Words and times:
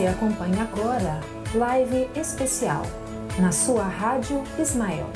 Você 0.00 0.06
acompanha 0.06 0.62
agora 0.62 1.20
Live 1.54 2.08
Especial 2.16 2.86
na 3.38 3.52
sua 3.52 3.82
Rádio 3.82 4.42
Ismael. 4.58 5.10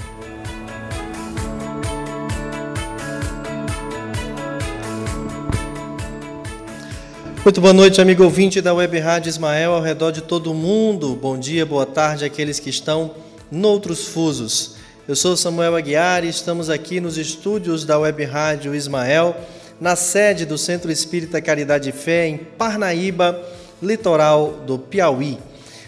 Muito 7.42 7.62
boa 7.62 7.72
noite, 7.72 7.98
amigo 7.98 8.24
ouvinte 8.24 8.60
da 8.60 8.74
Web 8.74 8.98
Rádio 8.98 9.30
Ismael 9.30 9.72
ao 9.72 9.80
redor 9.80 10.10
de 10.10 10.20
todo 10.20 10.52
o 10.52 10.54
mundo. 10.54 11.16
Bom 11.16 11.38
dia, 11.38 11.64
boa 11.64 11.86
tarde 11.86 12.26
àqueles 12.26 12.60
que 12.60 12.68
estão 12.68 13.12
noutros 13.50 14.08
fusos. 14.08 14.76
Eu 15.08 15.16
sou 15.16 15.34
Samuel 15.34 15.76
Aguiar 15.76 16.24
e 16.24 16.28
estamos 16.28 16.68
aqui 16.68 17.00
nos 17.00 17.16
estúdios 17.16 17.86
da 17.86 17.98
Web 17.98 18.22
Rádio 18.24 18.74
Ismael, 18.74 19.34
na 19.80 19.96
sede 19.96 20.44
do 20.44 20.58
Centro 20.58 20.92
Espírita 20.92 21.40
Caridade 21.40 21.88
e 21.88 21.92
Fé, 21.92 22.26
em 22.26 22.36
Parnaíba, 22.36 23.42
litoral 23.84 24.62
do 24.66 24.78
Piauí. 24.78 25.38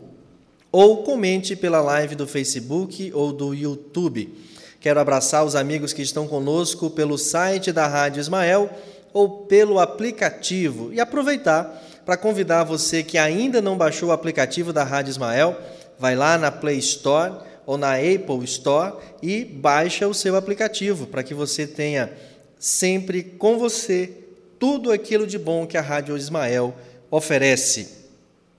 Ou 0.70 1.03
comente 1.03 1.56
pela 1.56 1.81
live 1.81 2.15
do 2.15 2.27
Facebook 2.27 3.11
ou 3.15 3.33
do 3.33 3.55
YouTube. 3.55 4.52
Quero 4.83 4.98
abraçar 4.98 5.44
os 5.44 5.55
amigos 5.55 5.92
que 5.92 6.02
estão 6.02 6.27
conosco 6.27 6.91
pelo 6.91 7.16
site 7.16 7.70
da 7.70 7.86
Rádio 7.86 8.19
Ismael 8.19 8.69
ou 9.12 9.47
pelo 9.47 9.78
aplicativo 9.78 10.92
e 10.92 11.00
aproveitar 11.00 11.80
para 12.05 12.16
convidar 12.16 12.64
você 12.64 13.00
que 13.05 13.16
ainda 13.16 13.62
não 13.62 13.78
baixou 13.78 14.08
o 14.08 14.12
aplicativo 14.12 14.72
da 14.72 14.83
Rádio 14.83 15.10
Ismael 15.10 15.56
vai 16.00 16.16
lá 16.16 16.36
na 16.36 16.50
Play 16.50 16.78
Store 16.78 17.33
ou 17.64 17.78
na 17.78 17.94
Apple 17.94 18.42
Store 18.42 18.94
e 19.22 19.44
baixa 19.44 20.08
o 20.08 20.12
seu 20.12 20.34
aplicativo 20.34 21.06
para 21.06 21.22
que 21.22 21.33
você 21.33 21.64
tenha 21.64 22.12
sempre 22.58 23.22
com 23.22 23.60
você 23.60 24.10
tudo 24.58 24.91
aquilo 24.91 25.28
de 25.28 25.38
bom 25.38 25.64
que 25.64 25.78
a 25.78 25.80
Rádio 25.80 26.16
Ismael 26.16 26.75
oferece. 27.08 28.03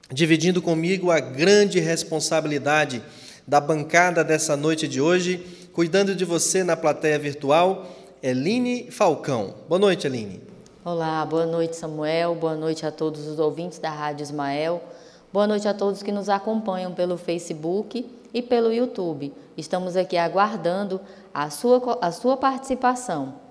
Dividindo 0.10 0.62
comigo 0.62 1.12
a 1.12 1.20
grande 1.20 1.82
responsabilidade 1.82 3.04
da 3.46 3.60
bancada 3.60 4.24
dessa 4.24 4.56
noite 4.56 4.88
de 4.88 5.02
hoje, 5.02 5.63
cuidando 5.74 6.16
de 6.16 6.24
você 6.24 6.64
na 6.64 6.78
plateia 6.78 7.18
virtual, 7.18 7.88
Eline 8.22 8.92
Falcão. 8.92 9.56
Boa 9.68 9.80
noite, 9.80 10.06
Eline. 10.06 10.40
Olá, 10.86 11.26
boa 11.26 11.48
noite, 11.48 11.76
Samuel. 11.76 12.36
Boa 12.36 12.56
noite 12.56 12.86
a 12.86 12.92
todos 12.92 13.28
os 13.28 13.40
ouvintes 13.40 13.80
da 13.80 13.90
Rádio 13.90 14.24
Ismael. 14.24 14.84
Boa 15.34 15.48
noite 15.48 15.68
a 15.68 15.74
todos 15.74 16.04
que 16.04 16.12
nos 16.12 16.30
acompanham 16.30 16.94
pelo 16.94 17.18
Facebook 17.18 18.06
e 18.32 18.42
pelo 18.42 18.72
YouTube. 18.72 19.34
Estamos 19.58 19.98
aqui 19.98 20.16
aguardando 20.16 21.02
a 21.34 21.50
sua, 21.50 21.98
a 22.00 22.12
sua 22.12 22.38
participação. 22.38 23.42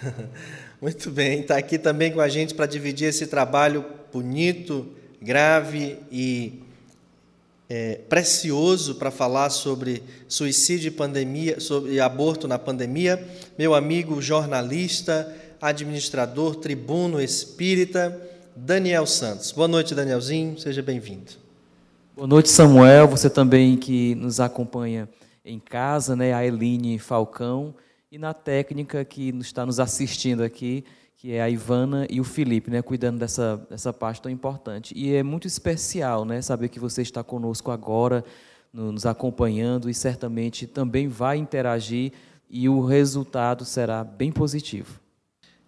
Muito 0.80 1.10
bem, 1.10 1.40
está 1.40 1.58
aqui 1.58 1.78
também 1.78 2.10
com 2.10 2.20
a 2.20 2.28
gente 2.28 2.54
para 2.54 2.64
dividir 2.64 3.08
esse 3.08 3.26
trabalho 3.26 3.84
bonito, 4.10 4.88
grave 5.20 5.98
e 6.10 6.62
é, 7.70 8.00
precioso 8.08 8.96
para 8.96 9.12
falar 9.12 9.48
sobre 9.48 10.02
suicídio 10.26 10.88
e 10.88 10.90
pandemia, 10.90 11.60
sobre 11.60 12.00
aborto 12.00 12.48
na 12.48 12.58
pandemia. 12.58 13.24
Meu 13.56 13.76
amigo 13.76 14.20
jornalista, 14.20 15.32
administrador, 15.62 16.56
tribuno 16.56 17.20
espírita 17.20 18.20
Daniel 18.56 19.06
Santos. 19.06 19.52
Boa 19.52 19.68
noite, 19.68 19.94
Danielzinho, 19.94 20.58
seja 20.58 20.82
bem-vindo. 20.82 21.30
Boa 22.16 22.26
noite, 22.26 22.48
Samuel, 22.48 23.06
você 23.06 23.30
também 23.30 23.76
que 23.76 24.16
nos 24.16 24.40
acompanha 24.40 25.08
em 25.44 25.60
casa, 25.60 26.16
né? 26.16 26.34
A 26.34 26.44
Eline 26.44 26.98
Falcão 26.98 27.72
e 28.10 28.18
na 28.18 28.34
técnica 28.34 29.04
que 29.04 29.28
está 29.38 29.64
nos 29.64 29.78
assistindo 29.78 30.42
aqui, 30.42 30.84
que 31.20 31.34
é 31.34 31.42
a 31.42 31.50
Ivana 31.50 32.06
e 32.08 32.18
o 32.18 32.24
Felipe, 32.24 32.70
né, 32.70 32.80
cuidando 32.80 33.18
dessa, 33.18 33.58
dessa 33.68 33.92
parte 33.92 34.22
tão 34.22 34.32
importante. 34.32 34.94
E 34.96 35.14
é 35.14 35.22
muito 35.22 35.46
especial 35.46 36.24
né, 36.24 36.40
saber 36.40 36.70
que 36.70 36.80
você 36.80 37.02
está 37.02 37.22
conosco 37.22 37.70
agora, 37.70 38.24
nos 38.72 39.04
acompanhando 39.04 39.90
e 39.90 39.92
certamente 39.92 40.66
também 40.66 41.08
vai 41.08 41.36
interagir 41.36 42.12
e 42.48 42.70
o 42.70 42.82
resultado 42.82 43.66
será 43.66 44.02
bem 44.02 44.32
positivo. 44.32 44.98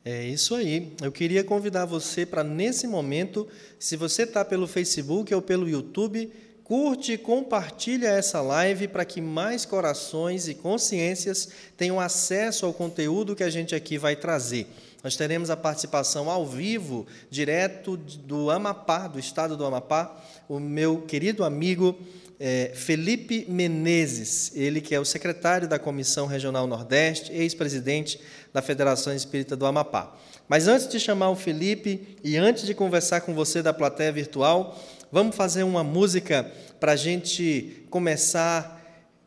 É 0.02 0.26
isso 0.26 0.54
aí. 0.54 0.94
Eu 1.02 1.12
queria 1.12 1.44
convidar 1.44 1.84
você 1.84 2.24
para, 2.24 2.42
nesse 2.42 2.86
momento, 2.86 3.46
se 3.78 3.94
você 3.94 4.22
está 4.22 4.42
pelo 4.46 4.66
Facebook 4.66 5.34
ou 5.34 5.42
pelo 5.42 5.69
YouTube, 5.69 6.32
curte 6.64 7.12
e 7.12 7.19
compartilha 7.19 8.08
essa 8.08 8.40
live 8.40 8.88
para 8.88 9.04
que 9.04 9.20
mais 9.20 9.66
corações 9.66 10.48
e 10.48 10.54
consciências 10.54 11.46
tenham 11.76 12.00
acesso 12.00 12.64
ao 12.64 12.72
conteúdo 12.72 13.36
que 13.36 13.44
a 13.44 13.50
gente 13.50 13.74
aqui 13.74 13.98
vai 13.98 14.16
trazer. 14.16 14.66
Nós 15.02 15.16
teremos 15.16 15.50
a 15.50 15.56
participação 15.56 16.30
ao 16.30 16.46
vivo, 16.46 17.06
direto 17.28 17.96
do 17.96 18.50
Amapá, 18.50 19.08
do 19.08 19.18
estado 19.18 19.56
do 19.56 19.64
Amapá, 19.64 20.16
o 20.48 20.60
meu 20.60 21.02
querido 21.02 21.44
amigo 21.44 21.98
é, 22.38 22.72
Felipe 22.74 23.44
Menezes, 23.48 24.52
ele 24.54 24.80
que 24.80 24.94
é 24.94 25.00
o 25.00 25.04
secretário 25.04 25.68
da 25.68 25.78
Comissão 25.78 26.26
Regional 26.26 26.66
Nordeste, 26.66 27.32
ex-presidente 27.32 28.20
da 28.52 28.62
Federação 28.62 29.14
Espírita 29.14 29.56
do 29.56 29.66
Amapá. 29.66 30.16
Mas 30.48 30.68
antes 30.68 30.88
de 30.88 31.00
chamar 31.00 31.30
o 31.30 31.36
Felipe 31.36 32.16
e 32.22 32.36
antes 32.36 32.64
de 32.64 32.74
conversar 32.74 33.22
com 33.22 33.34
você 33.34 33.62
da 33.62 33.72
plateia 33.72 34.12
virtual, 34.12 34.78
vamos 35.10 35.34
fazer 35.34 35.62
uma 35.62 35.82
música 35.82 36.50
para 36.78 36.92
a 36.92 36.96
gente 36.96 37.86
começar 37.90 38.80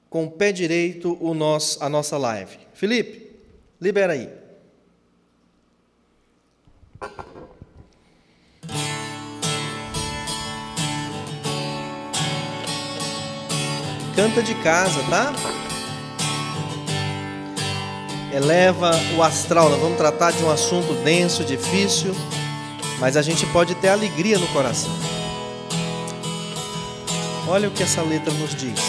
com 0.09 0.25
o 0.25 0.31
pé 0.31 0.51
direito 0.51 1.17
o 1.19 1.33
nosso, 1.33 1.83
a 1.83 1.89
nossa 1.89 2.17
live. 2.17 2.57
Felipe, 2.73 3.31
libera 3.81 4.13
aí. 4.13 4.44
Canta 14.15 14.41
de 14.41 14.55
casa, 14.55 15.03
tá? 15.09 15.33
Eleva 18.33 18.91
o 19.15 19.21
astral. 19.21 19.69
Nós 19.69 19.79
vamos 19.79 19.97
tratar 19.97 20.31
de 20.31 20.43
um 20.43 20.49
assunto 20.49 20.93
denso, 21.03 21.43
difícil, 21.43 22.15
mas 22.99 23.17
a 23.17 23.21
gente 23.21 23.45
pode 23.47 23.75
ter 23.75 23.89
alegria 23.89 24.39
no 24.39 24.47
coração. 24.47 24.91
Olha 27.47 27.67
o 27.67 27.71
que 27.71 27.83
essa 27.83 28.01
letra 28.01 28.33
nos 28.33 28.55
diz. 28.55 28.79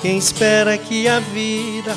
Quem 0.00 0.18
espera 0.18 0.76
que 0.78 1.08
a 1.08 1.18
vida 1.18 1.96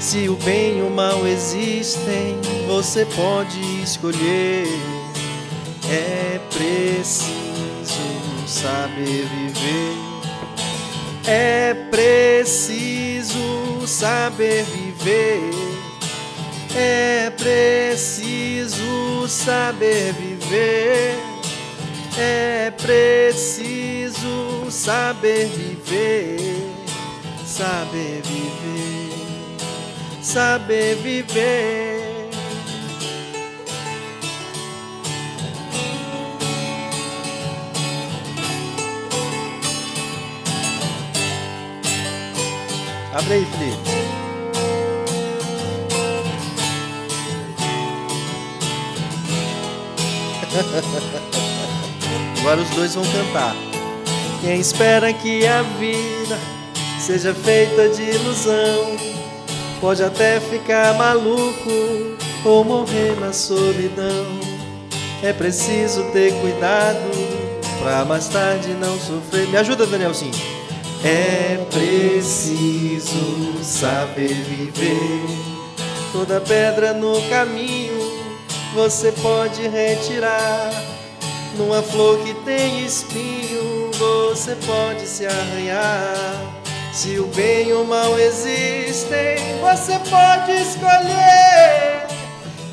Se 0.00 0.28
o 0.28 0.36
bem 0.36 0.78
e 0.78 0.82
o 0.82 0.90
mal 0.90 1.26
existem, 1.26 2.38
você 2.66 3.06
pode 3.06 3.58
escolher. 3.82 4.66
É 5.90 6.38
preciso 6.50 7.26
saber 8.46 9.26
viver. 9.26 9.96
É 11.26 11.74
preciso 11.90 13.86
saber 13.86 14.64
viver. 14.64 15.50
É 16.74 17.30
preciso 17.30 19.26
saber 19.26 20.12
viver. 20.12 21.18
É 22.18 22.70
preciso 22.70 24.70
saber 24.70 25.46
viver. 25.46 26.38
Saber 27.44 28.22
viver. 28.24 28.65
Saber 30.26 30.96
viver. 30.96 32.28
Abre 43.14 43.34
aí, 43.34 43.46
Felipe. 43.46 43.76
Agora 52.40 52.60
os 52.60 52.70
dois 52.70 52.96
vão 52.96 53.04
cantar. 53.04 53.54
Quem 54.40 54.58
espera 54.58 55.12
que 55.12 55.46
a 55.46 55.62
vida 55.62 56.36
seja 56.98 57.32
feita 57.32 57.88
de 57.90 58.02
ilusão, 58.02 59.05
pode 59.80 60.02
até 60.02 60.40
ficar 60.40 60.94
maluco 60.94 61.70
ou 62.44 62.64
morrer 62.64 63.18
na 63.20 63.32
solidão. 63.32 64.26
É 65.22 65.32
preciso 65.32 66.04
ter 66.12 66.32
cuidado 66.40 67.10
pra 67.80 68.04
mais 68.04 68.28
tarde 68.28 68.74
não 68.74 68.98
sofrer. 68.98 69.48
Me 69.48 69.56
ajuda, 69.56 69.86
Danielzinho. 69.86 70.34
É 71.04 71.58
preciso 71.70 73.62
saber 73.62 74.34
viver. 74.34 75.22
Toda 76.12 76.40
pedra 76.40 76.92
no 76.92 77.20
caminho 77.28 78.00
você 78.74 79.12
pode 79.12 79.66
retirar. 79.68 80.70
Numa 81.56 81.82
flor 81.82 82.18
que 82.18 82.34
tem 82.44 82.84
espinho, 82.84 83.90
você 83.92 84.54
pode 84.66 85.06
se 85.06 85.24
arranhar. 85.26 86.55
Se 86.96 87.18
o 87.18 87.26
bem 87.26 87.68
e 87.68 87.72
o 87.74 87.84
mal 87.84 88.18
existem, 88.18 89.36
você 89.60 89.98
pode 90.08 90.52
escolher. 90.52 92.06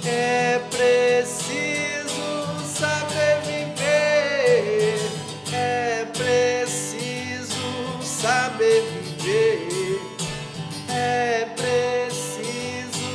É 0.05 0.61
preciso 0.71 2.15
saber 2.65 3.41
viver. 3.43 4.97
É 5.51 6.05
preciso 6.13 8.01
saber 8.01 8.85
viver. 9.19 9.99
É 10.87 11.45
preciso 11.57 13.05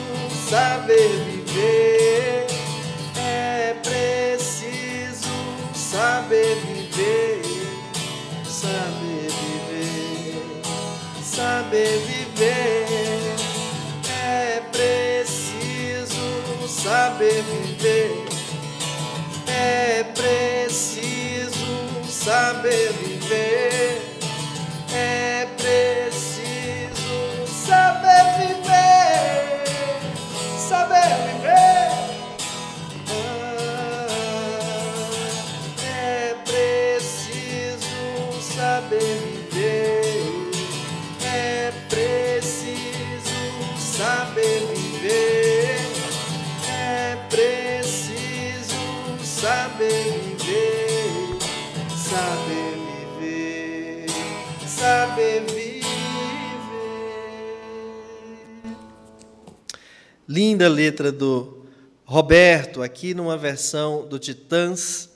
saber 0.50 1.08
viver. 1.24 2.46
É 3.16 3.74
preciso 3.82 5.32
saber 5.74 6.54
viver. 6.56 7.37
Saber 11.68 11.98
viver. 11.98 13.36
É 14.08 14.62
preciso 14.72 16.16
saber 16.66 17.42
viver. 17.42 18.24
É 19.46 20.02
preciso 20.14 21.66
saber 22.08 22.90
viver. 22.94 24.00
É 24.94 25.46
preciso 25.58 26.17
Linda 60.28 60.68
letra 60.68 61.10
do 61.10 61.64
Roberto, 62.04 62.82
aqui 62.82 63.14
numa 63.14 63.38
versão 63.38 64.06
do 64.06 64.18
Titãs, 64.18 65.08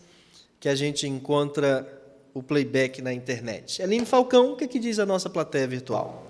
que 0.59 0.70
a 0.70 0.75
gente 0.75 1.06
encontra 1.06 1.87
o 2.32 2.43
playback 2.43 3.03
na 3.03 3.12
internet. 3.12 3.82
Eline 3.82 4.06
Falcão, 4.06 4.53
o 4.53 4.56
que, 4.56 4.67
que 4.67 4.79
diz 4.79 4.99
a 4.99 5.05
nossa 5.05 5.29
plateia 5.29 5.67
virtual? 5.67 6.25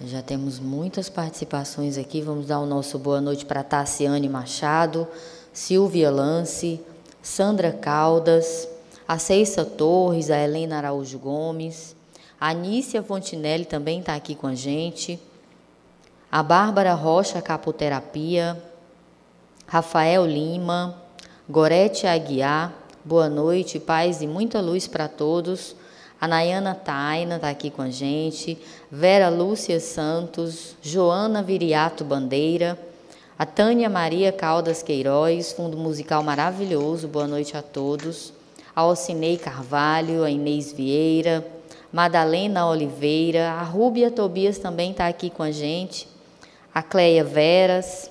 Já 0.00 0.22
temos 0.22 0.60
muitas 0.60 1.08
participações 1.08 1.98
aqui. 1.98 2.20
Vamos 2.20 2.46
dar 2.46 2.60
o 2.60 2.66
nosso 2.66 3.00
boa 3.00 3.20
noite 3.20 3.44
para 3.44 3.64
Tassiane 3.64 4.28
Machado, 4.28 5.08
Silvia 5.52 6.08
Lance, 6.08 6.80
Sandra 7.20 7.72
Caldas, 7.72 8.68
a 9.08 9.18
Ceissa 9.18 9.64
Torres, 9.64 10.30
a 10.30 10.38
Helena 10.38 10.76
Araújo 10.76 11.18
Gomes, 11.18 11.96
a 12.40 12.50
Anícia 12.50 13.02
Fontinelli 13.02 13.64
também 13.64 13.98
está 13.98 14.14
aqui 14.14 14.36
com 14.36 14.46
a 14.46 14.54
gente, 14.54 15.18
a 16.34 16.42
Bárbara 16.42 16.94
Rocha 16.94 17.40
Capoterapia, 17.40 18.60
Rafael 19.68 20.26
Lima, 20.26 21.00
Gorete 21.48 22.08
Aguiar, 22.08 22.74
boa 23.04 23.28
noite, 23.28 23.78
paz 23.78 24.20
e 24.20 24.26
muita 24.26 24.60
luz 24.60 24.88
para 24.88 25.06
todos. 25.06 25.76
A 26.20 26.26
Nayana 26.26 26.74
Taina 26.74 27.36
está 27.36 27.50
aqui 27.50 27.70
com 27.70 27.82
a 27.82 27.88
gente, 27.88 28.58
Vera 28.90 29.28
Lúcia 29.28 29.78
Santos, 29.78 30.74
Joana 30.82 31.40
Viriato 31.40 32.02
Bandeira, 32.02 32.76
a 33.38 33.46
Tânia 33.46 33.88
Maria 33.88 34.32
Caldas 34.32 34.82
Queiroz, 34.82 35.52
fundo 35.52 35.76
musical 35.76 36.24
maravilhoso, 36.24 37.06
boa 37.06 37.28
noite 37.28 37.56
a 37.56 37.62
todos. 37.62 38.32
A 38.74 38.80
Alcinei 38.80 39.36
Carvalho, 39.36 40.24
a 40.24 40.30
Inês 40.30 40.72
Vieira, 40.72 41.46
Madalena 41.92 42.66
Oliveira, 42.66 43.52
a 43.52 43.62
Rúbia 43.62 44.10
Tobias 44.10 44.58
também 44.58 44.90
está 44.90 45.06
aqui 45.06 45.30
com 45.30 45.44
a 45.44 45.52
gente, 45.52 46.12
a 46.74 46.82
Cleia 46.82 47.22
Veras, 47.22 48.10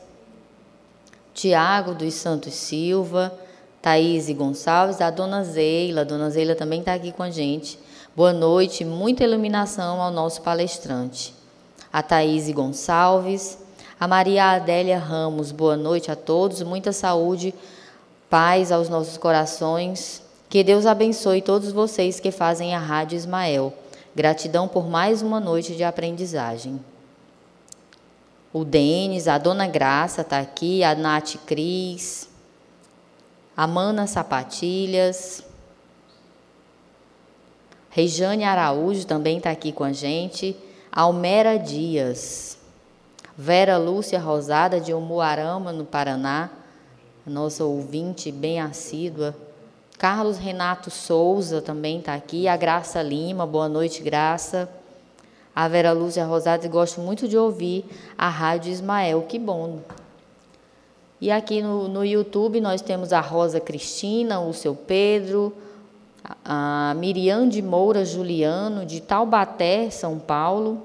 Tiago 1.33 1.93
dos 1.93 2.13
Santos 2.13 2.53
Silva, 2.53 3.37
Thaís 3.81 4.29
Gonçalves, 4.29 5.01
a 5.01 5.09
Dona 5.09 5.43
Zeila, 5.43 6.01
a 6.01 6.03
Dona 6.05 6.29
Zeila 6.29 6.55
também 6.55 6.79
está 6.79 6.93
aqui 6.93 7.11
com 7.11 7.23
a 7.23 7.29
gente. 7.29 7.77
Boa 8.15 8.31
noite, 8.31 8.85
muita 8.85 9.25
iluminação 9.25 10.01
ao 10.01 10.09
nosso 10.09 10.41
palestrante. 10.41 11.33
A 11.91 12.01
Thaís 12.01 12.49
Gonçalves, 12.51 13.57
a 13.99 14.07
Maria 14.07 14.51
Adélia 14.51 14.97
Ramos, 14.97 15.51
boa 15.51 15.75
noite 15.75 16.09
a 16.09 16.15
todos, 16.15 16.61
muita 16.61 16.93
saúde, 16.93 17.53
paz 18.29 18.71
aos 18.71 18.87
nossos 18.87 19.17
corações. 19.17 20.23
Que 20.47 20.63
Deus 20.63 20.85
abençoe 20.85 21.41
todos 21.41 21.73
vocês 21.73 22.17
que 22.21 22.31
fazem 22.31 22.73
a 22.73 22.79
Rádio 22.79 23.17
Ismael. 23.17 23.73
Gratidão 24.15 24.69
por 24.69 24.87
mais 24.87 25.21
uma 25.21 25.41
noite 25.41 25.75
de 25.75 25.83
aprendizagem. 25.83 26.79
O 28.53 28.63
Denis, 28.63 29.27
a 29.27 29.39
Dona 29.39 29.67
Graça 29.67 30.21
está 30.21 30.39
aqui, 30.39 30.83
a 30.83 30.93
Nath 30.93 31.37
Cris, 31.43 32.29
a 33.57 33.65
Mana 33.65 34.05
Sapatilhas, 34.05 35.43
Rejane 37.89 38.43
Araújo 38.43 39.07
também 39.07 39.37
está 39.37 39.49
aqui 39.49 39.71
com 39.71 39.83
a 39.83 39.91
gente, 39.91 40.55
Almera 40.91 41.57
Dias, 41.57 42.57
Vera 43.35 43.77
Lúcia 43.77 44.19
Rosada 44.19 44.79
de 44.79 44.93
Umuarama, 44.93 45.71
no 45.71 45.85
Paraná, 45.85 46.51
nossa 47.25 47.63
ouvinte 47.63 48.31
bem 48.31 48.61
assídua, 48.61 49.35
Carlos 49.97 50.37
Renato 50.37 50.91
Souza 50.91 51.59
também 51.59 51.99
está 51.99 52.13
aqui, 52.13 52.47
a 52.47 52.55
Graça 52.55 53.01
Lima, 53.01 53.47
boa 53.47 53.69
noite, 53.69 54.03
Graça. 54.03 54.69
A 55.55 55.67
Vera 55.67 55.91
Lúcia 55.91 56.25
Rosada, 56.25 56.67
gosto 56.67 56.99
muito 56.99 57.27
de 57.27 57.37
ouvir 57.37 57.85
a 58.17 58.27
Rádio 58.27 58.71
Ismael, 58.71 59.21
que 59.23 59.37
bom. 59.37 59.79
E 61.21 61.31
aqui 61.31 61.61
no, 61.61 61.87
no 61.87 62.03
YouTube 62.03 62.59
nós 62.59 62.81
temos 62.81 63.13
a 63.13 63.21
Rosa 63.21 63.59
Cristina, 63.59 64.41
o 64.41 64.53
seu 64.53 64.75
Pedro, 64.75 65.53
a 66.43 66.93
Miriam 66.97 67.47
de 67.47 67.61
Moura 67.61 68.03
Juliano, 68.03 68.85
de 68.85 69.01
Taubaté, 69.01 69.89
São 69.89 70.17
Paulo, 70.17 70.81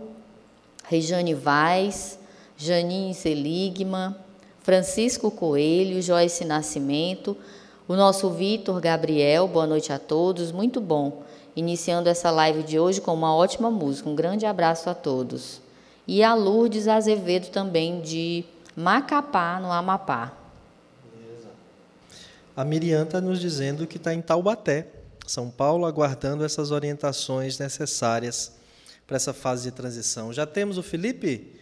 Rejane 0.84 1.34
Vaz, 1.34 2.18
Janine 2.56 3.14
Seligma, 3.14 4.16
Francisco 4.60 5.30
Coelho, 5.30 6.02
Joyce 6.02 6.44
Nascimento, 6.44 7.36
o 7.86 7.94
nosso 7.94 8.30
Vitor 8.30 8.80
Gabriel, 8.80 9.48
boa 9.48 9.66
noite 9.66 9.92
a 9.92 9.98
todos, 9.98 10.52
muito 10.52 10.80
bom. 10.80 11.22
Iniciando 11.58 12.08
essa 12.08 12.30
live 12.30 12.62
de 12.62 12.78
hoje 12.78 13.00
com 13.00 13.12
uma 13.12 13.34
ótima 13.34 13.68
música. 13.68 14.08
Um 14.08 14.14
grande 14.14 14.46
abraço 14.46 14.88
a 14.88 14.94
todos. 14.94 15.60
E 16.06 16.22
a 16.22 16.32
Lourdes 16.32 16.86
Azevedo 16.86 17.50
também, 17.50 18.00
de 18.00 18.44
Macapá, 18.76 19.58
no 19.58 19.72
Amapá. 19.72 20.38
A 22.56 22.64
Miriam 22.64 23.02
está 23.02 23.20
nos 23.20 23.40
dizendo 23.40 23.88
que 23.88 23.96
está 23.96 24.14
em 24.14 24.22
Taubaté, 24.22 24.86
São 25.26 25.50
Paulo, 25.50 25.84
aguardando 25.84 26.44
essas 26.44 26.70
orientações 26.70 27.58
necessárias 27.58 28.52
para 29.04 29.16
essa 29.16 29.32
fase 29.32 29.64
de 29.64 29.72
transição. 29.72 30.32
Já 30.32 30.46
temos 30.46 30.78
o 30.78 30.82
Felipe? 30.84 31.56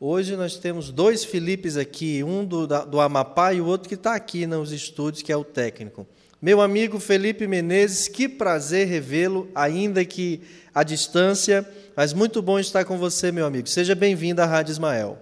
Hoje 0.00 0.36
nós 0.36 0.56
temos 0.56 0.90
dois 0.90 1.22
Filipes 1.22 1.76
aqui, 1.76 2.24
um 2.24 2.46
do, 2.46 2.66
do 2.66 2.98
Amapá 2.98 3.52
e 3.52 3.60
o 3.60 3.66
outro 3.66 3.90
que 3.90 3.94
está 3.94 4.14
aqui 4.14 4.46
nos 4.46 4.72
estúdios, 4.72 5.22
que 5.22 5.30
é 5.30 5.36
o 5.36 5.44
técnico. 5.44 6.06
Meu 6.40 6.60
amigo 6.60 7.00
Felipe 7.00 7.48
Menezes, 7.48 8.06
que 8.06 8.28
prazer 8.28 8.86
revê-lo, 8.86 9.48
ainda 9.52 10.04
que 10.04 10.40
à 10.72 10.84
distância, 10.84 11.68
mas 11.96 12.12
muito 12.12 12.40
bom 12.40 12.60
estar 12.60 12.84
com 12.84 12.96
você, 12.96 13.32
meu 13.32 13.44
amigo. 13.44 13.66
Seja 13.68 13.92
bem-vindo 13.92 14.40
à 14.40 14.46
Rádio 14.46 14.70
Ismael. 14.70 15.18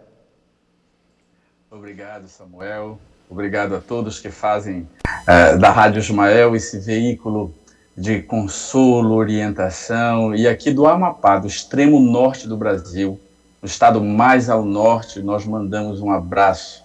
Obrigado, 1.71 2.29
Samuel. 2.29 2.99
Obrigado 3.31 3.75
a 3.75 3.81
todos 3.81 4.21
que 4.21 4.31
fazem 4.31 4.87
uh, 5.07 5.59
da 5.59 5.71
Rádio 5.71 6.01
Ismael 6.01 6.55
esse 6.55 6.79
veículo 6.81 7.55
de 7.97 8.21
consolo, 8.21 9.15
orientação. 9.15 10.35
E 10.35 10.47
aqui 10.47 10.71
do 10.71 10.87
Amapá, 10.87 11.39
do 11.39 11.47
extremo 11.47 11.99
norte 11.99 12.47
do 12.47 12.59
Brasil, 12.59 13.19
no 13.63 13.67
estado 13.67 14.05
mais 14.05 14.51
ao 14.51 14.67
norte, 14.67 15.23
nós 15.23 15.47
mandamos 15.47 16.03
um 16.03 16.11
abraço 16.11 16.85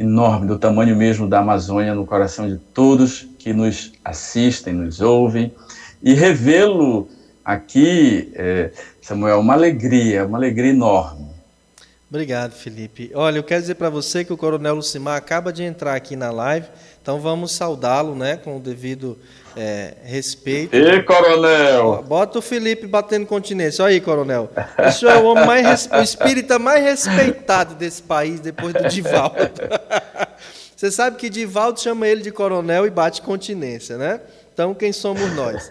enorme, 0.00 0.46
do 0.46 0.58
tamanho 0.58 0.96
mesmo 0.96 1.28
da 1.28 1.40
Amazônia, 1.40 1.94
no 1.94 2.06
coração 2.06 2.48
de 2.48 2.56
todos 2.56 3.28
que 3.38 3.52
nos 3.52 3.92
assistem, 4.02 4.72
nos 4.72 5.00
ouvem. 5.00 5.52
E 6.02 6.14
revê-lo 6.14 7.06
aqui, 7.44 8.32
é, 8.34 8.70
Samuel, 9.02 9.40
uma 9.40 9.52
alegria, 9.52 10.26
uma 10.26 10.38
alegria 10.38 10.70
enorme. 10.70 11.28
Obrigado, 12.08 12.52
Felipe. 12.52 13.10
Olha, 13.14 13.38
eu 13.38 13.44
quero 13.44 13.60
dizer 13.60 13.74
para 13.74 13.90
você 13.90 14.24
que 14.24 14.32
o 14.32 14.36
Coronel 14.36 14.74
Lucimar 14.74 15.16
acaba 15.16 15.52
de 15.52 15.62
entrar 15.62 15.94
aqui 15.94 16.16
na 16.16 16.30
live, 16.30 16.66
então 17.00 17.20
vamos 17.20 17.52
saudá-lo, 17.52 18.16
né, 18.16 18.36
com 18.36 18.56
o 18.56 18.60
devido 18.60 19.18
é, 19.56 19.94
respeito. 20.04 20.76
E 20.76 21.02
coronel! 21.02 22.04
Bota 22.06 22.38
o 22.38 22.42
Felipe 22.42 22.86
batendo 22.86 23.26
continência. 23.26 23.84
Olha 23.84 23.94
aí, 23.94 24.00
coronel. 24.00 24.50
Isso 24.88 25.08
é 25.08 25.16
o 25.18 25.24
homem 25.24 25.46
mais 25.46 25.88
o 25.92 26.00
espírita 26.00 26.58
mais 26.58 26.82
respeitado 26.82 27.74
desse 27.74 28.02
país 28.02 28.40
depois 28.40 28.74
do 28.74 28.88
Divaldo. 28.88 29.36
Você 30.76 30.90
sabe 30.90 31.16
que 31.16 31.28
Divaldo 31.28 31.78
chama 31.78 32.08
ele 32.08 32.22
de 32.22 32.30
coronel 32.30 32.86
e 32.86 32.90
bate 32.90 33.20
continência, 33.20 33.98
né? 33.98 34.20
Então, 34.54 34.74
quem 34.74 34.92
somos 34.92 35.30
nós? 35.34 35.70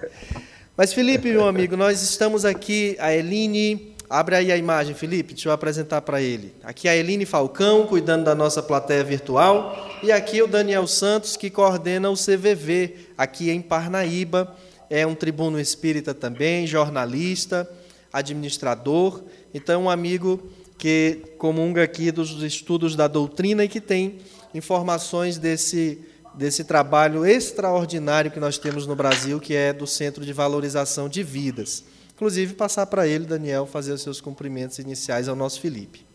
Mas, 0.77 0.93
Felipe, 0.93 1.31
meu 1.31 1.47
amigo, 1.47 1.75
nós 1.75 2.01
estamos 2.01 2.45
aqui, 2.45 2.95
a 2.99 3.13
Eline. 3.13 3.95
Abre 4.09 4.35
aí 4.35 4.51
a 4.51 4.57
imagem, 4.57 4.95
Felipe, 4.95 5.35
deixa 5.35 5.49
eu 5.49 5.53
apresentar 5.53 6.01
para 6.01 6.19
ele. 6.19 6.55
Aqui 6.63 6.89
a 6.89 6.95
Eline 6.95 7.27
Falcão, 7.27 7.85
cuidando 7.85 8.23
da 8.23 8.33
nossa 8.33 8.63
plateia 8.63 9.03
virtual. 9.03 9.87
E 10.01 10.11
aqui 10.11 10.41
o 10.41 10.47
Daniel 10.47 10.87
Santos, 10.87 11.37
que 11.37 11.47
coordena 11.47 12.09
o 12.09 12.15
CVV, 12.15 12.95
aqui 13.15 13.51
em 13.51 13.61
Parnaíba. 13.61 14.55
É 14.89 15.05
um 15.05 15.13
tribuno 15.13 15.59
espírita 15.59 16.11
também, 16.11 16.65
jornalista, 16.65 17.69
administrador. 18.11 19.21
Então, 19.53 19.83
um 19.83 19.89
amigo 19.91 20.41
que 20.75 21.21
comunga 21.37 21.83
aqui 21.83 22.11
dos 22.11 22.41
estudos 22.41 22.95
da 22.95 23.07
doutrina 23.07 23.63
e 23.63 23.69
que 23.69 23.79
tem 23.79 24.17
informações 24.55 25.37
desse, 25.37 25.99
desse 26.33 26.63
trabalho 26.63 27.27
extraordinário 27.27 28.31
que 28.31 28.39
nós 28.39 28.57
temos 28.57 28.87
no 28.87 28.95
Brasil, 28.95 29.39
que 29.39 29.53
é 29.53 29.71
do 29.71 29.85
Centro 29.85 30.25
de 30.25 30.33
Valorização 30.33 31.07
de 31.07 31.21
Vidas. 31.21 31.83
Inclusive, 32.19 32.53
passar 32.53 32.85
para 32.85 33.07
ele, 33.07 33.25
Daniel, 33.25 33.65
fazer 33.65 33.93
os 33.93 34.01
seus 34.01 34.19
cumprimentos 34.19 34.77
iniciais 34.77 35.29
ao 35.29 35.37
nosso 35.37 35.61
Felipe. 35.61 36.05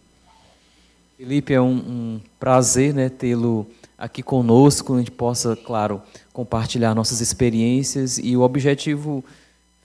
Felipe, 1.16 1.54
é 1.54 1.60
um, 1.62 1.76
um 1.76 2.20
prazer 2.38 2.92
né, 2.92 3.08
tê-lo 3.08 3.66
aqui 3.96 4.22
conosco, 4.22 4.96
a 4.96 4.98
gente 4.98 5.10
possa, 5.10 5.56
claro, 5.56 6.02
compartilhar 6.30 6.94
nossas 6.94 7.22
experiências 7.22 8.18
e 8.18 8.36
o 8.36 8.42
objetivo 8.42 9.24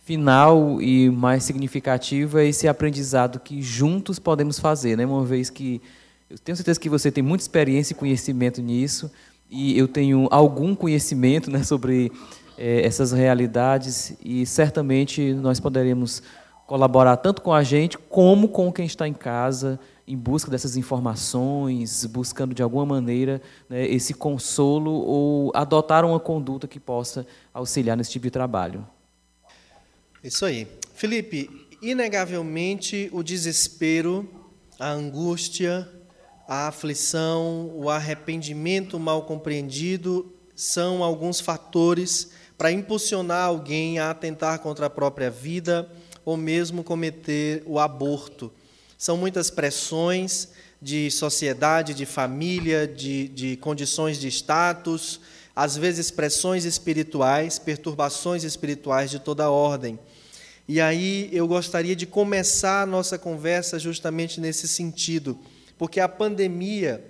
final 0.03 0.81
e 0.81 1.09
mais 1.09 1.45
significativo 1.45 2.37
é 2.37 2.45
esse 2.47 2.67
aprendizado 2.67 3.39
que 3.39 3.61
juntos 3.61 4.19
podemos 4.19 4.59
fazer, 4.59 4.97
né? 4.97 5.05
Uma 5.05 5.23
vez 5.23 5.49
que 5.49 5.81
eu 6.29 6.37
tenho 6.37 6.57
certeza 6.57 6.77
que 6.81 6.89
você 6.89 7.09
tem 7.09 7.23
muita 7.23 7.45
experiência 7.45 7.93
e 7.93 7.95
conhecimento 7.95 8.61
nisso 8.61 9.09
e 9.49 9.77
eu 9.77 9.87
tenho 9.87 10.27
algum 10.29 10.75
conhecimento, 10.75 11.49
né, 11.49 11.63
sobre 11.63 12.11
é, 12.59 12.85
essas 12.85 13.13
realidades 13.13 14.13
e 14.21 14.45
certamente 14.45 15.33
nós 15.33 15.61
poderemos 15.61 16.21
colaborar 16.67 17.15
tanto 17.15 17.41
com 17.41 17.53
a 17.53 17.63
gente 17.63 17.97
como 17.97 18.49
com 18.49 18.71
quem 18.71 18.85
está 18.85 19.07
em 19.07 19.13
casa 19.13 19.79
em 20.05 20.17
busca 20.17 20.51
dessas 20.51 20.75
informações, 20.75 22.03
buscando 22.05 22.53
de 22.53 22.61
alguma 22.61 22.85
maneira 22.85 23.41
né, 23.69 23.87
esse 23.87 24.13
consolo 24.13 24.91
ou 24.91 25.51
adotar 25.55 26.03
uma 26.03 26.19
conduta 26.19 26.67
que 26.67 26.79
possa 26.79 27.25
auxiliar 27.53 27.95
nesse 27.95 28.11
tipo 28.11 28.23
de 28.23 28.31
trabalho. 28.31 28.85
Isso 30.23 30.43
aí. 30.45 30.67
Felipe, 30.95 31.67
inegavelmente 31.79 33.07
o 33.13 33.21
desespero, 33.21 34.27
a 34.79 34.89
angústia, 34.89 35.87
a 36.47 36.67
aflição, 36.67 37.71
o 37.75 37.87
arrependimento 37.87 38.99
mal 38.99 39.21
compreendido 39.21 40.33
são 40.55 41.03
alguns 41.03 41.39
fatores 41.39 42.31
para 42.59 42.73
impulsionar 42.73 43.45
alguém 43.45 43.99
a 43.99 44.11
atentar 44.11 44.59
contra 44.59 44.87
a 44.87 44.89
própria 44.89 45.31
vida 45.31 45.89
ou 46.25 46.35
mesmo 46.35 46.83
cometer 46.83 47.63
o 47.65 47.79
aborto. 47.79 48.51
São 48.97 49.15
muitas 49.15 49.49
pressões 49.49 50.49
de 50.81 51.09
sociedade, 51.09 51.93
de 51.93 52.05
família, 52.05 52.85
de, 52.85 53.29
de 53.29 53.55
condições 53.55 54.19
de 54.19 54.27
status, 54.27 55.21
às 55.55 55.77
vezes 55.77 56.11
pressões 56.11 56.65
espirituais, 56.65 57.57
perturbações 57.57 58.43
espirituais 58.43 59.09
de 59.09 59.19
toda 59.19 59.49
ordem. 59.49 59.97
E 60.67 60.81
aí 60.81 61.29
eu 61.31 61.47
gostaria 61.47 61.95
de 61.95 62.05
começar 62.05 62.81
a 62.81 62.85
nossa 62.85 63.17
conversa 63.17 63.79
justamente 63.79 64.41
nesse 64.41 64.67
sentido, 64.67 65.39
porque 65.77 66.01
a 66.01 66.09
pandemia 66.09 67.05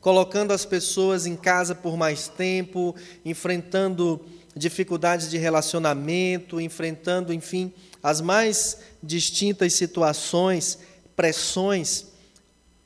colocando 0.00 0.52
as 0.52 0.64
pessoas 0.64 1.26
em 1.26 1.36
casa 1.36 1.74
por 1.74 1.96
mais 1.96 2.28
tempo, 2.28 2.94
enfrentando 3.24 4.24
dificuldades 4.58 5.30
de 5.30 5.38
relacionamento, 5.38 6.60
enfrentando, 6.60 7.32
enfim, 7.32 7.72
as 8.02 8.20
mais 8.20 8.78
distintas 9.02 9.72
situações, 9.74 10.78
pressões, 11.16 12.06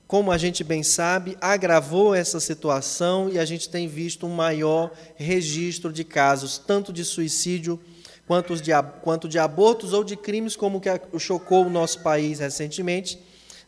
como 0.06 0.30
a 0.30 0.36
gente 0.36 0.62
bem 0.62 0.82
sabe, 0.82 1.38
agravou 1.40 2.14
essa 2.14 2.38
situação 2.38 3.30
e 3.30 3.38
a 3.38 3.44
gente 3.46 3.70
tem 3.70 3.88
visto 3.88 4.26
um 4.26 4.34
maior 4.34 4.92
registro 5.16 5.90
de 5.90 6.04
casos, 6.04 6.58
tanto 6.58 6.92
de 6.92 7.02
suicídio 7.02 7.80
quanto 8.26 8.54
de, 8.56 8.70
quanto 9.00 9.28
de 9.28 9.38
abortos 9.38 9.92
ou 9.94 10.04
de 10.04 10.16
crimes, 10.16 10.54
como 10.54 10.80
que 10.80 10.90
chocou 11.18 11.66
o 11.66 11.70
nosso 11.70 12.00
país 12.00 12.40
recentemente, 12.40 13.18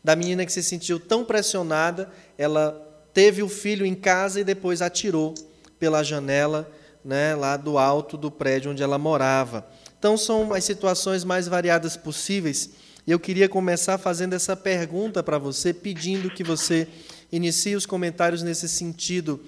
da 0.03 0.15
menina 0.15 0.45
que 0.45 0.53
se 0.53 0.61
sentiu 0.61 0.99
tão 0.99 1.25
pressionada, 1.25 2.11
ela 2.37 2.79
teve 3.11 3.41
o 3.41 3.49
filho 3.49 3.85
em 3.85 3.95
casa 3.95 4.39
e 4.39 4.43
depois 4.43 4.81
atirou 4.81 5.33
pela 5.79 6.03
janela 6.03 6.71
né, 7.05 7.35
lá 7.35 7.55
do 7.55 7.77
alto 7.77 8.17
do 8.17 8.31
prédio 8.31 8.71
onde 8.71 8.81
ela 8.81 8.97
morava. 8.97 9.65
Então, 9.97 10.17
são 10.17 10.51
as 10.51 10.63
situações 10.63 11.23
mais 11.23 11.47
variadas 11.47 11.95
possíveis. 11.95 12.71
E 13.05 13.11
eu 13.11 13.19
queria 13.19 13.47
começar 13.47 13.99
fazendo 13.99 14.33
essa 14.33 14.55
pergunta 14.55 15.21
para 15.21 15.37
você, 15.37 15.71
pedindo 15.71 16.31
que 16.31 16.43
você 16.43 16.87
inicie 17.31 17.75
os 17.75 17.85
comentários 17.85 18.41
nesse 18.41 18.67
sentido. 18.67 19.39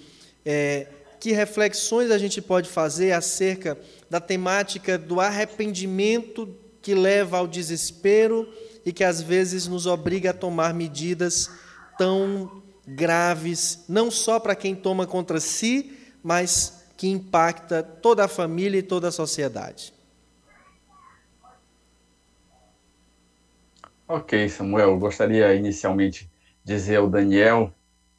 É, 0.46 0.88
que 1.20 1.32
reflexões 1.32 2.12
a 2.12 2.18
gente 2.20 2.40
pode 2.40 2.70
fazer 2.70 3.12
acerca 3.12 3.76
da 4.08 4.20
temática 4.20 4.96
do 4.96 5.20
arrependimento 5.20 6.56
que 6.80 6.94
leva 6.94 7.40
ao 7.40 7.48
desespero 7.48 8.48
e 8.86 8.94
que 8.94 9.04
às 9.04 9.20
vezes 9.20 9.68
nos 9.68 9.88
obriga 9.88 10.30
a 10.30 10.34
tomar 10.34 10.76
medidas 10.76 11.50
tão 11.98 12.62
graves, 12.88 13.80
não 13.90 14.10
só 14.12 14.40
para 14.40 14.56
quem 14.56 14.76
toma 14.76 15.08
contra 15.08 15.40
si, 15.40 15.98
mas 16.24 16.77
que 16.98 17.08
impacta 17.08 17.84
toda 17.84 18.26
a 18.26 18.28
família 18.28 18.80
e 18.80 18.84
toda 18.84 19.10
a 19.10 19.12
sociedade. 19.12 19.94
Ok, 24.08 24.50
Samuel, 24.50 24.98
gostaria 24.98 25.54
inicialmente 25.54 26.30
de 26.64 26.74
dizer 26.74 26.96
ao 26.96 27.10
Daniel 27.10 27.74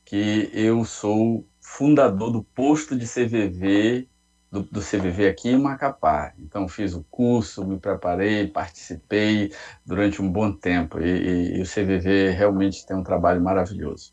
que 0.04 0.50
eu 0.52 0.84
sou 0.84 1.46
fundador 1.60 2.30
do 2.30 2.42
posto 2.42 2.96
de 2.96 3.06
CVV, 3.06 4.06
do, 4.50 4.62
do, 4.62 4.80
CVV 4.80 5.28
aqui 5.28 5.48
em 5.48 5.58
Macapá. 5.58 6.32
Então, 6.38 6.68
fiz 6.68 6.94
o 6.94 7.04
curso, 7.10 7.66
me 7.66 7.78
preparei, 7.78 8.46
participei 8.46 9.52
durante 9.84 10.22
um 10.22 10.30
bom 10.30 10.52
tempo 10.52 11.00
e, 11.00 11.04
e, 11.04 11.58
e 11.58 11.62
o 11.62 11.66
CVV 11.66 12.30
realmente 12.30 12.86
tem 12.86 12.96
um 12.96 13.02
trabalho 13.02 13.40
maravilhoso. 13.42 14.12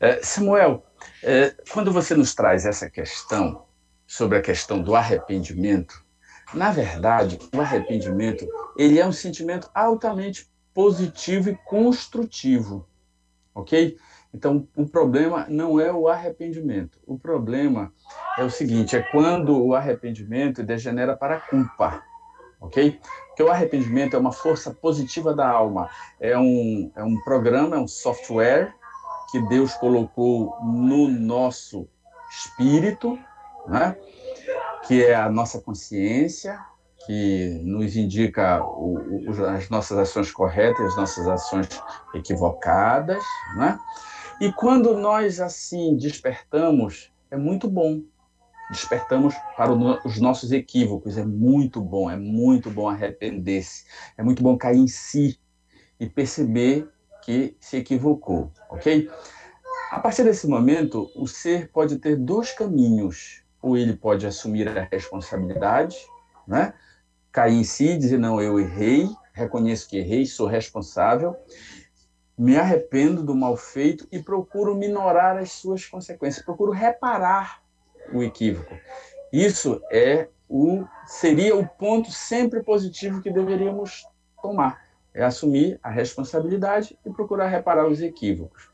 É, 0.00 0.20
Samuel, 0.22 0.84
é, 1.22 1.54
quando 1.70 1.92
você 1.92 2.14
nos 2.14 2.34
traz 2.34 2.66
essa 2.66 2.90
questão 2.90 3.64
sobre 4.12 4.36
a 4.36 4.42
questão 4.42 4.82
do 4.82 4.94
arrependimento, 4.94 6.04
na 6.52 6.70
verdade, 6.70 7.38
o 7.50 7.60
arrependimento 7.62 8.46
ele 8.76 8.98
é 8.98 9.06
um 9.06 9.12
sentimento 9.12 9.70
altamente 9.74 10.46
positivo 10.74 11.48
e 11.48 11.56
construtivo, 11.64 12.86
ok? 13.54 13.96
Então, 14.34 14.68
o 14.76 14.86
problema 14.86 15.46
não 15.48 15.80
é 15.80 15.90
o 15.90 16.08
arrependimento. 16.08 16.98
O 17.06 17.18
problema 17.18 17.90
é 18.36 18.44
o 18.44 18.50
seguinte: 18.50 18.94
é 18.94 19.00
quando 19.00 19.64
o 19.64 19.74
arrependimento 19.74 20.62
degenera 20.62 21.16
para 21.16 21.36
a 21.36 21.40
culpa, 21.40 22.02
ok? 22.60 23.00
Porque 23.28 23.42
o 23.42 23.50
arrependimento 23.50 24.14
é 24.14 24.18
uma 24.18 24.32
força 24.32 24.70
positiva 24.74 25.34
da 25.34 25.48
alma, 25.48 25.88
é 26.20 26.36
um, 26.36 26.92
é 26.94 27.02
um 27.02 27.18
programa, 27.24 27.76
é 27.76 27.78
um 27.78 27.88
software 27.88 28.74
que 29.30 29.40
Deus 29.48 29.72
colocou 29.72 30.54
no 30.62 31.08
nosso 31.08 31.88
espírito 32.30 33.18
né? 33.66 33.96
que 34.86 35.04
é 35.04 35.14
a 35.14 35.30
nossa 35.30 35.60
consciência, 35.60 36.58
que 37.06 37.60
nos 37.64 37.96
indica 37.96 38.62
o, 38.64 39.28
o, 39.28 39.46
as 39.46 39.68
nossas 39.68 39.98
ações 39.98 40.30
corretas, 40.30 40.86
as 40.86 40.96
nossas 40.96 41.26
ações 41.26 41.68
equivocadas, 42.14 43.22
né? 43.56 43.78
E 44.40 44.52
quando 44.52 44.96
nós 44.96 45.40
assim 45.40 45.96
despertamos, 45.96 47.12
é 47.30 47.36
muito 47.36 47.68
bom. 47.68 48.02
Despertamos 48.70 49.34
para 49.56 49.72
os 49.72 50.18
nossos 50.18 50.50
equívocos, 50.50 51.18
é 51.18 51.24
muito 51.24 51.80
bom, 51.80 52.10
é 52.10 52.16
muito 52.16 52.70
bom 52.70 52.88
arrepender-se, 52.88 53.84
é 54.16 54.22
muito 54.22 54.42
bom 54.42 54.56
cair 54.56 54.78
em 54.78 54.88
si 54.88 55.38
e 56.00 56.08
perceber 56.08 56.88
que 57.22 57.56
se 57.60 57.76
equivocou, 57.76 58.50
ok? 58.70 59.10
A 59.90 60.00
partir 60.00 60.24
desse 60.24 60.46
momento, 60.46 61.10
o 61.14 61.26
ser 61.26 61.70
pode 61.70 61.98
ter 61.98 62.16
dois 62.16 62.50
caminhos. 62.52 63.41
Ou 63.62 63.76
ele 63.76 63.94
pode 63.94 64.26
assumir 64.26 64.68
a 64.68 64.88
responsabilidade, 64.90 65.96
né? 66.46 66.74
cair 67.30 67.54
em 67.54 67.64
si, 67.64 67.96
dizer: 67.96 68.18
não, 68.18 68.40
eu 68.40 68.60
errei, 68.60 69.08
reconheço 69.32 69.88
que 69.88 69.98
errei, 69.98 70.26
sou 70.26 70.46
responsável, 70.46 71.36
me 72.36 72.56
arrependo 72.56 73.22
do 73.22 73.34
mal 73.34 73.56
feito 73.56 74.06
e 74.10 74.18
procuro 74.18 74.74
minorar 74.74 75.38
as 75.38 75.52
suas 75.52 75.86
consequências, 75.86 76.44
procuro 76.44 76.72
reparar 76.72 77.62
o 78.12 78.22
equívoco. 78.22 78.74
Isso 79.32 79.80
é 79.90 80.28
o 80.48 80.84
seria 81.06 81.56
o 81.56 81.66
ponto 81.66 82.10
sempre 82.10 82.62
positivo 82.62 83.22
que 83.22 83.30
deveríamos 83.30 84.06
tomar, 84.42 84.84
é 85.14 85.24
assumir 85.24 85.78
a 85.82 85.88
responsabilidade 85.88 86.98
e 87.06 87.10
procurar 87.10 87.46
reparar 87.46 87.86
os 87.86 88.02
equívocos. 88.02 88.70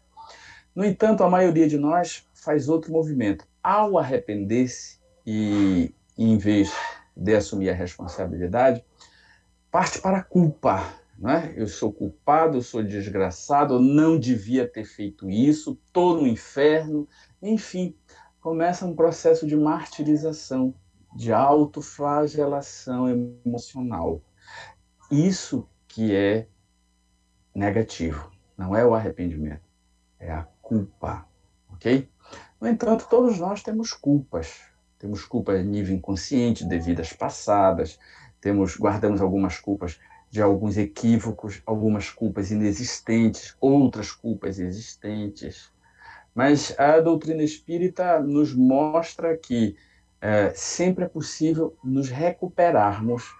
No 0.74 0.84
entanto, 0.84 1.22
a 1.22 1.30
maioria 1.30 1.68
de 1.68 1.78
nós 1.78 2.26
faz 2.34 2.68
outro 2.68 2.92
movimento. 2.92 3.46
Ao 3.68 3.98
arrepender-se 3.98 4.98
e, 5.26 5.94
em 6.16 6.38
vez 6.38 6.72
de 7.14 7.36
assumir 7.36 7.68
a 7.68 7.74
responsabilidade, 7.74 8.82
parte 9.70 10.00
para 10.00 10.20
a 10.20 10.24
culpa. 10.24 10.82
Né? 11.18 11.52
Eu 11.54 11.66
sou 11.66 11.92
culpado, 11.92 12.56
eu 12.56 12.62
sou 12.62 12.82
desgraçado, 12.82 13.74
eu 13.74 13.80
não 13.80 14.18
devia 14.18 14.66
ter 14.66 14.86
feito 14.86 15.28
isso, 15.28 15.78
estou 15.84 16.16
no 16.16 16.26
inferno. 16.26 17.06
Enfim, 17.42 17.94
começa 18.40 18.86
um 18.86 18.96
processo 18.96 19.46
de 19.46 19.54
martirização, 19.54 20.74
de 21.14 21.30
autoflagelação 21.30 23.06
emocional. 23.44 24.22
Isso 25.10 25.68
que 25.86 26.16
é 26.16 26.48
negativo, 27.54 28.32
não 28.56 28.74
é 28.74 28.82
o 28.82 28.94
arrependimento, 28.94 29.68
é 30.18 30.32
a 30.32 30.44
culpa, 30.62 31.28
ok? 31.70 32.08
No 32.60 32.66
entanto, 32.66 33.06
todos 33.08 33.38
nós 33.38 33.62
temos 33.62 33.92
culpas. 33.92 34.60
Temos 34.98 35.24
culpas 35.24 35.60
a 35.60 35.62
nível 35.62 35.94
inconsciente 35.94 36.64
de 36.64 36.78
vidas 36.78 37.12
passadas, 37.12 37.98
temos 38.40 38.76
guardamos 38.76 39.20
algumas 39.20 39.58
culpas 39.58 40.00
de 40.28 40.42
alguns 40.42 40.76
equívocos, 40.76 41.62
algumas 41.64 42.10
culpas 42.10 42.50
inexistentes, 42.50 43.56
outras 43.60 44.10
culpas 44.10 44.58
existentes. 44.58 45.72
Mas 46.34 46.78
a 46.78 47.00
doutrina 47.00 47.42
espírita 47.42 48.20
nos 48.20 48.54
mostra 48.54 49.36
que 49.36 49.76
é, 50.20 50.52
sempre 50.54 51.04
é 51.04 51.08
possível 51.08 51.76
nos 51.82 52.08
recuperarmos 52.08 53.34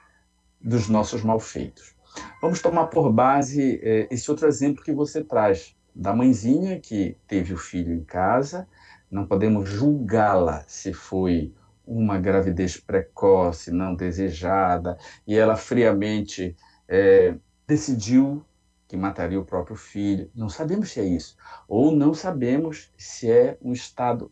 dos 0.60 0.88
nossos 0.88 1.22
malfeitos. 1.22 1.94
Vamos 2.40 2.62
tomar 2.62 2.87
por 2.87 3.12
base 3.12 3.80
é, 3.82 4.08
esse 4.10 4.30
outro 4.30 4.46
exemplo 4.46 4.82
que 4.82 4.92
você 4.92 5.22
traz, 5.22 5.76
da 5.94 6.14
mãezinha 6.14 6.80
que 6.80 7.16
teve 7.26 7.52
o 7.52 7.58
filho 7.58 7.93
em 7.93 8.04
casa, 8.04 8.66
não 9.10 9.26
podemos 9.26 9.68
julgá-la 9.68 10.64
se 10.66 10.92
foi 10.92 11.54
uma 11.86 12.18
gravidez 12.18 12.76
precoce, 12.76 13.71
não 13.71 13.94
desejada, 13.94 14.99
e 15.26 15.34
ela 15.36 15.56
friamente 15.56 16.54
é, 16.86 17.34
decidiu 17.66 18.44
que 18.86 18.97
mataria 18.97 19.40
o 19.40 19.44
próprio 19.44 19.76
filho. 19.76 20.30
Não 20.34 20.49
sabemos 20.49 20.90
se 20.90 21.00
é 21.00 21.04
isso. 21.04 21.36
Ou 21.66 21.92
não 21.92 22.14
sabemos 22.14 22.92
se 22.97 23.30
é 23.30 23.58
um 23.62 23.73
estado 23.73 24.30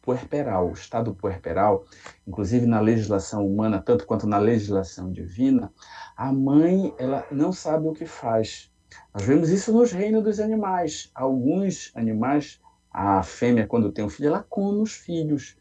puerperal. 0.00 0.70
O 0.70 0.72
estado 0.72 1.14
puerperal, 1.14 1.84
inclusive 2.26 2.66
na 2.66 2.80
legislação 2.80 3.46
humana, 3.46 3.82
tanto 3.84 4.06
quanto 4.06 4.26
na 4.26 4.38
legislação 4.38 5.12
divina, 5.12 5.70
a 6.16 6.32
mãe 6.32 6.94
ela 6.98 7.26
não 7.30 7.52
sabe 7.52 7.86
o 7.86 7.92
que 7.92 8.06
faz. 8.06 8.72
Nós 9.12 9.24
vemos 9.24 9.50
isso 9.50 9.72
nos 9.72 9.92
reinos 9.92 10.24
dos 10.24 10.40
animais. 10.40 11.10
Alguns 11.14 11.92
animais 11.94 12.58
a 12.90 13.22
fêmea, 13.22 13.66
quando 13.66 13.92
tem 13.92 14.04
um 14.04 14.08
filho, 14.08 14.28
ela 14.28 14.42
come 14.42 14.80
os 14.80 14.92
filhos. 14.92 15.56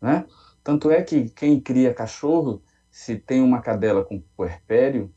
Né? 0.00 0.26
Tanto 0.62 0.90
é 0.90 1.02
que 1.02 1.28
quem 1.30 1.60
cria 1.60 1.94
cachorro, 1.94 2.62
se 2.90 3.16
tem 3.16 3.40
uma 3.40 3.60
cadela 3.60 4.04
com 4.04 4.20
puerpério, 4.36 5.12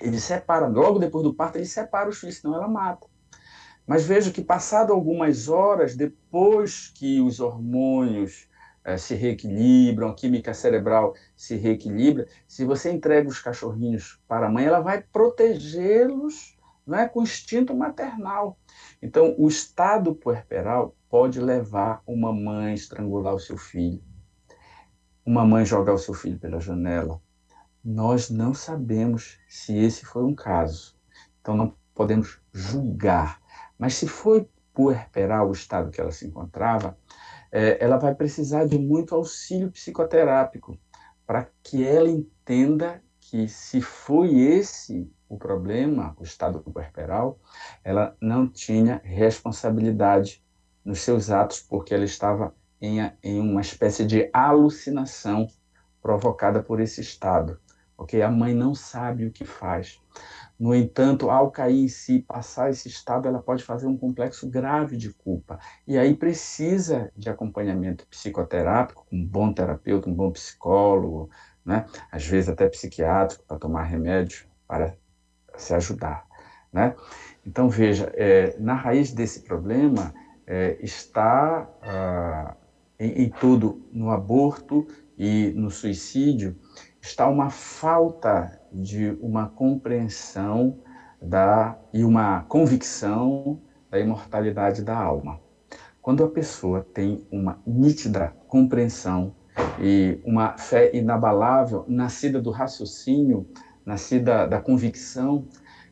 ele 0.00 0.20
separa, 0.20 0.66
logo 0.66 0.98
depois 0.98 1.24
do 1.24 1.34
parto, 1.34 1.56
ele 1.56 1.66
separa 1.66 2.08
os 2.08 2.18
filhos, 2.18 2.38
senão 2.38 2.54
ela 2.54 2.68
mata. 2.68 3.06
Mas 3.86 4.04
vejo 4.04 4.32
que, 4.32 4.42
passado 4.42 4.92
algumas 4.92 5.48
horas, 5.48 5.94
depois 5.94 6.88
que 6.88 7.20
os 7.20 7.40
hormônios 7.40 8.48
eh, 8.84 8.98
se 8.98 9.14
reequilibram, 9.14 10.08
a 10.08 10.14
química 10.14 10.52
cerebral 10.52 11.14
se 11.36 11.56
reequilibra, 11.56 12.26
se 12.48 12.64
você 12.64 12.90
entrega 12.90 13.28
os 13.28 13.40
cachorrinhos 13.40 14.20
para 14.26 14.48
a 14.48 14.50
mãe, 14.50 14.64
ela 14.64 14.80
vai 14.80 15.02
protegê-los 15.02 16.55
né, 16.86 17.08
com 17.08 17.22
instinto 17.22 17.74
maternal. 17.74 18.58
Então, 19.02 19.34
o 19.36 19.48
estado 19.48 20.14
puerperal 20.14 20.94
pode 21.08 21.40
levar 21.40 22.02
uma 22.06 22.32
mãe 22.32 22.72
a 22.72 22.74
estrangular 22.74 23.34
o 23.34 23.40
seu 23.40 23.56
filho, 23.56 24.02
uma 25.24 25.44
mãe 25.44 25.64
jogar 25.64 25.94
o 25.94 25.98
seu 25.98 26.14
filho 26.14 26.38
pela 26.38 26.60
janela. 26.60 27.20
Nós 27.84 28.30
não 28.30 28.54
sabemos 28.54 29.38
se 29.48 29.76
esse 29.76 30.04
foi 30.04 30.22
um 30.22 30.34
caso. 30.34 30.96
Então, 31.40 31.56
não 31.56 31.74
podemos 31.94 32.40
julgar. 32.52 33.40
Mas 33.78 33.94
se 33.94 34.06
foi 34.06 34.48
puerperal 34.72 35.48
o 35.48 35.52
estado 35.52 35.90
que 35.90 36.00
ela 36.00 36.12
se 36.12 36.26
encontrava, 36.26 36.96
é, 37.50 37.82
ela 37.82 37.96
vai 37.96 38.14
precisar 38.14 38.66
de 38.66 38.78
muito 38.78 39.14
auxílio 39.14 39.70
psicoterápico 39.70 40.78
para 41.26 41.48
que 41.62 41.84
ela 41.84 42.08
entenda 42.08 43.02
que 43.18 43.48
se 43.48 43.80
foi 43.80 44.38
esse 44.38 45.10
o 45.28 45.36
problema, 45.36 46.14
o 46.18 46.22
estado 46.22 46.60
puerperal, 46.60 47.38
ela 47.82 48.16
não 48.20 48.48
tinha 48.48 49.00
responsabilidade 49.04 50.42
nos 50.84 51.00
seus 51.00 51.30
atos, 51.30 51.60
porque 51.60 51.92
ela 51.92 52.04
estava 52.04 52.54
em, 52.80 52.98
em 53.22 53.40
uma 53.40 53.60
espécie 53.60 54.04
de 54.06 54.30
alucinação 54.32 55.48
provocada 56.00 56.62
por 56.62 56.80
esse 56.80 57.00
estado. 57.00 57.58
Ok? 57.98 58.20
A 58.22 58.30
mãe 58.30 58.54
não 58.54 58.74
sabe 58.74 59.26
o 59.26 59.32
que 59.32 59.44
faz. 59.44 60.00
No 60.58 60.74
entanto, 60.74 61.30
ao 61.30 61.50
cair 61.50 61.84
em 61.84 61.88
si, 61.88 62.20
passar 62.20 62.70
esse 62.70 62.88
estado, 62.88 63.26
ela 63.26 63.42
pode 63.42 63.64
fazer 63.64 63.86
um 63.86 63.96
complexo 63.96 64.48
grave 64.48 64.96
de 64.96 65.12
culpa. 65.12 65.58
E 65.86 65.98
aí 65.98 66.14
precisa 66.14 67.10
de 67.16 67.28
acompanhamento 67.28 68.06
psicoterápico, 68.06 69.06
um 69.10 69.24
bom 69.24 69.52
terapeuta, 69.52 70.08
um 70.08 70.14
bom 70.14 70.30
psicólogo, 70.30 71.30
né? 71.64 71.86
às 72.10 72.24
vezes 72.26 72.48
até 72.48 72.68
psiquiátrico, 72.68 73.44
para 73.44 73.58
tomar 73.58 73.82
remédio 73.82 74.46
para 74.66 74.96
se 75.56 75.74
ajudar. 75.74 76.26
Né? 76.72 76.94
Então, 77.46 77.68
veja, 77.68 78.12
é, 78.14 78.56
na 78.58 78.74
raiz 78.74 79.12
desse 79.12 79.40
problema 79.40 80.12
é, 80.46 80.76
está 80.80 81.68
ah, 81.82 82.54
em, 82.98 83.24
em 83.24 83.30
tudo, 83.30 83.82
no 83.92 84.10
aborto 84.10 84.86
e 85.18 85.52
no 85.56 85.70
suicídio, 85.70 86.56
está 87.00 87.28
uma 87.28 87.50
falta 87.50 88.60
de 88.72 89.16
uma 89.20 89.48
compreensão 89.48 90.78
da, 91.20 91.78
e 91.92 92.04
uma 92.04 92.42
convicção 92.42 93.60
da 93.90 93.98
imortalidade 93.98 94.82
da 94.82 94.96
alma. 94.96 95.40
Quando 96.02 96.22
a 96.24 96.28
pessoa 96.28 96.86
tem 96.94 97.26
uma 97.30 97.58
nítida 97.66 98.32
compreensão 98.46 99.34
e 99.80 100.20
uma 100.24 100.56
fé 100.56 100.94
inabalável, 100.94 101.84
nascida 101.88 102.40
do 102.40 102.50
raciocínio, 102.50 103.46
nascida 103.86 104.46
da 104.48 104.60
convicção, 104.60 105.46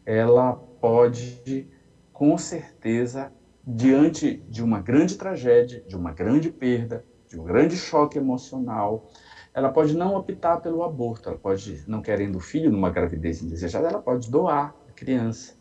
ela 0.04 0.54
pode, 0.80 1.68
com 2.12 2.36
certeza, 2.36 3.32
diante 3.64 4.36
de 4.48 4.62
uma 4.62 4.80
grande 4.80 5.16
tragédia, 5.16 5.82
de 5.86 5.96
uma 5.96 6.12
grande 6.12 6.50
perda, 6.50 7.04
de 7.28 7.40
um 7.40 7.44
grande 7.44 7.76
choque 7.76 8.18
emocional, 8.18 9.08
ela 9.54 9.70
pode 9.70 9.96
não 9.96 10.16
optar 10.16 10.58
pelo 10.58 10.82
aborto, 10.82 11.28
ela 11.28 11.38
pode, 11.38 11.84
não 11.86 12.02
querendo 12.02 12.36
o 12.36 12.40
filho 12.40 12.70
numa 12.70 12.90
gravidez 12.90 13.40
indesejada, 13.40 13.88
ela 13.88 14.02
pode 14.02 14.28
doar 14.28 14.74
a 14.88 14.92
criança. 14.92 15.54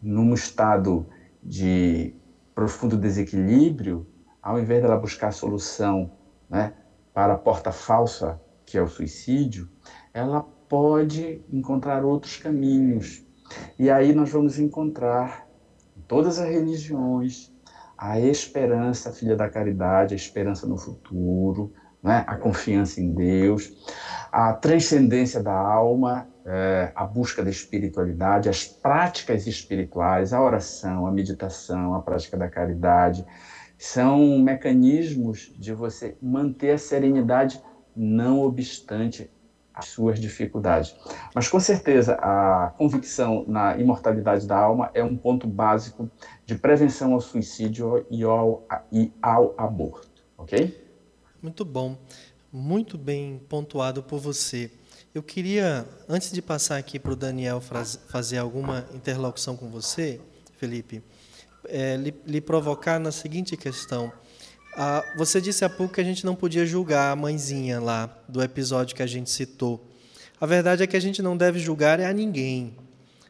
Num 0.00 0.34
estado 0.34 1.06
de 1.42 2.14
profundo 2.54 2.96
desequilíbrio, 2.98 4.06
ao 4.42 4.60
invés 4.60 4.82
dela 4.82 4.96
buscar 4.96 5.28
a 5.28 5.32
solução 5.32 6.12
né, 6.48 6.74
para 7.14 7.32
a 7.32 7.38
porta 7.38 7.72
falsa, 7.72 8.40
que 8.66 8.76
é 8.76 8.82
o 8.82 8.86
suicídio, 8.86 9.68
ela 10.12 10.46
pode 10.70 11.42
encontrar 11.52 12.04
outros 12.04 12.36
caminhos. 12.36 13.26
E 13.76 13.90
aí 13.90 14.14
nós 14.14 14.30
vamos 14.30 14.56
encontrar 14.60 15.48
em 15.96 16.00
todas 16.02 16.38
as 16.38 16.48
religiões 16.48 17.52
a 17.98 18.20
esperança, 18.20 19.10
a 19.10 19.12
filha 19.12 19.36
da 19.36 19.48
caridade, 19.48 20.14
a 20.14 20.16
esperança 20.16 20.68
no 20.68 20.78
futuro, 20.78 21.72
né? 22.00 22.24
a 22.26 22.36
confiança 22.36 23.00
em 23.00 23.12
Deus, 23.12 23.72
a 24.30 24.54
transcendência 24.54 25.42
da 25.42 25.52
alma, 25.52 26.28
é, 26.46 26.92
a 26.94 27.04
busca 27.04 27.42
da 27.42 27.50
espiritualidade, 27.50 28.48
as 28.48 28.64
práticas 28.64 29.48
espirituais, 29.48 30.32
a 30.32 30.40
oração, 30.40 31.04
a 31.04 31.10
meditação, 31.10 31.94
a 31.94 32.00
prática 32.00 32.36
da 32.36 32.48
caridade, 32.48 33.26
são 33.76 34.38
mecanismos 34.38 35.52
de 35.58 35.74
você 35.74 36.16
manter 36.22 36.70
a 36.70 36.78
serenidade, 36.78 37.60
não 37.94 38.40
obstante 38.40 39.30
as 39.74 39.86
suas 39.86 40.20
dificuldades. 40.20 40.94
Mas 41.34 41.48
com 41.48 41.60
certeza 41.60 42.14
a 42.14 42.72
convicção 42.76 43.44
na 43.46 43.76
imortalidade 43.78 44.46
da 44.46 44.58
alma 44.58 44.90
é 44.94 45.02
um 45.02 45.16
ponto 45.16 45.46
básico 45.46 46.10
de 46.44 46.54
prevenção 46.56 47.14
ao 47.14 47.20
suicídio 47.20 48.06
e 48.10 48.22
ao, 48.22 48.66
e 48.92 49.12
ao 49.22 49.54
aborto, 49.56 50.08
ok? 50.36 50.88
Muito 51.42 51.64
bom, 51.64 51.96
muito 52.52 52.98
bem 52.98 53.40
pontuado 53.48 54.02
por 54.02 54.18
você. 54.18 54.70
Eu 55.14 55.22
queria, 55.22 55.86
antes 56.08 56.30
de 56.30 56.40
passar 56.40 56.76
aqui 56.76 56.98
para 56.98 57.12
o 57.12 57.16
Daniel 57.16 57.60
fazer 57.60 58.38
alguma 58.38 58.86
interlocução 58.94 59.56
com 59.56 59.68
você, 59.68 60.20
Felipe, 60.56 61.02
é, 61.64 61.96
lhe, 61.96 62.14
lhe, 62.26 62.40
provocar 62.40 63.00
na 63.00 63.10
seguinte 63.10 63.56
questão. 63.56 64.12
Ah, 64.76 65.04
você 65.16 65.40
disse 65.40 65.64
há 65.64 65.68
pouco 65.68 65.94
que 65.94 66.00
a 66.00 66.04
gente 66.04 66.24
não 66.24 66.34
podia 66.34 66.64
julgar 66.64 67.10
a 67.10 67.16
mãezinha 67.16 67.80
lá 67.80 68.08
do 68.28 68.42
episódio 68.42 68.94
que 68.94 69.02
a 69.02 69.06
gente 69.06 69.28
citou. 69.30 69.84
A 70.40 70.46
verdade 70.46 70.82
é 70.82 70.86
que 70.86 70.96
a 70.96 71.00
gente 71.00 71.20
não 71.20 71.36
deve 71.36 71.58
julgar 71.58 71.98
é 72.00 72.06
a 72.06 72.12
ninguém, 72.12 72.74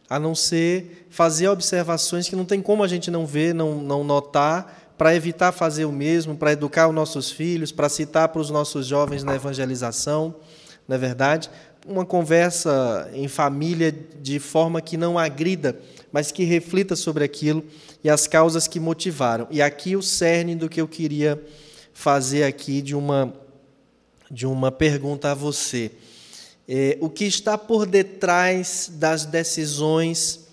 a 0.08 0.18
não 0.18 0.34
ser 0.34 1.06
fazer 1.10 1.48
observações 1.48 2.28
que 2.28 2.36
não 2.36 2.44
tem 2.44 2.60
como 2.60 2.84
a 2.84 2.88
gente 2.88 3.10
não 3.10 3.26
ver, 3.26 3.54
não, 3.54 3.82
não 3.82 4.04
notar, 4.04 4.92
para 4.98 5.14
evitar 5.14 5.50
fazer 5.50 5.86
o 5.86 5.92
mesmo, 5.92 6.36
para 6.36 6.52
educar 6.52 6.86
os 6.86 6.94
nossos 6.94 7.30
filhos, 7.30 7.72
para 7.72 7.88
citar 7.88 8.28
para 8.28 8.40
os 8.40 8.50
nossos 8.50 8.86
jovens 8.86 9.24
na 9.24 9.34
evangelização, 9.34 10.34
não 10.86 10.94
é 10.94 10.98
verdade? 10.98 11.50
Uma 11.86 12.04
conversa 12.04 13.10
em 13.14 13.26
família 13.26 13.90
de 13.90 14.38
forma 14.38 14.80
que 14.82 14.98
não 14.98 15.18
agrida, 15.18 15.80
mas 16.12 16.32
que 16.32 16.44
reflita 16.44 16.96
sobre 16.96 17.24
aquilo 17.24 17.64
e 18.02 18.10
as 18.10 18.26
causas 18.26 18.66
que 18.66 18.80
motivaram. 18.80 19.46
E 19.50 19.62
aqui 19.62 19.96
o 19.96 20.02
cerne 20.02 20.54
do 20.54 20.68
que 20.68 20.80
eu 20.80 20.88
queria 20.88 21.40
fazer 21.92 22.44
aqui 22.44 22.82
de 22.82 22.94
uma, 22.94 23.32
de 24.30 24.46
uma 24.46 24.72
pergunta 24.72 25.30
a 25.30 25.34
você. 25.34 25.90
É, 26.68 26.96
o 27.00 27.10
que 27.10 27.24
está 27.24 27.58
por 27.58 27.84
detrás 27.84 28.90
das 28.94 29.24
decisões 29.24 30.48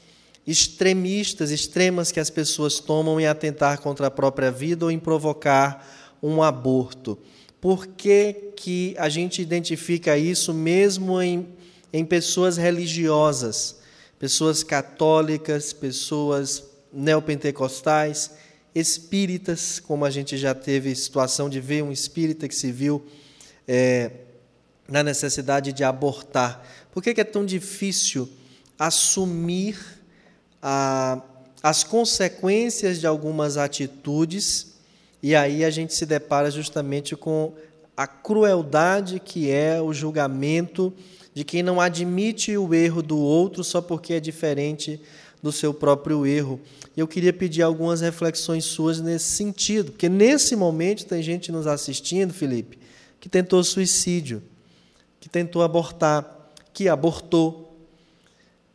extremistas, 0.45 1.51
extremas 1.51 2.11
que 2.11 2.19
as 2.19 2.29
pessoas 2.29 2.79
tomam 2.79 3.19
em 3.19 3.27
atentar 3.27 3.81
contra 3.81 4.07
a 4.07 4.11
própria 4.11 4.49
vida 4.49 4.85
ou 4.85 4.91
em 4.91 4.97
provocar 4.97 6.17
um 6.23 6.41
aborto? 6.41 7.17
Por 7.59 7.85
que, 7.87 8.33
que 8.55 8.95
a 8.97 9.09
gente 9.09 9.41
identifica 9.41 10.17
isso 10.17 10.53
mesmo 10.53 11.21
em, 11.21 11.47
em 11.91 12.05
pessoas 12.05 12.55
religiosas, 12.55 13.77
pessoas 14.19 14.63
católicas, 14.63 15.73
pessoas 15.73 16.63
neopentecostais, 16.91 18.31
espíritas, 18.73 19.79
como 19.79 20.05
a 20.05 20.09
gente 20.09 20.37
já 20.37 20.53
teve 20.53 20.93
situação 20.95 21.49
de 21.49 21.59
ver 21.59 21.83
um 21.83 21.91
espírita 21.91 22.47
que 22.47 22.55
se 22.55 22.71
viu 22.71 23.05
é, 23.67 24.11
na 24.87 25.03
necessidade 25.03 25.73
de 25.73 25.83
abortar. 25.83 26.63
Por 26.91 27.03
que, 27.03 27.19
é 27.19 27.23
tão 27.23 27.45
difícil 27.45 28.29
assumir 28.77 29.77
a, 30.61 31.21
as 31.61 31.83
consequências 31.83 32.99
de 32.99 33.07
algumas 33.07 33.57
atitudes 33.57 34.77
e 35.21 35.35
aí 35.35 35.65
a 35.65 35.69
gente 35.69 35.93
se 35.93 36.05
depara 36.05 36.49
justamente 36.51 37.15
com 37.15 37.53
a 37.95 38.05
crueldade 38.05 39.19
que 39.19 39.49
é 39.49 39.81
o 39.81 39.91
julgamento 39.91 40.93
de 41.37 41.43
quem 41.43 41.61
não 41.61 41.79
admite 41.79 42.57
o 42.57 42.73
erro 42.73 43.03
do 43.03 43.19
outro 43.19 43.63
só 43.63 43.79
porque 43.79 44.13
é 44.13 44.19
diferente 44.19 44.99
do 45.39 45.51
seu 45.51 45.71
próprio 45.71 46.25
erro. 46.25 46.59
Eu 46.95 47.07
queria 47.07 47.31
pedir 47.31 47.61
algumas 47.61 48.01
reflexões 48.01 48.65
suas 48.65 48.99
nesse 48.99 49.35
sentido, 49.35 49.91
porque 49.91 50.09
nesse 50.09 50.55
momento 50.55 51.05
tem 51.05 51.21
gente 51.21 51.51
nos 51.51 51.67
assistindo, 51.67 52.33
Felipe, 52.33 52.79
que 53.19 53.29
tentou 53.29 53.63
suicídio, 53.63 54.41
que 55.19 55.29
tentou 55.29 55.61
abortar, 55.61 56.49
que 56.73 56.89
abortou, 56.89 57.85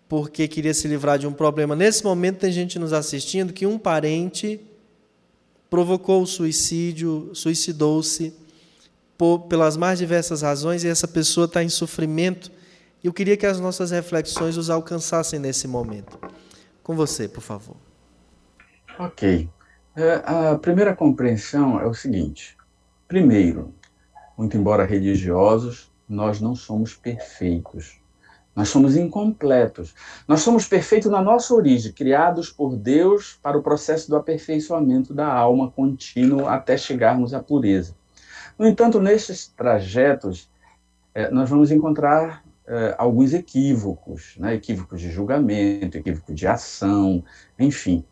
porque 0.08 0.46
queria 0.46 0.72
se 0.72 0.86
livrar 0.86 1.18
de 1.18 1.26
um 1.26 1.32
problema. 1.32 1.74
Nesse 1.74 2.04
momento 2.04 2.38
tem 2.38 2.52
gente 2.52 2.78
nos 2.78 2.92
assistindo 2.92 3.52
que 3.52 3.66
um 3.66 3.76
parente 3.76 4.60
provocou 5.68 6.22
o 6.22 6.26
suicídio, 6.28 7.32
suicidou-se 7.34 8.32
pelas 9.48 9.76
mais 9.76 9.98
diversas 9.98 10.42
razões 10.42 10.84
e 10.84 10.88
essa 10.88 11.06
pessoa 11.06 11.46
está 11.46 11.62
em 11.62 11.68
sofrimento. 11.68 12.50
Eu 13.02 13.12
queria 13.12 13.36
que 13.36 13.46
as 13.46 13.60
nossas 13.60 13.90
reflexões 13.90 14.56
os 14.56 14.70
alcançassem 14.70 15.38
nesse 15.38 15.68
momento. 15.68 16.18
Com 16.82 16.96
você, 16.96 17.28
por 17.28 17.40
favor. 17.40 17.76
Ok. 18.98 19.48
É, 19.94 20.22
a 20.24 20.58
primeira 20.58 20.94
compreensão 20.96 21.78
é 21.80 21.86
o 21.86 21.94
seguinte: 21.94 22.56
primeiro, 23.06 23.74
muito 24.36 24.56
embora 24.56 24.84
religiosos, 24.84 25.90
nós 26.08 26.40
não 26.40 26.54
somos 26.54 26.94
perfeitos. 26.94 28.00
Nós 28.54 28.68
somos 28.68 28.96
incompletos. 28.96 29.94
Nós 30.28 30.40
somos 30.42 30.66
perfeitos 30.66 31.10
na 31.10 31.22
nossa 31.22 31.54
origem, 31.54 31.92
criados 31.92 32.50
por 32.50 32.76
Deus 32.76 33.38
para 33.42 33.56
o 33.56 33.62
processo 33.62 34.10
do 34.10 34.16
aperfeiçoamento 34.16 35.14
da 35.14 35.26
alma 35.26 35.70
contínuo 35.70 36.46
até 36.46 36.76
chegarmos 36.76 37.32
à 37.32 37.42
pureza. 37.42 37.94
No 38.62 38.68
entanto, 38.68 39.00
nesses 39.00 39.48
trajetos, 39.48 40.48
eh, 41.12 41.28
nós 41.32 41.50
vamos 41.50 41.72
encontrar 41.72 42.44
eh, 42.64 42.94
alguns 42.96 43.34
equívocos, 43.34 44.36
né? 44.38 44.54
equívocos 44.54 45.00
de 45.00 45.10
julgamento, 45.10 45.98
equívocos 45.98 46.36
de 46.36 46.46
ação, 46.46 47.24
enfim. 47.58 48.04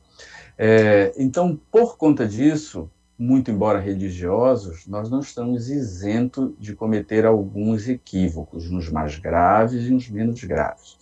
Eh, 0.58 1.12
então, 1.16 1.56
por 1.70 1.96
conta 1.96 2.26
disso, 2.26 2.90
muito 3.16 3.48
embora 3.48 3.78
religiosos, 3.78 4.88
nós 4.88 5.08
não 5.08 5.20
estamos 5.20 5.70
isentos 5.70 6.50
de 6.58 6.74
cometer 6.74 7.24
alguns 7.24 7.88
equívocos, 7.88 8.68
nos 8.68 8.90
mais 8.90 9.20
graves 9.20 9.86
e 9.86 9.92
nos 9.92 10.10
menos 10.10 10.42
graves. 10.42 10.98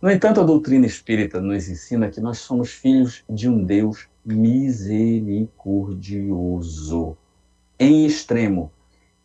No 0.00 0.12
entanto, 0.12 0.40
a 0.40 0.44
doutrina 0.44 0.86
espírita 0.86 1.40
nos 1.40 1.68
ensina 1.68 2.08
que 2.08 2.20
nós 2.20 2.38
somos 2.38 2.70
filhos 2.70 3.24
de 3.28 3.48
um 3.48 3.64
Deus 3.64 4.06
misericordioso, 4.24 7.16
em 7.80 8.06
extremo. 8.06 8.70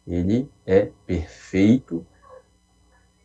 Ele 0.07 0.49
é 0.65 0.89
perfeito, 1.05 2.05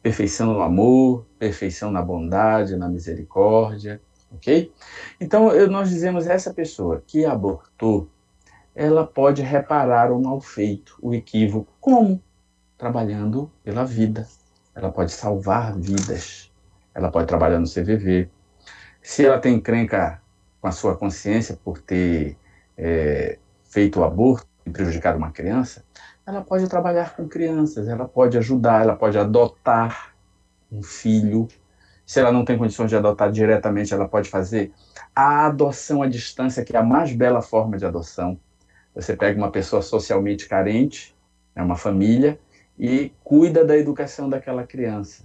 perfeição 0.03 0.53
no 0.53 0.61
amor, 0.61 1.25
perfeição 1.39 1.91
na 1.91 2.03
bondade, 2.03 2.77
na 2.77 2.89
misericórdia, 2.89 4.01
ok? 4.35 4.73
Então, 5.21 5.51
nós 5.69 5.89
dizemos 5.89 6.27
essa 6.27 6.53
pessoa 6.53 7.03
que 7.07 7.25
abortou 7.25 8.09
ela 8.75 9.07
pode 9.07 9.43
reparar 9.43 10.11
o 10.11 10.21
mal 10.21 10.41
feito, 10.41 10.97
o 11.03 11.15
equívoco. 11.15 11.73
Como? 11.81 12.23
Trabalhando 12.79 13.51
pela 13.63 13.85
vida. 13.85 14.27
Ela 14.75 14.91
pode 14.91 15.13
salvar 15.13 15.79
vidas. 15.79 16.51
Ela 16.95 17.11
pode 17.11 17.29
trabalhar 17.29 17.59
no 17.59 17.67
CVV. 17.67 18.31
Se 19.03 19.25
ela 19.25 19.39
tem 19.39 19.57
encrenca 19.57 20.23
com 20.61 20.69
a 20.69 20.73
sua 20.73 20.97
consciência 20.97 21.59
por 21.63 21.81
ter 21.81 22.37
é, 22.77 23.39
feito 23.65 24.01
o 24.01 24.05
aborto 24.05 24.47
e 24.65 24.71
prejudicado 24.71 25.19
uma 25.19 25.33
criança, 25.33 25.85
ela 26.27 26.41
pode 26.41 26.69
trabalhar 26.69 27.17
com 27.17 27.29
crianças, 27.29 27.89
ela 27.89 28.07
pode 28.07 28.39
ajudar, 28.39 28.83
ela 28.83 28.97
pode 28.97 29.19
adotar 29.19 30.15
um 30.71 30.83
filho. 30.83 31.49
Se 32.07 32.21
ela 32.21 32.33
não 32.33 32.45
tem 32.45 32.57
condições 32.57 32.91
de 32.91 32.97
adotar 32.97 33.31
diretamente, 33.31 33.93
ela 33.93 34.09
pode 34.09 34.29
fazer 34.29 34.73
a 35.15 35.47
adoção 35.47 36.03
à 36.03 36.09
distância, 36.09 36.65
que 36.65 36.75
é 36.75 36.79
a 36.79 36.83
mais 36.83 37.13
bela 37.13 37.43
forma 37.43 37.77
de 37.77 37.85
adoção. 37.85 38.39
Você 38.95 39.17
pega 39.17 39.39
uma 39.39 39.51
pessoa 39.51 39.83
socialmente 39.83 40.49
carente, 40.49 41.17
é 41.55 41.63
uma 41.63 41.77
família, 41.77 42.39
e 42.79 43.13
cuida 43.23 43.65
da 43.65 43.77
educação 43.77 44.29
daquela 44.29 44.67
criança. 44.67 45.25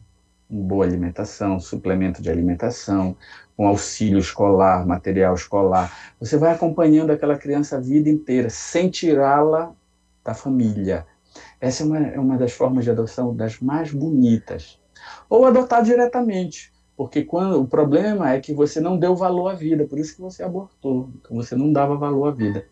Com 0.49 0.65
boa 0.65 0.85
alimentação, 0.85 1.59
suplemento 1.59 2.21
de 2.21 2.29
alimentação, 2.29 3.15
com 3.55 3.67
auxílio 3.67 4.19
escolar, 4.19 4.85
material 4.85 5.35
escolar. 5.35 5.91
Você 6.19 6.37
vai 6.37 6.53
acompanhando 6.53 7.11
aquela 7.11 7.37
criança 7.37 7.77
a 7.77 7.79
vida 7.79 8.09
inteira, 8.09 8.49
sem 8.49 8.89
tirá-la 8.89 9.73
da 10.27 10.33
família. 10.33 11.07
Essa 11.59 11.83
é 11.83 11.85
uma, 11.85 11.97
é 11.99 12.19
uma 12.19 12.37
das 12.37 12.51
formas 12.51 12.83
de 12.83 12.91
adoção 12.91 13.33
das 13.33 13.61
mais 13.61 13.93
bonitas. 13.93 14.79
Ou 15.29 15.45
adotar 15.45 15.81
diretamente, 15.81 16.73
porque 16.97 17.23
quando 17.23 17.61
o 17.61 17.67
problema 17.67 18.31
é 18.31 18.41
que 18.41 18.53
você 18.53 18.81
não 18.81 18.97
deu 18.99 19.15
valor 19.15 19.47
à 19.47 19.53
vida, 19.53 19.85
por 19.85 19.97
isso 19.97 20.15
que 20.15 20.21
você 20.21 20.43
abortou, 20.43 21.09
então 21.15 21.37
você 21.37 21.55
não 21.55 21.71
dava 21.71 21.95
valor 21.95 22.27
à 22.27 22.31
vida. 22.31 22.65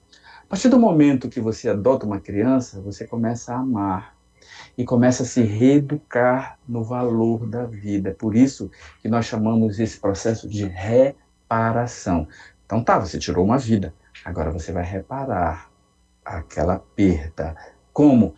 A 0.43 0.47
partir 0.47 0.67
do 0.67 0.77
momento 0.77 1.29
que 1.29 1.39
você 1.39 1.69
adota 1.69 2.05
uma 2.05 2.19
criança, 2.19 2.81
você 2.81 3.07
começa 3.07 3.53
a 3.53 3.59
amar 3.59 4.15
e 4.77 4.83
começa 4.83 5.23
a 5.23 5.25
se 5.25 5.41
reeducar 5.41 6.59
no 6.67 6.83
valor 6.83 7.47
da 7.47 7.65
vida. 7.65 8.15
Por 8.17 8.35
isso 8.35 8.69
que 9.01 9.07
nós 9.07 9.25
chamamos 9.25 9.79
esse 9.79 9.97
processo 9.97 10.49
de 10.49 10.65
reparação. 10.65 12.27
Então 12.65 12.83
tá, 12.83 12.99
você 12.99 13.17
tirou 13.17 13.45
uma 13.45 13.57
vida, 13.57 13.93
agora 14.25 14.51
você 14.51 14.71
vai 14.71 14.83
reparar 14.83 15.74
aquela 16.25 16.79
perda. 16.95 17.55
Como? 17.93 18.35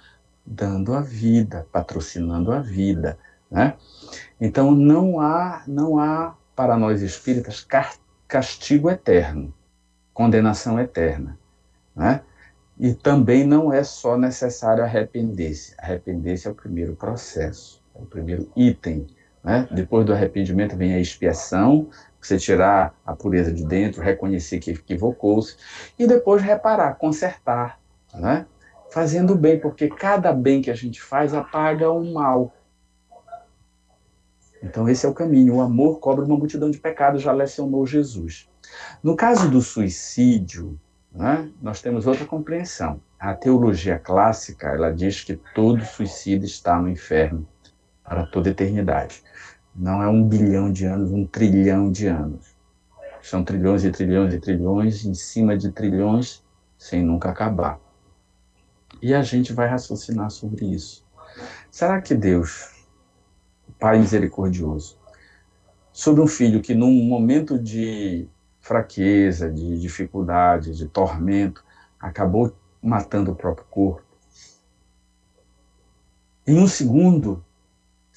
dando 0.48 0.94
a 0.94 1.02
vida, 1.02 1.68
patrocinando 1.72 2.54
a 2.54 2.60
vida, 2.62 3.20
né? 3.52 3.74
Então 4.40 4.72
não 4.72 5.20
há, 5.20 5.64
não 5.68 6.00
há 6.00 6.36
para 6.56 6.78
nós 6.78 7.02
espíritas 7.02 7.68
castigo 8.28 8.90
eterno, 8.90 9.54
condenação 10.14 10.80
eterna, 10.80 11.38
né? 11.94 12.22
E 12.80 12.94
também 12.94 13.46
não 13.46 13.74
é 13.74 13.84
só 13.84 14.18
necessário 14.18 14.84
arrepender-se. 14.84 15.74
Arrepender-se 15.80 16.48
é 16.48 16.52
o 16.52 16.56
primeiro 16.56 16.96
processo, 16.96 17.84
é 17.96 18.02
o 18.02 18.06
primeiro 18.06 18.50
item. 18.56 19.08
Né? 19.44 19.68
Depois 19.72 20.06
do 20.06 20.14
arrependimento 20.14 20.76
vem 20.78 20.94
a 20.94 21.00
expiação, 21.00 21.90
você 22.20 22.38
tirar 22.38 22.94
a 23.06 23.16
pureza 23.16 23.54
de 23.54 23.66
dentro, 23.66 24.02
reconhecer 24.02 24.60
que 24.60 24.72
equivocou-se, 24.72 25.56
e 25.98 26.08
depois 26.08 26.42
reparar, 26.42 26.96
consertar, 26.96 27.80
né? 28.14 28.46
fazendo 28.90 29.36
bem, 29.36 29.60
porque 29.60 29.88
cada 29.88 30.34
bem 30.34 30.62
que 30.62 30.72
a 30.72 30.76
gente 30.76 31.02
faz 31.02 31.34
apaga 31.34 31.92
o 31.92 32.14
mal. 32.14 32.54
Então 34.62 34.90
esse 34.90 35.06
é 35.06 35.10
o 35.10 35.14
caminho. 35.14 35.56
O 35.56 35.62
amor 35.62 36.00
cobre 36.00 36.26
uma 36.26 36.38
multidão 36.38 36.72
de 36.72 36.80
pecados, 36.80 37.22
já 37.22 37.32
lecionou 37.32 37.86
Jesus. 37.86 38.50
No 39.04 39.16
caso 39.16 39.50
do 39.50 39.62
suicídio, 39.62 40.80
né, 41.12 41.50
nós 41.62 41.82
temos 41.82 42.08
outra 42.08 42.26
compreensão. 42.26 43.00
A 43.20 43.34
teologia 43.34 43.98
clássica 43.98 44.68
ela 44.70 44.92
diz 44.92 45.24
que 45.24 45.36
todo 45.54 45.84
suicida 45.84 46.46
está 46.46 46.80
no 46.80 46.90
inferno 46.90 47.48
para 48.04 48.26
toda 48.26 48.50
eternidade. 48.50 49.24
Não 49.78 50.02
é 50.02 50.08
um 50.08 50.28
bilhão 50.28 50.72
de 50.72 50.86
anos, 50.86 51.12
um 51.12 51.24
trilhão 51.24 51.92
de 51.92 52.08
anos. 52.08 52.56
São 53.22 53.44
trilhões 53.44 53.84
e 53.84 53.92
trilhões 53.92 54.34
e 54.34 54.40
trilhões 54.40 55.06
em 55.06 55.14
cima 55.14 55.56
de 55.56 55.72
trilhões 55.72 56.44
sem 56.80 57.04
nunca 57.04 57.30
acabar. 57.30 57.80
E 59.00 59.14
a 59.14 59.22
gente 59.22 59.54
vai 59.54 59.68
raciocinar 59.68 60.32
sobre 60.32 60.66
isso. 60.66 61.06
Será 61.70 62.02
que 62.02 62.16
Deus, 62.16 62.72
Pai 63.80 64.00
misericordioso, 64.00 64.98
sobre 65.94 66.22
um 66.22 66.28
filho 66.28 66.60
que 66.60 66.74
num 66.74 67.04
momento 67.04 67.60
de 67.60 68.28
fraqueza, 68.60 69.52
de 69.52 69.80
dificuldade, 69.80 70.76
de 70.76 70.88
tormento, 70.88 71.64
acabou 72.00 72.52
matando 72.82 73.32
o 73.32 73.36
próprio 73.36 73.68
corpo. 73.70 74.04
Em 76.48 76.58
um 76.58 76.68
segundo, 76.68 77.46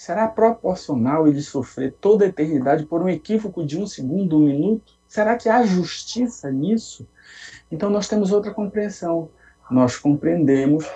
será 0.01 0.27
proporcional 0.27 1.29
ele 1.29 1.43
sofrer 1.43 1.93
toda 2.01 2.25
a 2.25 2.29
eternidade 2.29 2.87
por 2.87 3.03
um 3.03 3.09
equívoco 3.11 3.63
de 3.63 3.79
um 3.79 3.87
segundo, 3.87 4.39
um 4.39 4.47
minuto? 4.47 4.95
Será 5.07 5.37
que 5.37 5.47
há 5.47 5.63
justiça 5.63 6.51
nisso? 6.51 7.07
Então 7.71 7.91
nós 7.91 8.09
temos 8.09 8.33
outra 8.33 8.51
compreensão. 8.51 9.29
Nós 9.71 9.99
compreendemos 9.99 10.91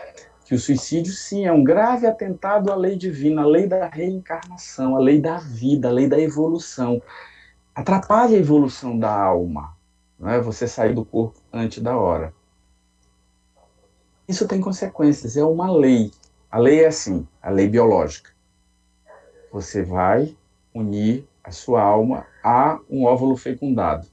que 0.47 0.55
o 0.55 0.59
suicídio, 0.59 1.13
sim, 1.13 1.45
é 1.45 1.53
um 1.53 1.63
grave 1.63 2.07
atentado 2.07 2.73
à 2.73 2.75
lei 2.75 2.97
divina, 2.97 3.43
à 3.43 3.47
lei 3.47 3.67
da 3.67 3.89
reencarnação, 3.89 4.97
à 4.97 4.99
lei 4.99 5.21
da 5.21 5.37
vida, 5.37 5.89
à 5.89 5.93
lei 5.93 6.09
da 6.09 6.19
evolução 6.19 7.03
atrapalha 7.75 8.39
a 8.39 8.41
evolução 8.41 8.99
da 8.99 9.13
alma, 9.13 9.77
não 10.19 10.31
é? 10.31 10.41
Você 10.41 10.67
sair 10.67 10.95
do 10.95 11.05
corpo 11.05 11.39
antes 11.53 11.83
da 11.83 11.95
hora. 11.95 12.33
Isso 14.27 14.49
tem 14.49 14.63
consequências, 14.63 15.37
é 15.37 15.45
uma 15.45 15.71
lei. 15.71 16.11
A 16.51 16.59
lei 16.59 16.85
é 16.85 16.87
assim, 16.87 17.29
a 17.43 17.51
lei 17.51 17.69
biológica. 17.69 18.34
Você 19.55 19.85
vai 19.85 20.37
unir 20.75 21.25
a 21.45 21.53
sua 21.53 21.81
alma 21.81 22.27
a 22.43 22.81
um 22.91 23.05
óvulo 23.05 23.37
fecundado. 23.37 24.09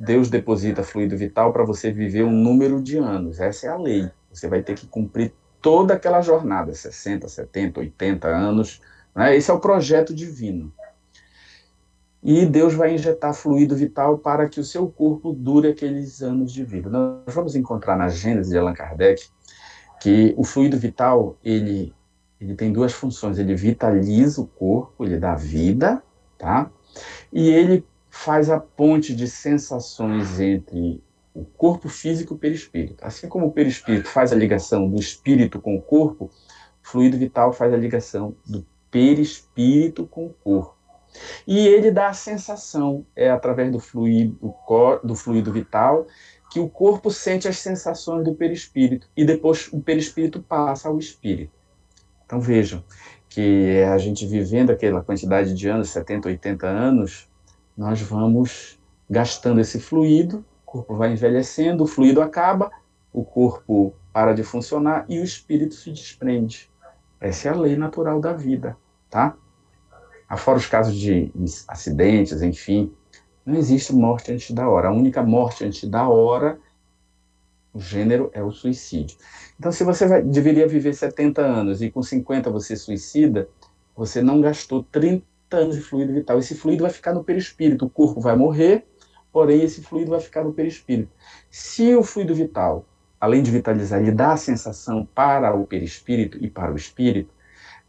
Deus 0.00 0.30
deposita 0.30 0.82
fluido 0.82 1.14
vital 1.14 1.52
para 1.52 1.62
você 1.62 1.92
viver 1.92 2.24
um 2.24 2.32
número 2.32 2.82
de 2.82 2.96
anos. 2.96 3.38
Essa 3.38 3.66
é 3.66 3.68
a 3.68 3.76
lei. 3.76 4.10
Você 4.32 4.48
vai 4.48 4.62
ter 4.62 4.74
que 4.74 4.86
cumprir 4.86 5.34
toda 5.60 5.92
aquela 5.92 6.22
jornada, 6.22 6.74
60, 6.74 7.28
70, 7.28 7.80
80 7.80 8.28
anos. 8.28 8.80
Né? 9.14 9.36
Esse 9.36 9.50
é 9.50 9.54
o 9.54 9.60
projeto 9.60 10.14
divino 10.14 10.72
e 12.22 12.46
Deus 12.46 12.72
vai 12.72 12.94
injetar 12.94 13.34
fluido 13.34 13.76
vital 13.76 14.16
para 14.16 14.48
que 14.48 14.58
o 14.58 14.64
seu 14.64 14.88
corpo 14.88 15.34
dure 15.34 15.68
aqueles 15.68 16.22
anos 16.22 16.50
de 16.50 16.64
vida. 16.64 16.88
Nós 16.88 17.34
vamos 17.34 17.54
encontrar 17.54 17.94
na 17.94 18.08
Gênesis 18.08 18.50
de 18.50 18.58
Allan 18.58 18.72
Kardec 18.72 19.28
que 20.00 20.34
o 20.38 20.44
fluido 20.44 20.78
vital 20.78 21.36
ele 21.44 21.94
ele 22.40 22.54
tem 22.54 22.72
duas 22.72 22.92
funções. 22.92 23.38
Ele 23.38 23.54
vitaliza 23.54 24.40
o 24.40 24.46
corpo, 24.46 25.04
ele 25.04 25.18
dá 25.18 25.34
vida, 25.34 26.02
tá? 26.36 26.70
E 27.32 27.48
ele 27.48 27.84
faz 28.10 28.50
a 28.50 28.58
ponte 28.58 29.14
de 29.14 29.28
sensações 29.28 30.40
entre 30.40 31.02
o 31.34 31.44
corpo 31.44 31.88
físico 31.88 32.34
e 32.34 32.36
o 32.36 32.38
perispírito. 32.38 33.04
Assim 33.04 33.28
como 33.28 33.46
o 33.46 33.52
perispírito 33.52 34.08
faz 34.08 34.32
a 34.32 34.36
ligação 34.36 34.88
do 34.88 34.98
espírito 34.98 35.60
com 35.60 35.76
o 35.76 35.82
corpo, 35.82 36.24
o 36.24 36.30
fluido 36.82 37.16
vital 37.16 37.52
faz 37.52 37.72
a 37.72 37.76
ligação 37.76 38.34
do 38.46 38.66
perispírito 38.90 40.06
com 40.06 40.26
o 40.26 40.34
corpo. 40.42 40.76
E 41.46 41.66
ele 41.66 41.90
dá 41.90 42.08
a 42.08 42.12
sensação, 42.12 43.04
é 43.16 43.30
através 43.30 43.72
do 43.72 43.80
fluido, 43.80 44.54
do 45.02 45.14
fluido 45.14 45.52
vital, 45.52 46.06
que 46.50 46.60
o 46.60 46.68
corpo 46.68 47.10
sente 47.10 47.46
as 47.46 47.58
sensações 47.58 48.24
do 48.24 48.34
perispírito 48.34 49.08
e 49.16 49.24
depois 49.24 49.68
o 49.72 49.80
perispírito 49.80 50.42
passa 50.42 50.88
ao 50.88 50.98
espírito. 50.98 51.57
Então 52.28 52.42
vejam 52.42 52.84
que 53.26 53.82
a 53.84 53.96
gente 53.96 54.26
vivendo 54.26 54.68
aquela 54.68 55.02
quantidade 55.02 55.54
de 55.54 55.66
anos, 55.66 55.88
70, 55.88 56.28
80 56.28 56.66
anos, 56.66 57.26
nós 57.74 58.02
vamos 58.02 58.78
gastando 59.08 59.62
esse 59.62 59.80
fluido, 59.80 60.44
o 60.62 60.70
corpo 60.70 60.94
vai 60.94 61.10
envelhecendo, 61.10 61.84
o 61.84 61.86
fluido 61.86 62.20
acaba, 62.20 62.70
o 63.14 63.24
corpo 63.24 63.94
para 64.12 64.34
de 64.34 64.42
funcionar 64.42 65.06
e 65.08 65.18
o 65.18 65.24
espírito 65.24 65.74
se 65.74 65.90
desprende. 65.90 66.70
Essa 67.18 67.48
é 67.48 67.50
a 67.50 67.56
lei 67.56 67.78
natural 67.78 68.20
da 68.20 68.34
vida, 68.34 68.76
tá? 69.08 69.34
Afora 70.28 70.58
os 70.58 70.66
casos 70.66 70.94
de 70.94 71.32
acidentes, 71.66 72.42
enfim, 72.42 72.92
não 73.44 73.56
existe 73.56 73.94
morte 73.94 74.32
antes 74.32 74.50
da 74.50 74.68
hora. 74.68 74.88
A 74.88 74.92
única 74.92 75.22
morte 75.22 75.64
antes 75.64 75.88
da 75.88 76.06
hora, 76.06 76.60
o 77.78 77.80
gênero 77.80 78.30
é 78.32 78.42
o 78.42 78.50
suicídio. 78.50 79.16
Então, 79.58 79.72
se 79.72 79.84
você 79.84 80.06
vai, 80.06 80.22
deveria 80.22 80.66
viver 80.66 80.94
70 80.94 81.40
anos 81.40 81.82
e 81.82 81.90
com 81.90 82.02
50 82.02 82.50
você 82.50 82.76
suicida, 82.76 83.48
você 83.96 84.22
não 84.22 84.40
gastou 84.40 84.82
30 84.82 85.24
anos 85.52 85.76
de 85.76 85.82
fluido 85.82 86.12
vital. 86.12 86.38
Esse 86.38 86.54
fluido 86.54 86.82
vai 86.82 86.90
ficar 86.90 87.14
no 87.14 87.24
perispírito. 87.24 87.86
O 87.86 87.90
corpo 87.90 88.20
vai 88.20 88.36
morrer, 88.36 88.86
porém 89.32 89.62
esse 89.62 89.82
fluido 89.82 90.10
vai 90.10 90.20
ficar 90.20 90.44
no 90.44 90.52
perispírito. 90.52 91.10
Se 91.50 91.94
o 91.94 92.02
fluido 92.02 92.34
vital, 92.34 92.84
além 93.20 93.42
de 93.42 93.50
vitalizar, 93.50 94.00
ele 94.00 94.12
dá 94.12 94.32
a 94.32 94.36
sensação 94.36 95.08
para 95.14 95.54
o 95.54 95.66
perispírito 95.66 96.38
e 96.44 96.50
para 96.50 96.72
o 96.72 96.76
espírito, 96.76 97.32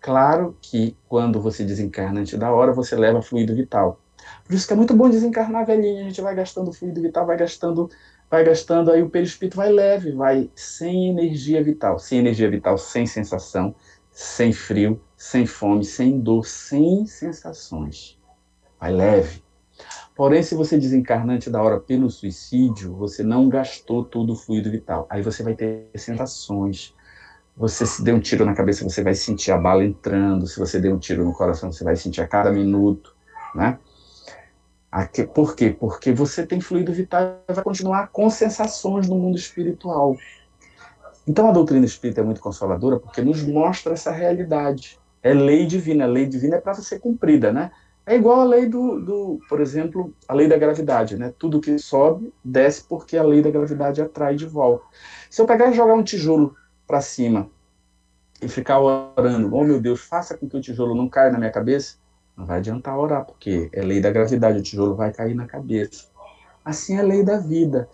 Claro 0.02 0.58
que 0.62 0.96
quando 1.08 1.42
você 1.42 1.64
desencarna 1.64 2.22
antes 2.22 2.38
da 2.40 2.52
hora, 2.52 2.72
você 2.72 2.96
leva 2.96 3.22
fluido 3.22 3.54
vital. 3.54 4.00
Por 4.46 4.54
isso 4.54 4.66
que 4.66 4.74
é 4.74 4.76
muito 4.76 4.94
bom 4.96 5.10
desencarnar 5.10 5.66
velhinho, 5.66 6.02
a 6.02 6.04
gente 6.04 6.22
vai 6.22 6.34
gastando 6.34 6.72
fluido 6.72 7.02
vital, 7.02 7.26
vai 7.26 7.38
gastando, 7.38 7.90
vai 8.30 8.44
gastando, 8.44 8.92
aí 8.92 9.02
o 9.02 9.10
perispírito 9.10 9.58
vai 9.58 9.72
leve, 9.72 10.12
vai 10.12 10.50
sem 10.56 11.10
energia 11.10 11.64
vital, 11.64 11.98
sem 11.98 12.20
energia 12.20 12.50
vital, 12.50 12.78
sem 12.78 13.06
sensação, 13.06 13.74
sem 14.12 14.54
frio, 14.54 15.02
sem 15.18 15.46
fome, 15.46 15.84
sem 15.84 16.20
dor, 16.20 16.46
sem 16.46 17.06
sensações. 17.06 18.20
Vai 18.80 18.92
leve. 18.92 19.44
Porém, 20.16 20.44
se 20.44 20.54
você 20.54 20.78
desencarna 20.78 21.34
antes 21.34 21.52
da 21.52 21.62
hora 21.62 21.80
pelo 21.80 22.10
suicídio, 22.10 22.94
você 22.94 23.24
não 23.24 23.48
gastou 23.48 24.04
todo 24.04 24.34
o 24.34 24.36
fluido 24.36 24.70
vital. 24.70 25.08
Aí 25.10 25.22
você 25.22 25.42
vai 25.42 25.56
ter 25.56 25.90
sensações, 25.96 26.94
você 27.56 27.86
se 27.86 28.04
deu 28.04 28.16
um 28.16 28.20
tiro 28.20 28.46
na 28.46 28.54
cabeça, 28.54 28.84
você 28.84 29.02
vai 29.02 29.14
sentir 29.14 29.52
a 29.52 29.58
bala 29.58 29.84
entrando. 29.84 30.46
Se 30.46 30.60
você 30.60 30.80
deu 30.80 30.94
um 30.94 31.00
tiro 31.00 31.24
no 31.24 31.34
coração, 31.34 31.72
você 31.72 31.84
vai 31.84 31.96
sentir 31.96 32.22
a 32.22 32.28
cada 32.28 32.52
minuto, 32.52 33.16
né? 33.56 33.80
Aqui, 34.92 35.24
por 35.24 35.56
quê? 35.56 35.76
Porque 35.78 36.12
você 36.12 36.46
tem 36.46 36.60
fluido 36.60 36.92
vital 36.92 37.44
e 37.48 37.54
vai 37.54 37.64
continuar 37.64 38.08
com 38.08 38.30
sensações 38.30 39.08
no 39.08 39.16
mundo 39.16 39.38
espiritual. 39.38 40.18
Então 41.28 41.48
a 41.48 41.52
doutrina 41.52 41.86
espírita 41.86 42.22
é 42.22 42.24
muito 42.24 42.42
consoladora 42.42 43.00
porque 43.00 43.22
nos 43.22 43.44
mostra 43.44 43.94
essa 43.94 44.12
realidade. 44.12 45.00
É 45.22 45.32
lei 45.32 45.68
divina. 45.68 46.06
A 46.06 46.08
lei 46.08 46.26
divina 46.26 46.56
é 46.56 46.62
para 46.62 46.74
ser 46.74 47.00
cumprida, 47.00 47.54
né? 47.54 47.72
É 48.04 48.16
igual 48.16 48.42
a 48.42 48.44
lei 48.44 48.66
do, 48.66 49.00
do, 49.00 49.40
por 49.48 49.62
exemplo, 49.62 50.12
a 50.28 50.34
lei 50.34 50.48
da 50.48 50.58
gravidade, 50.58 51.16
né? 51.16 51.32
Tudo 51.38 51.62
que 51.62 51.78
sobe, 51.78 52.34
desce 52.44 52.84
porque 52.84 53.16
a 53.16 53.22
lei 53.22 53.44
da 53.44 53.52
gravidade 53.52 54.02
atrai 54.02 54.36
de 54.36 54.48
volta. 54.48 54.84
Se 55.30 55.40
eu 55.40 55.46
pegar 55.46 55.70
e 55.70 55.76
jogar 55.76 55.94
um 55.94 56.02
tijolo 56.02 56.56
para 56.88 57.02
cima 57.02 57.48
e 58.42 58.48
ficar 58.48 58.80
orando, 58.80 59.54
oh 59.54 59.64
meu 59.64 59.80
Deus, 59.80 60.02
faça 60.02 60.36
com 60.36 60.50
que 60.50 60.58
o 60.58 60.62
tijolo 60.62 60.96
não 60.96 61.08
caia 61.08 61.32
na 61.32 61.38
minha 61.38 61.52
cabeça, 61.52 61.98
não 62.40 62.46
vai 62.46 62.60
adiantar 62.60 62.98
orar, 62.98 63.26
porque 63.26 63.70
é 63.74 63.82
lei 63.82 64.00
da 64.00 64.10
gravidade, 64.10 64.60
o 64.60 64.64
tijolo 64.64 64.96
vai 64.96 65.12
cair 65.12 65.36
na 65.36 65.46
cabeça. 65.46 66.06
Assim 66.64 66.96
é 66.96 67.02
a 67.02 67.04
lei 67.04 67.22
da 67.22 67.38
vida. 67.38 67.90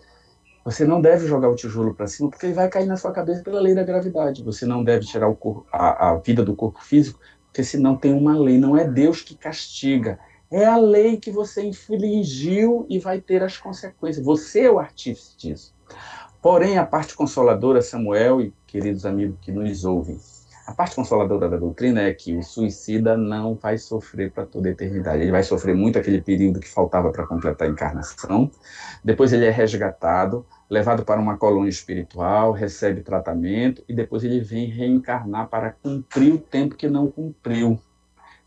Você 0.64 0.84
não 0.84 1.00
deve 1.00 1.26
jogar 1.26 1.48
o 1.48 1.56
tijolo 1.56 1.92
para 1.92 2.06
cima, 2.06 2.30
porque 2.30 2.46
ele 2.46 2.54
vai 2.54 2.68
cair 2.68 2.86
na 2.86 2.96
sua 2.96 3.10
cabeça 3.10 3.42
pela 3.42 3.60
lei 3.60 3.74
da 3.74 3.82
gravidade. 3.82 4.44
Você 4.44 4.64
não 4.64 4.84
deve 4.84 5.04
tirar 5.04 5.32
corpo, 5.34 5.66
a, 5.72 6.10
a 6.10 6.16
vida 6.18 6.44
do 6.44 6.54
corpo 6.54 6.80
físico, 6.80 7.18
porque 7.46 7.64
senão 7.64 7.96
tem 7.96 8.12
uma 8.12 8.38
lei. 8.38 8.56
Não 8.56 8.76
é 8.76 8.84
Deus 8.84 9.20
que 9.20 9.36
castiga, 9.36 10.16
é 10.48 10.64
a 10.64 10.76
lei 10.76 11.16
que 11.16 11.32
você 11.32 11.64
infligiu 11.64 12.86
e 12.88 13.00
vai 13.00 13.20
ter 13.20 13.42
as 13.42 13.58
consequências. 13.58 14.24
Você 14.24 14.62
é 14.62 14.70
o 14.70 14.78
artífice 14.78 15.36
disso. 15.36 15.74
Porém, 16.40 16.78
a 16.78 16.86
parte 16.86 17.16
consoladora, 17.16 17.82
Samuel 17.82 18.40
e 18.40 18.54
queridos 18.64 19.04
amigos 19.04 19.38
que 19.40 19.50
nos 19.50 19.84
ouvem, 19.84 20.20
A 20.66 20.74
parte 20.74 20.96
consoladora 20.96 21.48
da 21.48 21.56
doutrina 21.56 22.02
é 22.02 22.12
que 22.12 22.36
o 22.36 22.42
suicida 22.42 23.16
não 23.16 23.54
vai 23.54 23.78
sofrer 23.78 24.32
para 24.32 24.44
toda 24.44 24.68
a 24.68 24.72
eternidade. 24.72 25.22
Ele 25.22 25.30
vai 25.30 25.44
sofrer 25.44 25.76
muito 25.76 25.96
aquele 25.96 26.20
período 26.20 26.58
que 26.58 26.68
faltava 26.68 27.12
para 27.12 27.24
completar 27.24 27.68
a 27.68 27.70
encarnação. 27.70 28.50
Depois 29.04 29.32
ele 29.32 29.44
é 29.44 29.50
resgatado, 29.50 30.44
levado 30.68 31.04
para 31.04 31.20
uma 31.20 31.36
colônia 31.36 31.70
espiritual, 31.70 32.50
recebe 32.50 33.00
tratamento 33.00 33.84
e 33.88 33.94
depois 33.94 34.24
ele 34.24 34.40
vem 34.40 34.66
reencarnar 34.66 35.48
para 35.48 35.70
cumprir 35.70 36.34
o 36.34 36.38
tempo 36.38 36.74
que 36.74 36.88
não 36.88 37.08
cumpriu. 37.08 37.78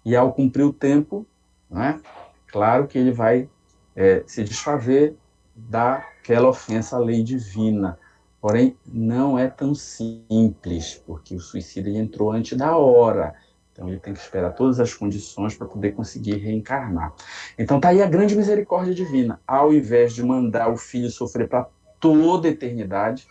E 0.03 0.13
ao 0.13 0.33
cumprir 0.33 0.63
o 0.63 0.73
tempo, 0.73 1.25
né, 1.69 2.01
claro 2.47 2.85
que 2.85 2.97
ele 2.97 3.13
vai 3.13 3.49
é, 3.95 4.23
se 4.27 4.43
desfazer 4.43 5.15
daquela 5.55 6.49
ofensa 6.49 6.97
à 6.97 6.99
lei 6.99 7.23
divina 7.23 7.97
Porém, 8.41 8.77
não 8.85 9.37
é 9.37 9.47
tão 9.47 9.75
simples, 9.75 11.01
porque 11.05 11.35
o 11.35 11.39
suicida 11.39 11.89
entrou 11.89 12.31
antes 12.31 12.57
da 12.57 12.77
hora. 12.77 13.35
Então, 13.71 13.87
ele 13.87 13.99
tem 13.99 14.13
que 14.13 14.19
esperar 14.19 14.53
todas 14.53 14.79
as 14.79 14.93
condições 14.93 15.55
para 15.55 15.67
poder 15.67 15.91
conseguir 15.91 16.37
reencarnar. 16.37 17.13
Então, 17.57 17.77
está 17.77 17.89
aí 17.89 18.01
a 18.01 18.07
grande 18.07 18.35
misericórdia 18.35 18.93
divina. 18.93 19.39
Ao 19.47 19.73
invés 19.73 20.13
de 20.13 20.23
mandar 20.23 20.69
o 20.69 20.77
filho 20.77 21.09
sofrer 21.09 21.47
para 21.47 21.67
toda 21.99 22.47
a 22.47 22.51
eternidade, 22.51 23.27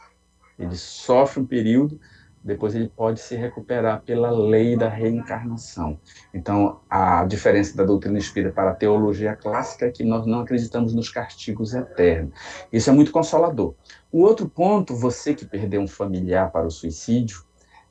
ele 0.59 0.77
sofre 0.77 1.41
um 1.41 1.47
período, 1.47 2.01
depois 2.43 2.75
ele 2.75 2.89
pode 2.89 3.21
se 3.21 3.37
recuperar 3.37 4.03
pela 4.03 4.31
lei 4.31 4.77
da 4.77 4.89
reencarnação. 4.89 5.99
Então, 6.33 6.81
a 6.89 7.25
diferença 7.25 7.77
da 7.77 7.85
doutrina 7.85 8.19
espírita 8.19 8.55
para 8.55 8.71
a 8.71 8.75
teologia 8.75 9.37
clássica 9.37 9.87
é 9.87 9.91
que 9.91 10.05
nós 10.05 10.27
não 10.27 10.41
acreditamos 10.41 10.95
nos 10.95 11.09
castigos 11.09 11.75
eternos. 11.75 12.33
Isso 12.73 12.89
é 12.89 12.93
muito 12.93 13.13
consolador. 13.13 13.75
O 14.11 14.23
outro 14.23 14.49
ponto, 14.49 14.95
você 14.95 15.35
que 15.35 15.45
perdeu 15.45 15.81
um 15.81 15.89
familiar 15.89 16.51
para 16.51 16.67
o 16.67 16.71
suicídio, 16.71 17.43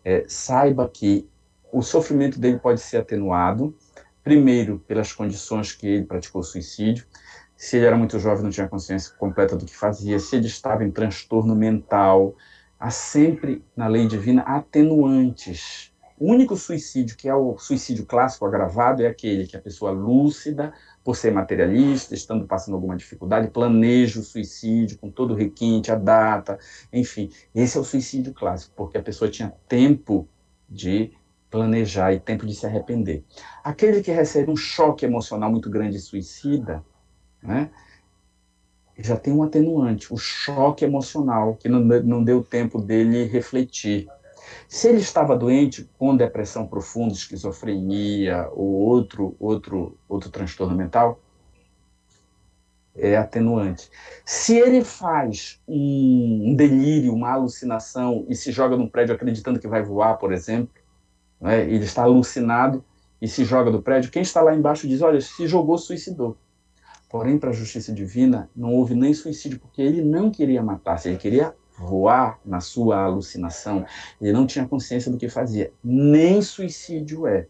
é, 0.03 0.23
saiba 0.27 0.87
que 0.87 1.29
o 1.71 1.81
sofrimento 1.81 2.39
dele 2.39 2.57
pode 2.57 2.79
ser 2.79 2.97
atenuado, 2.97 3.75
primeiro, 4.23 4.79
pelas 4.87 5.11
condições 5.11 5.73
que 5.73 5.87
ele 5.87 6.05
praticou 6.05 6.41
o 6.41 6.43
suicídio, 6.43 7.05
se 7.55 7.75
ele 7.75 7.87
era 7.87 7.97
muito 7.97 8.19
jovem, 8.19 8.43
não 8.43 8.51
tinha 8.51 8.67
consciência 8.67 9.13
completa 9.15 9.55
do 9.55 9.65
que 9.65 9.75
fazia, 9.75 10.19
se 10.19 10.35
ele 10.35 10.45
estava 10.45 10.83
em 10.83 10.91
transtorno 10.91 11.55
mental, 11.55 12.35
há 12.79 12.89
sempre 12.89 13.63
na 13.75 13.87
lei 13.87 14.07
divina 14.07 14.41
atenuantes. 14.43 15.91
O 16.19 16.31
único 16.31 16.55
suicídio 16.55 17.15
que 17.15 17.29
é 17.29 17.35
o 17.35 17.57
suicídio 17.59 18.03
clássico 18.05 18.45
agravado 18.45 19.03
é 19.03 19.07
aquele 19.07 19.45
que 19.45 19.55
a 19.55 19.61
pessoa 19.61 19.91
lúcida, 19.91 20.73
por 21.03 21.15
ser 21.15 21.31
materialista, 21.31 22.15
estando 22.15 22.47
passando 22.47 22.73
alguma 22.73 22.97
dificuldade, 22.97 23.49
planeja 23.49 24.19
o 24.19 24.23
suicídio 24.23 24.97
com 24.97 25.11
todo 25.11 25.31
o 25.31 25.37
requinte, 25.37 25.91
a 25.91 25.95
data, 25.95 26.57
enfim. 26.91 27.29
Esse 27.53 27.77
é 27.77 27.81
o 27.81 27.83
suicídio 27.83 28.33
clássico, 28.33 28.73
porque 28.75 28.97
a 28.97 29.03
pessoa 29.03 29.29
tinha 29.29 29.53
tempo 29.67 30.27
de 30.67 31.11
planejar 31.51 32.13
e 32.13 32.19
tempo 32.19 32.47
de 32.47 32.55
se 32.55 32.65
arrepender. 32.65 33.23
Aquele 33.63 34.01
que 34.01 34.11
recebe 34.11 34.51
um 34.51 34.57
choque 34.57 35.05
emocional 35.05 35.51
muito 35.51 35.69
grande 35.69 35.97
e 35.97 35.99
suicida, 35.99 36.83
né, 37.43 37.69
já 38.97 39.15
tem 39.15 39.33
um 39.33 39.43
atenuante, 39.43 40.13
o 40.13 40.17
choque 40.17 40.83
emocional, 40.83 41.55
que 41.55 41.69
não, 41.69 41.79
não 41.79 42.23
deu 42.23 42.43
tempo 42.43 42.81
dele 42.81 43.25
refletir. 43.25 44.07
Se 44.67 44.89
ele 44.89 44.99
estava 44.99 45.35
doente 45.35 45.89
com 45.97 46.15
depressão 46.15 46.67
profunda, 46.67 47.13
esquizofrenia 47.13 48.49
ou 48.51 48.65
outro, 48.65 49.35
outro, 49.39 49.97
outro 50.07 50.29
transtorno 50.29 50.75
mental, 50.75 51.19
é 52.95 53.15
atenuante. 53.15 53.89
Se 54.25 54.57
ele 54.57 54.83
faz 54.83 55.61
um, 55.67 56.55
delírio, 56.55 57.13
uma 57.13 57.31
alucinação 57.31 58.25
e 58.27 58.35
se 58.35 58.51
joga 58.51 58.75
num 58.75 58.89
prédio 58.89 59.13
acreditando 59.13 59.59
que 59.59 59.67
vai 59.67 59.83
voar, 59.83 60.17
por 60.17 60.33
exemplo, 60.33 60.73
né, 61.39 61.61
ele 61.61 61.85
está 61.85 62.03
alucinado 62.03 62.83
e 63.21 63.27
se 63.27 63.45
joga 63.45 63.69
do 63.71 63.81
prédio, 63.81 64.11
quem 64.11 64.23
está 64.23 64.41
lá 64.41 64.55
embaixo 64.55 64.87
diz: 64.87 65.01
olha, 65.01 65.21
se 65.21 65.47
jogou, 65.47 65.77
suicidou. 65.77 66.35
Porém, 67.09 67.37
para 67.37 67.51
a 67.51 67.53
justiça 67.53 67.93
divina, 67.93 68.49
não 68.55 68.73
houve 68.73 68.93
nem 68.93 69.13
suicídio, 69.13 69.59
porque 69.59 69.81
ele 69.81 70.01
não 70.01 70.29
queria 70.29 70.61
matar-se, 70.61 71.07
ele 71.07 71.17
queria 71.17 71.55
voar 71.77 72.39
na 72.43 72.59
sua 72.59 73.03
alucinação, 73.03 73.85
ele 74.19 74.33
não 74.33 74.47
tinha 74.47 74.67
consciência 74.67 75.11
do 75.11 75.17
que 75.17 75.29
fazia. 75.29 75.71
Nem 75.83 76.41
suicídio 76.41 77.27
é. 77.27 77.47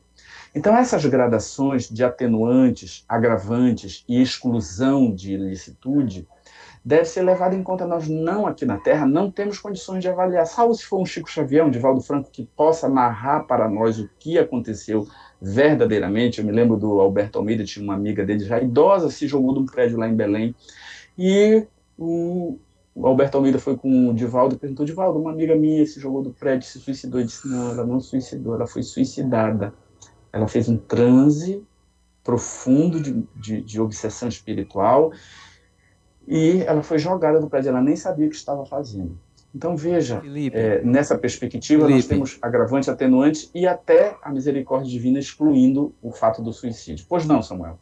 Então, 0.54 0.76
essas 0.76 1.06
gradações 1.06 1.90
de 1.90 2.04
atenuantes, 2.04 3.06
agravantes 3.08 4.04
e 4.08 4.22
exclusão 4.22 5.14
de 5.14 5.34
ilicitude 5.34 6.28
deve 6.84 7.06
ser 7.06 7.22
levada 7.22 7.56
em 7.56 7.62
conta. 7.62 7.86
Nós 7.86 8.08
não, 8.08 8.48
aqui 8.48 8.66
na 8.66 8.78
Terra, 8.78 9.06
não 9.06 9.30
temos 9.30 9.60
condições 9.60 10.02
de 10.02 10.10
avaliar, 10.10 10.46
salvo 10.48 10.74
se 10.74 10.86
for 10.86 11.02
um 11.02 11.06
Chico 11.06 11.30
Xavier, 11.30 11.66
um 11.66 11.70
Divaldo 11.70 12.02
Franco, 12.02 12.32
que 12.32 12.46
possa 12.56 12.88
narrar 12.88 13.42
para 13.42 13.68
nós 13.68 14.00
o 14.00 14.10
que 14.20 14.38
aconteceu 14.38 15.06
verdadeiramente. 15.42 16.40
Eu 16.40 16.46
me 16.46 16.52
lembro 16.52 16.78
do 16.78 17.00
Alberto 17.00 17.38
Almeida, 17.38 17.64
tinha 17.64 17.84
uma 17.84 17.94
amiga 17.94 18.26
dele 18.26 18.40
já 18.40 18.62
idosa, 18.62 19.10
se 19.10 19.28
jogou 19.28 19.54
de 19.54 19.60
um 19.60 19.66
prédio 19.66 19.98
lá 19.98 20.08
em 20.08 20.16
Belém. 20.16 20.56
E 21.18 21.66
o, 21.98 22.58
Alberto 22.96 23.38
Almeida 23.38 23.60
foi 23.60 23.78
com 23.78 24.10
o 24.10 24.14
Divaldo 24.14 24.56
e 24.56 24.58
perguntou: 24.58 24.86
Divaldo, 24.86 25.20
uma 25.20 25.32
amiga 25.32 25.56
minha 25.56 25.86
se 25.86 26.00
jogou 26.00 26.22
do 26.22 26.32
prédio, 26.32 26.68
se 26.68 26.80
suicidou. 26.80 27.20
Ele 27.20 27.28
disse: 27.28 27.48
Não, 27.48 27.72
ela 27.72 27.86
não 27.86 28.00
suicidou, 28.00 28.56
ela 28.56 28.68
foi 28.68 28.84
suicidada. 28.84 29.74
Ela 30.32 30.48
fez 30.48 30.68
um 30.70 30.78
transe 30.78 31.64
profundo 32.24 33.02
de, 33.02 33.24
de, 33.36 33.62
de 33.62 33.80
obsessão 33.80 34.28
espiritual 34.28 35.14
e 36.28 36.62
ela 36.64 36.84
foi 36.84 37.00
jogada 37.00 37.40
do 37.40 37.50
prédio, 37.50 37.70
ela 37.70 37.82
nem 37.82 37.96
sabia 37.96 38.28
o 38.28 38.30
que 38.30 38.36
estava 38.36 38.66
fazendo. 38.66 39.18
Então, 39.58 39.76
veja, 39.76 40.22
é, 40.54 40.84
nessa 40.84 41.18
perspectiva, 41.18 41.88
Felipe. 41.88 41.96
nós 41.96 42.06
temos 42.06 42.38
agravantes, 42.44 42.88
atenuantes 42.88 43.50
e 43.56 43.66
até 43.66 44.16
a 44.22 44.30
misericórdia 44.30 44.88
divina 44.88 45.18
excluindo 45.18 45.96
o 46.00 46.12
fato 46.12 46.44
do 46.44 46.54
suicídio. 46.54 47.04
Pois 47.10 47.26
não, 47.26 47.42
Samuel? 47.42 47.80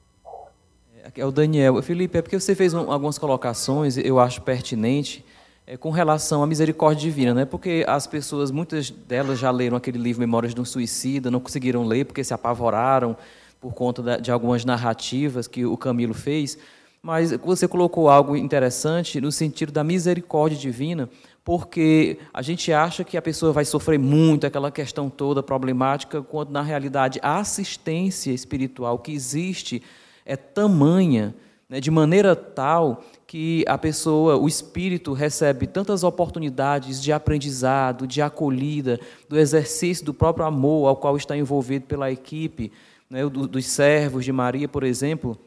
É, 1.04 1.20
é 1.20 1.26
o 1.26 1.32
Daniel. 1.32 1.82
Felipe, 1.82 2.18
é 2.18 2.22
porque 2.22 2.40
você 2.40 2.56
fez 2.56 2.74
um, 2.74 2.90
algumas 2.90 3.18
colocações, 3.18 3.98
eu 3.98 4.22
acho 4.22 4.42
pertinente, 4.42 5.26
é, 5.68 5.76
com 5.76 5.90
relação 5.90 6.42
à 6.42 6.48
misericórdia 6.48 7.02
divina, 7.02 7.34
né? 7.34 7.44
Porque 7.44 7.84
as 7.90 8.08
pessoas, 8.08 8.52
muitas 8.52 8.90
delas 8.90 9.38
já 9.38 9.52
leram 9.52 9.76
aquele 9.76 9.98
livro 9.98 10.22
Memórias 10.22 10.56
de 10.56 10.62
um 10.62 10.66
Suicida, 10.66 11.30
não 11.30 11.42
conseguiram 11.42 11.84
ler 11.84 12.06
porque 12.06 12.24
se 12.24 12.34
apavoraram 12.34 13.18
por 13.60 13.74
conta 13.74 14.22
de 14.22 14.32
algumas 14.32 14.64
narrativas 14.64 15.46
que 15.46 15.66
o 15.66 15.76
Camilo 15.76 16.14
fez. 16.14 16.58
Mas 17.06 17.34
você 17.34 17.68
colocou 17.68 18.10
algo 18.10 18.36
interessante 18.36 19.22
no 19.22 19.32
sentido 19.32 19.72
da 19.72 19.84
misericórdia 19.84 20.58
divina, 20.58 21.08
porque 21.46 22.18
a 22.34 22.42
gente 22.42 22.74
acha 22.74 23.04
que 23.04 23.16
a 23.16 23.22
pessoa 23.22 23.54
vai 23.54 23.64
sofrer 23.64 24.00
muito, 24.00 24.48
aquela 24.48 24.72
questão 24.72 25.12
toda 25.12 25.44
problemática, 25.44 26.24
quando 26.24 26.50
na 26.50 26.64
realidade 26.64 27.20
a 27.22 27.38
assistência 27.38 28.32
espiritual 28.32 28.98
que 28.98 29.12
existe 29.12 29.84
é 30.26 30.36
tamanha, 30.36 31.36
né, 31.70 31.80
de 31.80 31.92
maneira 31.92 32.36
tal 32.36 33.04
que 33.28 33.64
a 33.68 33.78
pessoa, 33.78 34.38
o 34.38 34.48
espírito, 34.48 35.14
recebe 35.14 35.68
tantas 35.68 36.04
oportunidades 36.04 37.00
de 37.00 37.14
aprendizado, 37.14 38.08
de 38.08 38.24
acolhida, 38.24 39.00
do 39.30 39.38
exercício 39.38 40.04
do 40.04 40.16
próprio 40.16 40.48
amor 40.48 40.88
ao 40.88 40.96
qual 40.96 41.16
está 41.16 41.38
envolvido 41.38 41.86
pela 41.86 42.12
equipe, 42.12 42.72
né, 43.08 43.24
dos 43.30 43.68
servos 43.68 44.26
de 44.26 44.32
Maria, 44.32 44.68
por 44.68 44.84
exemplo, 44.84 45.38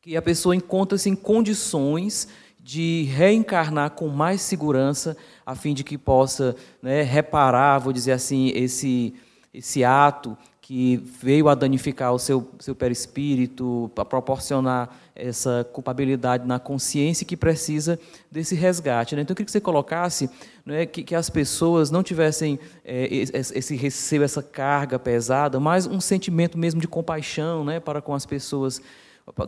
que 0.00 0.16
a 0.16 0.22
pessoa 0.22 0.56
encontra-se 0.56 1.10
em 1.10 1.14
condições 1.14 2.28
de 2.68 3.04
reencarnar 3.04 3.92
com 3.92 4.08
mais 4.08 4.42
segurança, 4.42 5.16
a 5.46 5.54
fim 5.54 5.72
de 5.72 5.82
que 5.82 5.96
possa 5.96 6.54
né, 6.82 7.00
reparar, 7.00 7.78
vou 7.78 7.94
dizer 7.94 8.12
assim, 8.12 8.52
esse, 8.54 9.14
esse 9.54 9.82
ato 9.82 10.36
que 10.60 10.98
veio 10.98 11.48
a 11.48 11.54
danificar 11.54 12.12
o 12.12 12.18
seu, 12.18 12.46
seu 12.58 12.74
perispírito, 12.74 13.90
para 13.94 14.04
proporcionar 14.04 14.94
essa 15.16 15.66
culpabilidade 15.72 16.46
na 16.46 16.58
consciência 16.58 17.24
que 17.24 17.38
precisa 17.38 17.98
desse 18.30 18.54
resgate. 18.54 19.16
Né? 19.16 19.22
Então, 19.22 19.32
eu 19.32 19.36
queria 19.36 19.46
que 19.46 19.52
você 19.52 19.62
colocasse 19.62 20.28
né, 20.66 20.84
que, 20.84 21.02
que 21.02 21.14
as 21.14 21.30
pessoas 21.30 21.90
não 21.90 22.02
tivessem 22.02 22.60
é, 22.84 23.08
esse 23.10 23.76
receio, 23.76 24.22
essa 24.22 24.42
carga 24.42 24.98
pesada, 24.98 25.58
mas 25.58 25.86
um 25.86 26.02
sentimento 26.02 26.58
mesmo 26.58 26.82
de 26.82 26.86
compaixão 26.86 27.64
né, 27.64 27.80
para 27.80 28.02
com 28.02 28.12
as 28.12 28.26
pessoas 28.26 28.82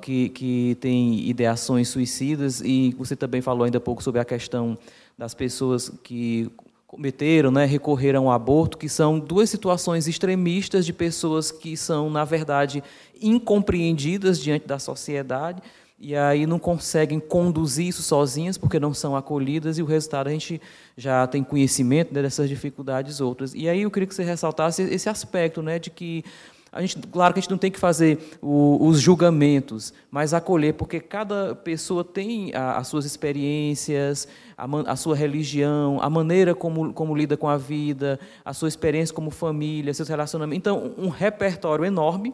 que, 0.00 0.28
que 0.30 0.76
tem 0.80 1.28
ideações 1.28 1.88
suicidas, 1.88 2.60
e 2.60 2.94
você 2.98 3.14
também 3.16 3.40
falou 3.40 3.64
ainda 3.64 3.78
há 3.78 3.80
pouco 3.80 4.02
sobre 4.02 4.20
a 4.20 4.24
questão 4.24 4.76
das 5.16 5.34
pessoas 5.34 5.90
que 6.02 6.50
cometeram, 6.86 7.52
né, 7.52 7.66
recorreram 7.66 8.26
ao 8.26 8.32
aborto, 8.32 8.76
que 8.76 8.88
são 8.88 9.18
duas 9.18 9.48
situações 9.48 10.08
extremistas 10.08 10.84
de 10.84 10.92
pessoas 10.92 11.52
que 11.52 11.76
são, 11.76 12.10
na 12.10 12.24
verdade, 12.24 12.82
incompreendidas 13.22 14.40
diante 14.40 14.66
da 14.66 14.76
sociedade, 14.76 15.62
e 16.02 16.16
aí 16.16 16.46
não 16.46 16.58
conseguem 16.58 17.20
conduzir 17.20 17.86
isso 17.86 18.02
sozinhas 18.02 18.56
porque 18.56 18.80
não 18.80 18.94
são 18.94 19.14
acolhidas 19.14 19.76
e 19.76 19.82
o 19.82 19.84
resultado 19.84 20.28
a 20.28 20.32
gente 20.32 20.58
já 20.96 21.26
tem 21.26 21.44
conhecimento 21.44 22.12
né, 22.12 22.22
dessas 22.22 22.48
dificuldades 22.48 23.20
outras. 23.20 23.54
E 23.54 23.68
aí 23.68 23.82
eu 23.82 23.90
queria 23.90 24.06
que 24.08 24.14
você 24.14 24.24
ressaltasse 24.24 24.82
esse 24.82 25.10
aspecto, 25.10 25.60
né, 25.60 25.78
de 25.78 25.90
que 25.90 26.24
A 26.72 26.80
gente, 26.80 26.98
claro 27.08 27.34
que 27.34 27.40
a 27.40 27.42
gente 27.42 27.50
não 27.50 27.58
tem 27.58 27.70
que 27.70 27.80
fazer 27.80 28.38
o, 28.40 28.86
os 28.86 29.00
julgamentos, 29.00 29.92
mas 30.08 30.32
acolher, 30.32 30.74
porque 30.74 31.00
cada 31.00 31.54
pessoa 31.54 32.04
tem 32.04 32.54
a, 32.54 32.76
as 32.76 32.86
suas 32.86 33.04
experiências, 33.04 34.28
a, 34.56 34.66
a, 34.92 34.94
sua 34.94 35.16
religião, 35.16 35.98
a 36.00 36.08
maneira 36.08 36.54
como, 36.54 36.92
como 36.92 37.16
lida 37.16 37.36
com 37.36 37.48
a 37.48 37.56
vida, 37.56 38.20
a 38.44 38.52
sua 38.54 38.68
experiência 38.68 39.12
como 39.12 39.30
família, 39.30 39.92
seus 39.92 40.08
relacionamentos. 40.08 40.58
Então, 40.58 40.94
um 40.96 41.08
repertório 41.08 41.84
enorme 41.84 42.32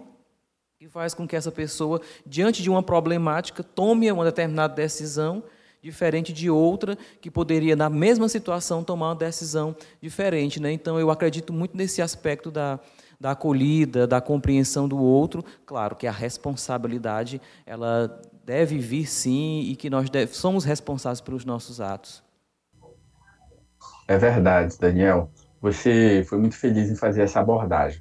que 0.79 0.87
faz 0.87 1.15
com 1.15 1.27
que 1.27 1.35
essa 1.35 1.51
pessoa, 1.51 2.03
diante 2.27 2.63
de 2.63 2.69
uma 2.69 2.83
problemática, 2.83 3.63
tome 3.63 4.13
uma 4.13 4.25
determinada 4.25 4.75
decisão 4.75 5.43
diferente 5.83 6.33
de 6.33 6.51
outra 6.51 6.99
que 7.21 7.31
poderia, 7.31 7.75
na 7.75 7.89
mesma 7.89 8.29
situação, 8.29 8.85
tomar 8.85 9.09
uma 9.11 9.15
decisão 9.15 9.75
diferente. 10.03 10.61
Né? 10.61 10.73
Então, 10.73 11.01
eu 11.01 11.11
acredito 11.11 11.53
muito 11.53 11.75
nesse 11.75 12.03
aspecto 12.03 12.51
da, 12.51 12.79
da 13.21 13.33
acolhida, 13.33 14.07
da 14.07 14.21
compreensão 14.21 14.89
do 14.89 14.99
outro. 14.99 15.45
Claro 15.65 15.97
que 15.97 16.07
a 16.07 16.13
responsabilidade 16.13 17.41
ela 17.65 18.21
deve 18.45 18.79
vir 18.79 19.07
sim 19.07 19.63
e 19.63 19.77
que 19.77 19.91
nós 19.91 20.09
deve, 20.09 20.33
somos 20.33 20.65
responsáveis 20.65 21.21
pelos 21.21 21.45
nossos 21.45 21.81
atos. 21.81 22.23
É 24.09 24.17
verdade, 24.17 24.79
Daniel. 24.79 25.31
Você 25.61 26.25
foi 26.29 26.39
muito 26.39 26.57
feliz 26.57 26.89
em 26.91 26.95
fazer 26.95 27.23
essa 27.23 27.41
abordagem. 27.41 28.01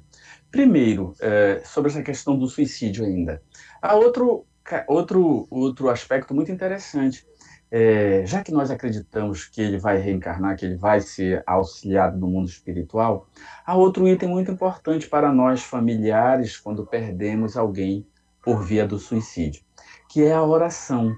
Primeiro, 0.50 1.14
é, 1.20 1.60
sobre 1.64 1.90
essa 1.90 2.02
questão 2.02 2.38
do 2.38 2.46
suicídio 2.46 3.04
ainda. 3.04 3.42
Há 3.82 3.94
outro, 3.96 4.46
outro, 4.86 5.46
outro 5.50 5.88
aspecto 5.88 6.34
muito 6.34 6.52
interessante. 6.52 7.26
É, 7.70 8.24
já 8.24 8.42
que 8.42 8.52
nós 8.52 8.70
acreditamos 8.70 9.44
que 9.44 9.60
ele 9.60 9.78
vai 9.78 9.98
reencarnar, 9.98 10.56
que 10.56 10.64
ele 10.64 10.76
vai 10.76 11.00
ser 11.00 11.42
auxiliado 11.46 12.16
no 12.16 12.28
mundo 12.28 12.48
espiritual, 12.48 13.28
há 13.64 13.76
outro 13.76 14.06
item 14.06 14.28
muito 14.28 14.50
importante 14.50 15.08
para 15.08 15.32
nós 15.32 15.62
familiares 15.62 16.56
quando 16.56 16.86
perdemos 16.86 17.56
alguém 17.56 18.06
por 18.40 18.64
via 18.64 18.86
do 18.86 18.98
suicídio, 18.98 19.62
que 20.08 20.22
é 20.22 20.32
a 20.32 20.42
oração. 20.44 21.12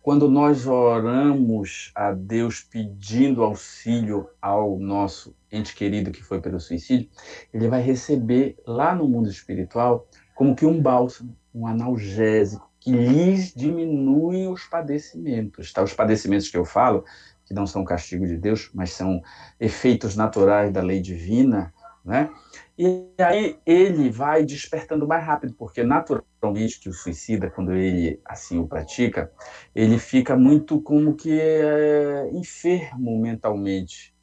Quando 0.00 0.30
nós 0.30 0.66
oramos 0.66 1.90
a 1.94 2.12
Deus 2.12 2.60
pedindo 2.60 3.42
auxílio 3.42 4.28
ao 4.40 4.78
nosso 4.78 5.36
ente 5.50 5.74
querido 5.74 6.12
que 6.12 6.22
foi 6.22 6.40
pelo 6.40 6.60
suicídio, 6.60 7.10
ele 7.52 7.68
vai 7.68 7.82
receber 7.82 8.56
lá 8.64 8.94
no 8.94 9.08
mundo 9.08 9.28
espiritual 9.28 10.08
como 10.34 10.54
que 10.54 10.64
um 10.64 10.80
bálsamo, 10.80 11.36
um 11.52 11.66
analgésico, 11.66 12.67
que 12.80 12.90
lhes 12.90 13.52
diminuem 13.54 14.48
os 14.48 14.64
padecimentos. 14.64 15.72
Tá? 15.72 15.82
Os 15.82 15.92
padecimentos 15.92 16.48
que 16.48 16.56
eu 16.56 16.64
falo, 16.64 17.04
que 17.44 17.54
não 17.54 17.66
são 17.66 17.84
castigo 17.84 18.26
de 18.26 18.36
Deus, 18.36 18.70
mas 18.74 18.92
são 18.92 19.20
efeitos 19.58 20.14
naturais 20.14 20.72
da 20.72 20.82
lei 20.82 21.00
divina, 21.00 21.72
né? 22.04 22.30
E 22.78 23.08
aí 23.18 23.58
ele 23.66 24.08
vai 24.08 24.44
despertando 24.44 25.06
mais 25.06 25.24
rápido, 25.24 25.52
porque 25.54 25.82
naturalmente 25.82 26.78
que 26.78 26.88
o 26.88 26.92
suicida, 26.92 27.50
quando 27.50 27.72
ele 27.72 28.20
assim 28.24 28.58
o 28.58 28.68
pratica, 28.68 29.32
ele 29.74 29.98
fica 29.98 30.36
muito 30.36 30.80
como 30.80 31.14
que 31.14 31.40
é, 31.40 32.30
enfermo 32.32 33.18
mentalmente 33.20 34.14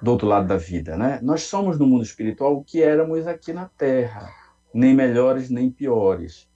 do 0.00 0.12
outro 0.12 0.28
lado 0.28 0.46
da 0.46 0.56
vida, 0.56 0.96
né? 0.96 1.18
Nós 1.22 1.42
somos 1.42 1.78
no 1.78 1.86
mundo 1.86 2.04
espiritual 2.04 2.56
o 2.56 2.62
que 2.62 2.82
éramos 2.82 3.26
aqui 3.26 3.52
na 3.52 3.66
Terra, 3.66 4.30
nem 4.72 4.94
melhores 4.94 5.50
nem 5.50 5.70
piores. 5.70 6.48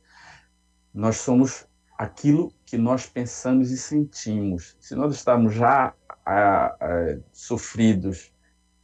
Nós 0.99 1.19
somos 1.19 1.65
aquilo 1.97 2.53
que 2.67 2.77
nós 2.77 3.07
pensamos 3.07 3.71
e 3.71 3.79
sentimos. 3.79 4.77
Se 4.81 4.97
nós 4.97 5.15
estamos 5.15 5.55
já 5.55 5.95
a, 6.27 6.65
a, 6.67 7.19
sofridos, 7.33 8.33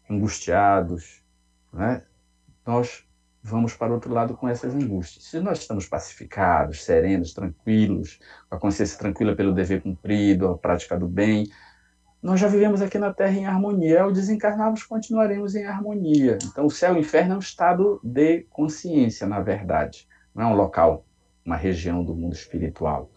angustiados, 0.09 1.25
né? 1.73 2.05
nós 2.65 3.05
vamos 3.43 3.75
para 3.75 3.91
o 3.91 3.95
outro 3.97 4.15
lado 4.15 4.37
com 4.37 4.49
essas 4.49 4.77
angústias. 4.77 5.25
Se 5.25 5.41
nós 5.41 5.59
estamos 5.59 5.89
pacificados, 5.89 6.85
serenos, 6.85 7.35
tranquilos, 7.35 8.21
com 8.49 8.55
a 8.55 8.61
consciência 8.61 8.97
tranquila 8.97 9.35
pelo 9.35 9.53
dever 9.53 9.83
cumprido, 9.83 10.47
a 10.47 10.57
prática 10.57 10.97
do 10.97 11.09
bem, 11.09 11.51
nós 12.23 12.39
já 12.39 12.47
vivemos 12.47 12.81
aqui 12.81 12.97
na 12.97 13.13
Terra 13.13 13.33
em 13.33 13.47
harmonia. 13.47 14.05
Ao 14.05 14.13
desencarnarmos, 14.13 14.85
continuaremos 14.85 15.57
em 15.57 15.67
harmonia. 15.67 16.39
Então, 16.45 16.67
o 16.67 16.71
céu 16.71 16.95
e 16.95 16.99
o 16.99 17.01
inferno 17.01 17.35
é 17.35 17.37
um 17.39 17.41
estado 17.41 18.01
de 18.05 18.43
consciência, 18.51 19.27
na 19.27 19.41
verdade. 19.41 20.07
Não 20.33 20.45
é 20.45 20.47
um 20.47 20.55
local, 20.55 21.05
uma 21.45 21.57
região 21.57 22.05
do 22.05 22.15
mundo 22.15 22.35
espiritual. 22.35 23.11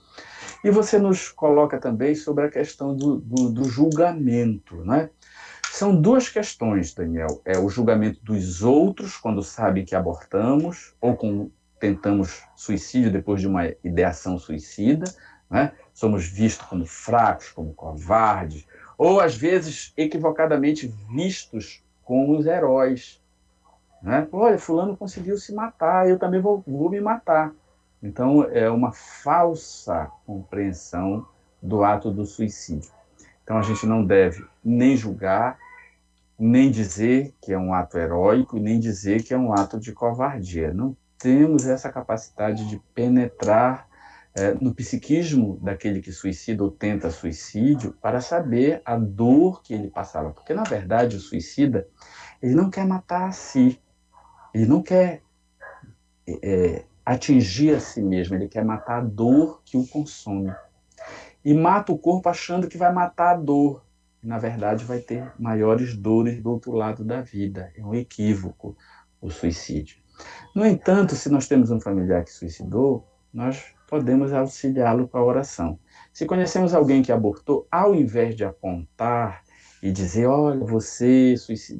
E 0.63 0.69
você 0.69 0.97
nos 0.97 1.29
coloca 1.29 1.79
também 1.79 2.15
sobre 2.15 2.45
a 2.45 2.49
questão 2.49 2.95
do, 2.95 3.17
do, 3.17 3.49
do 3.49 3.63
julgamento, 3.65 4.83
né? 4.83 5.09
São 5.71 5.99
duas 5.99 6.27
questões, 6.27 6.93
Daniel. 6.93 7.41
É 7.45 7.57
o 7.57 7.69
julgamento 7.69 8.19
dos 8.23 8.63
outros 8.63 9.17
quando 9.17 9.43
sabem 9.43 9.85
que 9.85 9.95
abortamos 9.95 10.95
ou 10.99 11.15
com, 11.15 11.51
tentamos 11.79 12.43
suicídio 12.55 13.11
depois 13.11 13.41
de 13.41 13.47
uma 13.47 13.67
ideação 13.83 14.39
suicida, 14.39 15.05
né? 15.49 15.73
Somos 15.93 16.25
vistos 16.25 16.65
como 16.67 16.85
fracos, 16.85 17.51
como 17.51 17.73
covardes, 17.73 18.65
ou 18.97 19.19
às 19.19 19.35
vezes 19.35 19.93
equivocadamente 19.95 20.91
vistos 21.09 21.83
como 22.03 22.37
os 22.37 22.45
heróis. 22.45 23.21
Né? 24.01 24.27
Olha, 24.31 24.57
fulano 24.57 24.97
conseguiu 24.97 25.37
se 25.37 25.53
matar, 25.53 26.09
eu 26.09 26.17
também 26.17 26.41
vou, 26.41 26.63
vou 26.65 26.89
me 26.89 26.99
matar. 26.99 27.53
Então, 28.01 28.43
é 28.43 28.69
uma 28.69 28.91
falsa 28.91 30.11
compreensão 30.25 31.25
do 31.61 31.83
ato 31.83 32.11
do 32.11 32.25
suicídio. 32.25 32.91
Então, 33.43 33.57
a 33.57 33.61
gente 33.61 33.85
não 33.85 34.05
deve 34.05 34.45
nem 34.63 34.95
julgar, 34.95 35.57
nem 36.37 36.69
dizer 36.69 37.33
que 37.41 37.51
é 37.51 37.57
um 37.57 37.73
ato 37.73 37.97
heróico, 37.97 38.59
nem 38.59 38.79
dizer 38.79 39.23
que 39.23 39.33
é 39.33 39.37
um 39.37 39.53
ato 39.53 39.79
de 39.79 39.91
covardia. 39.93 40.73
Não 40.73 40.95
temos 41.17 41.65
essa 41.65 41.91
capacidade 41.91 42.67
de 42.67 42.77
penetrar 42.93 43.87
é, 44.35 44.53
no 44.61 44.73
psiquismo 44.73 45.57
daquele 45.61 45.99
que 45.99 46.11
suicida 46.11 46.63
ou 46.63 46.69
tenta 46.69 47.09
suicídio 47.09 47.93
para 47.99 48.21
saber 48.21 48.81
a 48.85 48.95
dor 48.95 49.63
que 49.63 49.73
ele 49.73 49.89
passava. 49.89 50.29
Porque, 50.29 50.53
na 50.53 50.63
verdade, 50.63 51.15
o 51.15 51.19
suicida 51.19 51.87
ele 52.39 52.53
não 52.53 52.69
quer 52.69 52.85
matar 52.85 53.29
a 53.29 53.31
si, 53.31 53.81
ele 54.53 54.67
não 54.67 54.83
quer 54.83 55.23
é, 56.27 56.83
atingir 57.07 57.73
a 57.73 57.79
si 57.79 58.01
mesmo, 58.01 58.35
ele 58.35 58.49
quer 58.49 58.65
matar 58.65 58.97
a 58.97 59.01
dor 59.01 59.61
que 59.63 59.77
o 59.77 59.87
consome. 59.87 60.53
E 61.43 61.53
mata 61.53 61.93
o 61.93 61.97
corpo 61.97 62.27
achando 62.27 62.67
que 62.67 62.77
vai 62.77 62.91
matar 62.91 63.35
a 63.35 63.37
dor. 63.37 63.85
Na 64.21 64.37
verdade, 64.37 64.83
vai 64.83 64.99
ter 64.99 65.31
maiores 65.39 65.95
dores 65.95 66.41
do 66.41 66.51
outro 66.51 66.73
lado 66.73 67.05
da 67.05 67.21
vida. 67.21 67.71
É 67.77 67.85
um 67.85 67.95
equívoco 67.95 68.75
o 69.21 69.29
suicídio. 69.29 69.97
No 70.53 70.65
entanto, 70.65 71.15
se 71.15 71.29
nós 71.29 71.47
temos 71.47 71.71
um 71.71 71.79
familiar 71.79 72.25
que 72.25 72.31
suicidou, 72.31 73.07
nós 73.33 73.63
podemos 73.87 74.33
auxiliá-lo 74.33 75.07
com 75.07 75.17
a 75.17 75.23
oração. 75.23 75.79
Se 76.11 76.25
conhecemos 76.25 76.73
alguém 76.73 77.01
que 77.01 77.11
abortou, 77.13 77.65
ao 77.71 77.95
invés 77.95 78.35
de 78.35 78.43
apontar 78.43 79.43
e 79.81 79.91
dizer, 79.91 80.25
olha, 80.25 80.59
você 80.65 81.35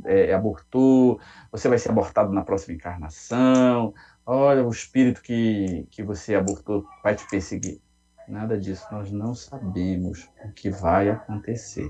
é, 0.06 0.34
abortou, 0.34 1.20
você 1.52 1.68
vai 1.68 1.78
ser 1.78 1.90
abortado 1.90 2.32
na 2.32 2.44
próxima 2.44 2.76
encarnação, 2.76 3.94
olha, 4.28 4.66
o 4.66 4.70
espírito 4.70 5.22
que, 5.22 5.88
que 5.90 6.04
você 6.04 6.36
abortou 6.36 6.86
vai 7.02 7.16
te 7.16 7.26
perseguir. 7.30 7.82
Nada 8.28 8.60
disso, 8.60 8.86
nós 8.92 9.10
não 9.10 9.34
sabemos 9.34 10.30
o 10.44 10.52
que 10.52 10.70
vai 10.70 11.10
acontecer. 11.10 11.90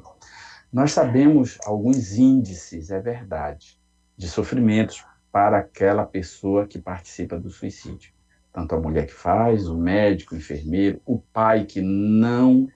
Nós 0.71 0.91
sabemos 0.91 1.57
alguns 1.65 2.13
índices, 2.13 2.91
é 2.91 2.99
verdade, 2.99 3.81
de 4.15 4.29
sofrimentos 4.29 5.03
para 5.31 5.57
aquela 5.57 6.05
pessoa 6.05 6.67
que 6.67 6.77
participa 6.77 7.39
do 7.39 7.49
suicídio. 7.49 8.13
Tanto 8.53 8.75
a 8.75 8.79
mulher 8.79 9.07
que 9.07 9.13
faz, 9.13 9.67
o 9.67 9.75
médico, 9.75 10.35
o 10.35 10.37
enfermeiro, 10.37 11.01
o 11.05 11.17
pai 11.19 11.65
que 11.65 11.81
não 11.81 12.67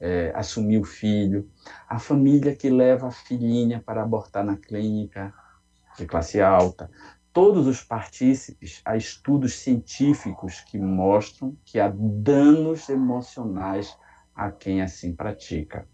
é, 0.00 0.32
assumiu 0.34 0.80
o 0.80 0.84
filho, 0.84 1.48
a 1.88 2.00
família 2.00 2.56
que 2.56 2.68
leva 2.68 3.06
a 3.06 3.12
filhinha 3.12 3.80
para 3.84 4.02
abortar 4.02 4.44
na 4.44 4.56
clínica 4.56 5.32
de 5.96 6.06
classe 6.06 6.40
alta, 6.40 6.90
todos 7.36 7.66
os 7.66 7.84
partícipes 7.84 8.80
há 8.82 8.96
estudos 8.96 9.58
científicos 9.58 10.60
que 10.60 10.78
mostram 10.78 11.54
que 11.66 11.78
há 11.78 11.92
danos 11.94 12.88
emocionais 12.88 13.94
a 14.34 14.50
quem 14.50 14.80
assim 14.80 15.14
pratica. 15.14 15.86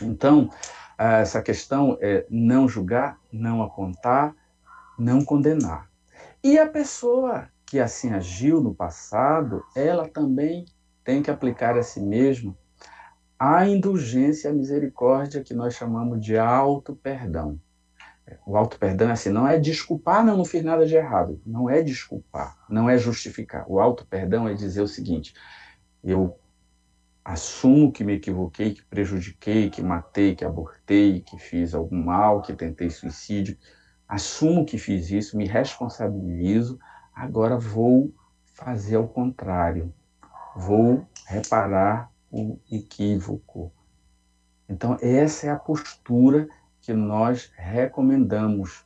Então, 0.00 0.48
essa 0.96 1.42
questão 1.42 1.98
é 2.00 2.24
não 2.30 2.66
julgar, 2.66 3.20
não 3.30 3.62
apontar, 3.62 4.34
não 4.98 5.22
condenar. 5.22 5.90
E 6.42 6.58
a 6.58 6.66
pessoa 6.66 7.50
que 7.66 7.78
assim 7.78 8.14
agiu 8.14 8.62
no 8.62 8.74
passado, 8.74 9.62
ela 9.76 10.08
também 10.08 10.64
tem 11.04 11.22
que 11.22 11.30
aplicar 11.30 11.76
a 11.76 11.82
si 11.82 12.00
mesma 12.00 12.56
a 13.38 13.68
indulgência 13.68 14.48
e 14.48 14.50
a 14.50 14.54
misericórdia 14.54 15.44
que 15.44 15.52
nós 15.52 15.74
chamamos 15.74 16.24
de 16.24 16.38
auto-perdão. 16.38 17.60
O 18.46 18.56
auto 18.56 18.78
perdão 18.78 19.08
é 19.08 19.12
assim, 19.12 19.30
não 19.30 19.46
é 19.46 19.58
desculpar, 19.58 20.24
não, 20.24 20.36
não 20.36 20.44
fiz 20.44 20.62
nada 20.62 20.86
de 20.86 20.94
errado. 20.94 21.40
Não 21.44 21.68
é 21.68 21.82
desculpar, 21.82 22.56
não 22.68 22.88
é 22.88 22.96
justificar. 22.96 23.64
O 23.68 23.80
auto 23.80 24.06
perdão 24.06 24.48
é 24.48 24.54
dizer 24.54 24.80
o 24.80 24.88
seguinte: 24.88 25.34
eu 26.02 26.38
assumo 27.24 27.92
que 27.92 28.04
me 28.04 28.14
equivoquei, 28.14 28.74
que 28.74 28.84
prejudiquei, 28.84 29.70
que 29.70 29.82
matei, 29.82 30.34
que 30.34 30.44
abortei, 30.44 31.20
que 31.20 31.38
fiz 31.38 31.74
algum 31.74 32.02
mal, 32.02 32.42
que 32.42 32.52
tentei 32.52 32.90
suicídio. 32.90 33.56
Assumo 34.08 34.64
que 34.64 34.76
fiz 34.78 35.10
isso, 35.10 35.36
me 35.36 35.46
responsabilizo, 35.46 36.78
agora 37.14 37.56
vou 37.56 38.12
fazer 38.44 38.96
ao 38.96 39.08
contrário, 39.08 39.92
vou 40.54 41.06
reparar 41.26 42.10
o 42.30 42.58
equívoco. 42.70 43.72
Então, 44.68 44.98
essa 45.00 45.46
é 45.46 45.50
a 45.50 45.56
postura 45.56 46.48
que 46.82 46.92
nós 46.92 47.50
recomendamos 47.56 48.84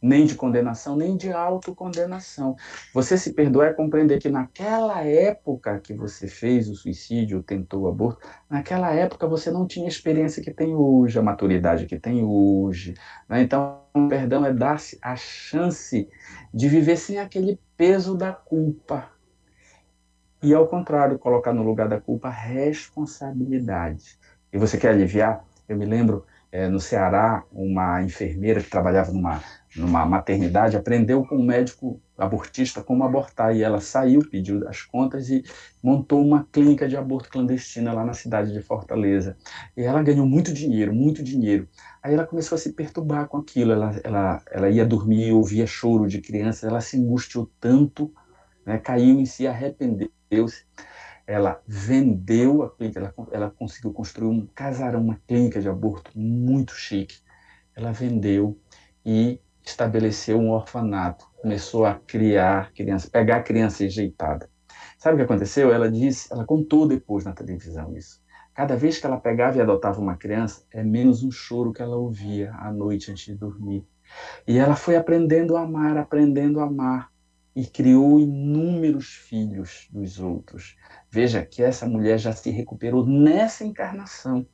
nem 0.00 0.26
de 0.26 0.34
condenação, 0.34 0.94
nem 0.94 1.16
de 1.16 1.32
autocondenação. 1.32 2.54
Você 2.92 3.16
se 3.16 3.32
perdoar 3.32 3.68
é 3.68 3.72
compreender 3.72 4.18
que 4.20 4.28
naquela 4.28 5.02
época 5.02 5.80
que 5.80 5.94
você 5.94 6.28
fez 6.28 6.68
o 6.68 6.74
suicídio, 6.74 7.42
tentou 7.42 7.82
o 7.82 7.88
aborto, 7.88 8.26
naquela 8.48 8.92
época 8.92 9.26
você 9.26 9.50
não 9.50 9.66
tinha 9.66 9.86
a 9.86 9.88
experiência 9.88 10.42
que 10.42 10.52
tem 10.52 10.74
hoje, 10.74 11.18
a 11.18 11.22
maturidade 11.22 11.86
que 11.86 11.98
tem 11.98 12.22
hoje. 12.22 12.94
Né? 13.28 13.42
Então, 13.42 13.80
o 13.94 14.08
perdão 14.08 14.44
é 14.44 14.52
dar-se 14.52 14.98
a 15.00 15.16
chance 15.16 16.08
de 16.52 16.68
viver 16.68 16.96
sem 16.96 17.18
aquele 17.18 17.58
peso 17.76 18.16
da 18.16 18.32
culpa. 18.32 19.10
E, 20.42 20.52
ao 20.54 20.68
contrário, 20.68 21.18
colocar 21.18 21.52
no 21.52 21.62
lugar 21.62 21.88
da 21.88 22.00
culpa 22.00 22.28
responsabilidade. 22.28 24.18
E 24.52 24.58
você 24.58 24.76
quer 24.76 24.90
aliviar? 24.90 25.44
Eu 25.68 25.76
me 25.76 25.84
lembro 25.84 26.24
é, 26.50 26.68
no 26.68 26.80
Ceará, 26.80 27.44
uma 27.52 28.02
enfermeira 28.02 28.62
que 28.62 28.70
trabalhava 28.70 29.12
numa, 29.12 29.42
numa 29.74 30.06
maternidade 30.06 30.76
aprendeu 30.76 31.24
com 31.24 31.36
um 31.36 31.44
médico 31.44 32.00
abortista 32.16 32.82
como 32.82 33.04
abortar 33.04 33.54
e 33.54 33.62
ela 33.62 33.80
saiu, 33.80 34.20
pediu 34.30 34.66
as 34.68 34.82
contas 34.82 35.28
e 35.28 35.44
montou 35.82 36.24
uma 36.24 36.48
clínica 36.50 36.88
de 36.88 36.96
aborto 36.96 37.28
clandestina 37.28 37.92
lá 37.92 38.04
na 38.04 38.14
cidade 38.14 38.52
de 38.52 38.62
Fortaleza. 38.62 39.36
E 39.76 39.82
ela 39.82 40.02
ganhou 40.02 40.26
muito 40.26 40.52
dinheiro, 40.52 40.94
muito 40.94 41.22
dinheiro. 41.22 41.68
Aí 42.02 42.14
ela 42.14 42.26
começou 42.26 42.56
a 42.56 42.58
se 42.58 42.72
perturbar 42.72 43.28
com 43.28 43.36
aquilo, 43.36 43.72
ela, 43.72 44.00
ela, 44.02 44.42
ela 44.50 44.70
ia 44.70 44.86
dormir, 44.86 45.32
ouvia 45.32 45.66
choro 45.66 46.06
de 46.06 46.20
criança, 46.20 46.66
ela 46.66 46.80
se 46.80 46.96
angustiou 46.98 47.50
tanto, 47.60 48.12
né, 48.64 48.78
caiu 48.78 49.20
em 49.20 49.26
si, 49.26 49.46
arrependeu-se 49.46 50.64
ela 51.26 51.60
vendeu 51.66 52.62
a 52.62 52.70
clínica, 52.70 53.00
ela, 53.00 53.14
ela 53.32 53.50
conseguiu 53.50 53.92
construir 53.92 54.28
um 54.28 54.46
casarão, 54.46 55.02
uma 55.02 55.20
clínica 55.26 55.60
de 55.60 55.68
aborto 55.68 56.10
muito 56.14 56.72
chique. 56.72 57.18
Ela 57.74 57.92
vendeu 57.92 58.58
e 59.04 59.40
estabeleceu 59.64 60.38
um 60.38 60.50
orfanato, 60.50 61.28
começou 61.42 61.84
a 61.84 61.94
criar 61.94 62.72
crianças, 62.72 63.10
pegar 63.10 63.42
criança 63.42 63.82
rejeitada. 63.82 64.48
Sabe 64.98 65.14
o 65.14 65.18
que 65.18 65.24
aconteceu? 65.24 65.72
Ela 65.72 65.90
disse, 65.90 66.32
ela 66.32 66.44
contou 66.44 66.86
depois 66.86 67.24
na 67.24 67.32
televisão 67.32 67.94
isso. 67.96 68.20
Cada 68.54 68.76
vez 68.76 68.98
que 68.98 69.06
ela 69.06 69.18
pegava 69.18 69.58
e 69.58 69.60
adotava 69.60 70.00
uma 70.00 70.16
criança, 70.16 70.64
é 70.72 70.82
menos 70.82 71.22
um 71.22 71.30
choro 71.30 71.72
que 71.72 71.82
ela 71.82 71.96
ouvia 71.96 72.54
à 72.54 72.72
noite 72.72 73.10
antes 73.10 73.24
de 73.24 73.34
dormir. 73.34 73.84
E 74.46 74.56
ela 74.56 74.76
foi 74.76 74.96
aprendendo 74.96 75.56
a 75.56 75.62
amar, 75.62 75.98
aprendendo 75.98 76.60
a 76.60 76.64
amar 76.64 77.10
e 77.56 77.64
criou 77.64 78.20
inúmeros 78.20 79.06
filhos 79.06 79.88
dos 79.90 80.20
outros. 80.20 80.76
Veja 81.10 81.42
que 81.42 81.62
essa 81.62 81.86
mulher 81.86 82.18
já 82.18 82.30
se 82.30 82.50
recuperou 82.50 83.06
nessa 83.06 83.64
encarnação. 83.64 84.46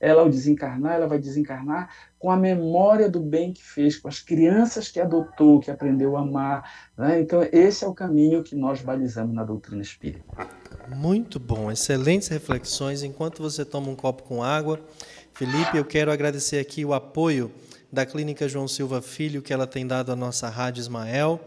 Ela, 0.00 0.22
ao 0.22 0.28
desencarnar, 0.28 0.94
ela 0.94 1.06
vai 1.06 1.20
desencarnar 1.20 1.88
com 2.18 2.32
a 2.32 2.36
memória 2.36 3.08
do 3.08 3.20
bem 3.20 3.52
que 3.52 3.62
fez, 3.62 3.96
com 3.96 4.08
as 4.08 4.18
crianças 4.18 4.88
que 4.88 4.98
adotou, 4.98 5.60
que 5.60 5.70
aprendeu 5.70 6.16
a 6.16 6.20
amar. 6.20 6.88
Né? 6.96 7.20
Então, 7.20 7.46
esse 7.52 7.84
é 7.84 7.86
o 7.86 7.94
caminho 7.94 8.42
que 8.42 8.56
nós 8.56 8.82
balizamos 8.82 9.32
na 9.32 9.44
doutrina 9.44 9.82
espírita. 9.82 10.24
Muito 10.88 11.38
bom, 11.38 11.70
excelentes 11.70 12.26
reflexões. 12.26 13.04
Enquanto 13.04 13.40
você 13.40 13.64
toma 13.64 13.88
um 13.88 13.96
copo 13.96 14.24
com 14.24 14.42
água, 14.42 14.80
Felipe, 15.32 15.76
eu 15.76 15.84
quero 15.84 16.10
agradecer 16.10 16.58
aqui 16.58 16.84
o 16.84 16.92
apoio 16.92 17.52
da 17.92 18.04
Clínica 18.04 18.48
João 18.48 18.66
Silva 18.66 19.00
Filho 19.00 19.42
que 19.42 19.52
ela 19.52 19.66
tem 19.66 19.86
dado 19.86 20.10
à 20.10 20.16
nossa 20.16 20.48
Rádio 20.48 20.80
Ismael 20.80 21.40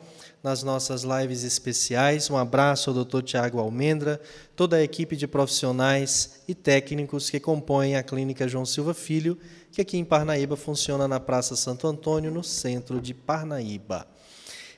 nas 0.44 0.64
nossas 0.64 1.04
lives 1.04 1.44
especiais. 1.44 2.30
Um 2.30 2.38
abraço 2.38 2.90
ao 2.90 3.04
Dr. 3.04 3.22
Tiago 3.22 3.60
Almendra, 3.60 4.20
toda 4.56 4.78
a 4.78 4.84
equipe 4.84 5.16
de 5.16 5.28
profissionais 5.28 6.42
e 6.48 6.56
técnicos 6.56 7.30
que 7.30 7.40
compõem 7.40 7.96
a 7.96 8.04
Clínica 8.04 8.48
João 8.48 8.66
Silva 8.66 8.94
Filho, 8.94 9.38
que 9.72 9.82
aqui 9.82 9.98
em 9.98 10.06
Parnaíba 10.06 10.56
funciona 10.56 11.08
na 11.08 11.20
Praça 11.20 11.56
Santo 11.56 11.88
Antônio, 11.88 12.32
no 12.32 12.44
centro 12.44 13.00
de 13.00 13.14
Parnaíba. 13.14 14.08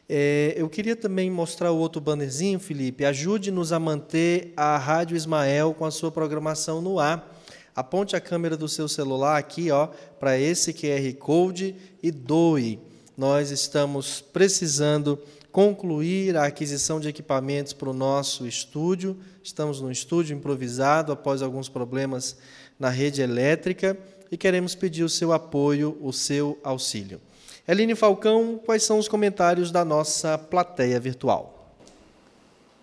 É, 0.08 0.54
eu 0.58 0.70
queria 0.70 0.96
também 0.96 1.32
mostrar 1.32 1.72
o 1.72 1.78
outro 1.78 2.02
bannerzinho, 2.02 2.60
Felipe. 2.60 3.06
Ajude-nos 3.06 3.72
a 3.72 3.80
manter 3.80 4.54
a 4.56 4.78
Rádio 4.78 5.16
Ismael 5.16 5.74
com 5.74 5.86
a 5.86 5.92
sua 5.92 6.12
programação 6.12 6.82
no 6.82 7.00
ar. 7.00 7.32
Aponte 7.76 8.16
a 8.16 8.22
câmera 8.22 8.56
do 8.56 8.68
seu 8.68 8.88
celular 8.88 9.38
aqui, 9.38 9.72
ó, 9.72 9.88
para 10.20 10.38
esse 10.38 10.74
QR 10.74 11.12
Code 11.18 11.76
e 12.04 12.12
doe. 12.12 12.80
Nós 13.18 13.50
estamos 13.50 14.22
precisando 14.22 15.20
concluir 15.54 16.36
a 16.36 16.46
aquisição 16.46 17.00
de 17.00 17.08
equipamentos 17.08 17.74
para 17.74 17.88
o 17.88 17.94
nosso 17.94 18.48
estúdio. 18.48 19.16
Estamos 19.44 19.80
no 19.80 19.92
estúdio 19.92 20.36
improvisado 20.36 21.12
após 21.12 21.44
alguns 21.44 21.70
problemas 21.70 22.36
na 22.80 22.90
rede 22.90 23.22
elétrica 23.22 23.96
e 24.32 24.36
queremos 24.36 24.74
pedir 24.74 25.04
o 25.04 25.10
seu 25.10 25.32
apoio, 25.32 25.96
o 26.02 26.12
seu 26.12 26.58
auxílio. 26.64 27.22
Eline 27.68 27.94
Falcão, 27.94 28.60
quais 28.66 28.82
são 28.82 28.98
os 28.98 29.08
comentários 29.08 29.70
da 29.70 29.86
nossa 29.86 30.40
plateia 30.40 31.00
virtual? 31.00 31.72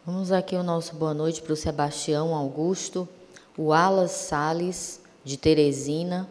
Vamos 0.07 0.31
aqui 0.31 0.55
o 0.55 0.63
nosso 0.63 0.95
boa 0.95 1.13
noite 1.13 1.43
para 1.43 1.53
o 1.53 1.57
Sebastião 1.57 2.33
Augusto, 2.37 3.09
o 3.59 3.73
Alas 3.73 4.13
Sales, 4.13 5.01
de 5.25 5.37
Teresina, 5.37 6.29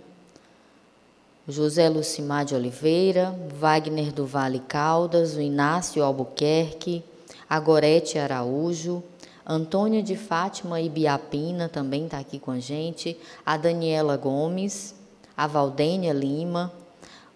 José 1.51 1.89
Lucimar 1.89 2.45
de 2.45 2.53
Oliveira, 2.53 3.35
Wagner 3.55 4.13
do 4.13 4.23
Vale 4.23 4.59
Caldas, 4.59 5.35
o 5.35 5.41
Inácio 5.41 6.03
Albuquerque, 6.03 7.03
a 7.49 7.59
Gorete 7.59 8.19
Araújo, 8.19 9.01
Antônia 9.43 10.03
de 10.03 10.15
Fátima 10.15 10.79
Ibiapina 10.79 11.67
também 11.67 12.05
está 12.05 12.19
aqui 12.19 12.37
com 12.37 12.51
a 12.51 12.59
gente, 12.59 13.17
a 13.43 13.57
Daniela 13.57 14.15
Gomes, 14.15 14.93
a 15.35 15.47
Valdênia 15.47 16.13
Lima. 16.13 16.71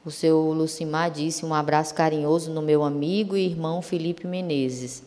O 0.06 0.12
seu 0.12 0.38
Lucimar 0.52 1.10
disse 1.10 1.44
um 1.44 1.54
abraço 1.54 1.96
carinhoso 1.96 2.52
no 2.52 2.62
meu 2.62 2.84
amigo 2.84 3.36
e 3.36 3.48
irmão 3.48 3.82
Felipe 3.82 4.28
Menezes. 4.28 5.02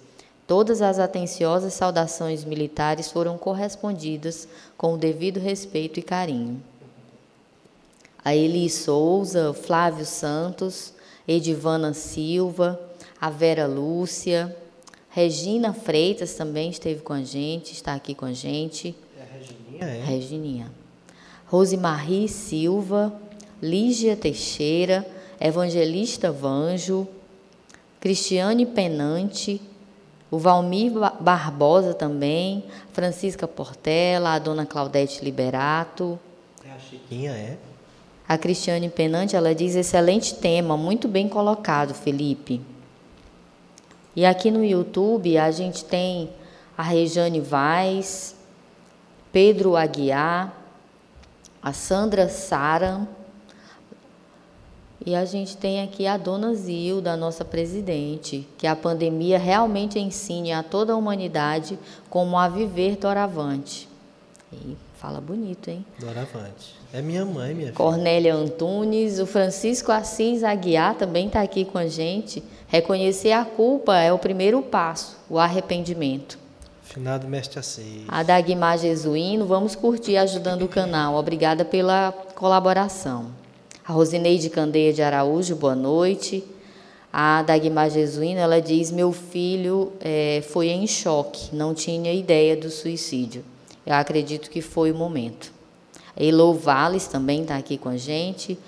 Todas 0.48 0.82
as 0.82 0.98
atenciosas 0.98 1.74
saudações 1.74 2.44
militares 2.44 3.08
foram 3.12 3.38
correspondidas 3.38 4.48
com 4.76 4.94
o 4.94 4.98
devido 4.98 5.38
respeito 5.38 6.00
e 6.00 6.02
carinho 6.02 6.60
a 8.26 8.34
Eli 8.34 8.68
Souza, 8.68 9.54
Flávio 9.54 10.04
Santos, 10.04 10.92
Edivana 11.28 11.94
Silva, 11.94 12.80
a 13.20 13.30
Vera 13.30 13.68
Lúcia, 13.68 14.54
Regina 15.08 15.72
Freitas 15.72 16.34
também 16.34 16.70
esteve 16.70 17.02
com 17.02 17.12
a 17.12 17.22
gente, 17.22 17.72
está 17.72 17.94
aqui 17.94 18.16
com 18.16 18.24
a 18.24 18.32
gente. 18.32 18.96
É 19.16 19.22
a 19.22 19.38
Regininha, 19.38 19.86
é? 19.86 20.04
Regininha. 20.04 20.72
Rosemarie 21.46 22.28
Silva, 22.28 23.14
Lígia 23.62 24.16
Teixeira, 24.16 25.06
Evangelista 25.40 26.32
Vanjo, 26.32 27.06
Cristiane 28.00 28.66
Penante, 28.66 29.62
o 30.32 30.38
Valmir 30.38 30.94
Barbosa 31.20 31.94
também, 31.94 32.64
Francisca 32.92 33.46
Portela, 33.46 34.30
a 34.30 34.38
dona 34.40 34.66
Claudete 34.66 35.24
Liberato. 35.24 36.18
É 36.64 36.72
a 36.72 36.78
Chiquinha, 36.80 37.30
é? 37.30 37.56
A 38.28 38.36
Cristiane 38.36 38.88
Penante, 38.88 39.36
ela 39.36 39.54
diz, 39.54 39.76
excelente 39.76 40.34
tema, 40.34 40.76
muito 40.76 41.06
bem 41.06 41.28
colocado, 41.28 41.94
Felipe. 41.94 42.60
E 44.16 44.24
aqui 44.24 44.50
no 44.50 44.64
YouTube 44.64 45.38
a 45.38 45.50
gente 45.50 45.84
tem 45.84 46.30
a 46.76 46.82
Rejane 46.82 47.40
Vaz, 47.40 48.34
Pedro 49.30 49.76
Aguiar, 49.76 50.52
a 51.62 51.72
Sandra 51.72 52.28
Saran, 52.28 53.06
e 55.04 55.14
a 55.14 55.24
gente 55.24 55.56
tem 55.56 55.82
aqui 55.82 56.04
a 56.04 56.16
dona 56.16 56.52
Zilda, 56.52 57.16
nossa 57.16 57.44
presidente, 57.44 58.48
que 58.58 58.66
a 58.66 58.74
pandemia 58.74 59.38
realmente 59.38 60.00
ensine 60.00 60.52
a 60.52 60.64
toda 60.64 60.94
a 60.94 60.96
humanidade 60.96 61.78
como 62.10 62.36
a 62.36 62.48
viver 62.48 62.96
doravante. 62.96 63.88
E 64.52 64.76
fala 64.96 65.20
bonito, 65.20 65.68
hein? 65.68 65.84
Doravante. 65.98 66.74
É 66.92 67.00
minha 67.02 67.24
mãe, 67.24 67.54
minha 67.54 67.66
filha. 67.66 67.76
Cornélia 67.76 68.34
Antunes, 68.34 69.18
o 69.18 69.26
Francisco 69.26 69.92
Assis 69.92 70.42
Aguiar 70.42 70.94
também 70.94 71.26
está 71.26 71.42
aqui 71.42 71.64
com 71.64 71.78
a 71.78 71.86
gente. 71.86 72.42
Reconhecer 72.68 73.32
a 73.32 73.44
culpa 73.44 73.96
é 73.96 74.12
o 74.12 74.18
primeiro 74.18 74.60
passo, 74.62 75.16
o 75.28 75.38
arrependimento. 75.38 76.38
Finado 76.82 77.28
Mestre 77.28 77.58
Assis. 77.58 78.04
A 78.08 78.22
Dagmar 78.22 78.78
Jesuíno, 78.78 79.44
vamos 79.44 79.74
curtir 79.76 80.16
ajudando 80.16 80.62
o 80.62 80.68
canal. 80.68 81.14
Obrigada 81.14 81.64
pela 81.64 82.12
colaboração. 82.34 83.30
A 83.86 83.92
Rosineide 83.92 84.48
Candeia 84.50 84.92
de 84.92 85.02
Araújo, 85.02 85.54
boa 85.54 85.74
noite. 85.74 86.42
A 87.12 87.42
Dagmar 87.42 87.90
Jesuíno, 87.90 88.40
ela 88.40 88.60
diz: 88.60 88.90
Meu 88.90 89.12
filho 89.12 89.92
é, 90.00 90.42
foi 90.48 90.68
em 90.68 90.86
choque, 90.86 91.54
não 91.54 91.74
tinha 91.74 92.12
ideia 92.12 92.56
do 92.56 92.70
suicídio. 92.70 93.44
Eu 93.86 93.94
acredito 93.94 94.50
que 94.50 94.60
foi 94.60 94.90
o 94.90 94.94
momento. 94.94 95.52
Elô 96.16 96.52
Valles 96.52 97.06
também 97.06 97.42
está 97.42 97.56
aqui 97.56 97.78
com 97.78 97.88
a 97.88 97.96
gente. 97.96 98.58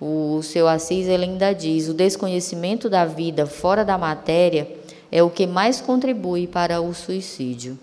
O 0.00 0.42
seu 0.42 0.68
Assis 0.68 1.08
ele 1.08 1.24
ainda 1.24 1.52
diz: 1.54 1.88
o 1.88 1.94
desconhecimento 1.94 2.90
da 2.90 3.06
vida 3.06 3.46
fora 3.46 3.84
da 3.84 3.96
matéria 3.96 4.70
é 5.10 5.22
o 5.22 5.30
que 5.30 5.46
mais 5.46 5.80
contribui 5.80 6.46
para 6.46 6.80
o 6.80 6.92
suicídio. 6.92 7.78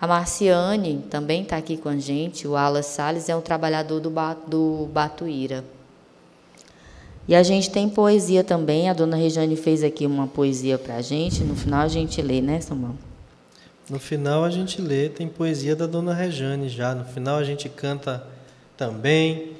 A 0.00 0.06
Marciane 0.06 1.02
também 1.08 1.42
está 1.42 1.56
aqui 1.56 1.78
com 1.78 1.88
a 1.88 1.96
gente. 1.96 2.46
O 2.46 2.56
Alas 2.56 2.86
Salles 2.86 3.28
é 3.30 3.34
um 3.34 3.40
trabalhador 3.40 4.00
do, 4.00 4.12
do 4.46 4.86
Batuíra. 4.92 5.64
E 7.26 7.34
a 7.34 7.42
gente 7.42 7.70
tem 7.70 7.88
poesia 7.88 8.44
também. 8.44 8.90
A 8.90 8.92
dona 8.92 9.16
Regiane 9.16 9.56
fez 9.56 9.82
aqui 9.82 10.04
uma 10.04 10.26
poesia 10.26 10.76
para 10.76 10.96
a 10.96 11.00
gente. 11.00 11.42
No 11.42 11.56
final 11.56 11.80
a 11.80 11.88
gente 11.88 12.20
lê, 12.20 12.42
né, 12.42 12.60
Samuel? 12.60 12.96
No 13.88 13.98
final 13.98 14.44
a 14.44 14.50
gente 14.50 14.80
lê, 14.80 15.10
tem 15.10 15.28
poesia 15.28 15.76
da 15.76 15.86
dona 15.86 16.14
Rejane 16.14 16.68
já. 16.68 16.94
No 16.94 17.04
final 17.04 17.36
a 17.36 17.44
gente 17.44 17.68
canta 17.68 18.26
também. 18.76 19.52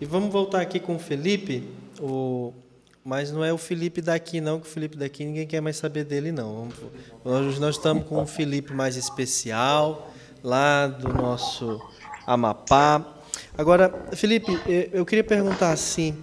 E 0.00 0.04
vamos 0.04 0.30
voltar 0.30 0.60
aqui 0.60 0.78
com 0.78 0.96
o 0.96 0.98
Felipe. 0.98 1.66
O... 1.98 2.52
Mas 3.04 3.32
não 3.32 3.44
é 3.44 3.52
o 3.52 3.58
Felipe 3.58 4.00
daqui, 4.00 4.40
não, 4.40 4.60
que 4.60 4.66
o 4.66 4.70
Felipe 4.70 4.96
daqui 4.96 5.24
ninguém 5.24 5.46
quer 5.46 5.60
mais 5.60 5.76
saber 5.76 6.04
dele, 6.04 6.30
não. 6.30 6.68
Nós, 7.24 7.58
nós 7.58 7.76
estamos 7.76 8.06
com 8.06 8.20
um 8.20 8.26
Felipe 8.26 8.72
mais 8.72 8.94
especial, 8.96 10.12
lá 10.42 10.86
do 10.86 11.08
nosso 11.08 11.80
Amapá. 12.26 13.04
Agora, 13.58 13.92
Felipe, 14.12 14.56
eu 14.92 15.04
queria 15.04 15.24
perguntar 15.24 15.72
assim: 15.72 16.16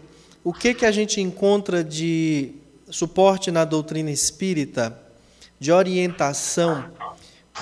o 0.44 0.54
que, 0.54 0.74
que 0.74 0.86
a 0.86 0.92
gente 0.92 1.20
encontra 1.20 1.84
de 1.84 2.54
suporte 2.90 3.52
na 3.52 3.66
doutrina 3.66 4.10
espírita, 4.10 4.98
de 5.60 5.72
orientação 5.72 6.86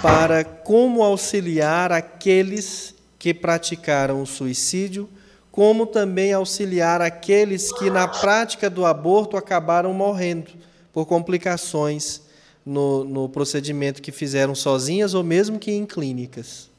para 0.02 0.44
como 0.44 1.04
auxiliar 1.04 1.92
aqueles 1.92 2.96
que 3.18 3.34
praticaram 3.34 4.22
o 4.22 4.26
suicídio, 4.26 5.10
como 5.52 5.88
também 5.88 6.34
auxiliar 6.34 7.02
aqueles 7.02 7.72
que, 7.74 7.90
na 7.90 8.08
prática 8.08 8.70
do 8.70 8.86
aborto, 8.86 9.36
acabaram 9.36 9.92
morrendo 9.94 10.52
por 10.94 11.06
complicações 11.06 12.22
no, 12.64 13.04
no 13.04 13.30
procedimento 13.30 14.02
que 14.02 14.12
fizeram 14.12 14.54
sozinhas 14.54 15.14
ou 15.14 15.24
mesmo 15.24 15.58
que 15.58 15.72
em 15.72 15.86
clínicas. 15.86 16.70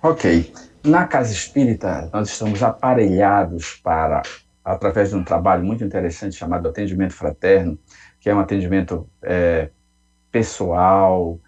Ok. 0.00 0.52
Na 0.84 1.06
casa 1.06 1.32
espírita, 1.32 2.10
nós 2.12 2.28
estamos 2.28 2.62
aparelhados 2.62 3.80
para, 3.82 4.22
através 4.64 5.10
de 5.10 5.16
um 5.16 5.24
trabalho 5.24 5.64
muito 5.64 5.82
interessante 5.84 6.36
chamado 6.36 6.68
atendimento 6.68 7.14
fraterno, 7.14 7.78
que 8.20 8.28
é 8.28 8.34
um 8.34 8.40
atendimento 8.40 9.08
é, 9.22 9.70
pessoal, 10.32 11.38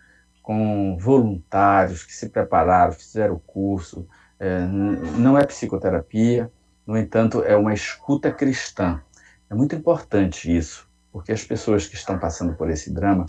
com 0.42 0.96
voluntários 0.98 2.04
que 2.04 2.12
se 2.12 2.28
prepararam, 2.28 2.92
fizeram 2.92 3.34
o 3.34 3.40
curso. 3.40 4.06
É, 4.38 4.60
não 4.60 5.38
é 5.38 5.46
psicoterapia, 5.46 6.52
no 6.86 6.98
entanto, 6.98 7.42
é 7.42 7.56
uma 7.56 7.72
escuta 7.72 8.30
cristã. 8.30 9.00
É 9.48 9.54
muito 9.54 9.74
importante 9.74 10.54
isso, 10.54 10.86
porque 11.10 11.32
as 11.32 11.42
pessoas 11.42 11.86
que 11.86 11.94
estão 11.94 12.18
passando 12.18 12.54
por 12.54 12.68
esse 12.68 12.92
drama 12.92 13.24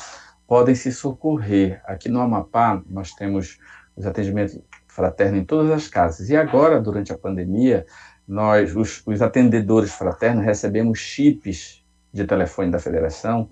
podem 0.46 0.76
se 0.76 0.92
socorrer. 0.92 1.82
Aqui 1.86 2.10
no 2.10 2.20
Amapá, 2.20 2.84
nós 2.86 3.14
temos 3.14 3.58
os 3.96 4.06
atendimentos 4.06 4.60
fraternos 4.88 5.40
em 5.40 5.46
todas 5.46 5.72
as 5.72 5.88
casas. 5.88 6.30
E 6.30 6.36
agora, 6.36 6.82
durante 6.82 7.14
a 7.14 7.18
pandemia, 7.18 7.86
nós, 8.28 8.76
os, 8.76 9.02
os 9.06 9.22
atendedores 9.22 9.94
fraternos, 9.94 10.44
recebemos 10.44 11.00
chips 11.00 11.82
de 12.12 12.26
telefone 12.26 12.72
da 12.72 12.80
federação 12.80 13.50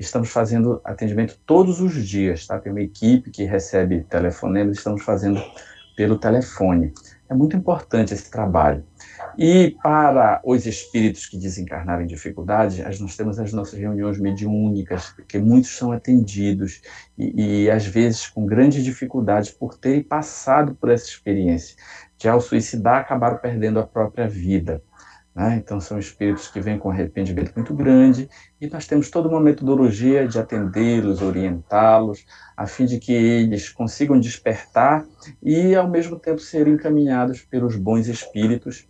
Estamos 0.00 0.30
fazendo 0.30 0.80
atendimento 0.82 1.38
todos 1.44 1.80
os 1.80 1.94
dias, 2.08 2.46
tá? 2.46 2.58
Tem 2.58 2.72
uma 2.72 2.80
equipe 2.80 3.30
que 3.30 3.44
recebe 3.44 4.02
telefonemas, 4.04 4.78
estamos 4.78 5.02
fazendo 5.02 5.40
pelo 5.94 6.18
telefone. 6.18 6.94
É 7.28 7.34
muito 7.34 7.54
importante 7.54 8.14
esse 8.14 8.30
trabalho. 8.30 8.82
E 9.36 9.76
para 9.82 10.40
os 10.42 10.64
espíritos 10.64 11.26
que 11.26 11.36
desencarnaram 11.36 12.02
em 12.02 12.06
dificuldade, 12.06 12.82
nós 12.82 13.14
temos 13.14 13.38
as 13.38 13.52
nossas 13.52 13.78
reuniões 13.78 14.18
mediúnicas, 14.18 15.14
que 15.28 15.38
muitos 15.38 15.76
são 15.76 15.92
atendidos 15.92 16.80
e, 17.18 17.64
e 17.64 17.70
às 17.70 17.86
vezes 17.86 18.26
com 18.26 18.46
grande 18.46 18.82
dificuldade 18.82 19.52
por 19.52 19.76
terem 19.76 20.02
passado 20.02 20.74
por 20.74 20.90
essa 20.90 21.04
experiência 21.04 21.76
de 22.16 22.28
ao 22.28 22.40
suicidar 22.40 23.00
acabaram 23.00 23.36
perdendo 23.36 23.78
a 23.78 23.86
própria 23.86 24.26
vida. 24.26 24.82
Né? 25.34 25.56
Então, 25.56 25.80
são 25.80 25.98
espíritos 25.98 26.48
que 26.48 26.60
vêm 26.60 26.78
com 26.78 26.90
arrependimento 26.90 27.52
muito 27.54 27.72
grande 27.72 28.28
e 28.60 28.66
nós 28.68 28.86
temos 28.86 29.10
toda 29.10 29.28
uma 29.28 29.40
metodologia 29.40 30.26
de 30.26 30.38
atendê-los, 30.38 31.22
orientá-los, 31.22 32.26
a 32.56 32.66
fim 32.66 32.84
de 32.84 32.98
que 32.98 33.12
eles 33.12 33.68
consigam 33.68 34.18
despertar 34.18 35.04
e, 35.42 35.74
ao 35.74 35.88
mesmo 35.88 36.18
tempo, 36.18 36.40
serem 36.40 36.74
encaminhados 36.74 37.42
pelos 37.42 37.76
bons 37.76 38.08
espíritos 38.08 38.88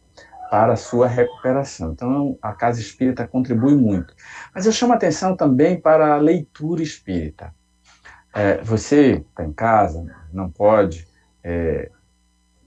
para 0.50 0.72
a 0.72 0.76
sua 0.76 1.06
recuperação. 1.06 1.92
Então, 1.92 2.36
a 2.42 2.52
casa 2.52 2.80
espírita 2.80 3.28
contribui 3.28 3.76
muito. 3.76 4.14
Mas 4.52 4.66
eu 4.66 4.72
chamo 4.72 4.92
a 4.92 4.96
atenção 4.96 5.36
também 5.36 5.80
para 5.80 6.14
a 6.14 6.18
leitura 6.18 6.82
espírita. 6.82 7.54
É, 8.34 8.60
você 8.62 9.24
está 9.28 9.44
em 9.44 9.52
casa, 9.52 10.04
não 10.32 10.50
pode 10.50 11.06
é, 11.44 11.90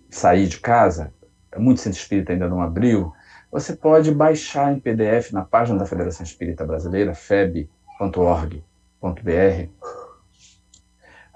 sair 0.10 0.48
de 0.48 0.60
casa, 0.60 1.14
muito 1.58 1.82
centro 1.82 2.00
espírita 2.00 2.32
ainda 2.32 2.48
não 2.48 2.62
abriu, 2.62 3.14
você 3.54 3.76
pode 3.76 4.12
baixar 4.12 4.74
em 4.74 4.80
PDF 4.80 5.32
na 5.32 5.44
página 5.44 5.78
da 5.78 5.86
Federação 5.86 6.24
Espírita 6.24 6.66
Brasileira, 6.66 7.14
feb.org.br, 7.14 7.70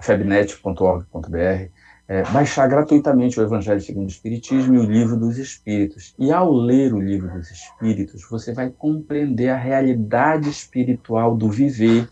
febnet.org.br, 0.01 1.70
é, 2.07 2.24
baixar 2.32 2.68
gratuitamente 2.68 3.39
o 3.39 3.43
Evangelho 3.43 3.80
segundo 3.82 4.05
o 4.05 4.11
Espiritismo 4.11 4.74
e 4.74 4.80
o 4.80 4.84
Livro 4.84 5.15
dos 5.15 5.38
Espíritos. 5.38 6.15
E 6.18 6.32
ao 6.32 6.51
ler 6.51 6.91
o 6.91 6.99
Livro 6.99 7.30
dos 7.30 7.51
Espíritos, 7.51 8.28
você 8.28 8.51
vai 8.51 8.72
compreender 8.72 9.49
a 9.49 9.57
realidade 9.57 10.49
espiritual 10.49 11.38
do 11.38 11.51
viver, 11.51 12.09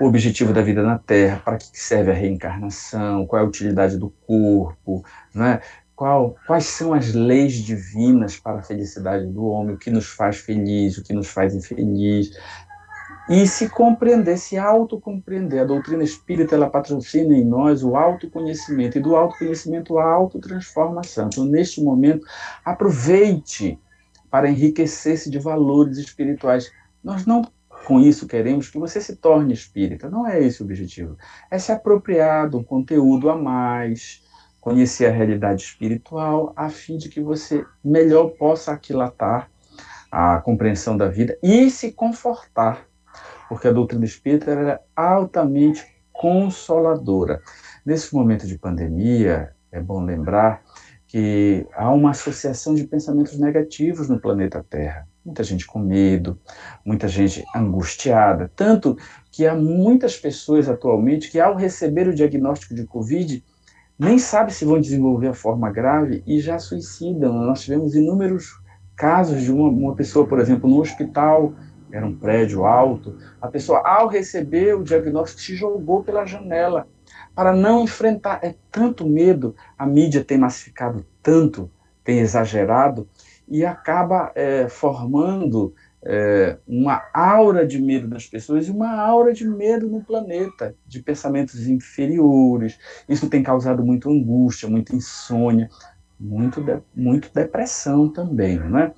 o 0.00 0.06
objetivo 0.06 0.52
da 0.52 0.62
vida 0.62 0.82
na 0.82 0.98
Terra, 0.98 1.40
para 1.44 1.58
que 1.58 1.78
serve 1.78 2.10
a 2.10 2.14
reencarnação, 2.14 3.24
qual 3.26 3.40
é 3.40 3.44
a 3.44 3.48
utilidade 3.48 3.96
do 3.96 4.10
corpo, 4.26 5.04
né? 5.32 5.60
Qual, 6.00 6.34
quais 6.46 6.64
são 6.64 6.94
as 6.94 7.12
leis 7.12 7.52
divinas 7.52 8.34
para 8.38 8.60
a 8.60 8.62
felicidade 8.62 9.26
do 9.26 9.44
homem, 9.44 9.74
o 9.74 9.78
que 9.78 9.90
nos 9.90 10.06
faz 10.06 10.38
feliz, 10.38 10.96
o 10.96 11.04
que 11.04 11.12
nos 11.12 11.28
faz 11.28 11.54
infeliz. 11.54 12.30
E 13.28 13.46
se 13.46 13.68
compreender, 13.68 14.38
se 14.38 14.56
autocompreender. 14.56 15.60
A 15.60 15.66
doutrina 15.66 16.02
espírita, 16.02 16.54
ela 16.54 16.70
patrocina 16.70 17.36
em 17.36 17.44
nós 17.44 17.84
o 17.84 17.96
autoconhecimento, 17.96 18.96
e 18.96 19.02
do 19.02 19.14
autoconhecimento 19.14 19.98
a 19.98 20.10
autotransformação. 20.10 21.26
Então, 21.26 21.44
neste 21.44 21.84
momento, 21.84 22.26
aproveite 22.64 23.78
para 24.30 24.48
enriquecer-se 24.48 25.28
de 25.28 25.38
valores 25.38 25.98
espirituais. 25.98 26.72
Nós 27.04 27.26
não 27.26 27.42
com 27.84 28.00
isso 28.00 28.26
queremos 28.26 28.70
que 28.70 28.78
você 28.78 29.02
se 29.02 29.16
torne 29.16 29.52
espírita. 29.52 30.08
Não 30.08 30.26
é 30.26 30.42
esse 30.42 30.62
o 30.62 30.64
objetivo. 30.64 31.18
É 31.50 31.58
se 31.58 31.70
apropriar 31.70 32.48
de 32.48 32.56
um 32.56 32.64
conteúdo 32.64 33.28
a 33.28 33.36
mais, 33.36 34.22
conhecer 34.60 35.06
a 35.06 35.10
realidade 35.10 35.62
espiritual, 35.62 36.52
a 36.54 36.68
fim 36.68 36.96
de 36.96 37.08
que 37.08 37.20
você 37.20 37.64
melhor 37.82 38.28
possa 38.30 38.72
aquilatar 38.72 39.50
a 40.10 40.38
compreensão 40.38 40.96
da 40.96 41.08
vida 41.08 41.38
e 41.42 41.70
se 41.70 41.92
confortar, 41.92 42.86
porque 43.48 43.68
a 43.68 43.72
doutrina 43.72 44.04
espírita 44.04 44.50
é 44.50 44.80
altamente 44.94 45.86
consoladora. 46.12 47.40
Nesse 47.86 48.14
momento 48.14 48.46
de 48.46 48.58
pandemia, 48.58 49.54
é 49.72 49.80
bom 49.80 50.04
lembrar 50.04 50.62
que 51.06 51.66
há 51.72 51.90
uma 51.90 52.10
associação 52.10 52.74
de 52.74 52.84
pensamentos 52.84 53.38
negativos 53.38 54.08
no 54.08 54.20
planeta 54.20 54.64
Terra. 54.68 55.08
Muita 55.24 55.42
gente 55.42 55.66
com 55.66 55.78
medo, 55.78 56.38
muita 56.84 57.08
gente 57.08 57.44
angustiada, 57.54 58.50
tanto 58.54 58.96
que 59.30 59.46
há 59.46 59.54
muitas 59.54 60.16
pessoas 60.16 60.68
atualmente 60.68 61.30
que, 61.30 61.40
ao 61.40 61.56
receber 61.56 62.06
o 62.06 62.14
diagnóstico 62.14 62.74
de 62.74 62.84
Covid, 62.84 63.44
nem 64.00 64.18
sabe 64.18 64.50
se 64.50 64.64
vão 64.64 64.80
desenvolver 64.80 65.28
a 65.28 65.34
forma 65.34 65.70
grave 65.70 66.22
e 66.26 66.40
já 66.40 66.58
suicidam. 66.58 67.34
Nós 67.34 67.60
tivemos 67.60 67.94
inúmeros 67.94 68.58
casos 68.96 69.42
de 69.42 69.52
uma, 69.52 69.68
uma 69.68 69.94
pessoa, 69.94 70.26
por 70.26 70.40
exemplo, 70.40 70.70
no 70.70 70.80
hospital, 70.80 71.52
era 71.92 72.06
um 72.06 72.16
prédio 72.16 72.64
alto, 72.64 73.18
a 73.42 73.48
pessoa, 73.48 73.82
ao 73.86 74.08
receber 74.08 74.74
o 74.74 74.82
diagnóstico, 74.82 75.42
se 75.42 75.54
jogou 75.54 76.02
pela 76.02 76.24
janela 76.24 76.88
para 77.34 77.52
não 77.52 77.82
enfrentar. 77.84 78.40
É 78.42 78.54
tanto 78.70 79.06
medo, 79.06 79.54
a 79.76 79.84
mídia 79.84 80.24
tem 80.24 80.38
massificado 80.38 81.04
tanto, 81.22 81.70
tem 82.02 82.20
exagerado, 82.20 83.06
e 83.46 83.66
acaba 83.66 84.32
é, 84.34 84.66
formando 84.68 85.74
é, 86.02 86.56
uma 86.66 87.02
aura 87.12 87.66
de 87.66 87.80
medo 87.80 88.08
das 88.08 88.26
pessoas 88.26 88.68
e 88.68 88.70
uma 88.70 88.92
aura 88.92 89.32
de 89.32 89.46
medo 89.46 89.88
no 89.88 90.02
planeta, 90.02 90.74
de 90.86 91.02
pensamentos 91.02 91.66
inferiores. 91.66 92.78
Isso 93.08 93.28
tem 93.28 93.42
causado 93.42 93.84
muita 93.84 94.08
angústia, 94.08 94.68
muita 94.68 94.94
insônia, 94.94 95.68
muito, 96.18 96.60
de, 96.62 96.78
muito 96.94 97.32
depressão 97.32 98.08
também, 98.08 98.58
né? 98.58 98.92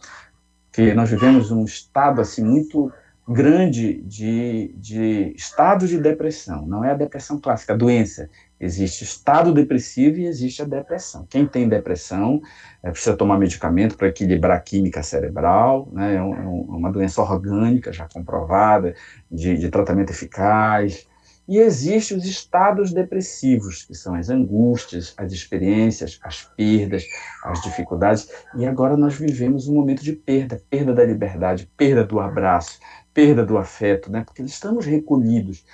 Que 0.72 0.94
nós 0.94 1.10
vivemos 1.10 1.50
um 1.50 1.64
estado 1.64 2.20
assim 2.20 2.44
muito 2.44 2.92
grande 3.28 4.02
de, 4.02 4.74
de 4.76 5.32
estado 5.36 5.86
de 5.86 5.98
depressão. 5.98 6.66
Não 6.66 6.84
é 6.84 6.90
a 6.90 6.96
depressão 6.96 7.38
clássica, 7.38 7.72
a 7.72 7.76
doença. 7.76 8.28
Existe 8.62 9.02
estado 9.02 9.52
depressivo 9.52 10.20
e 10.20 10.26
existe 10.26 10.62
a 10.62 10.64
depressão. 10.64 11.26
Quem 11.28 11.44
tem 11.46 11.68
depressão 11.68 12.40
é, 12.80 12.92
precisa 12.92 13.16
tomar 13.16 13.36
medicamento 13.36 13.96
para 13.96 14.06
equilibrar 14.06 14.56
a 14.56 14.60
química 14.60 15.02
cerebral, 15.02 15.88
né? 15.92 16.14
é, 16.14 16.22
um, 16.22 16.32
é 16.32 16.46
uma 16.46 16.92
doença 16.92 17.20
orgânica 17.20 17.92
já 17.92 18.06
comprovada, 18.08 18.94
de, 19.28 19.56
de 19.56 19.68
tratamento 19.68 20.10
eficaz. 20.10 21.08
E 21.48 21.58
existem 21.58 22.16
os 22.16 22.24
estados 22.24 22.92
depressivos, 22.92 23.82
que 23.82 23.94
são 23.94 24.14
as 24.14 24.30
angústias, 24.30 25.12
as 25.16 25.32
experiências, 25.32 26.20
as 26.22 26.44
perdas, 26.56 27.04
as 27.42 27.60
dificuldades. 27.62 28.28
E 28.56 28.64
agora 28.64 28.96
nós 28.96 29.14
vivemos 29.16 29.66
um 29.66 29.74
momento 29.74 30.04
de 30.04 30.12
perda, 30.12 30.62
perda 30.70 30.94
da 30.94 31.04
liberdade, 31.04 31.68
perda 31.76 32.04
do 32.04 32.20
abraço, 32.20 32.78
perda 33.12 33.44
do 33.44 33.58
afeto, 33.58 34.10
né? 34.10 34.22
porque 34.24 34.42
estamos 34.42 34.86
recolhidos. 34.86 35.64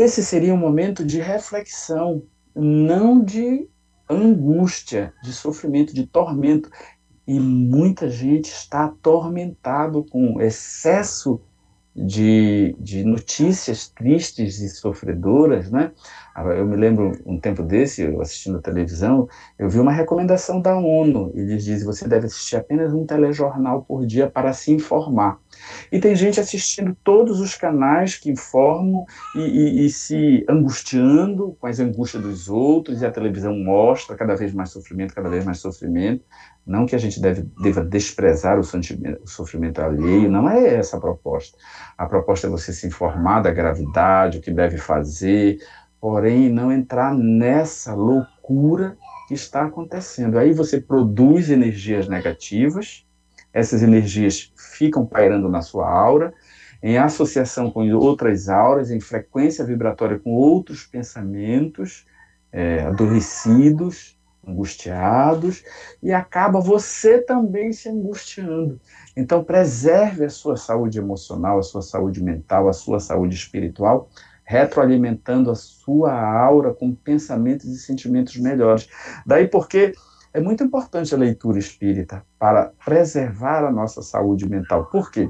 Esse 0.00 0.24
seria 0.24 0.54
um 0.54 0.56
momento 0.56 1.04
de 1.04 1.20
reflexão, 1.20 2.22
não 2.54 3.22
de 3.22 3.68
angústia, 4.08 5.12
de 5.22 5.30
sofrimento, 5.30 5.94
de 5.94 6.06
tormento. 6.06 6.70
E 7.26 7.38
muita 7.38 8.08
gente 8.08 8.46
está 8.46 8.86
atormentado 8.86 10.02
com 10.04 10.40
excesso 10.40 11.38
de, 11.94 12.74
de 12.80 13.04
notícias 13.04 13.88
tristes 13.88 14.60
e 14.60 14.70
sofredoras, 14.70 15.70
né? 15.70 15.92
Eu 16.36 16.64
me 16.64 16.76
lembro 16.76 17.12
um 17.26 17.38
tempo 17.38 17.62
desse, 17.62 18.04
assistindo 18.20 18.58
a 18.58 18.62
televisão, 18.62 19.28
eu 19.58 19.68
vi 19.68 19.78
uma 19.78 19.92
recomendação 19.92 20.60
da 20.60 20.76
ONU. 20.76 21.32
Eles 21.34 21.64
dizem 21.64 21.84
você 21.84 22.06
deve 22.06 22.26
assistir 22.26 22.56
apenas 22.56 22.92
um 22.92 23.04
telejornal 23.04 23.82
por 23.82 24.06
dia 24.06 24.30
para 24.30 24.52
se 24.52 24.72
informar. 24.72 25.38
E 25.90 25.98
tem 25.98 26.14
gente 26.14 26.38
assistindo 26.38 26.96
todos 27.02 27.40
os 27.40 27.54
canais 27.54 28.16
que 28.16 28.30
informam 28.30 29.04
e, 29.34 29.40
e, 29.40 29.86
e 29.86 29.90
se 29.90 30.44
angustiando 30.48 31.56
com 31.60 31.66
as 31.66 31.80
angústias 31.80 32.22
dos 32.22 32.48
outros, 32.48 33.02
e 33.02 33.06
a 33.06 33.10
televisão 33.10 33.56
mostra 33.56 34.16
cada 34.16 34.34
vez 34.36 34.52
mais 34.54 34.70
sofrimento, 34.70 35.14
cada 35.14 35.28
vez 35.28 35.44
mais 35.44 35.58
sofrimento. 35.58 36.24
Não 36.66 36.86
que 36.86 36.94
a 36.94 36.98
gente 36.98 37.20
deve, 37.20 37.42
deva 37.60 37.82
desprezar 37.82 38.58
o, 38.58 38.60
o 38.60 39.26
sofrimento 39.26 39.80
alheio, 39.80 40.30
não 40.30 40.48
é 40.48 40.74
essa 40.74 40.96
a 40.96 41.00
proposta. 41.00 41.56
A 41.98 42.06
proposta 42.06 42.46
é 42.46 42.50
você 42.50 42.72
se 42.72 42.86
informar 42.86 43.40
da 43.40 43.50
gravidade, 43.50 44.38
o 44.38 44.40
que 44.40 44.52
deve 44.52 44.76
fazer, 44.76 45.58
porém 46.00 46.48
não 46.48 46.72
entrar 46.72 47.14
nessa 47.14 47.94
loucura 47.94 48.96
que 49.28 49.34
está 49.34 49.66
acontecendo. 49.66 50.38
Aí 50.38 50.52
você 50.52 50.80
produz 50.80 51.50
energias 51.50 52.08
negativas, 52.08 53.06
essas 53.52 53.82
energias 53.82 54.52
ficam 54.56 55.04
pairando 55.04 55.48
na 55.48 55.60
sua 55.60 55.88
aura, 55.88 56.32
em 56.82 56.96
associação 56.96 57.70
com 57.70 57.88
outras 57.92 58.48
auras, 58.48 58.90
em 58.90 59.00
frequência 59.00 59.64
vibratória 59.64 60.18
com 60.18 60.30
outros 60.30 60.84
pensamentos 60.86 62.06
é, 62.50 62.80
adoecidos, 62.80 64.18
angustiados, 64.46 65.62
e 66.02 66.12
acaba 66.12 66.60
você 66.60 67.20
também 67.20 67.72
se 67.72 67.88
angustiando. 67.88 68.80
Então, 69.16 69.44
preserve 69.44 70.24
a 70.24 70.30
sua 70.30 70.56
saúde 70.56 70.98
emocional, 70.98 71.58
a 71.58 71.62
sua 71.62 71.82
saúde 71.82 72.22
mental, 72.22 72.68
a 72.68 72.72
sua 72.72 72.98
saúde 72.98 73.34
espiritual, 73.34 74.08
retroalimentando 74.50 75.48
a 75.48 75.54
sua 75.54 76.12
aura 76.12 76.74
com 76.74 76.92
pensamentos 76.92 77.66
e 77.66 77.78
sentimentos 77.78 78.36
melhores. 78.36 78.88
Daí 79.24 79.46
porque 79.46 79.92
é 80.34 80.40
muito 80.40 80.64
importante 80.64 81.14
a 81.14 81.18
leitura 81.18 81.60
espírita 81.60 82.24
para 82.36 82.72
preservar 82.84 83.64
a 83.64 83.70
nossa 83.70 84.02
saúde 84.02 84.48
mental. 84.48 84.86
Por 84.86 85.12
quê? 85.12 85.28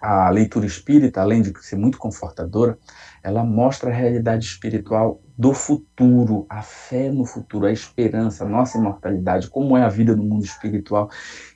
A 0.00 0.30
leitura 0.30 0.64
espírita, 0.66 1.20
além 1.20 1.42
de 1.42 1.52
ser 1.60 1.76
muito 1.76 1.98
confortadora, 1.98 2.78
ela 3.22 3.44
mostra 3.44 3.90
a 3.90 3.92
realidade 3.92 4.46
espiritual 4.46 5.20
do 5.36 5.52
futuro, 5.52 6.46
a 6.48 6.62
fé 6.62 7.12
no 7.12 7.24
futuro, 7.24 7.66
a 7.66 7.72
esperança, 7.72 8.44
a 8.44 8.48
nossa 8.48 8.76
imortalidade, 8.76 9.48
como 9.48 9.76
é 9.76 9.82
a 9.82 9.88
vida 9.88 10.16
no 10.16 10.24
mundo 10.24 10.44
espiritual. 10.44 11.08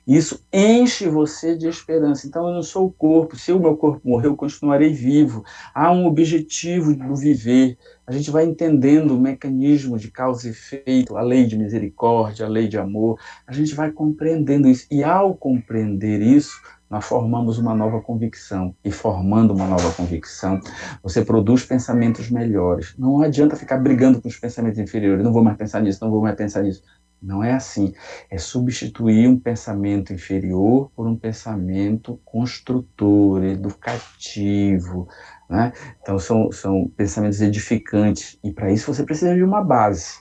Isso 0.07 0.45
enche 0.53 1.07
você 1.09 1.57
de 1.57 1.67
esperança. 1.67 2.25
Então, 2.25 2.47
eu 2.47 2.53
não 2.53 2.63
sou 2.63 2.87
o 2.87 2.91
corpo. 2.91 3.35
Se 3.37 3.51
o 3.51 3.59
meu 3.59 3.75
corpo 3.75 4.07
morrer, 4.07 4.27
eu 4.27 4.37
continuarei 4.37 4.93
vivo. 4.93 5.43
Há 5.73 5.91
um 5.91 6.05
objetivo 6.05 6.95
do 6.95 7.15
viver. 7.15 7.77
A 8.07 8.11
gente 8.11 8.31
vai 8.31 8.45
entendendo 8.45 9.11
o 9.11 9.19
mecanismo 9.19 9.97
de 9.97 10.09
causa 10.11 10.47
e 10.47 10.51
efeito, 10.51 11.17
a 11.17 11.21
lei 11.21 11.45
de 11.45 11.57
misericórdia, 11.57 12.45
a 12.45 12.49
lei 12.49 12.67
de 12.67 12.77
amor. 12.77 13.19
A 13.45 13.51
gente 13.51 13.75
vai 13.75 13.91
compreendendo 13.91 14.67
isso. 14.67 14.85
E 14.91 15.03
ao 15.03 15.35
compreender 15.35 16.21
isso, 16.21 16.61
nós 16.93 17.05
formamos 17.05 17.57
uma 17.57 17.73
nova 17.73 17.99
convicção. 17.99 18.75
E 18.85 18.91
formando 18.91 19.51
uma 19.51 19.65
nova 19.65 19.91
convicção, 19.93 20.59
você 21.01 21.25
produz 21.25 21.65
pensamentos 21.65 22.29
melhores. 22.29 22.93
Não 22.99 23.19
adianta 23.19 23.55
ficar 23.55 23.79
brigando 23.79 24.21
com 24.21 24.27
os 24.27 24.37
pensamentos 24.37 24.77
inferiores. 24.77 25.23
Não 25.23 25.33
vou 25.33 25.43
mais 25.43 25.57
pensar 25.57 25.81
nisso, 25.81 26.03
não 26.03 26.11
vou 26.11 26.21
mais 26.21 26.35
pensar 26.35 26.61
nisso. 26.61 26.83
Não 27.19 27.43
é 27.43 27.51
assim. 27.51 27.95
É 28.29 28.37
substituir 28.37 29.27
um 29.27 29.39
pensamento 29.39 30.13
inferior 30.13 30.91
por 30.95 31.07
um 31.07 31.15
pensamento 31.15 32.21
construtor, 32.23 33.43
educativo. 33.43 35.07
Né? 35.49 35.73
Então, 35.99 36.19
são, 36.19 36.51
são 36.51 36.87
pensamentos 36.95 37.41
edificantes. 37.41 38.37
E 38.43 38.51
para 38.51 38.71
isso 38.71 38.93
você 38.93 39.01
precisa 39.01 39.33
de 39.33 39.41
uma 39.41 39.63
base. 39.63 40.19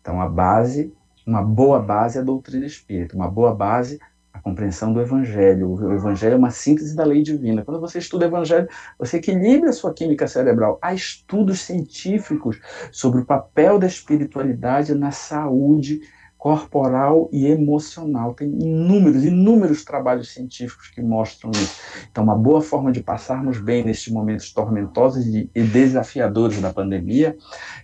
Então, 0.00 0.18
a 0.18 0.26
base, 0.26 0.94
uma 1.26 1.42
boa 1.42 1.78
base 1.78 2.16
é 2.16 2.22
a 2.22 2.24
doutrina 2.24 2.64
espírita. 2.64 3.14
Uma 3.14 3.30
boa 3.30 3.54
base, 3.54 4.00
compreensão 4.40 4.92
do 4.92 5.00
Evangelho. 5.00 5.70
O 5.70 5.92
Evangelho 5.92 6.34
é 6.34 6.36
uma 6.36 6.50
síntese 6.50 6.94
da 6.94 7.04
lei 7.04 7.22
divina. 7.22 7.64
Quando 7.64 7.80
você 7.80 7.98
estuda 7.98 8.26
o 8.26 8.28
Evangelho, 8.28 8.68
você 8.98 9.18
equilibra 9.18 9.70
a 9.70 9.72
sua 9.72 9.92
química 9.92 10.26
cerebral. 10.26 10.78
Há 10.82 10.94
estudos 10.94 11.60
científicos 11.60 12.60
sobre 12.92 13.20
o 13.20 13.26
papel 13.26 13.78
da 13.78 13.86
espiritualidade 13.86 14.94
na 14.94 15.10
saúde 15.10 16.00
corporal 16.40 17.28
e 17.30 17.46
emocional. 17.46 18.32
Tem 18.32 18.48
inúmeros, 18.48 19.22
inúmeros 19.22 19.84
trabalhos 19.84 20.32
científicos 20.32 20.88
que 20.88 21.02
mostram 21.02 21.50
isso. 21.50 21.78
Então, 22.10 22.24
uma 22.24 22.34
boa 22.34 22.62
forma 22.62 22.90
de 22.90 23.02
passarmos 23.02 23.60
bem 23.60 23.84
nestes 23.84 24.10
momentos 24.10 24.50
tormentosos 24.50 25.26
e 25.26 25.62
desafiadores 25.62 26.58
da 26.58 26.72
pandemia 26.72 27.36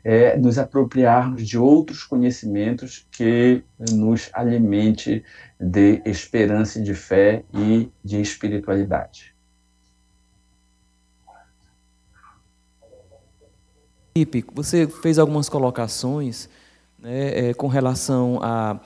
é 0.02 0.38
nos 0.38 0.58
apropriarmos 0.58 1.46
de 1.46 1.58
outros 1.58 2.02
conhecimentos 2.02 3.06
que 3.10 3.62
nos 3.92 4.30
alimente 4.32 5.22
de 5.60 6.00
esperança, 6.06 6.80
de 6.80 6.94
fé 6.94 7.44
e 7.52 7.90
de 8.02 8.22
espiritualidade. 8.22 9.36
Você 14.54 14.88
fez 14.88 15.18
algumas 15.18 15.46
colocações 15.46 16.48
né, 16.98 17.50
é, 17.50 17.54
com 17.54 17.66
relação 17.66 18.38
à 18.42 18.80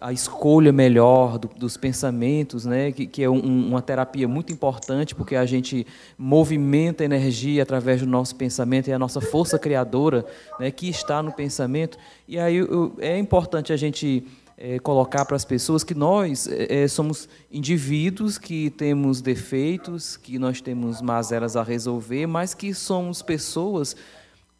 a, 0.00 0.08
a, 0.08 0.12
escolha 0.12 0.72
melhor 0.72 1.38
do, 1.38 1.48
dos 1.48 1.76
pensamentos, 1.76 2.64
né, 2.64 2.92
que, 2.92 3.06
que 3.06 3.22
é 3.22 3.30
um, 3.30 3.68
uma 3.68 3.82
terapia 3.82 4.28
muito 4.28 4.52
importante, 4.52 5.14
porque 5.14 5.36
a 5.36 5.46
gente 5.46 5.86
movimenta 6.16 7.04
energia 7.04 7.62
através 7.62 8.00
do 8.00 8.06
nosso 8.06 8.36
pensamento 8.36 8.88
e 8.88 8.92
a 8.92 8.98
nossa 8.98 9.20
força 9.20 9.58
criadora 9.58 10.24
né, 10.60 10.70
que 10.70 10.88
está 10.88 11.22
no 11.22 11.32
pensamento. 11.32 11.98
E 12.28 12.38
aí 12.38 12.56
eu, 12.56 12.94
é 12.98 13.18
importante 13.18 13.72
a 13.72 13.76
gente 13.76 14.26
é, 14.56 14.78
colocar 14.78 15.24
para 15.24 15.36
as 15.36 15.44
pessoas 15.44 15.84
que 15.84 15.94
nós 15.94 16.48
é, 16.48 16.84
é, 16.84 16.88
somos 16.88 17.28
indivíduos 17.52 18.38
que 18.38 18.70
temos 18.70 19.20
defeitos, 19.20 20.16
que 20.16 20.38
nós 20.38 20.60
temos 20.60 21.02
mazelas 21.02 21.56
a 21.56 21.62
resolver, 21.62 22.26
mas 22.26 22.54
que 22.54 22.72
somos 22.72 23.20
pessoas 23.20 23.94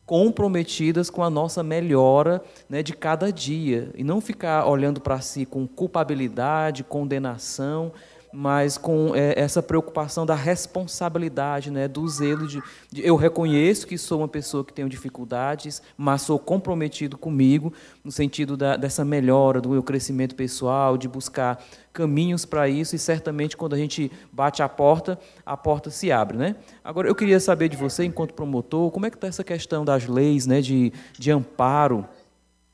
comprometidas 0.07 1.11
com 1.11 1.23
a 1.23 1.29
nossa 1.29 1.63
melhora 1.65 2.41
né, 2.71 2.83
de 2.83 2.95
cada 2.95 3.33
dia. 3.33 3.91
E 3.97 4.05
não 4.05 4.21
ficar 4.21 4.65
olhando 4.67 5.01
para 5.01 5.21
si 5.21 5.45
com 5.45 5.67
culpabilidade, 5.67 6.85
condenação, 6.85 7.93
mas 8.33 8.77
com 8.77 9.17
é, 9.17 9.33
essa 9.41 9.63
preocupação 9.63 10.27
da 10.27 10.35
responsabilidade, 10.35 11.71
né, 11.71 11.89
do 11.89 12.07
zelo 12.07 12.47
de, 12.47 12.63
de, 12.93 13.05
eu 13.05 13.17
reconheço 13.17 13.87
que 13.87 13.97
sou 13.97 14.19
uma 14.19 14.29
pessoa 14.29 14.63
que 14.63 14.75
tenho 14.75 14.89
dificuldades, 14.89 15.83
mas 15.97 16.23
sou 16.23 16.39
comprometido 16.39 17.17
comigo 17.17 17.73
no 18.05 18.13
sentido 18.13 18.57
da, 18.57 18.77
dessa 18.77 19.05
melhora, 19.05 19.61
do 19.61 19.71
meu 19.71 19.83
crescimento 19.83 20.35
pessoal, 20.35 20.99
de 20.99 21.09
buscar 21.09 21.65
caminhos 21.97 22.45
para 22.45 22.69
isso 22.69 22.95
e 22.95 22.99
certamente 22.99 23.57
quando 23.57 23.73
a 23.73 23.79
gente 23.79 24.13
bate 24.31 24.63
a 24.63 24.69
porta, 24.69 25.19
a 25.47 25.57
porta 25.57 25.89
se 25.89 26.13
abre, 26.13 26.37
né? 26.37 26.57
Agora 26.85 27.09
eu 27.09 27.15
queria 27.15 27.41
saber 27.41 27.71
de 27.71 27.77
você, 27.77 28.05
enquanto 28.05 28.35
promotor, 28.35 28.91
como 28.91 29.07
é 29.07 29.11
que 29.11 29.17
está 29.17 29.27
essa 29.27 29.43
questão 29.43 29.83
das 29.83 30.07
leis, 30.07 30.47
né, 30.47 30.61
de, 30.61 30.93
de 31.19 31.31
amparo 31.31 32.07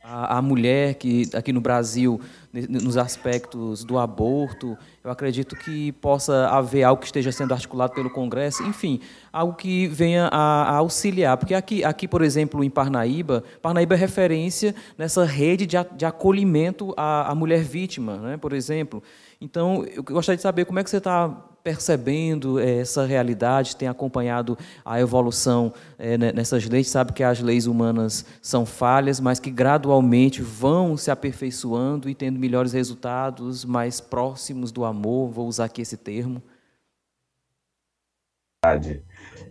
a, 0.02 0.38
a 0.38 0.42
mulher 0.42 0.94
que 0.94 1.28
aqui 1.34 1.52
no 1.52 1.60
Brasil 1.60 2.20
nos 2.52 2.96
aspectos 2.96 3.82
do 3.84 3.98
aborto. 3.98 4.76
Eu 5.02 5.10
acredito 5.10 5.56
que 5.56 5.92
possa 5.92 6.48
haver 6.48 6.82
algo 6.82 7.00
que 7.00 7.06
esteja 7.06 7.32
sendo 7.32 7.54
articulado 7.54 7.94
pelo 7.94 8.10
Congresso, 8.10 8.62
enfim, 8.64 9.00
algo 9.32 9.54
que 9.54 9.86
venha 9.86 10.26
a, 10.26 10.64
a 10.64 10.76
auxiliar. 10.76 11.36
Porque 11.36 11.54
aqui, 11.54 11.82
aqui, 11.82 12.06
por 12.06 12.22
exemplo, 12.22 12.62
em 12.62 12.68
Parnaíba, 12.68 13.42
Parnaíba 13.62 13.94
é 13.94 13.98
referência 13.98 14.74
nessa 14.98 15.24
rede 15.24 15.66
de, 15.66 15.76
de 15.96 16.04
acolhimento 16.04 16.92
à, 16.96 17.30
à 17.30 17.34
mulher 17.34 17.62
vítima, 17.62 18.16
né, 18.18 18.36
por 18.36 18.52
exemplo. 18.52 19.02
Então, 19.42 19.84
eu 19.84 20.04
gostaria 20.04 20.36
de 20.36 20.42
saber 20.42 20.64
como 20.64 20.78
é 20.78 20.84
que 20.84 20.88
você 20.88 20.98
está 20.98 21.28
percebendo 21.64 22.60
é, 22.60 22.78
essa 22.78 23.04
realidade, 23.04 23.74
tem 23.74 23.88
acompanhado 23.88 24.56
a 24.84 25.00
evolução 25.00 25.72
é, 25.98 26.16
nessas 26.16 26.64
leis, 26.68 26.88
sabe 26.88 27.12
que 27.12 27.24
as 27.24 27.40
leis 27.40 27.66
humanas 27.66 28.24
são 28.40 28.64
falhas, 28.64 29.18
mas 29.18 29.40
que 29.40 29.50
gradualmente 29.50 30.40
vão 30.42 30.96
se 30.96 31.10
aperfeiçoando 31.10 32.08
e 32.08 32.14
tendo 32.14 32.38
melhores 32.38 32.72
resultados, 32.72 33.64
mais 33.64 34.00
próximos 34.00 34.70
do 34.70 34.84
amor, 34.84 35.30
vou 35.32 35.48
usar 35.48 35.64
aqui 35.64 35.82
esse 35.82 35.96
termo. 35.96 36.40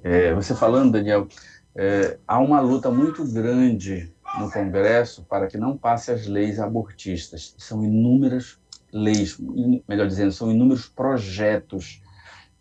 É, 0.03 0.33
você 0.33 0.55
falando, 0.55 0.93
Daniel, 0.93 1.27
é, 1.75 2.17
há 2.25 2.39
uma 2.39 2.61
luta 2.61 2.89
muito 2.89 3.25
grande 3.25 4.09
no 4.39 4.49
Congresso 4.49 5.23
para 5.23 5.47
que 5.47 5.57
não 5.57 5.77
passe 5.77 6.11
as 6.11 6.27
leis 6.27 6.61
abortistas. 6.61 7.53
São 7.57 7.83
inúmeras 7.83 8.57
leis, 8.91 9.37
melhor 9.87 10.07
dizendo, 10.07 10.31
são 10.31 10.51
inúmeros 10.51 10.87
projetos 10.87 12.01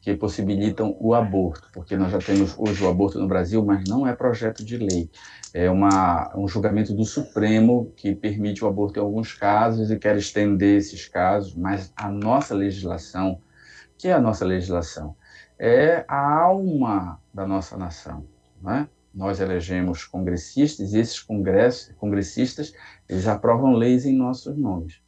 que 0.01 0.15
possibilitam 0.15 0.97
o 0.99 1.15
aborto, 1.15 1.69
porque 1.73 1.97
nós 1.97 2.11
já 2.11 2.19
temos 2.19 2.55
hoje 2.59 2.83
o 2.83 2.89
aborto 2.89 3.19
no 3.19 3.29
Brasil, 3.29 3.63
mas 3.65 3.85
não 3.87 4.07
é 4.07 4.15
projeto 4.15 4.65
de 4.65 4.79
lei. 4.79 5.11
É 5.53 5.71
uma, 5.71 6.33
um 6.37 6.49
julgamento 6.49 6.95
do 6.95 7.05
Supremo 7.05 7.93
que 7.97 8.15
permite 8.15 8.65
o 8.65 8.69
aborto 8.69 8.99
em 8.99 9.03
alguns 9.03 9.35
casos 9.35 9.91
e 9.91 9.99
quer 9.99 10.17
estender 10.17 10.79
esses 10.79 11.07
casos, 11.07 11.55
mas 11.55 11.93
a 11.95 12.09
nossa 12.09 12.55
legislação, 12.55 13.41
que 13.99 14.09
é 14.09 14.13
a 14.13 14.21
nossa 14.21 14.45
legislação, 14.45 15.15
é 15.59 16.05
a 16.09 16.41
alma 16.41 17.21
da 17.35 17.47
nossa 17.47 17.77
nação, 17.77 18.25
né? 18.63 18.89
Nós 19.13 19.41
elegemos 19.41 20.05
congressistas 20.05 20.95
e 20.95 20.99
esses 20.99 21.21
congressistas 21.99 22.73
eles 23.09 23.27
aprovam 23.27 23.73
leis 23.73 24.07
em 24.07 24.17
nossos 24.17 24.57
nomes. 24.57 25.03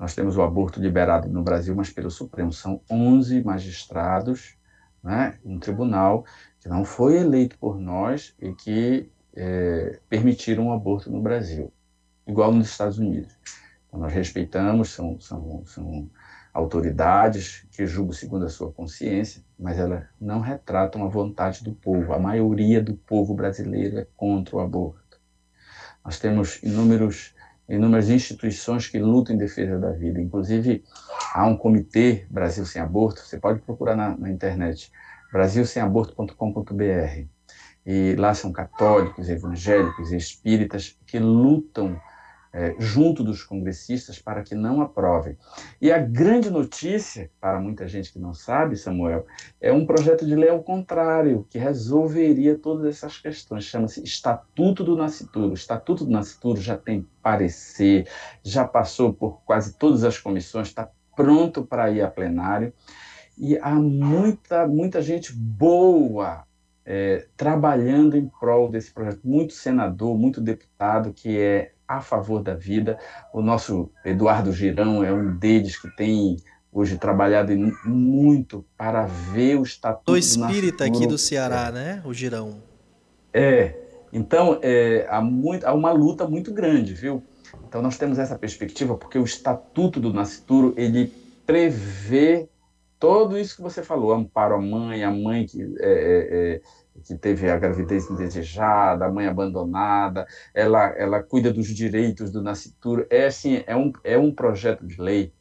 Nós 0.00 0.14
temos 0.14 0.38
o 0.38 0.42
aborto 0.42 0.80
liberado 0.80 1.28
no 1.28 1.42
Brasil, 1.42 1.76
mas 1.76 1.90
pelo 1.90 2.10
Supremo. 2.10 2.50
São 2.50 2.80
11 2.90 3.44
magistrados, 3.44 4.56
né, 5.04 5.38
um 5.44 5.58
tribunal 5.58 6.24
que 6.58 6.70
não 6.70 6.86
foi 6.86 7.18
eleito 7.18 7.58
por 7.58 7.78
nós 7.78 8.34
e 8.40 8.50
que 8.54 9.12
é, 9.36 10.00
permitiram 10.08 10.68
o 10.68 10.72
aborto 10.72 11.10
no 11.10 11.20
Brasil, 11.20 11.70
igual 12.26 12.50
nos 12.50 12.70
Estados 12.70 12.98
Unidos. 12.98 13.36
Então, 13.86 14.00
nós 14.00 14.10
respeitamos, 14.10 14.88
são, 14.88 15.20
são, 15.20 15.66
são 15.66 16.10
autoridades 16.54 17.66
que 17.70 17.86
julgam 17.86 18.14
segundo 18.14 18.46
a 18.46 18.48
sua 18.48 18.72
consciência, 18.72 19.44
mas 19.58 19.78
elas 19.78 20.04
não 20.18 20.40
retratam 20.40 21.04
a 21.04 21.08
vontade 21.08 21.62
do 21.62 21.74
povo. 21.74 22.14
A 22.14 22.18
maioria 22.18 22.82
do 22.82 22.94
povo 22.94 23.34
brasileiro 23.34 23.98
é 23.98 24.06
contra 24.16 24.56
o 24.56 24.60
aborto. 24.60 25.20
Nós 26.02 26.18
temos 26.18 26.62
inúmeros 26.62 27.34
inúmeras 27.70 28.10
instituições 28.10 28.88
que 28.88 28.98
lutam 28.98 29.34
em 29.34 29.38
defesa 29.38 29.78
da 29.78 29.92
vida. 29.92 30.20
Inclusive, 30.20 30.84
há 31.32 31.46
um 31.46 31.56
comitê 31.56 32.26
Brasil 32.28 32.66
Sem 32.66 32.82
Aborto, 32.82 33.20
você 33.20 33.38
pode 33.38 33.60
procurar 33.60 33.96
na, 33.96 34.16
na 34.16 34.28
internet, 34.30 34.92
brasilsemaborto.com.br. 35.32 37.24
E 37.86 38.14
lá 38.16 38.34
são 38.34 38.52
católicos, 38.52 39.28
evangélicos 39.28 40.12
espíritas 40.12 40.98
que 41.06 41.18
lutam 41.18 41.98
é, 42.52 42.74
junto 42.78 43.22
dos 43.22 43.44
congressistas 43.44 44.18
para 44.18 44.42
que 44.42 44.54
não 44.54 44.80
aprovem. 44.80 45.36
E 45.80 45.92
a 45.92 45.98
grande 45.98 46.50
notícia, 46.50 47.30
para 47.40 47.60
muita 47.60 47.86
gente 47.86 48.12
que 48.12 48.18
não 48.18 48.34
sabe, 48.34 48.76
Samuel, 48.76 49.26
é 49.60 49.72
um 49.72 49.86
projeto 49.86 50.26
de 50.26 50.34
lei 50.34 50.48
ao 50.48 50.62
contrário, 50.62 51.46
que 51.48 51.58
resolveria 51.58 52.58
todas 52.58 52.86
essas 52.86 53.18
questões. 53.18 53.64
Chama-se 53.64 54.02
Estatuto 54.02 54.82
do 54.82 54.96
Nascituro. 54.96 55.50
O 55.50 55.54
Estatuto 55.54 56.04
do 56.04 56.10
Nascituro 56.10 56.60
já 56.60 56.76
tem 56.76 57.06
parecer, 57.22 58.08
já 58.42 58.66
passou 58.66 59.12
por 59.12 59.42
quase 59.42 59.76
todas 59.76 60.02
as 60.02 60.18
comissões, 60.18 60.68
está 60.68 60.90
pronto 61.14 61.64
para 61.64 61.90
ir 61.90 62.02
a 62.02 62.10
plenário. 62.10 62.72
E 63.38 63.56
há 63.58 63.74
muita, 63.74 64.66
muita 64.66 65.00
gente 65.00 65.32
boa 65.32 66.44
é, 66.84 67.26
trabalhando 67.36 68.16
em 68.16 68.28
prol 68.28 68.68
desse 68.68 68.92
projeto. 68.92 69.20
Muito 69.22 69.52
senador, 69.52 70.18
muito 70.18 70.40
deputado 70.40 71.12
que 71.12 71.38
é 71.38 71.72
a 71.90 72.00
favor 72.00 72.40
da 72.40 72.54
vida. 72.54 72.96
O 73.34 73.42
nosso 73.42 73.90
Eduardo 74.04 74.52
Girão 74.52 75.02
é 75.02 75.12
um 75.12 75.36
deles 75.36 75.76
que 75.76 75.88
tem 75.96 76.36
hoje 76.72 76.96
trabalhado 76.96 77.52
muito 77.84 78.64
para 78.76 79.06
ver 79.06 79.58
o 79.58 79.64
estatuto 79.64 80.12
do 80.12 80.16
espírita 80.16 80.84
aqui 80.84 81.04
do 81.04 81.18
Ceará, 81.18 81.72
né? 81.72 82.00
O 82.04 82.14
Girão. 82.14 82.62
É. 83.34 83.74
Então, 84.12 84.60
é, 84.62 85.04
há, 85.10 85.20
muito, 85.20 85.66
há 85.66 85.74
uma 85.74 85.90
luta 85.90 86.28
muito 86.28 86.52
grande, 86.52 86.94
viu? 86.94 87.24
Então, 87.66 87.82
nós 87.82 87.98
temos 87.98 88.20
essa 88.20 88.38
perspectiva 88.38 88.96
porque 88.96 89.18
o 89.18 89.24
Estatuto 89.24 89.98
do 89.98 90.12
Nascituro, 90.12 90.74
ele 90.76 91.12
prevê 91.44 92.48
tudo 93.00 93.38
isso 93.38 93.56
que 93.56 93.62
você 93.62 93.82
falou, 93.82 94.12
amparo 94.12 94.54
à 94.54 94.60
mãe, 94.60 95.02
a 95.02 95.10
mãe 95.10 95.46
que 95.46 95.62
é, 95.80 95.90
é, 95.90 96.54
é 96.54 96.60
que 97.04 97.14
teve 97.14 97.50
a 97.50 97.58
gravidez 97.58 98.10
indesejada, 98.10 99.06
a 99.06 99.10
mãe 99.10 99.26
abandonada, 99.26 100.26
ela, 100.54 100.86
ela 100.96 101.22
cuida 101.22 101.52
dos 101.52 101.68
direitos 101.68 102.30
do 102.30 102.42
nascituro. 102.42 103.06
É, 103.08 103.26
assim, 103.26 103.62
é, 103.66 103.76
um, 103.76 103.92
é 104.04 104.18
um 104.18 104.32
projeto 104.32 104.86
de 104.86 105.00
lei 105.00 105.32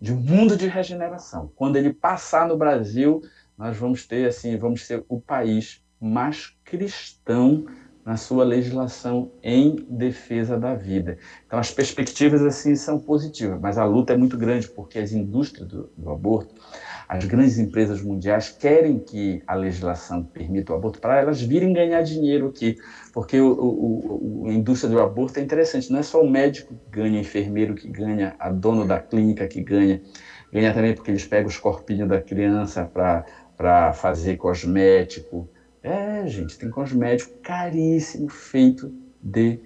de 0.00 0.12
um 0.12 0.16
mundo 0.16 0.56
de 0.56 0.66
regeneração. 0.66 1.50
Quando 1.56 1.76
ele 1.76 1.92
passar 1.92 2.46
no 2.46 2.56
Brasil, 2.56 3.22
nós 3.56 3.76
vamos 3.76 4.06
ter 4.06 4.28
assim, 4.28 4.56
vamos 4.56 4.86
ser 4.86 5.04
o 5.08 5.20
país 5.20 5.82
mais 6.00 6.54
cristão 6.64 7.66
na 8.04 8.16
sua 8.16 8.44
legislação 8.44 9.32
em 9.42 9.74
defesa 9.88 10.56
da 10.56 10.74
vida. 10.74 11.18
Então 11.44 11.58
as 11.58 11.72
perspectivas 11.72 12.40
assim 12.42 12.76
são 12.76 13.00
positivas, 13.00 13.60
mas 13.60 13.78
a 13.78 13.84
luta 13.84 14.12
é 14.12 14.16
muito 14.16 14.36
grande 14.36 14.68
porque 14.68 14.98
as 14.98 15.10
indústrias 15.10 15.66
do, 15.66 15.90
do 15.96 16.10
aborto 16.10 16.54
as 17.08 17.24
grandes 17.24 17.58
empresas 17.58 18.02
mundiais 18.02 18.48
querem 18.50 18.98
que 18.98 19.40
a 19.46 19.54
legislação 19.54 20.24
permita 20.24 20.72
o 20.72 20.76
aborto 20.76 21.00
para 21.00 21.20
elas 21.20 21.40
virem 21.40 21.72
ganhar 21.72 22.02
dinheiro 22.02 22.46
aqui, 22.48 22.76
porque 23.12 23.40
o, 23.40 23.52
o, 23.52 24.44
o, 24.44 24.48
a 24.48 24.52
indústria 24.52 24.90
do 24.90 25.00
aborto 25.00 25.38
é 25.38 25.42
interessante, 25.42 25.90
não 25.90 25.98
é 26.00 26.02
só 26.02 26.20
o 26.20 26.28
médico 26.28 26.74
que 26.76 26.90
ganha, 26.90 27.16
o 27.16 27.20
enfermeiro 27.20 27.74
que 27.74 27.88
ganha, 27.88 28.34
a 28.38 28.50
dona 28.50 28.84
da 28.84 29.00
clínica 29.00 29.46
que 29.46 29.62
ganha, 29.62 30.00
ganha 30.52 30.72
também 30.72 30.94
porque 30.94 31.10
eles 31.10 31.24
pegam 31.24 31.48
os 31.48 31.58
corpinhos 31.58 32.08
da 32.08 32.20
criança 32.20 32.84
para 32.86 33.92
fazer 33.92 34.36
cosmético. 34.36 35.48
É, 35.82 36.26
gente, 36.26 36.58
tem 36.58 36.68
cosmético 36.68 37.32
caríssimo 37.42 38.28
feito 38.28 38.92
de 39.20 39.60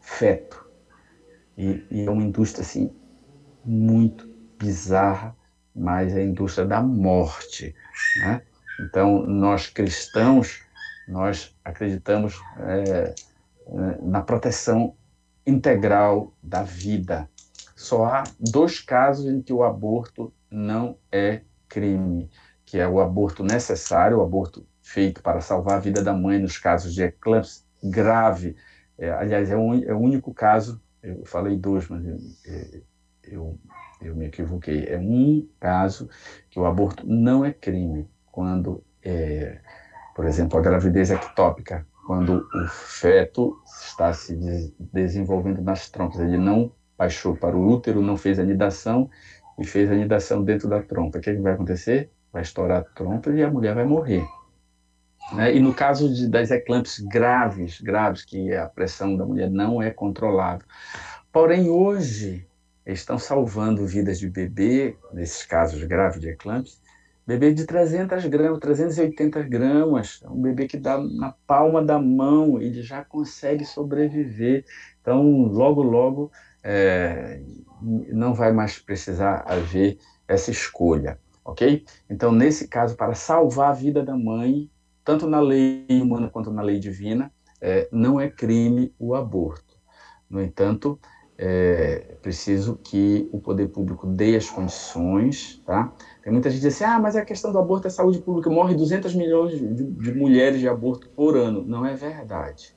feto. 0.00 0.62
E, 1.56 1.82
e 1.90 2.04
é 2.04 2.10
uma 2.10 2.22
indústria 2.24 2.62
assim 2.62 2.90
muito 3.64 4.28
bizarra 4.58 5.34
mas 5.74 6.14
a 6.14 6.22
indústria 6.22 6.66
da 6.66 6.80
morte. 6.80 7.74
Né? 8.20 8.42
Então, 8.80 9.22
nós 9.26 9.68
cristãos, 9.68 10.62
nós 11.08 11.54
acreditamos 11.64 12.40
é, 12.58 13.14
é, 13.66 13.98
na 14.02 14.22
proteção 14.22 14.94
integral 15.46 16.32
da 16.42 16.62
vida. 16.62 17.28
Só 17.74 18.04
há 18.04 18.24
dois 18.38 18.80
casos 18.80 19.26
em 19.26 19.42
que 19.42 19.52
o 19.52 19.62
aborto 19.62 20.32
não 20.50 20.96
é 21.10 21.42
crime, 21.68 22.30
que 22.64 22.78
é 22.78 22.86
o 22.86 23.00
aborto 23.00 23.42
necessário, 23.42 24.18
o 24.18 24.22
aborto 24.22 24.66
feito 24.82 25.22
para 25.22 25.40
salvar 25.40 25.76
a 25.76 25.80
vida 25.80 26.02
da 26.02 26.14
mãe 26.14 26.38
nos 26.38 26.56
casos 26.56 26.94
de 26.94 27.02
eclâmpsia 27.02 27.64
grave. 27.82 28.56
É, 28.96 29.10
aliás, 29.10 29.50
é, 29.50 29.54
é 29.54 29.94
o 29.94 29.98
único 29.98 30.32
caso, 30.32 30.80
eu 31.02 31.24
falei 31.24 31.56
dois, 31.56 31.88
mas 31.88 32.04
eu, 32.06 32.18
eu 33.28 33.58
eu 34.04 34.14
me 34.14 34.26
equivoquei. 34.26 34.86
É 34.86 34.98
um 34.98 35.48
caso 35.58 36.08
que 36.50 36.58
o 36.58 36.66
aborto 36.66 37.06
não 37.06 37.44
é 37.44 37.52
crime 37.52 38.08
quando, 38.30 38.82
é, 39.02 39.58
por 40.14 40.26
exemplo, 40.26 40.58
a 40.58 40.62
gravidez 40.62 41.10
ectópica, 41.10 41.86
quando 42.06 42.46
o 42.54 42.66
feto 42.68 43.58
está 43.64 44.12
se 44.12 44.36
desenvolvendo 44.78 45.62
nas 45.62 45.88
trompas, 45.88 46.20
ele 46.20 46.36
não 46.36 46.70
baixou 46.98 47.34
para 47.34 47.56
o 47.56 47.66
útero, 47.66 48.02
não 48.02 48.16
fez 48.16 48.38
anidação 48.38 49.08
e 49.58 49.64
fez 49.64 49.90
anidação 49.90 50.44
dentro 50.44 50.68
da 50.68 50.82
trompa. 50.82 51.18
O 51.18 51.20
que, 51.20 51.30
é 51.30 51.34
que 51.34 51.40
vai 51.40 51.54
acontecer? 51.54 52.10
Vai 52.32 52.42
estourar 52.42 52.80
a 52.80 52.84
trompa 52.84 53.30
e 53.30 53.42
a 53.42 53.50
mulher 53.50 53.74
vai 53.74 53.84
morrer. 53.84 54.24
Né? 55.32 55.56
E 55.56 55.60
no 55.60 55.72
caso 55.72 56.12
de, 56.12 56.28
das 56.28 56.50
eclâmpsias 56.50 57.06
graves, 57.06 57.80
graves, 57.80 58.24
que 58.24 58.52
a 58.54 58.68
pressão 58.68 59.16
da 59.16 59.24
mulher 59.24 59.48
não 59.48 59.80
é 59.80 59.90
controlável. 59.90 60.66
Porém, 61.32 61.70
hoje, 61.70 62.46
estão 62.86 63.18
salvando 63.18 63.86
vidas 63.86 64.18
de 64.18 64.28
bebê, 64.28 64.96
nesses 65.12 65.44
casos 65.44 65.82
graves 65.84 66.20
de 66.20 66.28
eclâmpsia, 66.28 66.78
bebê 67.26 67.52
de 67.54 67.64
300 67.64 68.26
gramas, 68.26 68.58
380 68.60 69.42
gramas, 69.42 70.22
um 70.28 70.40
bebê 70.40 70.66
que 70.66 70.76
dá 70.76 70.98
na 70.98 71.34
palma 71.46 71.82
da 71.82 71.98
mão, 71.98 72.60
ele 72.60 72.82
já 72.82 73.02
consegue 73.02 73.64
sobreviver. 73.64 74.64
Então, 75.00 75.22
logo, 75.46 75.82
logo, 75.82 76.30
é, 76.62 77.40
não 77.80 78.34
vai 78.34 78.52
mais 78.52 78.78
precisar 78.78 79.44
haver 79.46 79.98
essa 80.28 80.50
escolha, 80.50 81.18
ok? 81.44 81.84
Então, 82.08 82.32
nesse 82.32 82.68
caso, 82.68 82.96
para 82.96 83.14
salvar 83.14 83.70
a 83.70 83.74
vida 83.74 84.02
da 84.02 84.16
mãe, 84.16 84.70
tanto 85.04 85.26
na 85.28 85.40
lei 85.40 85.86
humana 85.90 86.28
quanto 86.28 86.50
na 86.50 86.62
lei 86.62 86.78
divina, 86.78 87.32
é, 87.60 87.88
não 87.90 88.20
é 88.20 88.28
crime 88.28 88.94
o 88.98 89.14
aborto. 89.14 89.74
No 90.28 90.42
entanto, 90.42 90.98
é 91.36 92.16
preciso 92.22 92.78
que 92.82 93.28
o 93.32 93.40
poder 93.40 93.68
público 93.68 94.06
dê 94.06 94.36
as 94.36 94.48
condições, 94.48 95.60
tá? 95.66 95.92
Tem 96.22 96.32
muita 96.32 96.48
gente 96.48 96.60
que 96.60 96.68
diz 96.68 96.74
assim, 96.74 96.84
ah, 96.84 96.98
mas 96.98 97.16
a 97.16 97.24
questão 97.24 97.52
do 97.52 97.58
aborto 97.58 97.86
é 97.86 97.90
saúde 97.90 98.20
pública, 98.20 98.48
morre 98.48 98.74
200 98.74 99.14
milhões 99.14 99.58
de, 99.58 99.84
de 99.84 100.12
mulheres 100.12 100.60
de 100.60 100.68
aborto 100.68 101.08
por 101.08 101.36
ano. 101.36 101.64
Não 101.64 101.84
é 101.84 101.94
verdade. 101.94 102.76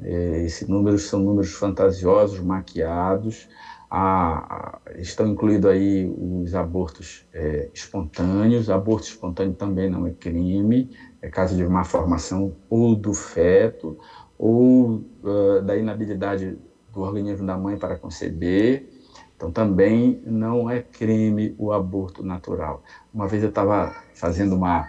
É, 0.00 0.42
esses 0.44 0.66
números 0.66 1.02
são 1.02 1.20
números 1.20 1.52
fantasiosos, 1.52 2.40
maquiados, 2.40 3.48
a, 3.90 4.54
a, 4.54 4.80
estão 4.96 5.26
incluídos 5.26 5.70
aí 5.70 6.10
os 6.16 6.54
abortos 6.54 7.26
é, 7.32 7.68
espontâneos, 7.74 8.70
aborto 8.70 9.06
espontâneo 9.06 9.54
também 9.54 9.90
não 9.90 10.06
é 10.06 10.12
crime, 10.12 10.90
é 11.20 11.28
caso 11.28 11.54
de 11.54 11.64
má 11.66 11.84
formação 11.84 12.56
ou 12.70 12.96
do 12.96 13.12
feto, 13.12 13.98
ou 14.38 15.04
uh, 15.22 15.62
da 15.62 15.76
inabilidade 15.76 16.58
do 16.92 17.00
organismo 17.00 17.46
da 17.46 17.56
mãe 17.56 17.76
para 17.76 17.96
conceber, 17.96 18.88
então 19.36 19.50
também 19.50 20.22
não 20.24 20.70
é 20.70 20.80
crime 20.80 21.54
o 21.58 21.72
aborto 21.72 22.22
natural. 22.22 22.82
Uma 23.12 23.26
vez 23.26 23.42
eu 23.42 23.48
estava 23.48 23.94
fazendo 24.14 24.54
uma, 24.54 24.88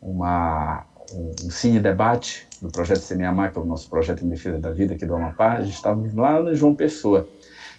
uma, 0.00 0.84
um 1.12 1.50
cine 1.50 1.80
debate 1.80 2.46
do 2.62 2.68
projeto 2.68 3.00
Semeamar, 3.00 3.52
que 3.52 3.58
é 3.58 3.62
o 3.62 3.64
nosso 3.64 3.88
projeto 3.88 4.24
em 4.24 4.28
defesa 4.28 4.58
da 4.58 4.70
vida 4.70 4.94
aqui 4.94 5.04
do 5.04 5.16
Amapá, 5.16 5.54
a 5.54 5.62
gente 5.62 5.74
estava 5.74 6.00
lá 6.14 6.40
no 6.40 6.54
João 6.54 6.74
Pessoa, 6.74 7.28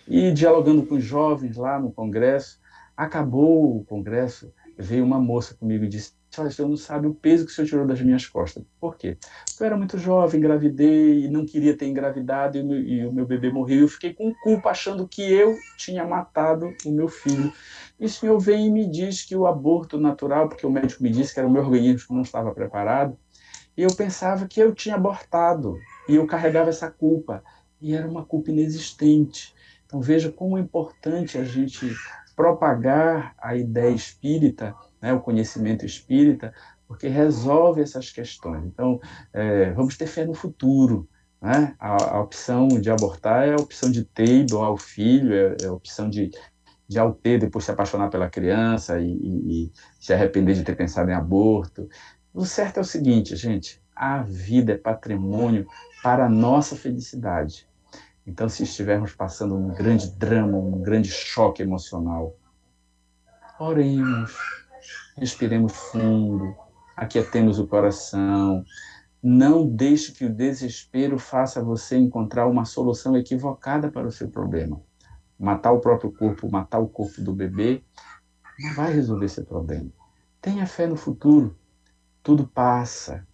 e 0.07 0.31
dialogando 0.31 0.83
com 0.83 0.95
os 0.95 1.03
jovens 1.03 1.55
lá 1.55 1.79
no 1.79 1.91
congresso, 1.91 2.59
acabou 2.97 3.77
o 3.77 3.85
congresso, 3.85 4.51
veio 4.77 5.05
uma 5.05 5.19
moça 5.19 5.53
comigo 5.53 5.85
e 5.85 5.87
disse, 5.87 6.13
senhor 6.51 6.67
não 6.67 6.77
sabe 6.77 7.07
o 7.07 7.13
peso 7.13 7.45
que 7.45 7.51
o 7.51 7.55
senhor 7.55 7.67
tirou 7.67 7.87
das 7.87 8.01
minhas 8.01 8.25
costas. 8.25 8.63
Por 8.79 8.95
quê? 8.95 9.17
Eu 9.59 9.65
era 9.65 9.77
muito 9.77 9.97
jovem, 9.97 10.39
engravidei 10.39 11.29
não 11.29 11.45
queria 11.45 11.75
ter 11.75 11.87
engravidado 11.87 12.57
e 12.57 12.63
meu, 12.63 12.79
e 12.79 13.05
o 13.05 13.11
meu 13.11 13.25
bebê 13.25 13.51
morreu. 13.51 13.81
Eu 13.81 13.87
fiquei 13.87 14.13
com 14.13 14.33
culpa 14.35 14.69
achando 14.69 15.07
que 15.07 15.21
eu 15.21 15.55
tinha 15.77 16.05
matado 16.05 16.73
o 16.85 16.91
meu 16.91 17.07
filho. 17.07 17.51
E 17.99 18.05
o 18.05 18.09
senhor 18.09 18.39
vem 18.39 18.67
e 18.67 18.71
me 18.71 18.89
diz 18.89 19.23
que 19.23 19.35
o 19.35 19.45
aborto 19.45 19.97
natural, 19.97 20.47
porque 20.47 20.65
o 20.65 20.71
médico 20.71 21.03
me 21.03 21.09
disse 21.09 21.33
que 21.33 21.39
era 21.39 21.47
o 21.47 21.51
meu 21.51 21.63
organismo 21.63 22.07
que 22.07 22.13
não 22.13 22.21
estava 22.21 22.53
preparado, 22.53 23.17
e 23.75 23.83
eu 23.83 23.93
pensava 23.95 24.47
que 24.47 24.59
eu 24.59 24.73
tinha 24.73 24.95
abortado 24.95 25.77
e 26.07 26.15
eu 26.15 26.27
carregava 26.27 26.69
essa 26.69 26.89
culpa. 26.91 27.43
E 27.81 27.95
era 27.95 28.07
uma 28.07 28.25
culpa 28.25 28.51
inexistente. 28.51 29.53
Então 29.85 30.01
veja 30.01 30.31
como 30.31 30.57
é 30.57 30.61
importante 30.61 31.37
a 31.37 31.43
gente 31.43 31.95
propagar 32.35 33.35
a 33.37 33.55
ideia 33.55 33.93
espírita 33.93 34.75
né, 35.01 35.13
o 35.13 35.19
conhecimento 35.19 35.85
espírita, 35.85 36.53
porque 36.87 37.07
resolve 37.07 37.81
essas 37.81 38.09
questões. 38.09 38.65
Então, 38.65 38.99
é, 39.31 39.71
vamos 39.71 39.95
ter 39.97 40.07
fé 40.07 40.25
no 40.25 40.33
futuro. 40.33 41.07
Né? 41.41 41.75
A, 41.79 42.15
a, 42.15 42.21
opção 42.21 42.67
de 42.67 42.89
abortar 42.89 43.47
é 43.47 43.53
a 43.53 43.61
opção 43.61 43.89
de 43.89 44.03
ter 44.03 44.41
e 44.41 44.43
doar 44.43 44.71
o 44.71 44.77
filho, 44.77 45.33
é, 45.33 45.57
é 45.61 45.65
a 45.67 45.73
opção 45.73 46.09
de, 46.09 46.31
de 46.87 46.99
ao 46.99 47.13
ter, 47.13 47.39
depois 47.39 47.63
se 47.63 47.71
apaixonar 47.71 48.09
pela 48.09 48.29
criança 48.29 48.99
e, 48.99 49.11
e, 49.11 49.65
e 49.65 49.71
se 49.99 50.11
arrepender 50.13 50.55
de 50.55 50.63
ter 50.63 50.75
pensado 50.75 51.09
em 51.09 51.13
aborto. 51.13 51.87
O 52.33 52.45
certo 52.45 52.77
é 52.77 52.81
o 52.81 52.85
seguinte, 52.85 53.35
gente, 53.35 53.81
a 53.95 54.23
vida 54.23 54.73
é 54.73 54.77
patrimônio 54.77 55.67
para 56.01 56.25
a 56.25 56.29
nossa 56.29 56.75
felicidade. 56.75 57.67
Então, 58.25 58.47
se 58.47 58.63
estivermos 58.63 59.13
passando 59.13 59.55
um 59.55 59.69
grande 59.69 60.11
drama, 60.11 60.57
um 60.57 60.81
grande 60.81 61.09
choque 61.09 61.63
emocional, 61.63 62.35
oremos, 63.59 64.35
respiremos 65.19 65.73
fundo, 65.73 66.55
aquietemos 66.95 67.59
o 67.59 67.67
coração. 67.67 68.63
Não 69.21 69.67
deixe 69.67 70.13
que 70.13 70.25
o 70.25 70.33
desespero 70.33 71.19
faça 71.19 71.61
você 71.61 71.97
encontrar 71.97 72.47
uma 72.47 72.63
solução 72.63 73.17
equivocada 73.17 73.91
para 73.91 74.07
o 74.07 74.11
seu 74.11 74.29
problema. 74.29 74.81
Matar 75.37 75.73
o 75.73 75.79
próprio 75.79 76.11
corpo, 76.11 76.49
matar 76.49 76.79
o 76.79 76.87
corpo 76.87 77.21
do 77.21 77.33
bebê, 77.33 77.83
não 78.59 78.73
vai 78.73 78.93
resolver 78.93 79.25
esse 79.25 79.43
problema. 79.43 79.89
Tenha 80.41 80.65
fé 80.65 80.87
no 80.87 80.95
futuro. 80.95 81.55
Tudo 82.23 82.47
passa. 82.47 83.27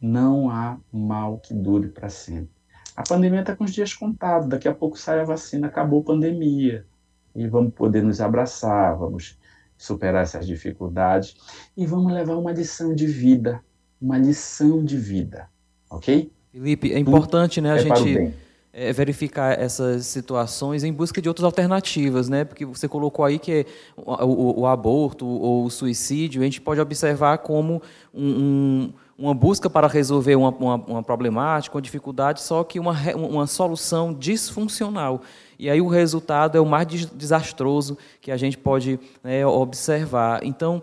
Não 0.00 0.48
há 0.48 0.78
mal 0.92 1.38
que 1.38 1.52
dure 1.52 1.88
para 1.88 2.08
sempre. 2.08 2.50
A 2.96 3.02
pandemia 3.02 3.40
está 3.40 3.54
com 3.54 3.64
os 3.64 3.72
dias 3.72 3.94
contados. 3.94 4.48
Daqui 4.48 4.68
a 4.68 4.74
pouco 4.74 4.98
sai 4.98 5.20
a 5.20 5.24
vacina, 5.24 5.66
acabou 5.66 6.02
a 6.02 6.04
pandemia. 6.04 6.86
E 7.34 7.46
vamos 7.46 7.74
poder 7.74 8.02
nos 8.02 8.20
abraçar, 8.20 8.96
vamos 8.96 9.39
superar 9.80 10.24
essas 10.24 10.46
dificuldades 10.46 11.34
e 11.74 11.86
vamos 11.86 12.12
levar 12.12 12.36
uma 12.36 12.52
lição 12.52 12.94
de 12.94 13.06
vida, 13.06 13.62
uma 13.98 14.18
lição 14.18 14.84
de 14.84 14.98
vida, 14.98 15.48
ok? 15.88 16.30
Felipe, 16.52 16.92
é 16.92 16.98
importante, 16.98 17.62
né, 17.62 17.72
a 17.72 17.76
é 17.76 17.78
gente 17.78 18.34
é, 18.72 18.92
verificar 18.92 19.58
essas 19.58 20.06
situações 20.06 20.84
em 20.84 20.92
busca 20.92 21.20
de 21.20 21.28
outras 21.28 21.44
alternativas, 21.44 22.28
né? 22.28 22.44
Porque 22.44 22.64
você 22.64 22.88
colocou 22.88 23.24
aí 23.24 23.38
que 23.38 23.66
o, 23.96 24.12
o, 24.12 24.60
o 24.60 24.66
aborto 24.66 25.26
ou 25.26 25.64
o 25.64 25.70
suicídio, 25.70 26.40
a 26.40 26.44
gente 26.44 26.60
pode 26.60 26.80
observar 26.80 27.38
como 27.38 27.82
um, 28.14 28.28
um 28.30 28.92
uma 29.20 29.34
busca 29.34 29.68
para 29.68 29.86
resolver 29.86 30.34
uma, 30.34 30.48
uma, 30.48 30.74
uma, 30.76 31.02
problemática, 31.02 31.76
uma 31.76 31.82
dificuldade, 31.82 32.40
só 32.40 32.64
que 32.64 32.80
uma, 32.80 32.96
uma 33.14 33.46
solução 33.46 34.14
disfuncional. 34.14 35.20
E 35.58 35.68
aí 35.68 35.78
o 35.78 35.88
resultado 35.88 36.56
é 36.56 36.60
o 36.60 36.64
mais 36.64 36.86
desastroso 36.86 37.98
que 38.18 38.32
a 38.32 38.36
gente 38.38 38.56
pode 38.56 38.98
né, 39.22 39.44
observar. 39.44 40.42
Então, 40.42 40.82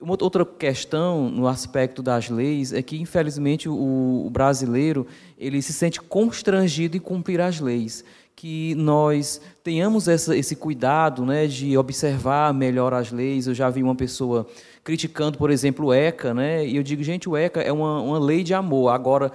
uma 0.00 0.16
outra 0.20 0.44
questão 0.44 1.28
no 1.28 1.48
aspecto 1.48 2.02
das 2.02 2.28
leis 2.28 2.72
é 2.72 2.80
que, 2.82 3.00
infelizmente, 3.00 3.68
o, 3.68 4.28
brasileiro 4.30 5.06
ele 5.36 5.60
se 5.60 5.72
sente 5.72 6.00
constrangido 6.00 6.96
em 6.96 7.00
cumprir 7.00 7.40
as 7.40 7.58
leis 7.60 8.04
que 8.36 8.76
nós 8.76 9.40
tenhamos 9.64 10.06
essa, 10.06 10.36
esse 10.36 10.54
cuidado 10.54 11.26
né, 11.26 11.48
de 11.48 11.76
observar 11.76 12.54
melhor 12.54 12.94
as 12.94 13.10
leis. 13.10 13.48
Eu 13.48 13.54
já 13.54 13.68
vi 13.68 13.82
uma 13.82 13.96
pessoa 13.96 14.46
criticando, 14.84 15.36
por 15.36 15.50
exemplo, 15.50 15.86
o 15.86 15.92
ECA, 15.92 16.32
né, 16.32 16.64
e 16.64 16.76
eu 16.76 16.84
digo, 16.84 17.02
gente, 17.02 17.28
o 17.28 17.36
ECA 17.36 17.60
é 17.60 17.72
uma, 17.72 18.00
uma 18.00 18.18
lei 18.20 18.44
de 18.44 18.54
amor. 18.54 18.90
Agora, 18.90 19.32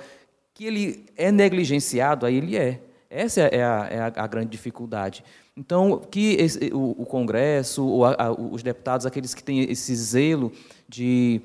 que 0.53 0.63
ele 0.63 1.05
é 1.17 1.33
negligenciado, 1.33 2.25
aí 2.25 2.37
ele 2.37 2.55
é. 2.55 2.79
Essa 3.09 3.41
é 3.41 3.57
é 3.57 3.99
a, 3.99 4.13
a 4.15 4.27
grande 4.27 4.51
dificuldade. 4.51 5.21
Então, 5.55 6.01
que 6.09 6.33
esse, 6.33 6.71
o, 6.73 6.95
o, 6.97 7.05
Congresso, 7.05 8.03
a, 8.05 8.31
os 8.31 8.63
deputados, 8.63 9.05
aqueles 9.05 9.35
que 9.35 9.43
têm 9.43 9.61
esse 9.69 9.95
zelo 9.95 10.51
de 10.89 11.41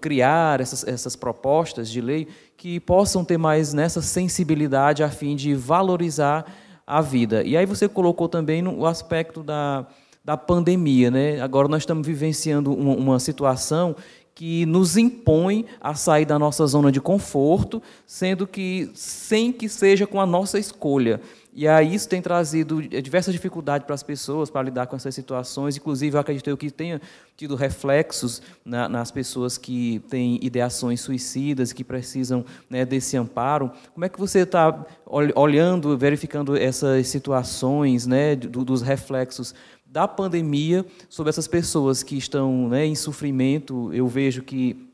criar 0.00 0.60
essas, 0.60 0.86
essas 0.86 1.16
propostas 1.16 1.90
de 1.90 2.00
lei, 2.00 2.28
que 2.56 2.78
possam 2.78 3.24
ter 3.24 3.38
mais 3.38 3.72
nessa 3.72 4.00
sensibilidade 4.00 5.02
a 5.02 5.10
fim 5.10 5.34
de 5.34 5.54
valorizar 5.54 6.46
a 6.86 7.00
vida. 7.00 7.42
E 7.42 7.56
aí 7.56 7.66
você 7.66 7.88
colocou 7.88 8.28
também 8.28 8.64
o 8.66 8.86
aspecto 8.86 9.42
da, 9.42 9.86
da 10.24 10.36
pandemia. 10.36 11.10
Né? 11.10 11.40
Agora 11.40 11.66
nós 11.66 11.82
estamos 11.82 12.06
vivenciando 12.06 12.72
uma, 12.72 12.94
uma 12.94 13.18
situação 13.18 13.96
que 14.34 14.64
nos 14.66 14.96
impõe 14.96 15.66
a 15.80 15.94
sair 15.94 16.24
da 16.24 16.38
nossa 16.38 16.66
zona 16.66 16.90
de 16.90 17.00
conforto, 17.00 17.82
sendo 18.06 18.46
que 18.46 18.90
sem 18.94 19.52
que 19.52 19.68
seja 19.68 20.06
com 20.06 20.20
a 20.20 20.26
nossa 20.26 20.58
escolha. 20.58 21.20
E 21.54 21.68
aí 21.68 21.94
isso 21.94 22.08
tem 22.08 22.22
trazido 22.22 22.80
diversas 22.80 23.34
dificuldades 23.34 23.84
para 23.84 23.94
as 23.94 24.02
pessoas 24.02 24.48
para 24.48 24.62
lidar 24.62 24.86
com 24.86 24.96
essas 24.96 25.14
situações. 25.14 25.76
Inclusive, 25.76 26.16
eu 26.16 26.20
acredito 26.20 26.56
que 26.56 26.70
tenha 26.70 26.98
tido 27.36 27.54
reflexos 27.56 28.40
na, 28.64 28.88
nas 28.88 29.10
pessoas 29.10 29.58
que 29.58 30.00
têm 30.08 30.38
ideações 30.42 31.02
suicidas, 31.02 31.70
que 31.70 31.84
precisam 31.84 32.42
né, 32.70 32.86
desse 32.86 33.18
amparo. 33.18 33.70
Como 33.92 34.04
é 34.04 34.08
que 34.08 34.18
você 34.18 34.40
está 34.40 34.86
olhando, 35.04 35.96
verificando 35.98 36.56
essas 36.56 37.08
situações, 37.08 38.06
né, 38.06 38.34
do, 38.34 38.64
dos 38.64 38.80
reflexos 38.80 39.54
da 39.84 40.08
pandemia 40.08 40.86
sobre 41.10 41.28
essas 41.28 41.46
pessoas 41.46 42.02
que 42.02 42.16
estão 42.16 42.70
né, 42.70 42.86
em 42.86 42.94
sofrimento? 42.94 43.92
Eu 43.92 44.08
vejo 44.08 44.42
que 44.42 44.91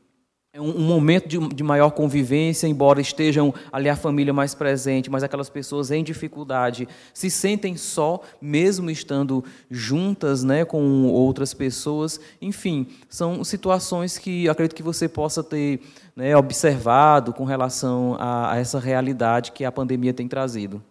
um, 0.59 0.79
momento 0.79 1.27
de, 1.27 1.37
de, 1.55 1.63
maior 1.63 1.91
convivência, 1.91 2.67
embora 2.67 3.01
estejam 3.01 3.53
ali 3.71 3.89
a 3.89 3.95
família 3.95 4.33
mais 4.33 4.53
presente, 4.53 5.09
mas 5.09 5.23
aquelas 5.23 5.49
pessoas 5.49 5.91
em 5.91 6.03
dificuldade 6.03 6.87
se 7.13 7.29
sentem 7.29 7.75
só, 7.77 8.21
mesmo 8.41 8.89
estando 8.89 9.43
juntas 9.69 10.43
né, 10.43 10.65
com 10.65 11.05
outras 11.05 11.53
pessoas. 11.53 12.19
Enfim, 12.41 12.87
são 13.07 13.43
situações 13.43 14.17
que 14.17 14.47
acredito 14.49 14.75
que 14.75 14.83
você 14.83 15.07
possa 15.07 15.43
ter 15.43 15.81
né, 16.15 16.35
observado 16.35 17.33
com 17.33 17.45
relação 17.45 18.15
a, 18.19 18.53
a, 18.53 18.57
essa 18.57 18.79
realidade 18.79 19.51
que 19.51 19.63
a 19.63 19.71
pandemia 19.71 20.13
tem 20.13 20.27
trazido. 20.27 20.83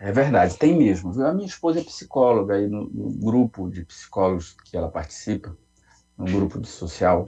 É 0.00 0.10
verdade, 0.10 0.56
tem 0.58 0.76
mesmo. 0.76 1.22
A 1.22 1.32
minha 1.32 1.46
esposa 1.46 1.80
é 1.80 1.84
psicóloga 1.84 2.60
e 2.60 2.66
no, 2.66 2.88
no 2.88 3.10
grupo 3.10 3.70
de 3.70 3.84
psicólogos 3.84 4.56
que 4.64 4.76
ela 4.76 4.88
participa, 4.88 5.56
no 6.18 6.24
grupo 6.24 6.60
de 6.60 6.68
social 6.68 7.26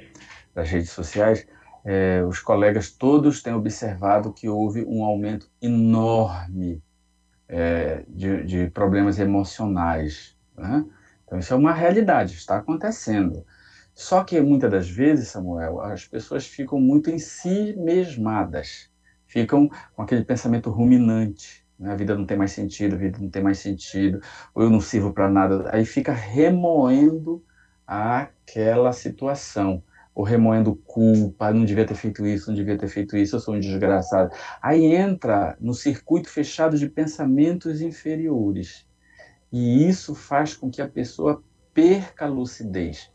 das 0.55 0.71
redes 0.71 0.91
sociais, 0.91 1.47
é, 1.85 2.25
os 2.25 2.39
colegas 2.39 2.91
todos 2.91 3.43
têm 3.43 3.53
observado 3.53 4.33
que 4.33 4.49
houve 4.49 4.85
um 4.85 5.05
aumento 5.05 5.51
enorme 5.61 6.83
é, 7.49 8.05
de, 8.09 8.45
de, 8.45 8.71
problemas 8.71 9.19
emocionais. 9.19 10.37
Né? 10.57 10.85
Então, 11.25 11.39
isso 11.39 11.53
é 11.53 11.57
uma 11.57 11.73
realidade, 11.73 12.35
está 12.35 12.57
acontecendo. 12.57 13.45
Só 13.95 14.25
que 14.25 14.41
muitas 14.41 14.71
das 14.71 14.89
vezes, 14.89 15.29
Samuel, 15.29 15.81
as 15.81 16.05
pessoas 16.07 16.47
ficam 16.47 16.81
muito 16.81 17.11
em 17.11 17.19
si 17.19 17.75
mesmadas, 17.77 18.91
ficam 19.27 19.69
com 19.95 20.03
aquele 20.03 20.25
pensamento 20.25 20.71
ruminante. 20.71 21.65
né? 21.79 21.93
a 21.93 21.97
vida 21.97 22.17
não 22.17 22.27
tem 22.27 22.37
mais 22.37 22.53
sentido, 22.53 22.95
a 22.95 22.99
vida 22.99 23.19
não 23.21 23.29
tem 23.31 23.43
mais 23.43 23.59
sentido, 23.59 24.21
ou 24.55 24.65
eu 24.65 24.71
não 24.71 24.81
sirvo 24.81 25.13
para 25.13 25.29
nada. 25.29 25.71
Aí 25.73 25.85
fica 25.85 26.13
remoendo 26.13 27.45
aquela 27.87 28.93
situação, 28.93 29.83
ou 30.15 30.25
remoendo 30.25 30.77
culpa, 30.77 31.53
não 31.53 31.65
devia 31.65 31.85
ter 31.85 31.97
feito 31.97 32.25
isso, 32.25 32.49
não 32.49 32.55
devia 32.55 32.79
ter 32.79 32.89
feito 32.89 33.17
isso, 33.17 33.35
eu 33.35 33.41
sou 33.41 33.55
um 33.55 33.61
desgraçado. 33.61 34.31
Aí 34.63 34.85
entra 34.85 35.57
no 35.61 35.75
circuito 35.75 36.29
fechado 36.29 36.79
de 36.79 36.89
pensamentos 36.89 37.81
inferiores. 37.81 38.87
E 39.51 39.89
isso 39.89 40.15
faz 40.15 40.55
com 40.55 40.71
que 40.71 40.81
a 40.81 40.89
pessoa 40.89 41.43
perca 41.73 42.27
a 42.27 42.29
lucidez. 42.29 43.13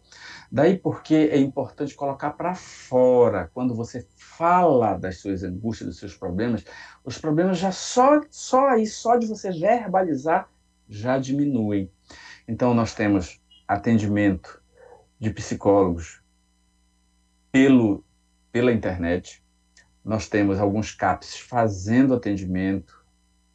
Daí 0.52 0.78
porque 0.78 1.16
é 1.32 1.38
importante 1.38 1.95
colocar 1.95 2.32
para 2.32 2.54
fora, 2.56 3.50
quando 3.54 3.74
você 3.76 4.06
fala 4.18 4.97
das 4.97 5.20
suas 5.20 5.43
angústias, 5.43 5.89
dos 5.89 6.00
seus 6.00 6.16
problemas, 6.16 6.66
os 7.06 7.18
problemas 7.18 7.58
já 7.58 7.72
só, 7.72 8.22
só 8.30 8.68
aí, 8.68 8.86
só 8.86 9.16
de 9.16 9.28
você 9.28 9.52
verbalizar, 9.52 10.50
já 10.89 11.18
diminuem. 11.18 11.89
Então 12.47 12.74
nós 12.74 12.93
temos 12.93 13.39
atendimento 13.68 14.62
de 15.20 15.30
psicólogos 15.30 16.19
pelo, 17.60 18.05
pela 18.53 18.72
internet, 18.72 19.43
nós 20.01 20.30
temos 20.30 20.62
alguns 20.62 20.93
CAPs 20.93 21.38
fazendo 21.39 22.14
atendimento, 22.14 23.03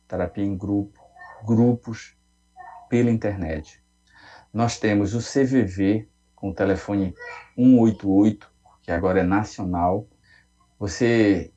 terapia 0.07 0.45
em 0.45 0.55
grupo, 0.55 1.01
grupos 1.47 2.15
pela 2.91 3.11
internet. 3.11 3.83
Nós 4.53 4.79
temos 4.79 5.15
o 5.15 5.21
CVV, 5.21 6.07
com 6.37 6.51
o 6.51 6.55
telefone 6.55 7.15
188, 7.57 8.53
que 8.83 8.93
agora 8.93 9.21
é 9.21 9.23
nacional. 9.23 10.07
Você, 10.79 11.51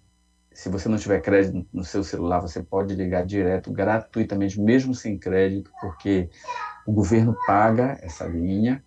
se 0.54 0.70
você 0.70 0.88
não 0.88 0.98
tiver 0.98 1.20
crédito 1.20 1.68
no 1.74 1.84
seu 1.84 2.02
celular, 2.02 2.40
você 2.40 2.64
pode 2.64 2.96
ligar 2.96 3.26
direto, 3.26 3.74
gratuitamente, 3.74 4.58
mesmo 4.58 4.96
sem 4.96 5.18
crédito, 5.20 5.70
porque 5.82 6.30
o 6.86 6.94
governo 6.94 7.36
paga 7.46 7.98
essa 8.02 8.26
linha 8.26 8.82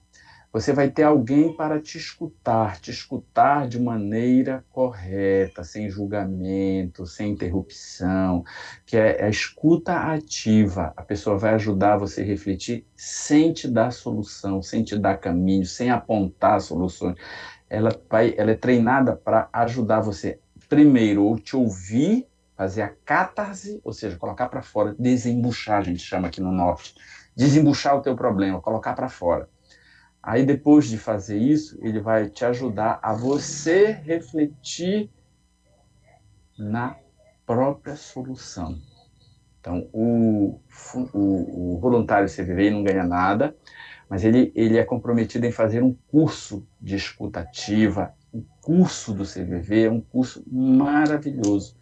você 0.52 0.72
vai 0.72 0.90
ter 0.90 1.04
alguém 1.04 1.52
para 1.54 1.80
te 1.80 1.96
escutar, 1.96 2.80
te 2.80 2.90
escutar 2.90 3.68
de 3.68 3.78
maneira 3.78 4.64
correta, 4.70 5.62
sem 5.62 5.88
julgamento, 5.88 7.06
sem 7.06 7.30
interrupção, 7.30 8.44
que 8.84 8.96
é 8.96 9.22
a 9.24 9.28
escuta 9.28 9.94
ativa. 9.94 10.92
A 10.96 11.02
pessoa 11.02 11.38
vai 11.38 11.54
ajudar 11.54 11.98
você 11.98 12.22
a 12.22 12.24
refletir 12.24 12.84
sem 12.96 13.52
te 13.52 13.68
dar 13.68 13.92
solução, 13.92 14.60
sem 14.60 14.82
te 14.82 14.98
dar 14.98 15.18
caminho, 15.18 15.64
sem 15.64 15.88
apontar 15.88 16.60
soluções. 16.60 17.16
Ela, 17.68 17.90
vai, 18.10 18.34
ela 18.36 18.50
é 18.50 18.56
treinada 18.56 19.14
para 19.14 19.48
ajudar 19.52 20.00
você, 20.00 20.40
primeiro, 20.68 21.22
ou 21.24 21.38
te 21.38 21.54
ouvir, 21.54 22.26
fazer 22.56 22.82
a 22.82 22.92
catarse, 23.04 23.80
ou 23.84 23.92
seja, 23.92 24.16
colocar 24.16 24.48
para 24.48 24.62
fora, 24.62 24.96
desembuchar, 24.98 25.78
a 25.78 25.84
gente 25.84 26.02
chama 26.02 26.26
aqui 26.26 26.40
no 26.40 26.50
norte. 26.50 26.96
Desembuchar 27.36 27.96
o 27.96 28.02
teu 28.02 28.16
problema, 28.16 28.60
colocar 28.60 28.94
para 28.94 29.08
fora 29.08 29.48
Aí 30.22 30.44
depois 30.44 30.86
de 30.86 30.98
fazer 30.98 31.38
isso, 31.38 31.78
ele 31.82 32.00
vai 32.00 32.28
te 32.28 32.44
ajudar 32.44 32.98
a 33.02 33.14
você 33.14 33.92
refletir 33.92 35.10
na 36.58 36.96
própria 37.46 37.96
solução. 37.96 38.78
Então, 39.60 39.88
o, 39.92 40.60
o, 41.12 41.74
o 41.74 41.78
voluntário 41.80 42.28
CVV 42.28 42.70
não 42.70 42.82
ganha 42.82 43.04
nada, 43.04 43.56
mas 44.08 44.24
ele, 44.24 44.52
ele 44.54 44.78
é 44.78 44.84
comprometido 44.84 45.46
em 45.46 45.52
fazer 45.52 45.82
um 45.82 45.94
curso 46.08 46.66
de 46.80 46.96
escutativa, 46.96 48.14
um 48.32 48.44
curso 48.60 49.12
do 49.12 49.24
CVV, 49.24 49.84
é 49.84 49.90
um 49.90 50.00
curso 50.00 50.44
maravilhoso. 50.50 51.76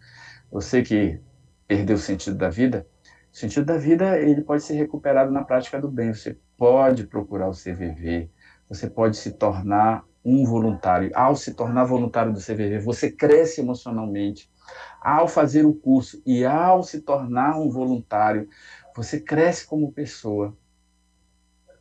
Você 0.51 0.81
que 0.81 1.19
perdeu 1.67 1.95
o 1.95 1.99
sentido 1.99 2.37
da 2.37 2.49
vida, 2.49 2.87
o 3.31 3.37
sentido 3.37 3.65
da 3.65 3.77
vida 3.77 4.19
ele 4.19 4.41
pode 4.41 4.63
ser 4.63 4.73
recuperado 4.73 5.31
na 5.31 5.43
prática 5.43 5.79
do 5.79 5.89
bem. 5.89 6.13
Você 6.13 6.37
pode 6.59 7.07
procurar 7.07 7.47
o 7.47 7.53
CVV, 7.53 8.29
você 8.67 8.89
pode 8.89 9.15
se 9.15 9.31
tornar 9.31 10.03
um 10.23 10.45
voluntário. 10.45 11.09
Ao 11.15 11.33
se 11.35 11.53
tornar 11.53 11.85
voluntário 11.85 12.33
do 12.33 12.39
CVV, 12.39 12.79
você 12.79 13.09
cresce 13.09 13.61
emocionalmente. 13.61 14.51
Ao 15.01 15.27
fazer 15.27 15.65
o 15.65 15.73
curso 15.73 16.21
e 16.25 16.45
ao 16.45 16.83
se 16.83 17.01
tornar 17.01 17.57
um 17.57 17.69
voluntário, 17.69 18.47
você 18.93 19.19
cresce 19.21 19.65
como 19.65 19.93
pessoa. 19.93 20.55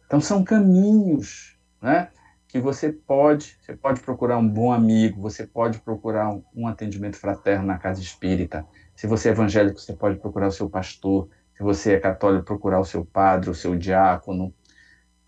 Então 0.06 0.20
são 0.20 0.44
caminhos, 0.44 1.58
né? 1.82 2.10
Que 2.46 2.60
você 2.60 2.90
pode, 2.90 3.58
você 3.60 3.76
pode 3.76 4.00
procurar 4.00 4.38
um 4.38 4.48
bom 4.48 4.72
amigo, 4.72 5.20
você 5.20 5.46
pode 5.46 5.80
procurar 5.80 6.30
um, 6.30 6.42
um 6.54 6.66
atendimento 6.66 7.16
fraterno 7.16 7.66
na 7.66 7.76
casa 7.76 8.00
espírita. 8.00 8.64
Se 8.94 9.06
você 9.06 9.28
é 9.28 9.32
evangélico, 9.32 9.78
você 9.78 9.92
pode 9.92 10.18
procurar 10.18 10.46
o 10.46 10.52
seu 10.52 10.70
pastor. 10.70 11.28
Se 11.54 11.62
você 11.62 11.94
é 11.94 12.00
católico, 12.00 12.46
procurar 12.46 12.80
o 12.80 12.84
seu 12.84 13.04
padre, 13.04 13.50
o 13.50 13.54
seu 13.54 13.76
diácono, 13.76 14.54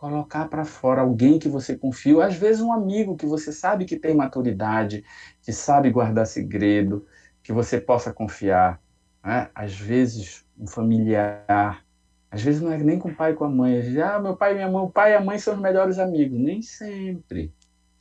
colocar 0.01 0.49
para 0.49 0.65
fora 0.65 1.03
alguém 1.03 1.39
que 1.39 1.47
você 1.47 1.77
confia, 1.77 2.25
às 2.25 2.35
vezes 2.35 2.63
um 2.63 2.73
amigo 2.73 3.15
que 3.15 3.27
você 3.27 3.53
sabe 3.53 3.85
que 3.85 3.99
tem 3.99 4.15
maturidade, 4.15 5.05
que 5.43 5.53
sabe 5.53 5.91
guardar 5.91 6.27
segredo, 6.27 7.07
que 7.43 7.53
você 7.53 7.79
possa 7.79 8.11
confiar. 8.11 8.81
Né? 9.23 9.51
Às 9.55 9.79
vezes 9.79 10.47
um 10.59 10.67
familiar, 10.67 11.85
às 12.31 12.41
vezes 12.41 12.63
não 12.63 12.73
é 12.73 12.79
nem 12.79 12.99
com 12.99 13.11
o 13.11 13.15
pai 13.15 13.33
e 13.33 13.35
com 13.35 13.45
a 13.45 13.51
mãe. 13.51 13.75
Vezes, 13.75 13.99
ah, 13.99 14.19
meu 14.19 14.35
pai 14.35 14.53
e 14.53 14.55
minha 14.55 14.71
mãe, 14.71 14.83
o 14.83 14.91
pai 14.91 15.13
e 15.13 15.17
a 15.17 15.21
mãe 15.21 15.39
são 15.39 15.53
os 15.53 15.61
melhores 15.61 15.99
amigos. 15.99 16.41
Nem 16.41 16.63
sempre. 16.63 17.53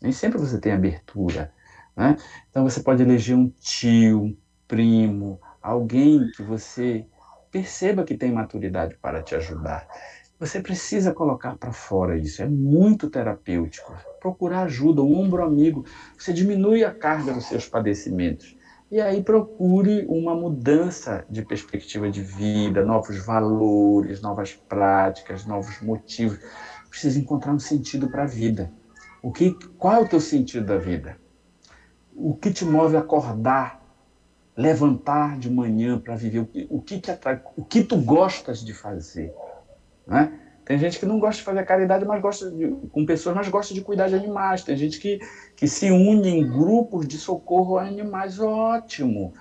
Nem 0.01 0.13
sempre 0.13 0.37
você 0.37 0.57
tem 0.57 0.71
abertura. 0.71 1.51
Né? 1.97 2.15
Então 2.49 2.63
você 2.63 2.81
pode 2.81 3.03
eleger 3.03 3.35
um 3.35 3.49
tio, 3.59 4.23
um 4.23 4.37
primo, 4.65 5.37
alguém 5.61 6.31
que 6.31 6.43
você 6.43 7.05
perceba 7.51 8.05
que 8.05 8.15
tem 8.15 8.31
maturidade 8.31 8.95
para 9.01 9.21
te 9.21 9.35
ajudar. 9.35 9.85
Você 10.39 10.61
precisa 10.61 11.13
colocar 11.13 11.57
para 11.57 11.73
fora 11.73 12.17
isso, 12.17 12.41
é 12.41 12.47
muito 12.47 13.09
terapêutico. 13.09 13.93
Procurar 14.21 14.61
ajuda, 14.61 15.01
um 15.01 15.19
ombro 15.19 15.43
amigo, 15.43 15.83
você 16.17 16.31
diminui 16.31 16.81
a 16.81 16.93
carga 16.93 17.33
dos 17.33 17.43
seus 17.43 17.67
padecimentos. 17.67 18.55
E 18.89 19.01
aí 19.01 19.21
procure 19.21 20.05
uma 20.07 20.33
mudança 20.33 21.25
de 21.29 21.43
perspectiva 21.43 22.09
de 22.09 22.21
vida, 22.21 22.85
novos 22.85 23.17
valores, 23.17 24.21
novas 24.21 24.53
práticas, 24.53 25.45
novos 25.45 25.81
motivos. 25.81 26.39
Precisa 26.89 27.19
encontrar 27.19 27.51
um 27.51 27.59
sentido 27.59 28.09
para 28.09 28.23
a 28.23 28.27
vida. 28.27 28.71
O 29.21 29.33
que, 29.33 29.53
qual 29.77 29.95
é 29.95 29.99
o 29.99 30.07
teu 30.07 30.21
sentido 30.21 30.65
da 30.65 30.77
vida? 30.77 31.17
O 32.15 32.33
que 32.33 32.49
te 32.49 32.63
move 32.63 32.95
a 32.95 33.01
acordar, 33.01 33.83
levantar 34.55 35.37
de 35.37 35.49
manhã 35.49 35.99
para 35.99 36.15
viver? 36.15 36.39
O 36.39 36.45
que, 36.45 36.67
o 36.69 36.81
que 36.81 36.97
te 36.97 37.11
atrai? 37.11 37.41
O 37.57 37.63
que 37.65 37.83
tu 37.83 37.97
gostas 37.97 38.63
de 38.63 38.73
fazer? 38.73 39.33
Né? 40.09 40.33
Tem 40.65 40.77
gente 40.77 40.99
que 40.99 41.05
não 41.05 41.19
gosta 41.19 41.37
de 41.37 41.43
fazer 41.43 41.65
caridade, 41.65 42.05
mas 42.05 42.21
gosta 42.21 42.49
de, 42.51 42.67
com 42.91 43.05
pessoas, 43.05 43.35
mas 43.35 43.47
gosta 43.47 43.73
de 43.73 43.81
cuidar 43.81 44.07
de 44.07 44.15
animais. 44.15 44.63
Tem 44.63 44.75
gente 44.75 44.99
que, 44.99 45.19
que 45.55 45.67
se 45.67 45.89
une 45.91 46.29
em 46.29 46.47
grupos 46.47 47.07
de 47.07 47.17
socorro 47.17 47.77
a 47.77 47.83
animais, 47.83 48.39
ótimo. 48.39 49.33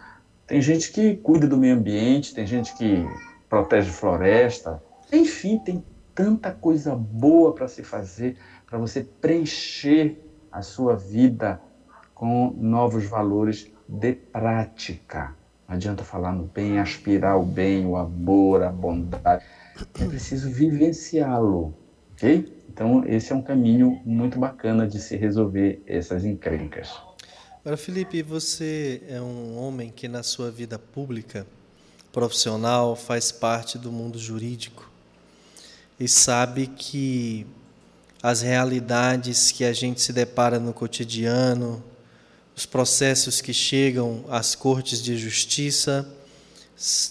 Tem 0.47 0.61
gente 0.63 0.91
que 0.91 1.17
cuida 1.17 1.47
do 1.47 1.59
meio 1.59 1.75
ambiente, 1.75 2.35
tem 2.35 2.47
gente 2.47 2.75
que 2.75 3.07
protege 3.49 3.91
floresta. 3.91 4.83
Enfim, 5.13 5.59
tem 5.59 5.85
tanta 6.15 6.51
coisa 6.51 6.95
boa 6.95 7.55
para 7.55 7.69
se 7.69 7.83
fazer, 7.83 8.37
para 8.67 8.79
você 8.79 9.03
preencher 9.03 10.19
a 10.51 10.63
sua 10.63 10.97
vida 10.97 11.61
com 12.15 12.55
novos 12.57 13.05
valores 13.05 13.71
de 13.87 14.13
prática. 14.13 15.35
Não 15.69 15.77
adianta 15.77 16.03
falar 16.03 16.33
no 16.33 16.45
bem, 16.45 16.79
aspirar 16.79 17.39
o 17.39 17.45
bem, 17.45 17.87
o 17.87 17.97
amor, 17.97 18.63
a 18.63 18.71
bondade 18.71 19.45
é 20.01 20.05
preciso 20.07 20.51
vivenciá-lo, 20.51 21.75
ok? 22.13 22.57
Então, 22.69 23.05
esse 23.07 23.33
é 23.33 23.35
um 23.35 23.43
caminho 23.43 24.01
muito 24.05 24.39
bacana 24.39 24.87
de 24.87 25.01
se 25.01 25.17
resolver 25.17 25.83
essas 25.87 26.25
encrencas. 26.25 26.91
Agora, 27.61 27.77
Felipe, 27.77 28.23
você 28.23 29.03
é 29.09 29.21
um 29.21 29.59
homem 29.59 29.91
que 29.91 30.09
na 30.09 30.23
sua 30.23 30.51
vida 30.51 30.79
pública, 30.79 31.47
profissional, 32.13 32.95
faz 32.95 33.33
parte 33.33 33.77
do 33.77 33.91
mundo 33.91 34.19
jurídico 34.19 34.91
e 35.99 36.09
sabe 36.09 36.67
que 36.69 37.47
as 38.23 38.43
realidades 38.43 39.51
que 39.51 39.65
a 39.65 39.73
gente 39.73 40.01
se 40.01 40.13
depara 40.13 40.59
no 40.59 40.73
cotidiano, 40.73 41.83
os 42.57 42.65
processos 42.65 43.41
que 43.41 43.53
chegam 43.53 44.25
às 44.29 44.55
cortes 44.55 45.03
de 45.03 45.17
justiça, 45.17 46.09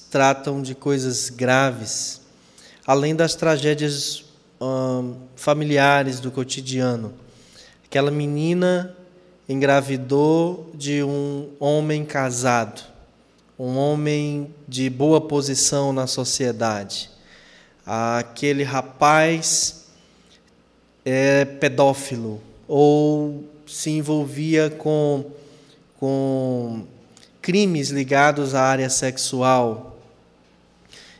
tratam 0.10 0.62
de 0.62 0.74
coisas 0.74 1.30
graves 1.30 2.22
além 2.88 3.14
das 3.14 3.36
tragédias 3.36 4.24
hum, 4.62 5.16
familiares 5.36 6.22
do 6.22 6.32
cotidiano. 6.32 7.14
Aquela 7.86 8.10
menina 8.10 8.96
engravidou 9.50 10.72
de 10.74 11.04
um 11.04 11.50
homem 11.60 12.06
casado, 12.06 12.82
um 13.60 13.78
homem 13.78 14.54
de 14.66 14.90
boa 14.90 15.20
posição 15.20 15.92
na 15.92 16.08
sociedade. 16.08 17.10
Aquele 17.86 18.64
rapaz 18.64 19.88
é 21.04 21.44
pedófilo 21.44 22.42
ou 22.70 23.44
se 23.66 23.90
envolvia 23.90 24.70
com, 24.70 25.26
com 26.00 26.84
crimes 27.42 27.90
ligados 27.90 28.56
à 28.56 28.62
área 28.62 28.90
sexual 28.90 29.97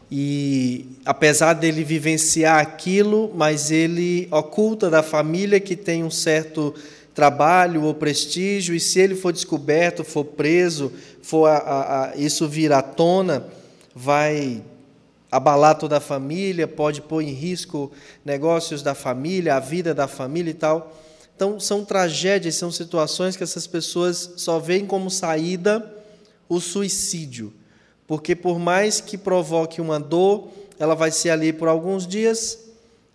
e 0.10 0.86
apesar 1.06 1.54
dele 1.54 1.84
vivenciar 1.84 2.60
aquilo, 2.60 3.32
mas 3.36 3.72
ele 3.72 4.28
oculta 4.32 4.90
da 4.90 5.04
família 5.04 5.60
que 5.60 5.76
tem 5.76 6.04
um 6.04 6.12
certo 6.12 6.74
trabalho 7.14 7.84
ou 7.84 7.94
prestígio, 7.94 8.76
e 8.76 8.80
se 8.80 9.00
ele 9.00 9.16
for 9.16 9.34
descoberto, 9.34 10.04
for 10.04 10.24
preso, 10.24 10.94
for 11.22 11.48
a, 11.48 11.58
a, 11.58 12.04
a, 12.12 12.16
isso 12.16 12.48
vir 12.48 12.72
à 12.72 12.82
tona, 12.82 13.48
vai 13.94 14.64
abalar 15.32 15.78
toda 15.78 15.98
a 15.98 16.00
família, 16.00 16.68
pode 16.68 17.02
pôr 17.02 17.22
em 17.22 17.34
risco 17.34 17.92
negócios 18.24 18.82
da 18.82 18.94
família, 18.94 19.56
a 19.56 19.60
vida 19.60 19.94
da 19.94 20.08
família 20.08 20.52
e 20.52 20.54
tal. 20.54 20.96
Então, 21.36 21.60
são 21.60 21.84
tragédias, 21.84 22.56
são 22.56 22.72
situações 22.72 23.36
que 23.36 23.44
essas 23.44 23.68
pessoas 23.68 24.34
só 24.38 24.58
veem 24.58 24.86
como 24.86 25.12
saída 25.12 25.92
o 26.48 26.62
suicídio. 26.62 27.54
Porque, 28.08 28.36
por 28.36 28.58
mais 28.58 29.02
que 29.02 29.18
provoque 29.18 29.82
uma 29.82 30.00
dor, 30.00 30.48
ela 30.80 30.96
vai 30.96 31.12
ser 31.12 31.30
ali 31.30 31.52
por 31.52 31.68
alguns 31.68 32.08
dias 32.08 32.58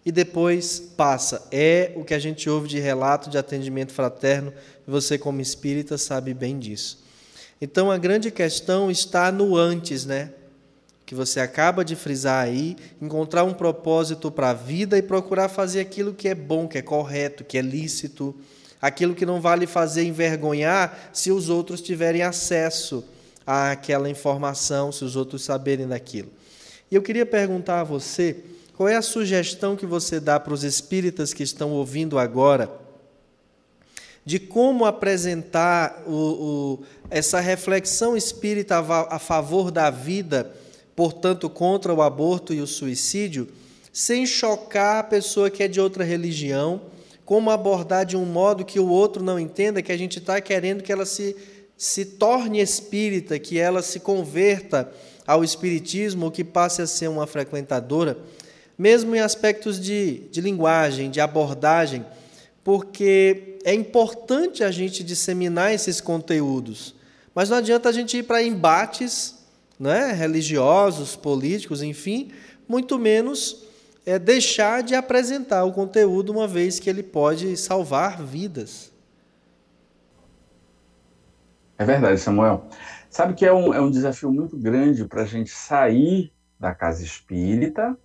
e 0.04 0.12
depois 0.12 0.78
passa. 0.78 1.48
É 1.50 1.92
o 1.96 2.04
que 2.04 2.12
a 2.12 2.18
gente 2.18 2.48
ouve 2.50 2.68
de 2.68 2.78
relato 2.78 3.30
de 3.30 3.38
atendimento 3.38 3.92
fraterno, 3.92 4.52
você, 4.86 5.16
como 5.16 5.40
espírita, 5.40 5.96
sabe 5.96 6.34
bem 6.34 6.58
disso. 6.58 7.02
Então, 7.60 7.90
a 7.90 7.96
grande 7.96 8.30
questão 8.30 8.90
está 8.90 9.32
no 9.32 9.56
antes, 9.56 10.04
né? 10.04 10.32
que 11.12 11.14
você 11.14 11.40
acaba 11.40 11.84
de 11.84 11.94
frisar 11.94 12.42
aí, 12.42 12.74
encontrar 13.00 13.44
um 13.44 13.52
propósito 13.52 14.30
para 14.30 14.48
a 14.48 14.54
vida 14.54 14.96
e 14.96 15.02
procurar 15.02 15.50
fazer 15.50 15.80
aquilo 15.80 16.14
que 16.14 16.26
é 16.26 16.34
bom, 16.34 16.66
que 16.66 16.78
é 16.78 16.82
correto, 16.82 17.44
que 17.44 17.58
é 17.58 17.60
lícito, 17.60 18.34
aquilo 18.80 19.14
que 19.14 19.26
não 19.26 19.38
vale 19.38 19.66
fazer 19.66 20.04
envergonhar 20.04 21.10
se 21.12 21.30
os 21.30 21.50
outros 21.50 21.82
tiverem 21.82 22.22
acesso 22.22 23.04
àquela 23.46 24.08
informação, 24.08 24.92
se 24.92 25.04
os 25.04 25.16
outros 25.16 25.42
saberem 25.42 25.88
daquilo. 25.88 26.30
E 26.90 26.94
eu 26.94 27.02
queria 27.02 27.26
perguntar 27.26 27.80
a 27.80 27.84
você, 27.84 28.36
qual 28.76 28.88
é 28.88 28.96
a 28.96 29.02
sugestão 29.02 29.76
que 29.76 29.86
você 29.86 30.20
dá 30.20 30.38
para 30.38 30.54
os 30.54 30.64
espíritas 30.64 31.32
que 31.32 31.42
estão 31.42 31.70
ouvindo 31.70 32.18
agora? 32.18 32.80
de 34.24 34.38
como 34.38 34.84
apresentar 34.84 36.04
o, 36.06 36.12
o, 36.12 36.84
essa 37.10 37.40
reflexão 37.40 38.16
espírita 38.16 38.78
a, 38.78 39.16
a 39.16 39.18
favor 39.18 39.72
da 39.72 39.90
vida 39.90 40.48
portanto, 40.94 41.48
contra 41.48 41.92
o 41.92 42.02
aborto 42.02 42.52
e 42.52 42.60
o 42.60 42.66
suicídio, 42.66 43.48
sem 43.92 44.26
chocar 44.26 45.00
a 45.00 45.04
pessoa 45.04 45.50
que 45.50 45.62
é 45.62 45.68
de 45.68 45.80
outra 45.80 46.04
religião, 46.04 46.82
como 47.24 47.50
abordar 47.50 48.04
de 48.04 48.16
um 48.16 48.24
modo 48.24 48.64
que 48.64 48.80
o 48.80 48.88
outro 48.88 49.22
não 49.22 49.38
entenda 49.38 49.82
que 49.82 49.92
a 49.92 49.96
gente 49.96 50.18
está 50.18 50.40
querendo 50.40 50.82
que 50.82 50.92
ela 50.92 51.06
se, 51.06 51.36
se 51.82 52.04
torne 52.04 52.60
espírita, 52.60 53.40
que 53.40 53.58
ela 53.58 53.82
se 53.82 53.98
converta 53.98 54.92
ao 55.26 55.42
espiritismo 55.42 56.26
ou 56.26 56.30
que 56.30 56.44
passe 56.44 56.80
a 56.80 56.86
ser 56.86 57.08
uma 57.08 57.26
frequentadora, 57.26 58.16
mesmo 58.78 59.16
em 59.16 59.18
aspectos 59.18 59.80
de, 59.80 60.20
de 60.30 60.40
linguagem, 60.40 61.10
de 61.10 61.20
abordagem, 61.20 62.06
porque 62.62 63.58
é 63.64 63.74
importante 63.74 64.62
a 64.62 64.70
gente 64.70 65.02
disseminar 65.02 65.74
esses 65.74 66.00
conteúdos, 66.00 66.94
mas 67.34 67.50
não 67.50 67.56
adianta 67.56 67.88
a 67.88 67.92
gente 67.92 68.16
ir 68.16 68.22
para 68.22 68.40
embates 68.40 69.34
né, 69.76 70.12
religiosos, 70.12 71.16
políticos, 71.16 71.82
enfim, 71.82 72.30
muito 72.68 72.96
menos 72.96 73.64
é, 74.06 74.20
deixar 74.20 74.84
de 74.84 74.94
apresentar 74.94 75.64
o 75.64 75.72
conteúdo, 75.72 76.30
uma 76.30 76.46
vez 76.46 76.78
que 76.78 76.88
ele 76.88 77.02
pode 77.02 77.56
salvar 77.56 78.22
vidas. 78.22 78.91
É 81.78 81.84
verdade, 81.84 82.20
Samuel. 82.20 82.68
Sabe 83.10 83.34
que 83.34 83.44
é 83.44 83.52
um, 83.52 83.74
é 83.74 83.80
um 83.80 83.90
desafio 83.90 84.32
muito 84.32 84.56
grande 84.56 85.04
para 85.04 85.22
a 85.22 85.26
gente 85.26 85.50
sair 85.50 86.32
da 86.58 86.74
casa 86.74 87.02
espírita 87.02 87.96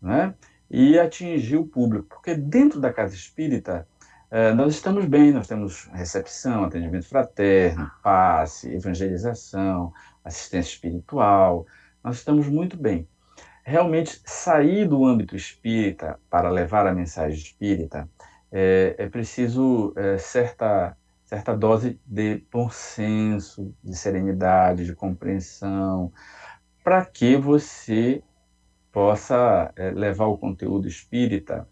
né, 0.00 0.34
e 0.70 0.98
atingir 0.98 1.56
o 1.56 1.66
público, 1.66 2.08
porque 2.08 2.34
dentro 2.34 2.80
da 2.80 2.92
casa 2.92 3.14
espírita 3.14 3.86
é, 4.30 4.54
nós 4.54 4.74
estamos 4.74 5.04
bem, 5.04 5.30
nós 5.30 5.46
temos 5.46 5.90
recepção, 5.92 6.64
atendimento 6.64 7.06
fraterno, 7.06 7.90
passe, 8.02 8.74
evangelização, 8.74 9.92
assistência 10.24 10.72
espiritual, 10.72 11.66
nós 12.02 12.16
estamos 12.16 12.48
muito 12.48 12.76
bem. 12.76 13.06
Realmente, 13.62 14.22
sair 14.24 14.88
do 14.88 15.04
âmbito 15.04 15.36
espírita 15.36 16.18
para 16.30 16.48
levar 16.48 16.86
a 16.86 16.94
mensagem 16.94 17.38
espírita 17.38 18.08
é, 18.50 18.94
é 18.98 19.08
preciso 19.08 19.92
é, 19.96 20.16
certa, 20.16 20.96
certa 21.32 21.56
dose 21.56 21.98
de 22.04 22.44
bom 22.52 22.68
senso, 22.68 23.74
de 23.82 23.96
serenidade, 23.96 24.84
de 24.84 24.94
compreensão, 24.94 26.12
para 26.84 27.06
que 27.06 27.38
você 27.38 28.22
possa 28.92 29.72
é, 29.74 29.92
levar 29.92 30.26
o 30.26 30.36
conteúdo 30.36 30.86
espírita 30.86 31.66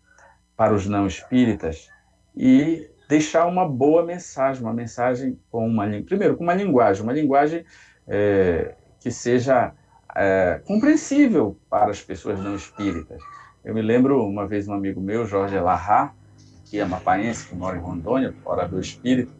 para 0.56 0.72
os 0.72 0.86
não 0.86 1.06
espíritas 1.06 1.90
e 2.34 2.88
deixar 3.06 3.44
uma 3.46 3.68
boa 3.68 4.02
mensagem, 4.02 4.62
uma 4.62 4.72
mensagem 4.72 5.38
com 5.50 5.66
uma 5.66 5.86
primeiro 6.06 6.38
com 6.38 6.44
uma 6.44 6.54
linguagem, 6.54 7.02
uma 7.02 7.12
linguagem 7.12 7.62
é, 8.08 8.74
que 8.98 9.10
seja 9.10 9.74
é, 10.16 10.62
compreensível 10.64 11.60
para 11.68 11.90
as 11.90 12.00
pessoas 12.00 12.40
não 12.40 12.54
espíritas. 12.54 13.20
Eu 13.62 13.74
me 13.74 13.82
lembro 13.82 14.24
uma 14.24 14.46
vez 14.46 14.66
um 14.66 14.72
amigo 14.72 15.02
meu, 15.02 15.26
Jorge 15.26 15.60
Larra, 15.60 16.14
que 16.64 16.78
é 16.78 16.84
mapaense, 16.86 17.46
que 17.46 17.54
mora 17.54 17.76
em 17.76 17.80
Rondônia, 17.80 18.34
orador 18.46 18.80
espírita, 18.80 19.39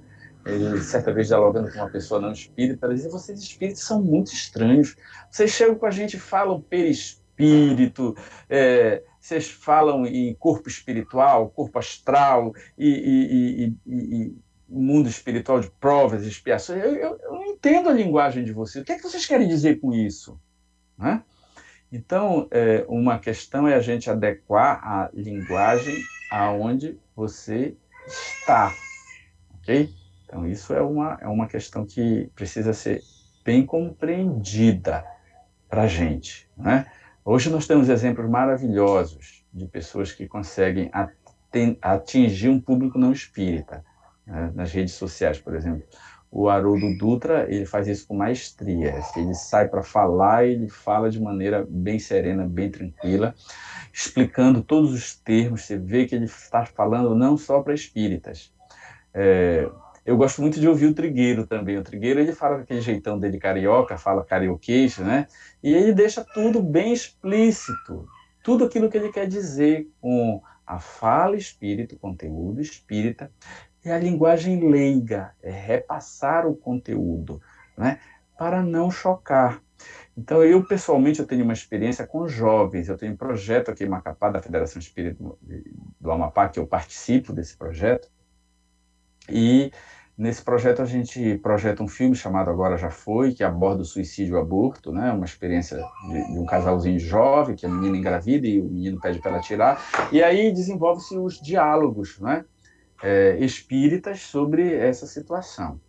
ele, 0.50 0.80
certa 0.82 1.12
vez, 1.12 1.28
dialogando 1.28 1.70
com 1.70 1.78
uma 1.78 1.90
pessoa 1.90 2.20
não 2.20 2.32
espírita, 2.32 2.86
ela 2.86 2.94
dizia: 2.94 3.10
vocês 3.10 3.40
espíritos 3.40 3.82
são 3.82 4.02
muito 4.02 4.32
estranhos. 4.32 4.96
Vocês 5.30 5.50
chegam 5.50 5.74
com 5.74 5.86
a 5.86 5.90
gente 5.90 6.16
e 6.16 6.20
falam 6.20 6.60
perispírito, 6.60 8.16
é, 8.48 9.02
vocês 9.20 9.48
falam 9.48 10.06
em 10.06 10.34
corpo 10.34 10.68
espiritual, 10.68 11.50
corpo 11.50 11.78
astral 11.78 12.52
e, 12.78 12.88
e, 12.88 13.74
e, 13.86 14.24
e 14.26 14.36
mundo 14.68 15.08
espiritual 15.08 15.60
de 15.60 15.70
provas, 15.70 16.24
expiações. 16.24 16.82
Eu, 16.82 16.94
eu, 16.94 17.18
eu, 17.22 17.32
não 17.32 17.46
entendo 17.46 17.88
a 17.88 17.92
linguagem 17.92 18.44
de 18.44 18.52
vocês. 18.52 18.82
O 18.82 18.86
que 18.86 18.92
é 18.92 18.96
que 18.96 19.02
vocês 19.02 19.26
querem 19.26 19.48
dizer 19.48 19.80
com 19.80 19.92
isso? 19.92 20.40
Né? 20.96 21.22
Então, 21.92 22.46
é, 22.50 22.84
uma 22.88 23.18
questão 23.18 23.66
é 23.66 23.74
a 23.74 23.80
gente 23.80 24.08
adequar 24.08 24.80
a 24.82 25.10
linguagem 25.12 25.96
aonde 26.30 26.96
você 27.16 27.74
está, 28.06 28.72
ok? 29.58 29.90
Então, 30.30 30.46
isso 30.46 30.72
é 30.72 30.80
uma, 30.80 31.18
é 31.20 31.26
uma 31.26 31.48
questão 31.48 31.84
que 31.84 32.30
precisa 32.36 32.72
ser 32.72 33.02
bem 33.44 33.66
compreendida 33.66 35.04
para 35.68 35.82
a 35.82 35.86
gente, 35.88 36.48
né? 36.56 36.86
Hoje 37.24 37.50
nós 37.50 37.66
temos 37.66 37.88
exemplos 37.88 38.30
maravilhosos 38.30 39.44
de 39.52 39.66
pessoas 39.66 40.12
que 40.12 40.28
conseguem 40.28 40.88
atingir 41.82 42.48
um 42.48 42.60
público 42.60 42.96
não 42.96 43.12
espírita 43.12 43.84
né, 44.24 44.52
nas 44.54 44.72
redes 44.72 44.94
sociais, 44.94 45.40
por 45.40 45.56
exemplo. 45.56 45.82
O 46.30 46.48
Haroldo 46.48 46.96
Dutra, 46.96 47.52
ele 47.52 47.66
faz 47.66 47.88
isso 47.88 48.06
com 48.06 48.14
maestria. 48.14 49.02
Ele 49.16 49.34
sai 49.34 49.68
para 49.68 49.82
falar 49.82 50.46
e 50.46 50.52
ele 50.52 50.68
fala 50.68 51.10
de 51.10 51.20
maneira 51.20 51.66
bem 51.68 51.98
serena, 51.98 52.46
bem 52.46 52.70
tranquila, 52.70 53.34
explicando 53.92 54.62
todos 54.62 54.92
os 54.92 55.16
termos. 55.16 55.62
Você 55.62 55.76
vê 55.76 56.06
que 56.06 56.14
ele 56.14 56.26
está 56.26 56.64
falando 56.64 57.16
não 57.16 57.36
só 57.36 57.60
para 57.60 57.74
espíritas. 57.74 58.52
É, 59.12 59.68
eu 60.04 60.16
gosto 60.16 60.40
muito 60.40 60.58
de 60.58 60.68
ouvir 60.68 60.86
o 60.86 60.94
Trigueiro 60.94 61.46
também. 61.46 61.76
O 61.76 61.82
Trigueiro, 61.82 62.20
ele 62.20 62.32
fala 62.32 62.56
com 62.56 62.62
aquele 62.62 62.80
jeitão 62.80 63.18
dele 63.18 63.38
carioca, 63.38 63.98
fala 63.98 64.24
carioquês, 64.24 64.98
né? 64.98 65.26
E 65.62 65.72
ele 65.72 65.92
deixa 65.92 66.24
tudo 66.24 66.62
bem 66.62 66.92
explícito. 66.92 68.08
Tudo 68.42 68.64
aquilo 68.64 68.88
que 68.88 68.96
ele 68.96 69.12
quer 69.12 69.26
dizer 69.26 69.88
com 70.00 70.42
a 70.66 70.78
fala 70.78 71.36
espírita, 71.36 71.94
o 71.94 71.98
conteúdo 71.98 72.60
espírita, 72.60 73.30
é 73.84 73.92
a 73.92 73.98
linguagem 73.98 74.70
leiga, 74.70 75.32
é 75.42 75.50
repassar 75.50 76.46
o 76.46 76.54
conteúdo, 76.54 77.40
né? 77.76 77.98
para 78.38 78.62
não 78.62 78.90
chocar. 78.90 79.60
Então, 80.16 80.42
eu 80.42 80.64
pessoalmente 80.64 81.20
eu 81.20 81.26
tenho 81.26 81.44
uma 81.44 81.52
experiência 81.52 82.06
com 82.06 82.26
jovens, 82.26 82.88
eu 82.88 82.96
tenho 82.96 83.12
um 83.12 83.16
projeto 83.16 83.70
aqui 83.70 83.84
em 83.84 83.88
Macapá, 83.88 84.30
da 84.30 84.40
Federação 84.40 84.80
Espírita 84.80 85.22
do 86.00 86.10
Amapá, 86.10 86.48
que 86.48 86.58
eu 86.58 86.66
participo 86.66 87.32
desse 87.32 87.56
projeto, 87.56 88.10
e 89.30 89.72
nesse 90.16 90.42
projeto 90.42 90.82
a 90.82 90.84
gente 90.84 91.38
projeta 91.38 91.82
um 91.82 91.88
filme 91.88 92.14
chamado 92.14 92.50
Agora 92.50 92.76
Já 92.76 92.90
Foi, 92.90 93.32
que 93.32 93.42
aborda 93.42 93.82
o 93.82 93.84
suicídio 93.84 94.36
e 94.36 94.40
aborto, 94.40 94.92
né? 94.92 95.12
uma 95.12 95.24
experiência 95.24 95.78
de, 96.08 96.32
de 96.32 96.38
um 96.38 96.44
casalzinho 96.44 96.98
jovem, 96.98 97.56
que 97.56 97.64
a 97.64 97.68
menina 97.68 97.96
engravida 97.96 98.46
e 98.46 98.60
o 98.60 98.64
menino 98.64 99.00
pede 99.00 99.18
para 99.18 99.32
ela 99.32 99.40
tirar, 99.40 99.80
e 100.12 100.22
aí 100.22 100.52
desenvolve-se 100.52 101.16
os 101.16 101.40
diálogos, 101.40 102.20
né? 102.20 102.44
é, 103.02 103.36
espíritas 103.38 104.20
sobre 104.20 104.74
essa 104.74 105.06
situação. 105.06 105.80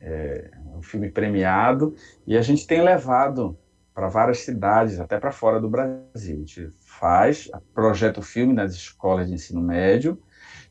É 0.00 0.50
um 0.74 0.82
filme 0.82 1.10
premiado 1.10 1.94
e 2.26 2.36
a 2.36 2.42
gente 2.42 2.66
tem 2.66 2.82
levado 2.82 3.58
para 3.94 4.08
várias 4.08 4.40
cidades, 4.40 5.00
até 5.00 5.18
para 5.18 5.32
fora 5.32 5.58
do 5.58 5.70
Brasil. 5.70 6.04
A 6.14 6.38
gente 6.38 6.70
faz, 6.82 7.50
projeta 7.74 8.20
o 8.20 8.22
filme 8.22 8.52
nas 8.52 8.74
escolas 8.74 9.26
de 9.26 9.34
ensino 9.34 9.62
médio 9.62 10.18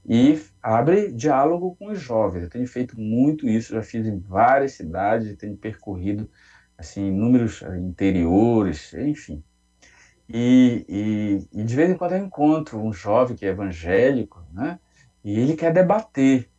e 0.08 0.40
abre 0.62 1.12
diálogo 1.12 1.76
com 1.78 1.92
os 1.92 2.00
jovens. 2.00 2.44
Eu 2.44 2.50
tenho 2.50 2.68
feito 2.68 3.00
muito 3.00 3.48
isso, 3.48 3.74
já 3.74 3.82
fiz 3.82 4.06
em 4.06 4.20
várias 4.20 4.74
cidades, 4.74 5.36
tenho 5.38 5.58
percorrido 5.58 6.30
assim 6.78 7.08
inúmeros 7.08 7.62
interiores, 7.80 8.94
enfim. 8.94 9.44
E, 10.28 10.86
e, 10.90 11.60
e, 11.60 11.64
de 11.64 11.76
vez 11.76 11.90
em 11.90 11.98
quando 11.98 12.14
eu 12.14 12.26
encontro 12.26 12.80
um 12.80 12.92
jovem 12.92 13.36
que 13.36 13.46
é 13.46 13.50
evangélico, 13.50 14.44
né? 14.52 14.80
E 15.24 15.40
ele 15.40 15.56
quer 15.56 15.72
debater. 15.74 16.50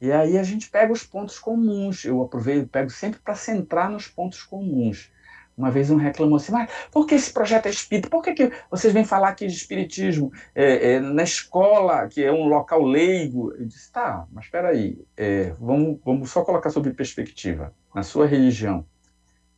E 0.00 0.12
aí 0.12 0.38
a 0.38 0.42
gente 0.42 0.70
pega 0.70 0.92
os 0.92 1.02
pontos 1.02 1.38
comuns. 1.38 2.04
Eu 2.04 2.22
aproveito, 2.22 2.68
pego 2.68 2.90
sempre 2.90 3.20
para 3.20 3.34
centrar 3.34 3.90
nos 3.90 4.08
pontos 4.08 4.42
comuns. 4.42 5.10
Uma 5.56 5.70
vez 5.70 5.90
um 5.90 5.96
reclamou 5.96 6.36
assim, 6.36 6.52
mas 6.52 6.70
por 6.92 7.06
que 7.06 7.14
esse 7.14 7.32
projeto 7.32 7.66
é 7.66 7.70
espírita? 7.70 8.10
Por 8.10 8.22
que, 8.22 8.34
que 8.34 8.52
vocês 8.70 8.92
vêm 8.92 9.04
falar 9.04 9.30
aqui 9.30 9.46
de 9.46 9.54
espiritismo 9.54 10.30
é, 10.54 10.92
é, 10.92 11.00
na 11.00 11.22
escola, 11.22 12.06
que 12.08 12.22
é 12.22 12.30
um 12.30 12.46
local 12.46 12.82
leigo? 12.82 13.52
Eu 13.54 13.64
disse, 13.64 13.90
tá, 13.90 14.26
mas 14.30 14.44
espera 14.44 14.68
aí, 14.68 14.98
é, 15.16 15.54
vamos, 15.58 15.98
vamos 16.04 16.30
só 16.30 16.44
colocar 16.44 16.68
sobre 16.68 16.92
perspectiva. 16.92 17.74
Na 17.94 18.02
sua 18.02 18.26
religião, 18.26 18.84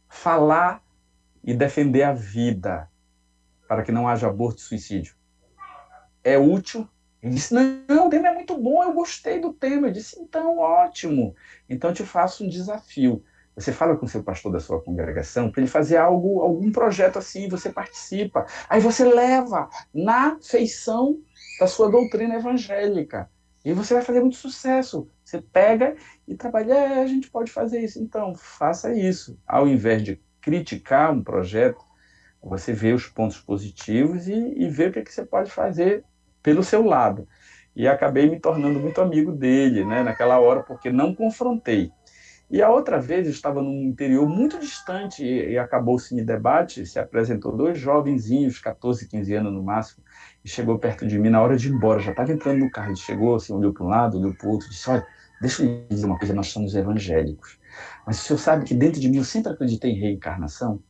falar 0.09 0.83
e 1.43 1.53
defender 1.53 2.05
a 2.05 2.13
vida 2.13 2.89
para 3.67 3.83
que 3.83 3.91
não 3.91 4.07
haja 4.07 4.29
aborto 4.29 4.61
e 4.61 4.65
suicídio 4.65 5.19
é 6.29 6.39
útil? 6.39 6.89
Ele 7.23 7.35
disse, 7.35 7.53
não, 7.53 8.07
o 8.07 8.11
tema 8.11 8.29
é 8.29 8.35
muito 8.35 8.57
bom, 8.57 8.83
eu 8.83 8.93
gostei 8.93 9.41
do 9.41 9.53
tema. 9.53 9.89
Eu 9.89 9.93
disse, 9.93 10.21
então, 10.21 10.59
ótimo. 10.59 11.35
Então, 11.69 11.91
eu 11.91 11.95
te 11.95 12.05
faço 12.05 12.45
um 12.45 12.49
desafio 12.49 13.25
você 13.59 13.73
fala 13.73 13.97
com 13.97 14.07
o 14.07 14.09
seu 14.09 14.23
pastor 14.23 14.53
da 14.53 14.61
sua 14.61 14.81
congregação 14.81 15.51
para 15.51 15.61
ele 15.61 15.71
fazer 15.71 15.97
algo, 15.97 16.41
algum 16.43 16.71
projeto 16.71 17.19
assim, 17.19 17.49
você 17.49 17.71
participa. 17.71 18.47
Aí 18.69 18.81
você 18.81 19.05
leva 19.05 19.69
na 19.93 20.39
feição 20.41 21.19
da 21.59 21.67
sua 21.67 21.91
doutrina 21.91 22.37
evangélica. 22.37 23.29
E 23.65 23.73
você 23.73 23.95
vai 23.95 24.03
fazer 24.03 24.21
muito 24.21 24.37
sucesso. 24.37 25.11
Você 25.25 25.43
pega 25.43 25.97
e 26.27 26.37
trabalha, 26.37 26.73
é, 26.73 27.03
a 27.03 27.07
gente 27.07 27.29
pode 27.31 27.51
fazer 27.51 27.81
isso. 27.81 28.01
Então, 28.01 28.35
faça 28.35 28.95
isso. 28.95 29.39
Ao 29.47 29.67
invés 29.67 30.03
de 30.05 30.21
criticar 30.41 31.13
um 31.13 31.23
projeto, 31.23 31.85
você 32.41 32.73
vê 32.73 32.93
os 32.93 33.09
pontos 33.09 33.41
positivos 33.41 34.29
e, 34.29 34.35
e 34.35 34.69
vê 34.69 34.87
o 34.87 34.93
que, 34.93 35.01
é 35.01 35.03
que 35.03 35.13
você 35.13 35.25
pode 35.25 35.51
fazer 35.51 36.05
pelo 36.43 36.63
seu 36.63 36.85
lado. 36.85 37.27
E 37.75 37.87
acabei 37.87 38.31
me 38.31 38.39
tornando 38.39 38.79
muito 38.79 39.01
amigo 39.01 39.33
dele, 39.33 39.85
né, 39.85 40.03
naquela 40.03 40.39
hora, 40.39 40.63
porque 40.63 40.91
não 40.91 41.15
confrontei. 41.15 41.93
E 42.51 42.63
a 42.63 42.71
outra 42.71 42.99
vez 42.99 43.29
estava 43.29 43.63
num 43.63 43.83
interior 43.83 44.27
muito 44.27 44.59
distante 44.59 45.23
e, 45.23 45.51
e 45.51 45.59
acabou-se 45.59 46.15
em 46.15 46.25
debate, 46.25 46.87
se 46.87 46.99
apresentou 46.99 47.55
dois 47.55 47.79
jovenzinhos, 47.79 48.59
14, 48.59 49.07
15 49.07 49.35
anos 49.35 49.53
no 49.53 49.63
máximo, 49.63 50.03
e 50.43 50.49
chegou 50.49 50.79
perto 50.79 51.07
de 51.07 51.19
mim 51.19 51.29
na 51.29 51.43
hora 51.43 51.57
de 51.57 51.69
ir 51.69 51.73
embora, 51.73 52.01
já 52.01 52.11
estava 52.11 52.33
entrando 52.33 52.61
no 52.61 52.71
carro, 52.71 52.89
ele 52.89 52.97
chegou 52.97 53.35
assim, 53.35 53.53
olhou 53.53 53.73
para 53.73 53.85
um 53.85 53.89
lado, 53.89 54.19
olhou 54.19 54.33
para 54.35 54.49
o 54.49 54.53
outro, 54.53 54.69
disse, 54.71 54.89
olha, 54.89 55.07
deixa 55.43 55.63
eu 55.63 55.85
dizer 55.91 56.07
uma 56.07 56.19
coisa, 56.19 56.33
nós 56.33 56.49
somos 56.49 56.75
evangélicos, 56.75 57.59
mas 58.07 58.19
o 58.19 58.23
senhor 58.23 58.39
sabe 58.39 58.65
que 58.65 58.75
dentro 58.75 58.99
de 58.99 59.11
mim 59.11 59.19
eu 59.19 59.25
sempre 59.25 59.53
acreditei 59.53 59.91
em 59.91 60.01
reencarnação? 60.01 60.83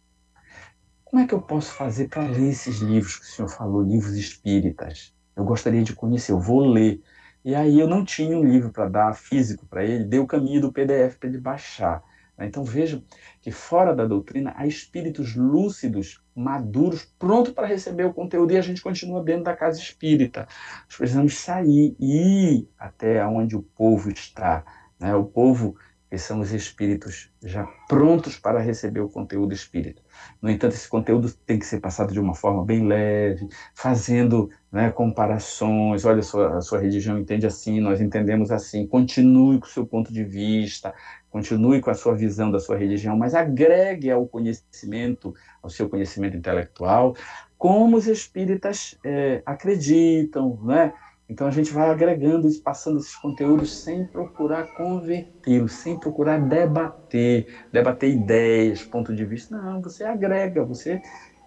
Como 1.04 1.22
é 1.22 1.26
que 1.26 1.34
eu 1.34 1.40
posso 1.40 1.72
fazer 1.72 2.08
para 2.08 2.22
ler 2.22 2.50
esses 2.50 2.80
livros 2.80 3.16
que 3.16 3.24
o 3.24 3.28
senhor 3.28 3.48
falou, 3.48 3.82
livros 3.82 4.14
espíritas? 4.14 5.12
Eu 5.34 5.42
gostaria 5.42 5.82
de 5.82 5.94
conhecer, 5.94 6.32
eu 6.32 6.38
vou 6.38 6.60
ler. 6.66 7.00
E 7.48 7.54
aí 7.54 7.80
eu 7.80 7.88
não 7.88 8.04
tinha 8.04 8.36
um 8.36 8.44
livro 8.44 8.70
para 8.70 8.90
dar 8.90 9.14
físico 9.14 9.64
para 9.64 9.82
ele, 9.82 10.04
dei 10.04 10.20
o 10.20 10.26
caminho 10.26 10.60
do 10.60 10.70
PDF 10.70 11.16
para 11.18 11.30
ele 11.30 11.38
baixar. 11.38 12.04
Né? 12.36 12.46
Então 12.46 12.62
vejam 12.62 13.02
que 13.40 13.50
fora 13.50 13.96
da 13.96 14.04
doutrina 14.04 14.52
há 14.54 14.66
espíritos 14.66 15.34
lúcidos, 15.34 16.22
maduros, 16.36 17.06
prontos 17.18 17.54
para 17.54 17.66
receber 17.66 18.04
o 18.04 18.12
conteúdo 18.12 18.52
e 18.52 18.58
a 18.58 18.60
gente 18.60 18.82
continua 18.82 19.24
dentro 19.24 19.44
da 19.44 19.56
casa 19.56 19.80
espírita. 19.80 20.46
Nós 20.84 20.96
precisamos 20.98 21.38
sair 21.38 21.96
e 21.98 22.58
ir 22.58 22.68
até 22.78 23.26
onde 23.26 23.56
o 23.56 23.62
povo 23.62 24.10
está. 24.10 24.62
Né? 25.00 25.14
O 25.14 25.24
povo 25.24 25.74
que 26.10 26.16
são 26.16 26.40
os 26.40 26.52
espíritos 26.52 27.30
já 27.42 27.64
prontos 27.86 28.38
para 28.38 28.60
receber 28.60 29.00
o 29.00 29.10
conteúdo 29.10 29.52
espírita. 29.52 30.00
No 30.40 30.50
entanto, 30.50 30.72
esse 30.72 30.88
conteúdo 30.88 31.30
tem 31.46 31.58
que 31.58 31.66
ser 31.66 31.80
passado 31.80 32.12
de 32.12 32.18
uma 32.18 32.34
forma 32.34 32.64
bem 32.64 32.86
leve, 32.86 33.46
fazendo 33.74 34.50
né, 34.72 34.90
comparações. 34.90 36.06
Olha, 36.06 36.20
a 36.20 36.60
sua, 36.62 36.80
religião 36.80 37.18
entende 37.18 37.46
assim, 37.46 37.78
nós 37.78 38.00
entendemos 38.00 38.50
assim. 38.50 38.86
Continue 38.86 39.58
com 39.58 39.66
o 39.66 39.70
seu 39.70 39.86
ponto 39.86 40.10
de 40.10 40.24
vista, 40.24 40.94
continue 41.30 41.80
com 41.80 41.90
a 41.90 41.94
sua 41.94 42.14
visão 42.14 42.50
da 42.50 42.58
sua 42.58 42.78
religião, 42.78 43.16
mas 43.16 43.34
agregue 43.34 44.10
ao 44.10 44.26
conhecimento, 44.26 45.34
ao 45.62 45.68
seu 45.68 45.90
conhecimento 45.90 46.36
intelectual, 46.36 47.14
como 47.58 47.96
os 47.96 48.06
espíritas 48.06 48.96
é, 49.04 49.42
acreditam, 49.44 50.58
né? 50.62 50.94
Então 51.28 51.46
a 51.46 51.50
gente 51.50 51.72
vai 51.72 51.90
agregando 51.90 52.48
e 52.48 52.60
passando 52.60 52.98
esses 52.98 53.14
conteúdos 53.16 53.82
sem 53.82 54.06
procurar 54.06 54.64
convertê-los, 54.74 55.72
sem 55.72 55.98
procurar 55.98 56.38
debater, 56.38 57.46
debater 57.70 58.10
ideias, 58.10 58.82
ponto 58.82 59.14
de 59.14 59.24
vista. 59.24 59.56
Não, 59.56 59.80
você 59.82 60.04
agrega, 60.04 60.64
você 60.64 60.98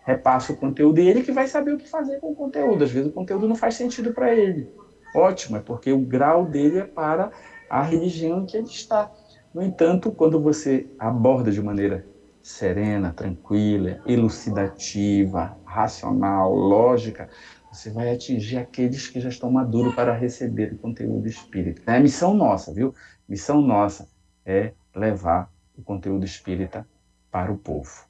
repassa 0.06 0.54
o 0.54 0.58
conteúdo 0.58 1.00
e 1.00 1.08
ele 1.08 1.24
que 1.24 1.32
vai 1.32 1.48
saber 1.48 1.74
o 1.74 1.78
que 1.78 1.90
fazer 1.90 2.20
com 2.20 2.32
o 2.32 2.36
conteúdo. 2.36 2.84
Às 2.84 2.92
vezes 2.92 3.10
o 3.10 3.14
conteúdo 3.14 3.48
não 3.48 3.56
faz 3.56 3.76
sentido 3.76 4.14
para 4.14 4.34
ele. 4.34 4.70
Ótimo, 5.16 5.58
é 5.58 5.62
porque 5.62 5.92
o 5.92 6.00
grau 6.00 6.46
dele 6.46 6.80
é 6.80 6.86
para 6.86 7.30
a 7.70 7.82
religião 7.82 8.42
em 8.42 8.46
que 8.46 8.58
ele 8.58 8.68
está. 8.68 9.10
No 9.54 9.62
entanto, 9.62 10.12
quando 10.12 10.40
você 10.42 10.88
aborda 10.98 11.52
de 11.52 11.62
maneira 11.62 12.06
serena, 12.42 13.14
tranquila, 13.14 14.00
elucidativa, 14.06 15.56
racional, 15.66 16.54
lógica, 16.54 17.28
você 17.72 17.90
vai 17.90 18.14
atingir 18.14 18.58
aqueles 18.58 19.08
que 19.08 19.22
já 19.22 19.30
estão 19.30 19.50
maduros 19.50 19.96
para 19.96 20.14
receber 20.14 20.74
o 20.74 20.78
conteúdo 20.78 21.26
espírita. 21.28 21.82
É 21.90 21.98
a 21.98 22.00
missão 22.02 22.34
nossa, 22.34 22.74
viu? 22.74 22.94
Missão 23.28 23.62
nossa 23.62 24.10
é 24.46 24.74
levar 24.94 25.50
o 25.78 25.82
conteúdo 25.82 26.26
espírita 26.26 26.86
para 27.32 27.50
o 27.52 27.58
povo. 27.58 28.06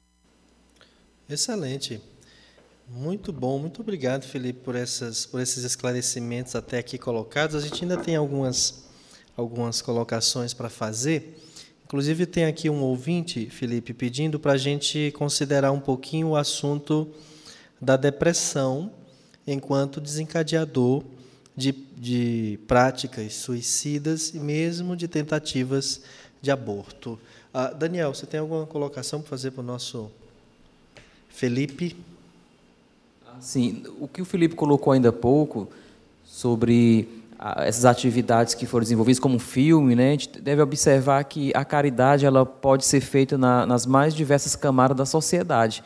Excelente. 1.28 2.02
Muito 2.88 3.32
bom, 3.32 3.58
muito 3.58 3.80
obrigado, 3.80 4.24
Felipe, 4.24 4.58
por, 4.64 4.74
essas, 4.74 5.24
por 5.24 5.40
esses 5.40 5.62
esclarecimentos 5.62 6.56
até 6.56 6.78
aqui 6.78 6.98
colocados. 6.98 7.54
A 7.54 7.60
gente 7.60 7.84
ainda 7.84 7.96
tem 7.96 8.16
algumas, 8.16 8.84
algumas 9.36 9.80
colocações 9.80 10.52
para 10.52 10.68
fazer. 10.68 11.38
Inclusive, 11.84 12.26
tem 12.26 12.46
aqui 12.46 12.68
um 12.68 12.82
ouvinte, 12.82 13.48
Felipe, 13.48 13.94
pedindo 13.94 14.40
para 14.40 14.52
a 14.52 14.56
gente 14.56 15.12
considerar 15.12 15.70
um 15.70 15.80
pouquinho 15.80 16.30
o 16.30 16.36
assunto 16.36 17.08
da 17.80 17.96
depressão 17.96 18.92
enquanto 19.46 20.00
desencadeador 20.00 21.02
de, 21.56 21.72
de 21.72 22.58
práticas 22.66 23.34
suicidas 23.34 24.34
e 24.34 24.38
mesmo 24.38 24.96
de 24.96 25.06
tentativas 25.06 26.02
de 26.40 26.50
aborto. 26.50 27.18
Ah, 27.52 27.68
Daniel, 27.68 28.14
você 28.14 28.26
tem 28.26 28.40
alguma 28.40 28.66
colocação 28.66 29.20
para 29.20 29.30
fazer 29.30 29.50
para 29.50 29.60
o 29.60 29.64
nosso 29.64 30.10
Felipe? 31.28 31.96
Sim, 33.40 33.84
o 33.98 34.08
que 34.08 34.22
o 34.22 34.24
Felipe 34.24 34.54
colocou 34.54 34.92
ainda 34.92 35.08
há 35.08 35.12
pouco 35.12 35.68
sobre 36.24 37.08
essas 37.56 37.84
atividades 37.84 38.54
que 38.54 38.66
foram 38.66 38.84
desenvolvidas 38.84 39.18
como 39.18 39.34
um 39.34 39.40
filme, 39.40 39.96
né, 39.96 40.08
a 40.08 40.12
gente 40.12 40.40
deve 40.40 40.62
observar 40.62 41.24
que 41.24 41.50
a 41.54 41.64
caridade 41.64 42.24
ela 42.24 42.46
pode 42.46 42.84
ser 42.84 43.00
feita 43.00 43.36
na, 43.36 43.66
nas 43.66 43.84
mais 43.84 44.14
diversas 44.14 44.54
camadas 44.54 44.96
da 44.96 45.04
sociedade. 45.04 45.82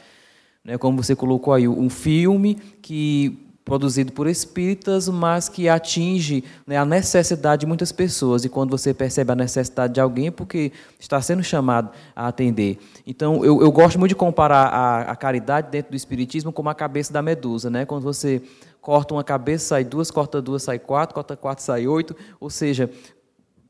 Né, 0.63 0.77
como 0.77 1.03
você 1.03 1.17
colocou 1.17 1.55
aí, 1.55 1.67
um 1.67 1.89
filme 1.89 2.57
que 2.83 3.46
produzido 3.67 4.13
por 4.13 4.29
espíritas, 4.29 5.09
mas 5.09 5.49
que 5.49 5.69
atinge 5.69 6.45
né, 6.65 6.77
a 6.77 6.85
necessidade 6.85 7.61
de 7.61 7.67
muitas 7.67 7.91
pessoas. 7.91 8.45
E 8.45 8.49
quando 8.49 8.71
você 8.71 8.95
percebe 8.95 9.33
a 9.33 9.35
necessidade 9.35 9.95
de 9.95 10.01
alguém, 10.01 10.29
é 10.29 10.31
porque 10.31 10.71
está 11.01 11.21
sendo 11.21 11.43
chamado 11.43 11.91
a 12.15 12.29
atender. 12.29 12.79
Então, 13.05 13.45
eu, 13.45 13.61
eu 13.61 13.73
gosto 13.73 13.99
muito 13.99 14.11
de 14.11 14.15
comparar 14.15 14.69
a, 14.69 15.01
a, 15.11 15.17
caridade 15.17 15.69
dentro 15.69 15.91
do 15.91 15.97
espiritismo 15.97 16.53
com 16.53 16.67
a 16.69 16.75
cabeça 16.77 17.13
da 17.13 17.21
medusa. 17.21 17.69
Né? 17.69 17.85
Quando 17.85 18.05
você 18.05 18.41
corta 18.81 19.15
uma 19.15 19.25
cabeça, 19.25 19.67
sai 19.67 19.85
duas, 19.85 20.13
corta 20.13 20.41
duas, 20.41 20.63
sai 20.63 20.79
quatro, 20.79 21.13
corta 21.13 21.37
quatro, 21.37 21.65
sai 21.65 21.89
oito. 21.89 22.15
Ou 22.39 22.49
seja, 22.49 22.89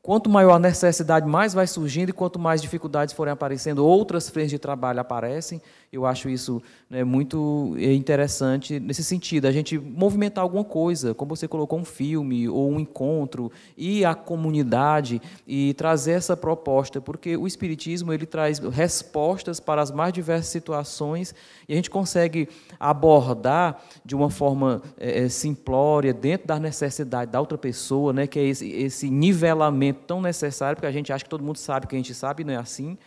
Quanto 0.07 0.29
maior 0.29 0.53
a 0.53 0.59
necessidade, 0.59 1.27
mais 1.27 1.53
vai 1.53 1.67
surgindo, 1.67 2.11
e 2.11 2.13
quanto 2.13 2.39
mais 2.39 2.61
dificuldades 2.61 3.13
forem 3.13 3.33
aparecendo, 3.33 3.85
outras 3.85 4.29
frentes 4.29 4.51
de 4.51 4.57
trabalho 4.57 5.01
aparecem. 5.01 5.61
Eu 5.91 6.05
acho 6.05 6.27
isso 6.27 6.61
né, 6.89 7.01
muito 7.05 7.73
é, 7.77 7.93
interessante 7.93 8.77
nesse 8.77 9.03
sentido, 9.03 9.45
a 9.45 9.51
gente 9.51 9.77
movimentar 9.77 10.43
alguma 10.43 10.63
coisa, 10.63 11.13
como 11.13 11.33
você 11.33 11.47
colocou 11.47 11.79
um 11.79 11.85
filme 11.85 12.49
ou 12.49 12.69
um 12.69 12.77
encontro, 12.77 13.49
ir 13.77 14.03
à 14.03 14.13
comunidade 14.13 15.21
e 15.47 15.73
trazer 15.75 16.11
essa 16.11 16.35
proposta, 16.35 16.99
porque 16.99 17.37
o 17.37 17.47
Espiritismo 17.47 18.11
ele 18.11 18.25
traz 18.25 18.59
respostas 18.59 19.61
para 19.61 19.81
as 19.81 19.89
mais 19.89 20.11
diversas 20.11 20.47
situações 20.47 21.33
e 21.69 21.73
a 21.73 21.75
gente 21.77 21.89
consegue 21.89 22.49
abordar 22.77 23.81
de 24.03 24.13
uma 24.13 24.29
forma 24.29 24.81
é, 24.97 25.29
simplória, 25.29 26.13
dentro 26.13 26.47
da 26.47 26.59
necessidade 26.59 27.31
da 27.31 27.39
outra 27.39 27.57
pessoa, 27.57 28.11
né, 28.11 28.27
que 28.27 28.37
é 28.37 28.43
esse, 28.43 28.69
esse 28.69 29.09
nivelamento 29.09 30.01
tão 30.05 30.21
necessário, 30.21 30.75
porque 30.75 30.87
a 30.87 30.91
gente 30.91 31.13
acha 31.13 31.23
que 31.23 31.29
todo 31.29 31.43
mundo 31.43 31.57
sabe 31.57 31.87
que 31.87 31.95
a 31.95 31.99
gente 31.99 32.13
sabe, 32.13 32.43
não 32.43 32.53
é 32.53 32.57
assim. 32.57 32.97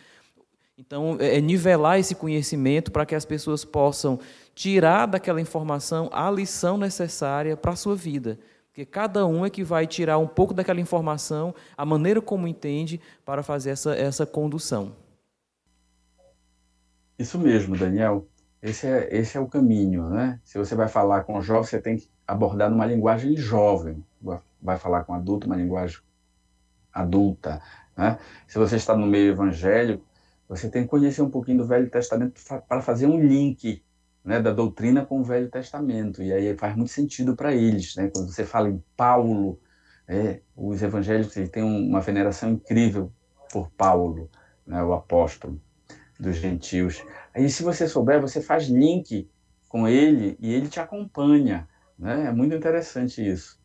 Então, 0.83 1.15
é, 1.19 1.37
é 1.37 1.41
nivelar 1.41 1.99
esse 1.99 2.15
conhecimento 2.15 2.91
para 2.91 3.05
que 3.05 3.13
as 3.13 3.23
pessoas 3.23 3.63
possam 3.63 4.19
tirar 4.55 5.05
daquela 5.05 5.39
informação 5.39 6.09
a 6.11 6.29
lição 6.31 6.75
necessária 6.75 7.55
para 7.55 7.73
a 7.73 7.75
sua 7.75 7.95
vida. 7.95 8.39
Porque 8.67 8.83
cada 8.83 9.25
um 9.27 9.45
é 9.45 9.49
que 9.49 9.63
vai 9.63 9.85
tirar 9.85 10.17
um 10.17 10.25
pouco 10.25 10.55
daquela 10.55 10.81
informação, 10.81 11.53
a 11.77 11.85
maneira 11.85 12.19
como 12.19 12.47
entende, 12.47 12.99
para 13.23 13.43
fazer 13.43 13.69
essa, 13.69 13.93
essa 13.95 14.25
condução. 14.25 14.93
Isso 17.19 17.37
mesmo, 17.37 17.77
Daniel. 17.77 18.27
esse 18.59 18.87
é, 18.87 19.07
esse 19.11 19.37
é 19.37 19.39
o 19.39 19.47
caminho, 19.47 20.09
né? 20.09 20.39
Se 20.43 20.57
você 20.57 20.73
vai 20.73 20.87
falar 20.87 21.25
com 21.25 21.39
jovem, 21.41 21.63
você 21.63 21.79
tem 21.79 21.97
que 21.97 22.09
abordar 22.25 22.71
numa 22.71 22.87
linguagem 22.87 23.37
jovem. 23.37 24.03
Vai 24.59 24.77
falar 24.77 25.03
com 25.03 25.13
adulto, 25.13 25.45
uma 25.45 25.55
linguagem 25.55 25.99
adulta, 26.91 27.61
né? 27.95 28.17
Se 28.47 28.57
você 28.57 28.77
está 28.77 28.95
no 28.95 29.05
meio 29.05 29.31
evangélico, 29.31 30.10
você 30.51 30.69
tem 30.69 30.83
que 30.83 30.89
conhecer 30.89 31.21
um 31.21 31.29
pouquinho 31.29 31.59
do 31.59 31.65
Velho 31.65 31.89
Testamento 31.89 32.41
para 32.67 32.81
fazer 32.81 33.05
um 33.05 33.17
link 33.17 33.81
né, 34.21 34.41
da 34.41 34.51
doutrina 34.51 35.05
com 35.05 35.21
o 35.21 35.23
Velho 35.23 35.49
Testamento. 35.49 36.21
E 36.21 36.33
aí 36.33 36.57
faz 36.57 36.75
muito 36.75 36.91
sentido 36.91 37.37
para 37.37 37.55
eles. 37.55 37.95
Né? 37.95 38.11
Quando 38.13 38.29
você 38.29 38.43
fala 38.43 38.67
em 38.69 38.83
Paulo, 38.97 39.57
é, 40.05 40.41
os 40.53 40.83
evangélicos 40.83 41.33
têm 41.49 41.63
uma 41.63 42.01
veneração 42.01 42.51
incrível 42.51 43.13
por 43.49 43.71
Paulo, 43.71 44.29
né, 44.67 44.83
o 44.83 44.91
apóstolo 44.91 45.57
dos 46.19 46.35
gentios. 46.35 47.01
Aí, 47.33 47.49
se 47.49 47.63
você 47.63 47.87
souber, 47.87 48.19
você 48.19 48.41
faz 48.41 48.67
link 48.67 49.31
com 49.69 49.87
ele 49.87 50.37
e 50.37 50.53
ele 50.53 50.67
te 50.67 50.81
acompanha. 50.81 51.65
Né? 51.97 52.25
É 52.27 52.31
muito 52.33 52.53
interessante 52.53 53.25
isso. 53.25 53.57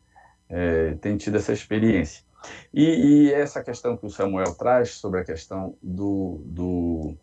É, 0.49 0.95
tido 1.19 1.37
essa 1.37 1.53
experiência. 1.53 2.26
E, 2.73 2.85
e, 3.29 3.33
essa 3.33 3.63
questão 3.63 3.97
que 3.97 4.07
o 4.07 4.11
Samuel 4.11 4.55
traz 4.55 4.95
sobre 4.95 5.21
a 5.21 5.25
questão 5.25 5.77
do, 5.83 6.43
do 6.45 7.17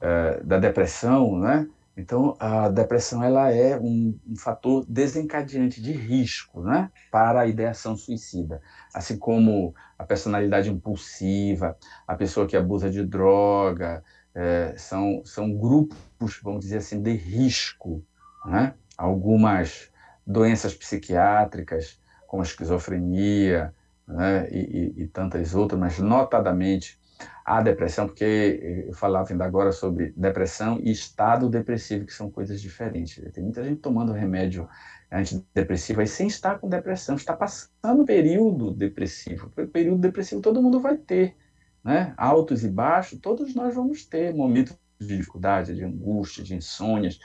é, 0.00 0.40
da 0.42 0.58
depressão, 0.58 1.38
né? 1.38 1.68
Então, 1.96 2.34
a 2.40 2.70
depressão 2.70 3.22
ela 3.22 3.50
é 3.50 3.78
um, 3.78 4.18
um, 4.26 4.36
fator 4.36 4.84
desencadeante 4.88 5.80
de 5.82 5.92
risco 5.92 6.62
né, 6.62 6.90
para 7.10 7.42
a 7.42 7.46
ideação 7.46 7.94
suicida. 7.96 8.62
Assim 8.94 9.18
como 9.18 9.74
a 9.98 10.04
personalidade 10.04 10.70
impulsiva, 10.70 11.76
a 12.06 12.14
pessoa 12.14 12.46
que 12.46 12.56
abusa 12.56 12.88
de 12.90 13.04
droga, 13.04 14.02
é, 14.34 14.74
são, 14.78 15.22
são 15.24 15.52
grupos, 15.52 16.40
vamos 16.42 16.60
dizer 16.60 16.78
assim, 16.78 17.02
de 17.02 17.12
risco. 17.12 18.02
Né? 18.46 18.74
Algumas 18.96 19.90
doenças 20.26 20.74
psiquiátricas, 20.74 22.00
como 22.26 22.42
a 22.42 22.46
esquizofrenia 22.46 23.74
né, 24.06 24.48
e, 24.50 24.58
e, 24.98 25.02
e 25.02 25.08
tantas 25.08 25.54
outras, 25.54 25.78
mas 25.78 25.98
notadamente 25.98 27.00
a 27.44 27.60
depressão, 27.60 28.06
porque 28.06 28.84
eu 28.88 28.94
falava 28.94 29.32
ainda 29.32 29.44
agora 29.44 29.72
sobre 29.72 30.12
depressão 30.16 30.78
e 30.80 30.90
estado 30.90 31.48
depressivo, 31.48 32.06
que 32.06 32.12
são 32.12 32.30
coisas 32.30 32.60
diferentes. 32.60 33.22
Tem 33.32 33.42
muita 33.42 33.62
gente 33.64 33.80
tomando 33.80 34.12
remédio 34.12 34.68
antidepressivo 35.10 36.00
aí 36.00 36.06
sem 36.06 36.26
estar 36.26 36.58
com 36.58 36.68
depressão, 36.68 37.16
está 37.16 37.34
passando 37.36 38.04
período 38.04 38.72
depressivo. 38.72 39.50
Período 39.72 40.00
depressivo 40.00 40.40
todo 40.40 40.62
mundo 40.62 40.80
vai 40.80 40.96
ter, 40.96 41.36
né? 41.84 42.14
Altos 42.16 42.64
e 42.64 42.68
baixos, 42.68 43.18
todos 43.20 43.54
nós 43.54 43.74
vamos 43.74 44.04
ter 44.04 44.34
momentos 44.34 44.76
de 45.00 45.16
dificuldade, 45.16 45.74
de 45.74 45.84
angústia, 45.84 46.44
de 46.44 46.54
insônias, 46.54 47.18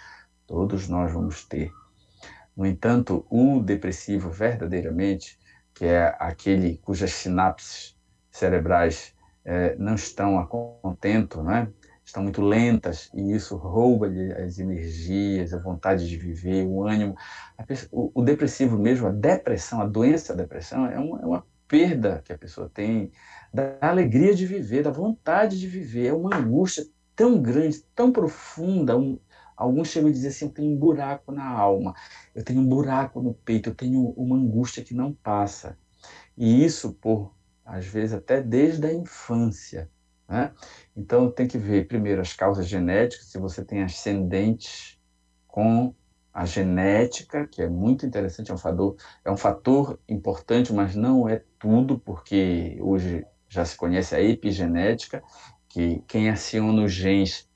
todos 0.45 0.87
nós 0.87 1.11
vamos 1.11 1.45
ter. 1.45 1.71
No 2.55 2.65
entanto, 2.65 3.25
o 3.29 3.59
depressivo 3.59 4.31
verdadeiramente, 4.31 5.37
que 5.77 5.85
é 5.85 6.15
aquele 6.19 6.77
cujas 6.79 7.11
sinapses 7.13 7.95
cerebrais 8.31 9.13
é, 9.45 9.75
não 9.75 9.95
estão 9.95 10.39
a 10.39 10.47
contento, 10.47 11.43
né? 11.43 11.67
estão 12.03 12.23
muito 12.23 12.41
lentas 12.41 13.09
e 13.13 13.33
isso 13.33 13.57
rouba-lhe 13.57 14.31
as 14.33 14.59
energias, 14.59 15.53
a 15.53 15.59
vontade 15.59 16.07
de 16.07 16.17
viver, 16.17 16.65
o 16.65 16.83
ânimo. 16.87 17.15
Pessoa, 17.67 17.89
o, 17.91 18.21
o, 18.21 18.23
depressivo 18.23 18.77
mesmo, 18.77 19.07
a 19.07 19.11
depressão, 19.11 19.81
a 19.81 19.85
doença 19.85 20.33
da 20.33 20.43
depressão 20.43 20.85
é 20.85 20.97
uma, 20.97 21.21
é 21.21 21.25
uma 21.25 21.45
perda 21.67 22.21
que 22.23 22.31
a 22.31 22.37
pessoa 22.37 22.71
tem 22.73 23.11
da 23.53 23.77
alegria 23.81 24.33
de 24.33 24.45
viver, 24.45 24.83
da 24.83 24.91
vontade 24.91 25.59
de 25.59 25.67
viver. 25.67 26.07
É 26.07 26.13
uma 26.13 26.35
angústia 26.35 26.85
tão 27.13 27.41
grande, 27.41 27.83
tão 27.93 28.11
profunda. 28.11 28.97
Um, 28.97 29.19
alguns 29.57 29.89
chegam 29.89 30.09
a 30.09 30.13
dizer 30.13 30.29
assim: 30.29 30.45
eu 30.45 30.51
tenho 30.51 30.71
um 30.71 30.77
buraco 30.77 31.31
na 31.31 31.45
alma, 31.49 31.93
eu 32.35 32.43
tenho 32.43 32.61
um 32.61 32.67
buraco 32.67 33.21
no 33.21 33.33
peito, 33.33 33.69
eu 33.69 33.75
tenho 33.75 34.09
uma 34.11 34.37
angústia 34.37 34.83
que 34.83 34.93
não 34.93 35.13
passa. 35.13 35.77
E 36.37 36.63
isso 36.63 36.93
por 36.93 37.35
às 37.65 37.85
vezes 37.85 38.13
até 38.13 38.41
desde 38.41 38.85
a 38.87 38.93
infância. 38.93 39.89
Né? 40.27 40.53
Então 40.95 41.31
tem 41.31 41.47
que 41.47 41.57
ver 41.57 41.87
primeiro 41.87 42.21
as 42.21 42.33
causas 42.33 42.67
genéticas, 42.67 43.27
se 43.27 43.37
você 43.37 43.63
tem 43.63 43.83
ascendentes 43.83 44.97
com 45.47 45.93
a 46.33 46.45
genética, 46.45 47.47
que 47.47 47.61
é 47.61 47.67
muito 47.67 48.05
interessante, 48.05 48.51
é 48.51 48.53
um 48.53 48.57
fator, 48.57 48.95
é 49.25 49.31
um 49.31 49.37
fator 49.37 49.99
importante, 50.07 50.71
mas 50.71 50.95
não 50.95 51.27
é 51.27 51.43
tudo, 51.57 51.97
porque 51.97 52.77
hoje 52.79 53.25
já 53.49 53.65
se 53.65 53.75
conhece 53.75 54.13
a 54.15 54.21
epigenética, 54.21 55.23
que 55.67 56.03
quem 56.07 56.29
aciona 56.29 56.83
os 56.83 56.93
genes 56.93 57.46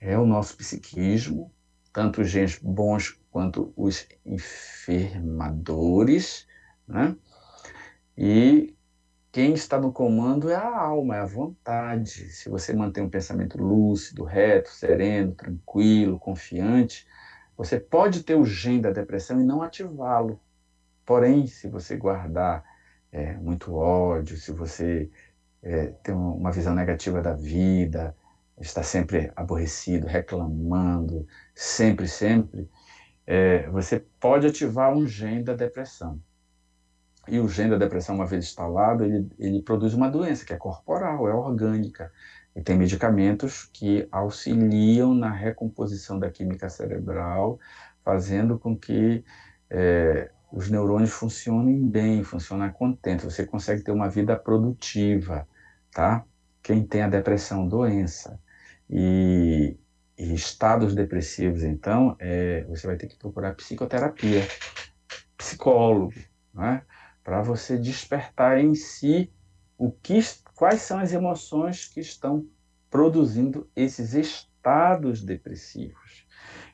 é 0.00 0.18
o 0.18 0.26
nosso 0.26 0.56
psiquismo, 0.56 1.52
tanto 1.92 2.20
os 2.20 2.30
genes 2.30 2.58
bons 2.58 3.18
quanto 3.30 3.72
os 3.76 4.06
enfermadores, 4.24 6.46
né? 6.86 7.16
E 8.16 8.74
quem 9.30 9.54
está 9.54 9.78
no 9.78 9.92
comando 9.92 10.50
é 10.50 10.54
a 10.54 10.76
alma, 10.76 11.16
é 11.16 11.20
a 11.20 11.26
vontade. 11.26 12.30
Se 12.30 12.48
você 12.48 12.72
mantém 12.72 13.04
um 13.04 13.10
pensamento 13.10 13.58
lúcido, 13.58 14.24
reto, 14.24 14.70
sereno, 14.70 15.34
tranquilo, 15.34 16.18
confiante, 16.18 17.06
você 17.56 17.78
pode 17.78 18.22
ter 18.22 18.34
o 18.34 18.44
gene 18.44 18.82
da 18.82 18.90
depressão 18.90 19.40
e 19.40 19.44
não 19.44 19.62
ativá-lo. 19.62 20.40
Porém, 21.04 21.46
se 21.46 21.68
você 21.68 21.96
guardar 21.96 22.64
é, 23.12 23.34
muito 23.36 23.74
ódio, 23.74 24.36
se 24.36 24.52
você 24.52 25.10
é, 25.62 25.88
tem 26.02 26.14
uma 26.14 26.52
visão 26.52 26.74
negativa 26.74 27.22
da 27.22 27.34
vida, 27.34 28.16
está 28.60 28.82
sempre 28.82 29.30
aborrecido, 29.36 30.06
reclamando, 30.06 31.26
sempre, 31.54 32.08
sempre, 32.08 32.68
é, 33.26 33.68
você 33.70 34.00
pode 34.18 34.46
ativar 34.46 34.92
um 34.92 35.06
gene 35.06 35.42
da 35.44 35.54
depressão. 35.54 36.20
E 37.28 37.38
o 37.38 37.48
gene 37.48 37.70
da 37.70 37.76
depressão, 37.76 38.14
uma 38.14 38.26
vez 38.26 38.46
instalado, 38.46 39.04
ele, 39.04 39.28
ele 39.38 39.62
produz 39.62 39.92
uma 39.92 40.10
doença 40.10 40.46
que 40.46 40.52
é 40.52 40.56
corporal, 40.56 41.28
é 41.28 41.34
orgânica. 41.34 42.10
E 42.56 42.62
tem 42.62 42.76
medicamentos 42.76 43.68
que 43.72 44.08
auxiliam 44.10 45.14
na 45.14 45.30
recomposição 45.30 46.18
da 46.18 46.30
química 46.30 46.70
cerebral, 46.70 47.58
fazendo 48.02 48.58
com 48.58 48.74
que 48.74 49.22
é, 49.70 50.30
os 50.50 50.70
neurônios 50.70 51.10
funcionem 51.10 51.86
bem, 51.86 52.24
funcionem 52.24 52.70
contentes. 52.72 53.24
Você 53.26 53.44
consegue 53.44 53.82
ter 53.82 53.92
uma 53.92 54.08
vida 54.08 54.34
produtiva, 54.36 55.46
tá? 55.92 56.24
Quem 56.62 56.82
tem 56.84 57.02
a 57.02 57.08
depressão, 57.08 57.68
doença. 57.68 58.40
E, 58.90 59.76
e 60.16 60.34
estados 60.34 60.94
depressivos, 60.94 61.62
então, 61.62 62.16
é, 62.18 62.64
você 62.64 62.86
vai 62.86 62.96
ter 62.96 63.06
que 63.06 63.16
procurar 63.16 63.54
psicoterapia, 63.54 64.42
psicólogo, 65.36 66.14
né? 66.54 66.82
para 67.22 67.42
você 67.42 67.76
despertar 67.76 68.58
em 68.58 68.74
si 68.74 69.32
o 69.76 69.92
que, 69.92 70.18
quais 70.54 70.82
são 70.82 70.98
as 70.98 71.12
emoções 71.12 71.86
que 71.86 72.00
estão 72.00 72.46
produzindo 72.90 73.70
esses 73.76 74.14
estados 74.14 75.22
depressivos. 75.22 76.26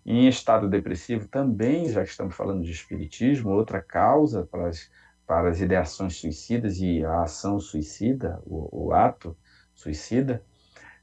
em 0.06 0.28
estado 0.28 0.68
depressivo 0.68 1.26
também, 1.28 1.88
já 1.88 2.02
que 2.02 2.10
estamos 2.10 2.34
falando 2.36 2.62
de 2.62 2.70
espiritismo, 2.70 3.50
outra 3.50 3.80
causa 3.80 4.46
para 4.46 4.68
as, 4.68 4.90
para 5.26 5.48
as 5.48 5.60
ideações 5.60 6.16
suicidas 6.16 6.78
e 6.78 7.04
a 7.04 7.22
ação 7.22 7.58
suicida, 7.58 8.40
o, 8.44 8.86
o 8.86 8.92
ato 8.92 9.36
suicida, 9.74 10.44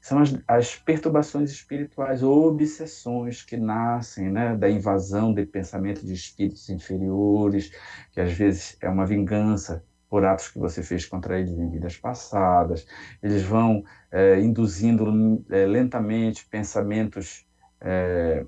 são 0.02 0.18
as, 0.18 0.36
as, 0.48 0.76
perturbações 0.76 1.52
espirituais, 1.52 2.24
obsessões 2.24 3.42
que 3.42 3.56
nascem 3.56 4.30
né, 4.30 4.56
da 4.56 4.68
invasão 4.68 5.32
de 5.32 5.46
pensamento 5.46 6.04
de 6.04 6.12
espíritos 6.12 6.68
inferiores, 6.68 7.70
que 8.10 8.20
às 8.20 8.32
vezes 8.32 8.76
é 8.80 8.88
uma 8.88 9.06
vingança 9.06 9.84
por 10.10 10.24
atos 10.24 10.48
que 10.48 10.58
você 10.58 10.82
fez 10.82 11.06
contra 11.06 11.38
eles 11.38 11.52
em 11.52 11.70
vidas 11.70 11.96
passadas. 11.96 12.84
Eles 13.22 13.44
vão 13.44 13.84
é, 14.10 14.40
induzindo 14.40 15.42
é, 15.48 15.66
lentamente 15.66 16.46
pensamentos 16.46 17.46
é, 17.80 18.44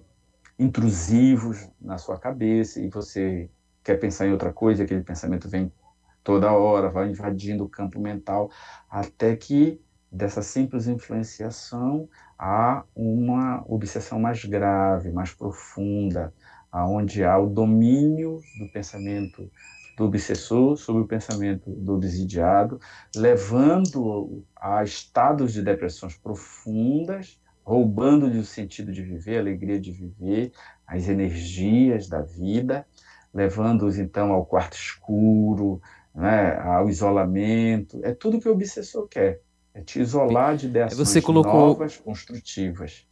intrusivos 0.59 1.71
na 1.81 1.99
sua 1.99 2.19
cabeça 2.19 2.81
e 2.81 2.89
você 2.89 3.49
quer 3.85 4.01
pensar 4.01 4.27
em 4.27 4.33
outra 4.33 4.53
coisa, 4.53 4.83
aquele 4.83 5.05
pensamento 5.05 5.49
vem 5.49 5.73
toda 6.25 6.53
hora, 6.53 6.91
vai 6.91 7.11
invadindo 7.11 7.65
o 7.65 7.69
campo 7.69 8.01
mental, 8.01 8.51
até 8.91 9.37
que 9.37 9.81
dessa 10.15 10.43
simples 10.43 10.87
influenciação 10.87 12.09
a 12.39 12.85
uma 12.95 13.65
obsessão 13.67 14.21
mais 14.21 14.45
grave, 14.45 15.11
mais 15.11 15.33
profunda, 15.33 16.33
aonde 16.71 17.25
há 17.25 17.37
o 17.37 17.49
domínio 17.49 18.41
do 18.59 18.69
pensamento 18.73 19.51
do 19.97 20.05
obsessor 20.05 20.77
sobre 20.77 21.03
o 21.03 21.07
pensamento 21.07 21.71
do 21.71 21.95
obsidiado, 21.95 22.81
levando 23.15 24.45
a 24.57 24.83
estados 24.85 25.53
de 25.53 25.63
depressões 25.63 26.17
profundas, 26.17 27.41
roubando-lhe 27.65 28.39
o 28.39 28.45
sentido 28.45 28.93
de 28.93 29.03
viver, 29.03 29.37
a 29.37 29.41
alegria 29.41 29.81
de 29.81 29.91
viver, 29.91 30.53
as 30.87 31.09
energias 31.09 32.09
da 32.09 32.23
vida, 32.23 32.87
levando-os 33.33 33.99
então 33.99 34.33
ao 34.33 34.47
quarto 34.47 34.75
escuro, 34.75 35.81
né, 36.15 36.57
ao 36.59 36.89
isolamento. 36.89 38.01
É 38.05 38.13
tudo 38.13 38.41
que 38.41 38.49
o 38.49 38.53
obsessor 38.53 39.09
quer. 39.09 39.41
É 39.75 39.83
te 39.83 40.01
isolar 40.01 40.57
de 40.57 40.67
ideias 40.67 40.95
Você 40.95 41.21
colocou... 41.21 41.53
novas, 41.53 41.97
construtivas. 41.97 43.05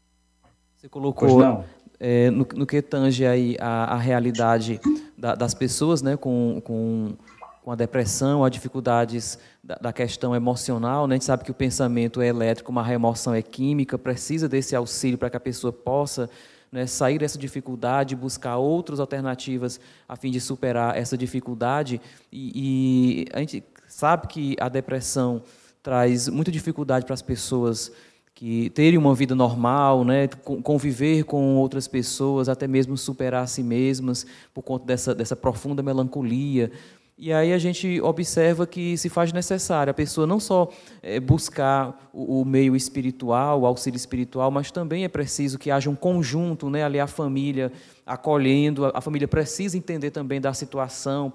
Você 0.76 0.88
colocou 0.88 1.64
é, 1.98 2.30
no, 2.30 2.46
no, 2.54 2.66
que 2.66 2.80
tange 2.80 3.26
aí 3.26 3.56
a, 3.60 3.94
a 3.94 3.96
realidade 3.96 4.80
da, 5.18 5.34
das 5.34 5.54
pessoas 5.54 6.02
né, 6.02 6.16
com, 6.16 6.60
com, 6.64 7.14
com 7.62 7.70
a 7.70 7.74
depressão, 7.74 8.44
as 8.44 8.50
dificuldades 8.50 9.38
da, 9.62 9.76
da, 9.76 9.92
questão 9.92 10.34
emocional. 10.34 11.06
Né? 11.06 11.14
A 11.14 11.16
gente 11.16 11.24
sabe 11.24 11.44
que 11.44 11.50
o 11.50 11.54
pensamento 11.54 12.20
é 12.20 12.26
elétrico, 12.26 12.70
uma 12.70 12.82
remoção 12.82 13.34
é 13.34 13.42
química, 13.42 13.98
precisa 13.98 14.48
desse 14.48 14.74
auxílio 14.74 15.18
para 15.18 15.30
que 15.30 15.36
a 15.36 15.40
pessoa 15.40 15.72
possa 15.72 16.28
né, 16.72 16.86
sair 16.86 17.18
dessa 17.18 17.38
dificuldade, 17.38 18.16
buscar 18.16 18.56
outras 18.56 18.98
alternativas 18.98 19.78
a 20.08 20.16
fim 20.16 20.30
de 20.30 20.40
superar 20.40 20.96
essa 20.96 21.16
dificuldade. 21.16 22.00
E, 22.32 22.52
e 22.54 23.26
a 23.32 23.38
gente 23.40 23.62
sabe 23.86 24.26
que 24.26 24.56
a 24.58 24.68
depressão 24.68 25.42
traz 25.82 26.28
muita 26.28 26.50
dificuldade 26.50 27.04
para 27.04 27.14
as 27.14 27.22
pessoas 27.22 27.90
que 28.34 28.70
terem 28.70 28.98
uma 28.98 29.14
vida 29.14 29.34
normal, 29.34 30.04
né, 30.04 30.26
conviver 30.62 31.24
com 31.24 31.56
outras 31.56 31.86
pessoas, 31.86 32.48
até 32.48 32.66
mesmo 32.66 32.96
superar 32.96 33.44
a 33.44 33.46
si 33.46 33.62
mesmas 33.62 34.26
por 34.54 34.62
conta 34.62 34.86
dessa, 34.86 35.14
dessa 35.14 35.36
profunda 35.36 35.82
melancolia. 35.82 36.70
E 37.16 37.32
aí 37.32 37.52
a 37.52 37.58
gente 37.58 38.00
observa 38.00 38.66
que 38.66 38.96
se 38.96 39.08
faz 39.08 39.32
necessário 39.32 39.90
a 39.90 39.94
pessoa 39.94 40.26
não 40.26 40.40
só 40.40 40.68
é, 41.02 41.20
buscar 41.20 42.10
o, 42.12 42.44
meio 42.44 42.74
espiritual, 42.74 43.60
o 43.60 43.66
auxílio 43.66 43.96
espiritual, 43.96 44.50
mas 44.50 44.70
também 44.70 45.04
é 45.04 45.08
preciso 45.08 45.58
que 45.58 45.70
haja 45.70 45.90
um 45.90 45.94
conjunto, 45.94 46.70
né, 46.70 46.82
ali 46.82 46.98
a 46.98 47.06
família 47.06 47.70
acolhendo, 48.04 48.90
a 48.92 49.00
família 49.00 49.28
precisa 49.28 49.76
entender 49.76 50.10
também 50.10 50.40
da 50.40 50.54
situação, 50.54 51.32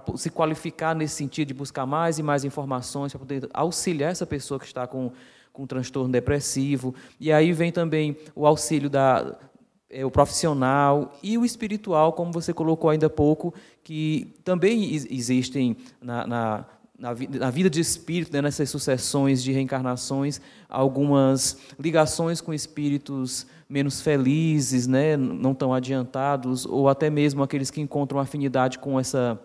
para 0.00 0.16
se 0.16 0.30
qualificar 0.30 0.94
nesse 0.94 1.16
sentido 1.16 1.48
de 1.48 1.54
buscar 1.54 1.84
mais 1.84 2.18
e 2.18 2.22
mais 2.22 2.44
informações, 2.44 3.12
para 3.12 3.18
poder 3.18 3.48
auxiliar 3.52 4.10
essa 4.10 4.24
pessoa 4.24 4.58
que 4.58 4.64
está 4.64 4.86
com, 4.86 5.12
com 5.52 5.66
transtorno 5.66 6.10
depressivo. 6.10 6.94
E 7.20 7.30
aí 7.30 7.52
vem 7.52 7.70
também 7.70 8.16
o 8.34 8.46
auxílio 8.46 8.88
da, 8.88 9.36
é, 9.90 10.02
o 10.02 10.10
profissional 10.10 11.12
e 11.22 11.36
o 11.36 11.44
espiritual, 11.44 12.14
como 12.14 12.32
você 12.32 12.54
colocou 12.54 12.88
ainda 12.88 13.06
há 13.06 13.10
pouco, 13.10 13.52
que 13.84 14.34
também 14.42 14.94
existem 14.94 15.76
na, 16.00 16.26
na, 16.26 16.64
na, 16.98 17.14
na 17.38 17.50
vida 17.50 17.68
de 17.68 17.80
espírito, 17.80 18.32
né, 18.32 18.40
nessas 18.40 18.70
sucessões 18.70 19.42
de 19.42 19.52
reencarnações, 19.52 20.40
algumas 20.70 21.58
ligações 21.78 22.40
com 22.40 22.54
espíritos 22.54 23.46
menos 23.68 24.00
felizes, 24.00 24.86
né, 24.86 25.18
não 25.18 25.54
tão 25.54 25.74
adiantados, 25.74 26.64
ou 26.64 26.88
até 26.88 27.10
mesmo 27.10 27.42
aqueles 27.42 27.70
que 27.70 27.82
encontram 27.82 28.18
afinidade 28.18 28.78
com 28.78 28.98
essa 28.98 29.38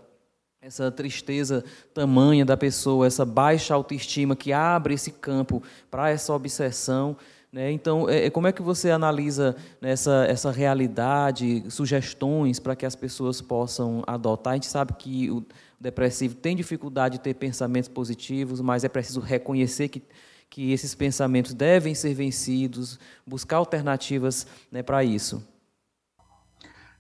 essa 0.68 0.92
tristeza 0.92 1.64
tamanha 1.94 2.44
da 2.44 2.58
pessoa, 2.58 3.08
essa 3.08 3.24
baixa 3.24 3.74
autoestima 3.74 4.36
que 4.36 4.52
abre 4.52 4.96
esse 4.96 5.12
campo 5.12 5.64
para 5.90 6.10
essa 6.10 6.34
obsessão. 6.34 7.16
Né? 7.50 7.72
Então, 7.72 8.10
é, 8.10 8.26
é, 8.26 8.30
como 8.30 8.48
é 8.48 8.52
que 8.52 8.62
você 8.62 8.92
analisa 8.92 9.56
essa, 9.82 10.26
essa 10.28 10.52
realidade, 10.52 11.64
sugestões 11.70 12.60
para 12.60 12.76
que 12.76 12.86
as 12.86 12.96
pessoas 12.96 13.40
possam 13.40 14.04
adotar? 14.06 14.52
A 14.52 14.56
gente 14.58 14.68
sabe 14.68 14.92
que 15.00 15.32
o 15.32 15.46
depressivo 15.80 16.36
tem 16.36 16.54
dificuldade 16.54 17.18
de 17.18 17.24
ter 17.24 17.36
pensamentos 17.36 17.88
positivos, 17.88 18.60
mas 18.60 18.84
é 18.84 18.90
preciso 18.90 19.22
reconhecer 19.22 19.88
que, 19.88 20.04
que 20.50 20.74
esses 20.74 20.94
pensamentos 20.94 21.54
devem 21.54 21.96
ser 21.96 22.14
vencidos, 22.14 23.00
buscar 23.26 23.56
alternativas 23.56 24.46
né, 24.70 24.84
para 24.84 25.02
isso. 25.02 25.42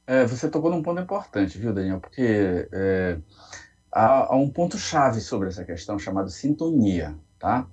É, 0.07 0.25
você 0.25 0.49
tocou 0.49 0.71
num 0.71 0.81
ponto 0.81 1.01
importante, 1.01 1.57
viu, 1.57 1.73
Daniel? 1.73 1.99
Porque 1.99 2.69
é, 2.71 3.17
há, 3.91 4.34
há, 4.34 4.38
um 4.38 4.49
ponto-chave 4.49 5.19
sobre 5.19 5.49
essa 5.49 5.65
questão 5.65 5.99
chamado 5.99 6.29
sintonia, 6.29 7.13
tá? 7.38 7.67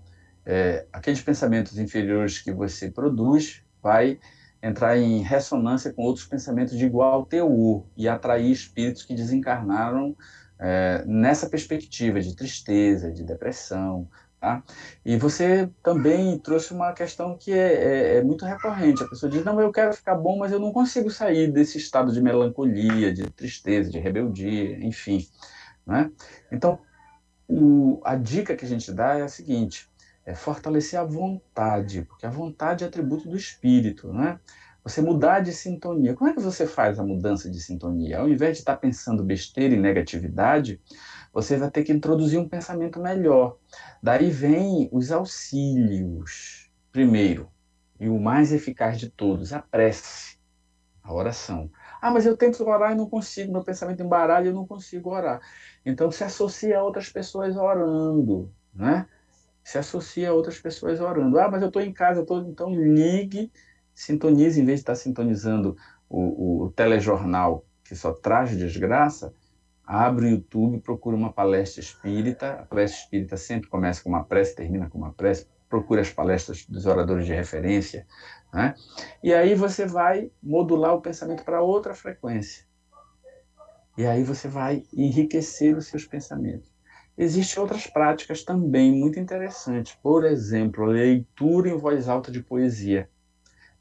É, 0.44 0.84
aqueles 0.92 1.22
pensamentos 1.22 1.78
inferiores 1.78 2.40
que 2.40 2.50
você 2.52 2.90
produz 2.90 3.62
vai 3.80 4.18
entrar 4.60 4.98
em 4.98 5.22
ressonância 5.22 5.92
com 5.92 6.02
outros 6.02 6.26
pensamentos 6.26 6.76
de 6.76 6.84
igual 6.84 7.24
teor 7.24 7.84
e 7.96 8.08
atrair 8.08 8.50
espíritos 8.50 9.04
que 9.04 9.14
desencarnaram 9.14 10.16
é, 10.58 11.04
nessa 11.06 11.48
perspectiva 11.48 12.20
de 12.20 12.34
tristeza, 12.34 13.12
de 13.12 13.22
depressão, 13.22 14.08
Tá? 14.44 14.62
E 15.06 15.16
você 15.16 15.70
também 15.82 16.38
trouxe 16.38 16.74
uma 16.74 16.92
questão 16.92 17.34
que 17.34 17.50
é, 17.50 17.56
é, 17.56 18.16
é, 18.18 18.22
muito 18.22 18.44
recorrente. 18.44 19.02
A 19.02 19.08
pessoa 19.08 19.32
diz: 19.32 19.42
Não, 19.42 19.58
eu 19.58 19.72
quero 19.72 19.94
ficar 19.94 20.14
bom, 20.16 20.36
mas 20.36 20.52
eu 20.52 20.60
não 20.60 20.70
consigo 20.70 21.10
sair 21.10 21.50
desse 21.50 21.78
estado 21.78 22.12
de 22.12 22.20
melancolia, 22.20 23.10
de 23.10 23.22
tristeza, 23.30 23.90
de 23.90 23.98
rebeldia, 23.98 24.84
enfim. 24.84 25.26
Né? 25.86 26.10
Então, 26.52 26.78
o, 27.48 28.02
a 28.04 28.16
dica 28.16 28.54
que 28.54 28.66
a 28.66 28.68
gente 28.68 28.92
dá 28.92 29.18
é 29.18 29.22
a 29.22 29.28
seguinte: 29.28 29.88
é 30.26 30.34
fortalecer 30.34 31.00
a 31.00 31.04
vontade, 31.04 32.02
porque 32.02 32.26
a 32.26 32.30
vontade 32.30 32.84
é 32.84 32.86
atributo 32.86 33.26
do 33.26 33.38
espírito. 33.38 34.12
Né? 34.12 34.38
Você 34.84 35.00
mudar 35.00 35.40
de 35.40 35.54
sintonia. 35.54 36.12
Como 36.12 36.28
é 36.28 36.34
que 36.34 36.40
você 36.42 36.66
faz 36.66 36.98
a 36.98 37.02
mudança 37.02 37.50
de 37.50 37.62
sintonia? 37.62 38.18
Ao 38.18 38.28
invés 38.28 38.58
de 38.58 38.58
estar 38.58 38.76
pensando 38.76 39.24
besteira 39.24 39.74
e 39.74 39.80
negatividade, 39.80 40.78
você 41.34 41.56
vai 41.56 41.68
ter 41.68 41.82
que 41.82 41.92
introduzir 41.92 42.38
um 42.38 42.48
pensamento 42.48 43.00
melhor. 43.00 43.58
Daí 44.00 44.30
vem 44.30 44.88
os 44.92 45.10
auxílios. 45.10 46.70
Primeiro, 46.92 47.50
e 47.98 48.08
o 48.08 48.20
mais 48.20 48.52
eficaz 48.52 49.00
de 49.00 49.10
todos, 49.10 49.52
a 49.52 49.58
prece, 49.58 50.38
a 51.02 51.12
oração. 51.12 51.68
Ah, 52.00 52.12
mas 52.12 52.24
eu 52.24 52.36
tento 52.36 52.62
orar 52.62 52.92
e 52.92 52.94
não 52.94 53.08
consigo, 53.08 53.50
meu 53.50 53.64
pensamento 53.64 54.00
embaralha 54.00 54.44
e 54.44 54.48
eu 54.48 54.54
não 54.54 54.64
consigo 54.64 55.10
orar. 55.10 55.40
Então 55.84 56.08
se 56.08 56.22
associa 56.22 56.78
a 56.78 56.84
outras 56.84 57.08
pessoas 57.08 57.56
orando, 57.56 58.52
né? 58.72 59.08
Se 59.64 59.76
associa 59.76 60.30
a 60.30 60.32
outras 60.32 60.60
pessoas 60.60 61.00
orando. 61.00 61.36
Ah, 61.40 61.50
mas 61.50 61.62
eu 61.62 61.68
estou 61.68 61.82
em 61.82 61.92
casa, 61.92 62.20
eu 62.20 62.26
tô... 62.26 62.42
então 62.42 62.72
ligue, 62.72 63.50
sintonize, 63.92 64.60
em 64.60 64.64
vez 64.64 64.78
de 64.78 64.82
estar 64.82 64.94
sintonizando 64.94 65.76
o, 66.08 66.20
o, 66.20 66.62
o 66.66 66.70
telejornal 66.70 67.64
que 67.82 67.96
só 67.96 68.12
traz 68.12 68.56
desgraça, 68.56 69.34
abre 69.86 70.26
o 70.26 70.28
YouTube, 70.30 70.80
procura 70.80 71.16
uma 71.16 71.32
palestra 71.32 71.80
espírita. 71.80 72.52
A 72.52 72.66
palestra 72.66 73.00
espírita 73.00 73.36
sempre 73.36 73.68
começa 73.68 74.02
com 74.02 74.08
uma 74.08 74.24
prece, 74.24 74.54
termina 74.54 74.88
com 74.88 74.98
uma 74.98 75.12
prece. 75.12 75.46
Procura 75.68 76.00
as 76.00 76.10
palestras 76.10 76.64
dos 76.66 76.86
oradores 76.86 77.26
de 77.26 77.32
referência. 77.32 78.06
Né? 78.52 78.74
E 79.22 79.32
aí 79.32 79.54
você 79.54 79.86
vai 79.86 80.30
modular 80.42 80.94
o 80.94 81.00
pensamento 81.00 81.44
para 81.44 81.60
outra 81.60 81.94
frequência. 81.94 82.64
E 83.96 84.06
aí 84.06 84.24
você 84.24 84.48
vai 84.48 84.84
enriquecer 84.92 85.76
os 85.76 85.86
seus 85.86 86.04
pensamentos. 86.04 86.72
Existem 87.16 87.62
outras 87.62 87.86
práticas 87.86 88.42
também 88.42 88.90
muito 88.90 89.20
interessantes. 89.20 89.94
Por 90.02 90.24
exemplo, 90.24 90.84
leitura 90.84 91.68
em 91.68 91.76
voz 91.76 92.08
alta 92.08 92.32
de 92.32 92.42
poesia. 92.42 93.08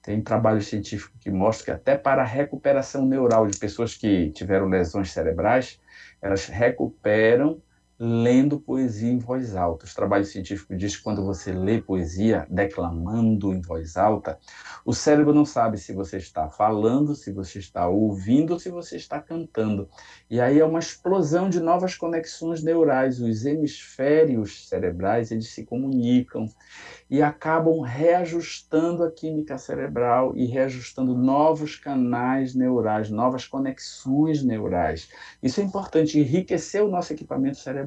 Tem 0.04 0.22
trabalho 0.22 0.62
científico 0.62 1.18
que 1.20 1.32
mostra 1.32 1.66
que 1.66 1.72
até 1.72 1.98
para 1.98 2.22
a 2.22 2.26
recuperação 2.26 3.06
neural 3.06 3.48
de 3.48 3.58
pessoas 3.58 3.96
que 3.96 4.30
tiveram 4.32 4.68
lesões 4.68 5.12
cerebrais, 5.12 5.80
elas 6.24 6.48
recuperam 6.48 7.62
lendo 8.00 8.60
poesia 8.60 9.10
em 9.12 9.20
voz 9.20 9.56
alta. 9.56 9.86
Os 9.86 9.94
trabalhos 9.94 10.30
científicos 10.30 10.78
dizem 10.78 10.98
que 10.98 11.04
quando 11.04 11.24
você 11.24 11.52
lê 11.52 11.82
poesia 11.82 12.46
declamando 12.50 13.54
em 13.54 13.62
voz 13.62 13.96
alta, 13.96 14.40
o 14.86 14.94
cérebro 14.94 15.34
não 15.34 15.46
sabe 15.46 15.78
se 15.78 15.94
você 15.94 16.18
está 16.18 16.50
falando, 16.50 17.16
se 17.16 17.32
você 17.32 17.60
está 17.60 17.88
ouvindo 17.88 18.54
ou 18.54 18.60
se 18.60 18.70
você 18.70 18.98
está 18.98 19.22
cantando. 19.22 19.88
E 20.30 20.42
aí 20.42 20.60
é 20.60 20.66
uma 20.66 20.80
explosão 20.80 21.50
de 21.50 21.60
novas 21.60 21.96
conexões 21.96 22.64
neurais. 22.64 23.22
Os 23.22 23.46
hemisférios 23.46 24.68
cerebrais 24.68 25.32
eles 25.32 25.50
se 25.50 25.64
comunicam 25.66 26.48
e 27.10 27.22
acabam 27.22 27.80
reajustando 27.82 29.04
a 29.04 29.12
química 29.12 29.58
cerebral 29.58 30.36
e 30.36 30.46
reajustando 30.46 31.16
novos 31.16 31.76
canais 31.76 32.56
neurais, 32.56 33.10
novas 33.10 33.46
conexões 33.46 34.44
neurais. 34.44 35.10
Isso 35.42 35.62
é 35.62 35.64
importante, 35.64 36.20
enriquecer 36.20 36.84
o 36.84 36.90
nosso 36.90 37.14
equipamento 37.14 37.58
cerebral. 37.58 37.83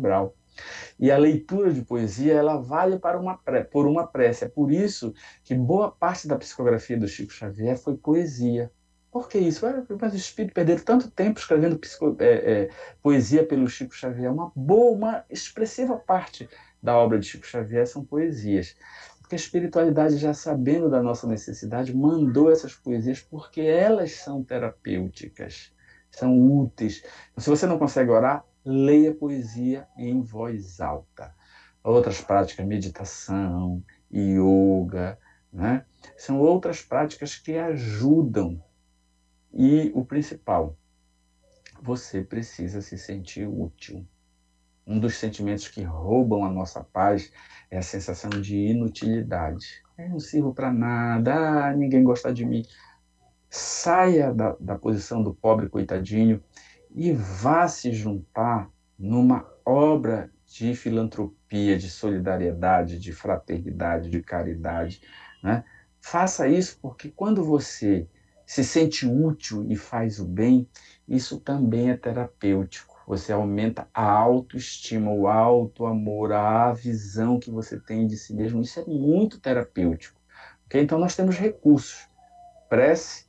E 0.98 1.10
a 1.10 1.18
leitura 1.18 1.73
de 1.73 1.82
poesia, 1.82 2.35
ela 2.35 2.56
vale 2.56 2.98
para 2.98 3.18
uma 3.18 3.39
por 3.70 3.86
uma 3.86 4.06
prece. 4.06 4.44
É 4.44 4.48
por 4.48 4.70
isso 4.73 5.12
que 5.44 5.55
boa 5.55 5.90
parte 5.90 6.27
da 6.27 6.36
psicografia 6.36 6.98
do 6.98 7.09
Chico 7.09 7.32
Xavier 7.32 7.77
foi 7.77 7.97
poesia. 7.97 8.70
Por 9.10 9.28
que 9.28 9.39
isso? 9.39 9.64
Mas 10.01 10.14
os 10.14 10.20
espíritos 10.20 10.55
perderam 10.55 10.82
tanto 10.82 11.10
tempo 11.10 11.39
escrevendo 11.39 11.78
psico, 11.78 12.16
é, 12.18 12.24
é, 12.27 12.70
poesia 13.02 13.44
pelo 13.47 13.68
Chico 13.68 13.94
Xavier. 13.94 14.32
Uma 14.32 14.52
boa, 14.55 14.97
uma 14.97 15.24
expressiva 15.31 15.97
parte 15.97 16.48
da 16.82 16.97
obra 16.97 17.18
de 17.18 17.27
Chico 17.27 17.47
Xavier 17.47 17.86
são 17.86 18.05
poesias. 18.05 18.77
Porque 19.20 19.35
a 19.35 19.39
espiritualidade, 19.39 20.18
já 20.18 20.32
sabendo 20.32 20.89
da 20.89 21.02
nossa 21.02 21.27
necessidade, 21.27 21.97
mandou 21.97 22.51
essas 22.51 22.74
poesias 22.74 23.20
porque 23.20 23.60
elas 23.60 24.12
são 24.12 24.44
terapêuticas, 24.44 25.73
são 26.10 26.39
úteis. 26.39 27.02
Se 27.36 27.51
você 27.51 27.66
não 27.66 27.78
consegue 27.78 28.10
orar, 28.10 28.44
leia 28.66 29.14
poesia 29.14 29.86
em 29.97 30.20
voz 30.20 30.80
alta. 30.80 31.32
Outras 31.84 32.20
práticas, 32.20 32.66
meditação, 32.66 33.80
yoga, 34.12 35.16
né? 35.52 35.86
são 36.16 36.40
outras 36.40 36.82
práticas 36.82 37.36
que 37.36 37.56
ajudam. 37.56 38.60
E 39.52 39.93
o 39.94 40.05
principal, 40.05 40.76
você 41.80 42.22
precisa 42.22 42.82
se 42.82 42.98
sentir 42.98 43.47
útil. 43.47 44.05
Um 44.84 44.98
dos 44.98 45.14
sentimentos 45.14 45.68
que 45.68 45.82
roubam 45.82 46.44
a 46.44 46.51
nossa 46.51 46.82
paz 46.82 47.32
é 47.70 47.78
a 47.78 47.82
sensação 47.82 48.30
de 48.30 48.56
inutilidade. 48.56 49.82
Eu 49.97 50.10
não 50.10 50.20
sirvo 50.20 50.52
para 50.52 50.72
nada, 50.72 51.68
ah, 51.68 51.72
ninguém 51.72 52.02
gosta 52.02 52.34
de 52.34 52.44
mim. 52.44 52.64
saia 53.48 54.34
da, 54.34 54.56
da 54.59 54.76
posição 54.76 55.22
do 55.22 55.32
pobre 55.32 55.68
coitadinho 55.68 56.43
e 56.97 57.12
vá 57.12 57.68
se 57.68 57.93
juntar 57.93 58.70
numa 58.98 59.47
obra 59.64 60.31
de 60.47 60.74
filantropia, 60.74 61.77
de 61.77 61.90
solidariedade, 61.90 62.98
de 62.98 63.12
fraternidade, 63.12 64.09
de 64.09 64.23
caridade. 64.23 65.02
Né? 65.43 65.62
Faça 66.01 66.48
isso 66.48 66.78
porque 66.81 67.10
quando 67.10 67.44
você 67.44 68.09
se 68.47 68.64
sente 68.64 69.06
útil 69.06 69.66
e 69.68 69.77
faz 69.77 70.18
o 70.18 70.24
bem, 70.24 70.66
isso 71.06 71.39
também 71.39 71.90
é 71.90 71.97
terapêutico. 71.97 72.97
Você 73.06 73.32
aumenta 73.32 73.86
a 73.93 74.10
autoestima, 74.10 75.12
o 75.12 75.28
alto 75.28 75.85
amor, 75.85 76.32
a 76.32 76.73
visão 76.73 77.39
que 77.39 77.51
você 77.51 77.78
tem 77.78 78.06
de 78.06 78.16
si 78.16 78.35
mesmo. 78.35 78.62
Isso 78.62 78.81
é 78.81 78.85
muito 78.85 79.39
terapêutico. 79.39 80.18
Okay? 80.66 80.82
Então, 80.82 80.98
nós 80.98 81.14
temos 81.14 81.36
recursos. 81.36 82.09
Prece, 82.68 83.26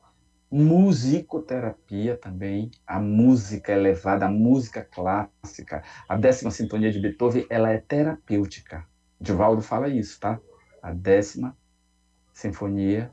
musicoterapia 0.49 2.17
também, 2.17 2.71
a 2.85 2.99
música 2.99 3.73
elevada, 3.73 4.25
a 4.25 4.29
música 4.29 4.81
clássica, 4.81 5.83
a 6.07 6.15
décima 6.15 6.51
sintonia 6.51 6.91
de 6.91 6.99
Beethoven, 6.99 7.45
ela 7.49 7.69
é 7.71 7.79
terapêutica. 7.79 8.85
Divaldo 9.19 9.61
fala 9.61 9.89
isso, 9.89 10.19
tá? 10.19 10.39
A 10.81 10.93
décima 10.93 11.55
sinfonia 12.33 13.11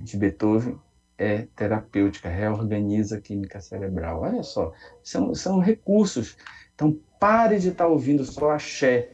de 0.00 0.16
Beethoven 0.18 0.78
é 1.16 1.46
terapêutica, 1.56 2.28
reorganiza 2.28 3.16
a 3.16 3.20
química 3.20 3.60
cerebral. 3.60 4.20
Olha 4.20 4.42
só, 4.42 4.72
são, 5.02 5.34
são 5.34 5.60
recursos. 5.60 6.36
Então 6.74 6.98
pare 7.18 7.58
de 7.58 7.68
estar 7.68 7.86
ouvindo 7.86 8.24
só 8.24 8.50
axé, 8.50 9.08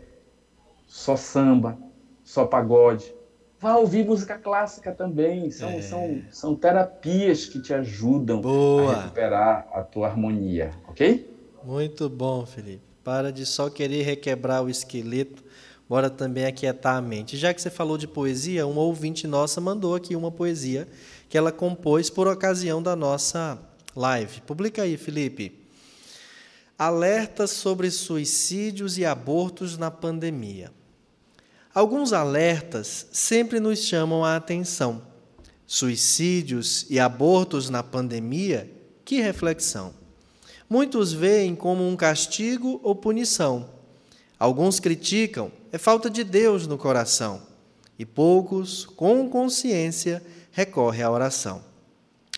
só 0.86 1.14
samba, 1.14 1.78
só 2.24 2.44
pagode 2.44 3.17
Vá 3.60 3.76
ouvir 3.76 4.04
música 4.04 4.38
clássica 4.38 4.92
também. 4.92 5.50
São, 5.50 5.70
é. 5.70 5.82
são, 5.82 6.22
são 6.30 6.54
terapias 6.54 7.46
que 7.46 7.60
te 7.60 7.74
ajudam 7.74 8.40
Boa. 8.40 8.92
a 8.92 9.02
recuperar 9.02 9.68
a 9.72 9.82
tua 9.82 10.06
harmonia, 10.06 10.70
ok? 10.86 11.28
Muito 11.64 12.08
bom, 12.08 12.46
Felipe. 12.46 12.82
Para 13.02 13.32
de 13.32 13.44
só 13.44 13.68
querer 13.68 14.02
requebrar 14.02 14.62
o 14.62 14.70
esqueleto, 14.70 15.42
bora 15.88 16.08
também 16.08 16.44
aquietar 16.44 16.96
a 16.96 17.00
mente. 17.00 17.36
Já 17.36 17.52
que 17.52 17.60
você 17.60 17.70
falou 17.70 17.98
de 17.98 18.06
poesia, 18.06 18.66
uma 18.66 18.82
ouvinte 18.82 19.26
nossa 19.26 19.60
mandou 19.60 19.94
aqui 19.94 20.14
uma 20.14 20.30
poesia 20.30 20.86
que 21.28 21.36
ela 21.36 21.50
compôs 21.50 22.08
por 22.08 22.28
ocasião 22.28 22.82
da 22.82 22.94
nossa 22.94 23.58
live. 23.96 24.40
Publica 24.42 24.82
aí, 24.82 24.96
Felipe. 24.96 25.66
Alertas 26.78 27.50
sobre 27.50 27.90
suicídios 27.90 28.98
e 28.98 29.04
abortos 29.04 29.76
na 29.76 29.90
pandemia. 29.90 30.70
Alguns 31.78 32.12
alertas 32.12 33.06
sempre 33.12 33.60
nos 33.60 33.78
chamam 33.84 34.24
a 34.24 34.34
atenção. 34.34 35.00
Suicídios 35.64 36.84
e 36.90 36.98
abortos 36.98 37.70
na 37.70 37.84
pandemia, 37.84 38.68
que 39.04 39.20
reflexão. 39.20 39.94
Muitos 40.68 41.12
veem 41.12 41.54
como 41.54 41.86
um 41.86 41.94
castigo 41.94 42.80
ou 42.82 42.96
punição. 42.96 43.70
Alguns 44.40 44.80
criticam, 44.80 45.52
é 45.70 45.78
falta 45.78 46.10
de 46.10 46.24
Deus 46.24 46.66
no 46.66 46.76
coração. 46.76 47.42
E 47.96 48.04
poucos, 48.04 48.84
com 48.84 49.30
consciência, 49.30 50.20
recorrem 50.50 51.04
à 51.04 51.10
oração. 51.12 51.62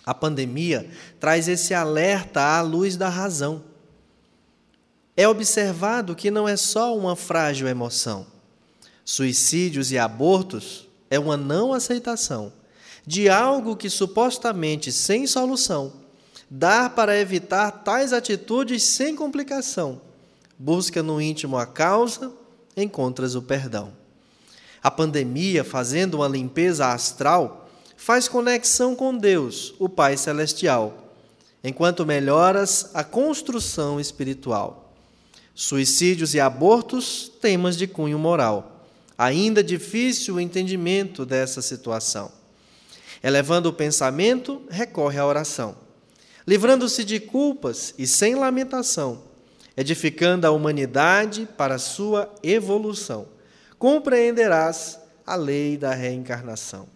A 0.04 0.12
pandemia 0.12 0.86
traz 1.18 1.48
esse 1.48 1.72
alerta 1.72 2.42
à 2.42 2.60
luz 2.60 2.94
da 2.94 3.08
razão. 3.08 3.64
É 5.16 5.26
observado 5.26 6.14
que 6.14 6.30
não 6.30 6.46
é 6.46 6.58
só 6.58 6.94
uma 6.94 7.16
frágil 7.16 7.66
emoção 7.66 8.38
Suicídios 9.04 9.90
e 9.92 9.98
abortos 9.98 10.88
é 11.10 11.18
uma 11.18 11.36
não 11.36 11.72
aceitação 11.72 12.52
de 13.06 13.28
algo 13.28 13.76
que 13.76 13.90
supostamente 13.90 14.92
sem 14.92 15.26
solução 15.26 15.92
dá 16.48 16.90
para 16.90 17.18
evitar 17.18 17.70
tais 17.70 18.12
atitudes 18.12 18.82
sem 18.82 19.14
complicação. 19.14 20.00
Busca 20.58 21.02
no 21.02 21.20
íntimo 21.20 21.56
a 21.56 21.64
causa, 21.66 22.32
encontras 22.76 23.34
o 23.34 23.42
perdão. 23.42 23.92
A 24.82 24.90
pandemia, 24.90 25.62
fazendo 25.62 26.14
uma 26.14 26.28
limpeza 26.28 26.88
astral, 26.88 27.68
faz 27.96 28.28
conexão 28.28 28.94
com 28.96 29.16
Deus, 29.16 29.74
o 29.78 29.88
Pai 29.88 30.16
Celestial, 30.16 31.14
enquanto 31.62 32.06
melhoras 32.06 32.90
a 32.94 33.04
construção 33.04 34.00
espiritual. 34.00 34.92
Suicídios 35.54 36.34
e 36.34 36.40
abortos, 36.40 37.30
temas 37.40 37.76
de 37.76 37.86
cunho 37.86 38.18
moral 38.18 38.69
ainda 39.20 39.62
difícil 39.62 40.36
o 40.36 40.40
entendimento 40.40 41.26
dessa 41.26 41.60
situação. 41.60 42.32
Elevando 43.22 43.68
o 43.68 43.72
pensamento, 43.72 44.62
recorre 44.70 45.18
à 45.18 45.26
oração. 45.26 45.76
Livrando-se 46.46 47.04
de 47.04 47.20
culpas 47.20 47.92
e 47.98 48.06
sem 48.06 48.34
lamentação, 48.34 49.22
edificando 49.76 50.46
a 50.46 50.50
humanidade 50.50 51.46
para 51.54 51.76
sua 51.76 52.34
evolução, 52.42 53.28
compreenderás 53.78 54.98
a 55.26 55.34
lei 55.34 55.76
da 55.76 55.92
reencarnação. 55.92 56.88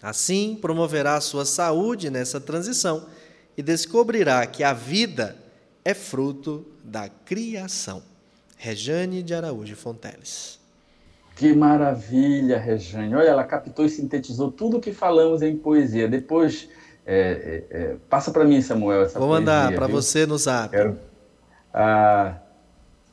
Assim, 0.00 0.56
promoverá 0.62 1.20
sua 1.20 1.44
saúde 1.44 2.10
nessa 2.10 2.40
transição 2.40 3.08
e 3.56 3.62
descobrirá 3.62 4.46
que 4.46 4.62
a 4.62 4.72
vida 4.72 5.36
é 5.84 5.94
fruto 5.94 6.64
da 6.84 7.08
criação. 7.08 8.04
Rejane 8.56 9.20
de 9.20 9.34
Araújo 9.34 9.74
Fonteles. 9.74 10.59
Que 11.40 11.54
maravilha, 11.54 12.58
Rejane. 12.58 13.14
Olha, 13.14 13.28
ela 13.28 13.44
captou 13.44 13.86
e 13.86 13.88
sintetizou 13.88 14.52
tudo 14.52 14.76
o 14.76 14.80
que 14.80 14.92
falamos 14.92 15.40
em 15.40 15.56
poesia. 15.56 16.06
Depois, 16.06 16.68
é, 17.06 17.64
é, 17.70 17.76
é 17.78 17.96
passa 18.10 18.30
para 18.30 18.44
mim, 18.44 18.60
Samuel, 18.60 19.04
essa 19.04 19.18
Vou 19.18 19.26
poesia. 19.26 19.46
Vou 19.46 19.56
mandar 19.56 19.74
para 19.74 19.86
você 19.86 20.26
no 20.26 20.36
zap. 20.36 20.68
Quero... 20.68 20.98
Ah, 21.72 22.34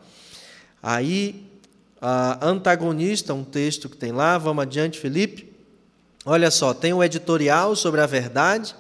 Aí, 0.82 1.46
a 2.02 2.40
antagonista, 2.42 3.34
um 3.34 3.44
texto 3.44 3.88
que 3.88 3.96
tem 3.96 4.12
lá, 4.12 4.38
vamos 4.38 4.64
adiante, 4.64 5.00
Felipe. 5.00 5.52
Olha 6.26 6.50
só, 6.50 6.74
tem 6.74 6.94
um 6.94 7.04
editorial 7.04 7.76
sobre 7.76 8.02
a 8.02 8.06
verdade, 8.06 8.76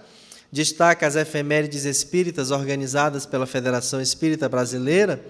destaca 0.51 1.07
as 1.07 1.15
efemérides 1.15 1.85
espíritas 1.85 2.51
organizadas 2.51 3.25
pela 3.25 3.47
Federação 3.47 4.01
Espírita 4.01 4.49
Brasileira. 4.49 5.23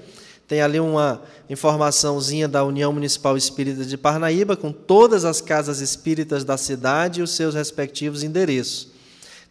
Tem 0.48 0.62
ali 0.62 0.80
uma 0.80 1.22
informaçãozinha 1.50 2.48
da 2.48 2.64
União 2.64 2.92
Municipal 2.92 3.38
Espírita 3.38 3.86
de 3.86 3.98
Parnaíba, 3.98 4.58
com 4.58 4.72
todas 4.72 5.24
as 5.24 5.40
casas 5.40 5.80
espíritas 5.80 6.44
da 6.44 6.58
cidade 6.58 7.20
e 7.20 7.24
os 7.24 7.32
seus 7.32 7.54
respectivos 7.54 8.24
endereços. 8.24 8.90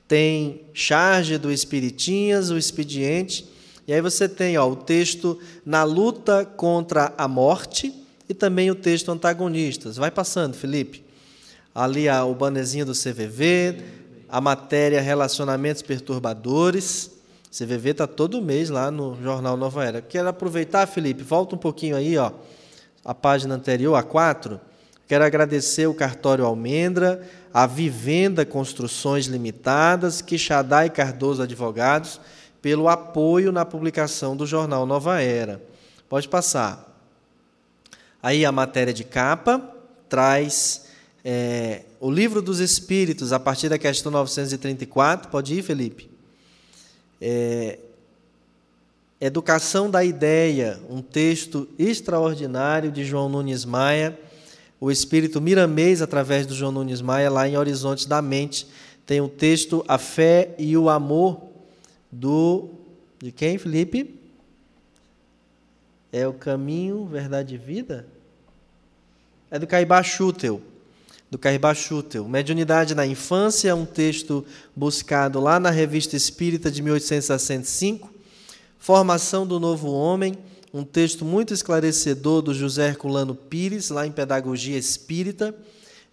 Tem 0.06 0.62
charge 0.74 1.38
do 1.38 1.52
Espiritinhas, 1.52 2.50
o 2.50 2.58
expediente, 2.58 3.48
e 3.86 3.92
aí 3.92 4.00
você 4.00 4.28
tem 4.28 4.58
ó, 4.58 4.68
o 4.68 4.76
texto 4.76 5.38
na 5.64 5.84
luta 5.84 6.44
contra 6.44 7.14
a 7.16 7.26
morte 7.26 7.94
e 8.28 8.34
também 8.34 8.70
o 8.70 8.74
texto 8.74 9.10
antagonistas. 9.10 9.96
Vai 9.96 10.10
passando, 10.10 10.54
Felipe. 10.54 11.04
Ali 11.74 12.08
ó, 12.08 12.30
o 12.30 12.34
banezinho 12.34 12.84
do 12.84 12.92
CVV, 12.92 13.99
a 14.30 14.40
matéria 14.40 15.00
Relacionamentos 15.00 15.82
Perturbadores. 15.82 17.10
CVV 17.50 17.90
está 17.90 18.06
todo 18.06 18.40
mês 18.40 18.70
lá 18.70 18.90
no 18.90 19.20
Jornal 19.20 19.56
Nova 19.56 19.84
Era. 19.84 20.00
Quero 20.00 20.28
aproveitar, 20.28 20.86
Felipe, 20.86 21.24
volta 21.24 21.56
um 21.56 21.58
pouquinho 21.58 21.96
aí, 21.96 22.16
ó, 22.16 22.30
a 23.04 23.12
página 23.12 23.56
anterior, 23.56 23.96
a 23.96 24.02
4. 24.04 24.60
Quero 25.08 25.24
agradecer 25.24 25.88
o 25.88 25.94
Cartório 25.94 26.46
Almendra, 26.46 27.28
a 27.52 27.66
Vivenda 27.66 28.46
Construções 28.46 29.26
Limitadas, 29.26 30.22
Quixadá 30.22 30.86
e 30.86 30.90
Cardoso 30.90 31.42
Advogados, 31.42 32.20
pelo 32.62 32.88
apoio 32.88 33.50
na 33.50 33.64
publicação 33.64 34.36
do 34.36 34.46
Jornal 34.46 34.86
Nova 34.86 35.20
Era. 35.20 35.60
Pode 36.08 36.28
passar. 36.28 36.86
Aí 38.22 38.44
a 38.44 38.52
matéria 38.52 38.92
de 38.92 39.02
capa 39.02 39.60
traz 40.08 40.86
é, 41.24 41.82
o 42.00 42.10
livro 42.10 42.40
dos 42.40 42.60
Espíritos, 42.60 43.30
a 43.30 43.38
partir 43.38 43.68
da 43.68 43.78
questão 43.78 44.10
934. 44.10 45.30
Pode 45.30 45.54
ir, 45.54 45.62
Felipe? 45.62 46.10
É, 47.20 47.78
Educação 49.20 49.90
da 49.90 50.02
Ideia, 50.02 50.80
um 50.88 51.02
texto 51.02 51.68
extraordinário 51.78 52.90
de 52.90 53.04
João 53.04 53.28
Nunes 53.28 53.66
Maia, 53.66 54.18
o 54.80 54.90
espírito 54.90 55.42
miramês 55.42 56.00
através 56.00 56.46
do 56.46 56.54
João 56.54 56.72
Nunes 56.72 57.02
Maia, 57.02 57.28
lá 57.28 57.46
em 57.46 57.58
Horizontes 57.58 58.06
da 58.06 58.22
Mente. 58.22 58.66
Tem 59.04 59.20
o 59.20 59.28
texto 59.28 59.84
A 59.86 59.98
Fé 59.98 60.54
e 60.58 60.74
o 60.78 60.88
Amor, 60.88 61.38
do. 62.10 62.70
De 63.18 63.30
quem, 63.30 63.58
Felipe? 63.58 64.18
É 66.10 66.26
o 66.26 66.32
caminho, 66.32 67.04
verdade 67.04 67.56
e 67.56 67.58
vida? 67.58 68.06
É 69.50 69.58
do 69.58 69.66
Caibá 69.66 70.02
Schutel. 70.02 70.62
Do 71.30 71.38
Caibá 71.38 71.72
Schutel. 71.72 72.28
Mediunidade 72.28 72.94
na 72.94 73.06
Infância, 73.06 73.74
um 73.76 73.86
texto 73.86 74.44
buscado 74.74 75.38
lá 75.38 75.60
na 75.60 75.70
Revista 75.70 76.16
Espírita 76.16 76.70
de 76.70 76.82
1865. 76.82 78.12
Formação 78.78 79.46
do 79.46 79.60
Novo 79.60 79.92
Homem, 79.92 80.36
um 80.74 80.82
texto 80.82 81.24
muito 81.24 81.54
esclarecedor 81.54 82.42
do 82.42 82.52
José 82.52 82.88
Herculano 82.88 83.34
Pires, 83.34 83.90
lá 83.90 84.06
em 84.06 84.10
Pedagogia 84.10 84.76
Espírita. 84.76 85.54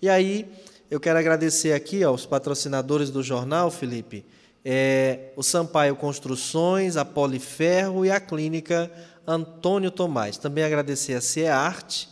E 0.01 0.07
aí, 0.07 0.47
eu 0.89 0.99
quero 0.99 1.17
agradecer 1.17 1.73
aqui 1.73 2.03
aos 2.03 2.25
patrocinadores 2.25 3.09
do 3.09 3.23
jornal, 3.23 3.71
Felipe, 3.71 4.23
é, 4.63 5.31
o 5.35 5.41
Sampaio 5.41 5.95
Construções, 5.95 6.95
a 6.95 7.03
Poliferro 7.03 8.05
e 8.05 8.11
a 8.11 8.19
Clínica 8.19 8.91
Antônio 9.25 9.89
Tomás. 9.89 10.37
Também 10.37 10.63
agradecer 10.63 11.13
a 11.13 11.21
CEARTE, 11.21 12.07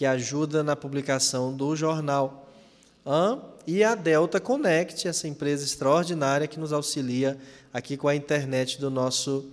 que 0.00 0.06
ajuda 0.06 0.64
na 0.64 0.74
publicação 0.74 1.52
do 1.52 1.76
jornal. 1.76 2.48
E 3.66 3.84
a 3.84 3.94
Delta 3.94 4.40
Connect, 4.40 5.06
essa 5.06 5.28
empresa 5.28 5.62
extraordinária 5.62 6.46
que 6.46 6.58
nos 6.58 6.72
auxilia 6.72 7.36
aqui 7.70 7.98
com 7.98 8.08
a 8.08 8.16
internet 8.16 8.80
do 8.80 8.90
nosso, 8.90 9.44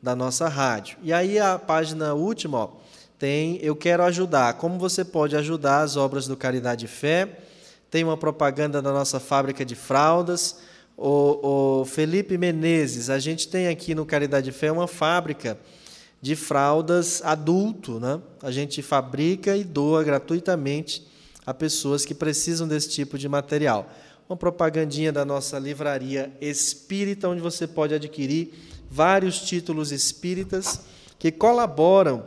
da 0.00 0.14
nossa 0.14 0.46
rádio. 0.46 0.96
E 1.02 1.12
aí 1.12 1.40
a 1.40 1.58
página 1.58 2.14
última 2.14 2.56
ó, 2.56 2.70
tem 3.18 3.58
Eu 3.60 3.74
Quero 3.74 4.04
Ajudar. 4.04 4.54
Como 4.54 4.78
você 4.78 5.04
pode 5.04 5.34
ajudar 5.34 5.80
as 5.80 5.96
obras 5.96 6.28
do 6.28 6.36
Caridade 6.36 6.84
e 6.84 6.88
Fé? 6.88 7.40
Tem 7.90 8.04
uma 8.04 8.16
propaganda 8.16 8.80
da 8.80 8.92
nossa 8.92 9.18
fábrica 9.18 9.64
de 9.64 9.74
fraldas. 9.74 10.58
O, 10.96 11.80
o 11.80 11.84
Felipe 11.84 12.38
Menezes, 12.38 13.10
a 13.10 13.18
gente 13.18 13.48
tem 13.48 13.66
aqui 13.66 13.92
no 13.92 14.06
Caridade 14.06 14.50
e 14.50 14.52
Fé 14.52 14.70
uma 14.70 14.86
fábrica 14.86 15.58
de 16.20 16.36
fraldas 16.36 17.22
adulto. 17.24 18.00
Né? 18.00 18.20
A 18.42 18.50
gente 18.50 18.82
fabrica 18.82 19.56
e 19.56 19.64
doa 19.64 20.02
gratuitamente 20.02 21.06
a 21.46 21.54
pessoas 21.54 22.04
que 22.04 22.14
precisam 22.14 22.66
desse 22.66 22.88
tipo 22.88 23.16
de 23.16 23.28
material. 23.28 23.88
Uma 24.28 24.36
propagandinha 24.36 25.12
da 25.12 25.24
nossa 25.24 25.58
livraria 25.58 26.32
espírita, 26.40 27.28
onde 27.28 27.40
você 27.40 27.66
pode 27.66 27.94
adquirir 27.94 28.52
vários 28.90 29.40
títulos 29.40 29.92
espíritas 29.92 30.80
que 31.18 31.30
colaboram 31.30 32.26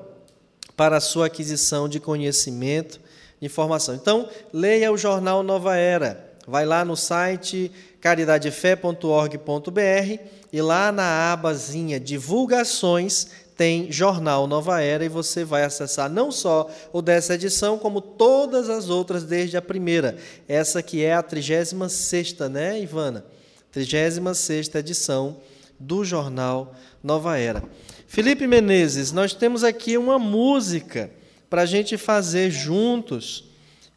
para 0.78 0.98
a 0.98 1.02
sua 1.02 1.26
aquisição 1.26 1.90
de 1.90 2.00
conhecimento, 2.00 3.02
de 3.40 3.46
informação. 3.46 3.96
Então, 3.96 4.30
leia 4.54 4.92
o 4.92 4.98
jornal 4.98 5.44
Nova 5.44 5.76
Era. 5.76 6.30
Vai 6.48 6.66
lá 6.66 6.86
no 6.86 6.96
site 6.96 7.72
caridadefé.org.br 8.00 10.20
e 10.52 10.62
lá 10.62 10.92
na 10.92 11.34
abazinha 11.34 12.00
Divulgações 12.00 13.28
tem 13.60 13.92
Jornal 13.92 14.48
Nova 14.48 14.82
Era 14.82 15.04
e 15.04 15.10
você 15.10 15.44
vai 15.44 15.66
acessar 15.66 16.10
não 16.10 16.32
só 16.32 16.72
o 16.94 17.02
dessa 17.02 17.34
edição, 17.34 17.78
como 17.78 18.00
todas 18.00 18.70
as 18.70 18.88
outras 18.88 19.26
desde 19.26 19.58
a 19.58 19.62
primeira. 19.62 20.16
Essa 20.48 20.82
que 20.82 21.04
é 21.04 21.14
a 21.14 21.22
36 21.22 22.38
né, 22.50 22.82
Ivana? 22.82 23.26
36 23.70 24.74
edição 24.76 25.42
do 25.78 26.06
Jornal 26.06 26.74
Nova 27.04 27.38
Era. 27.38 27.62
Felipe 28.08 28.48
Menezes, 28.48 29.12
nós 29.12 29.34
temos 29.34 29.66
aqui 29.66 29.98
uma 29.98 30.18
música 30.18 31.12
para 31.50 31.64
a 31.64 31.66
gente 31.66 31.98
fazer 31.98 32.50
juntos, 32.50 33.44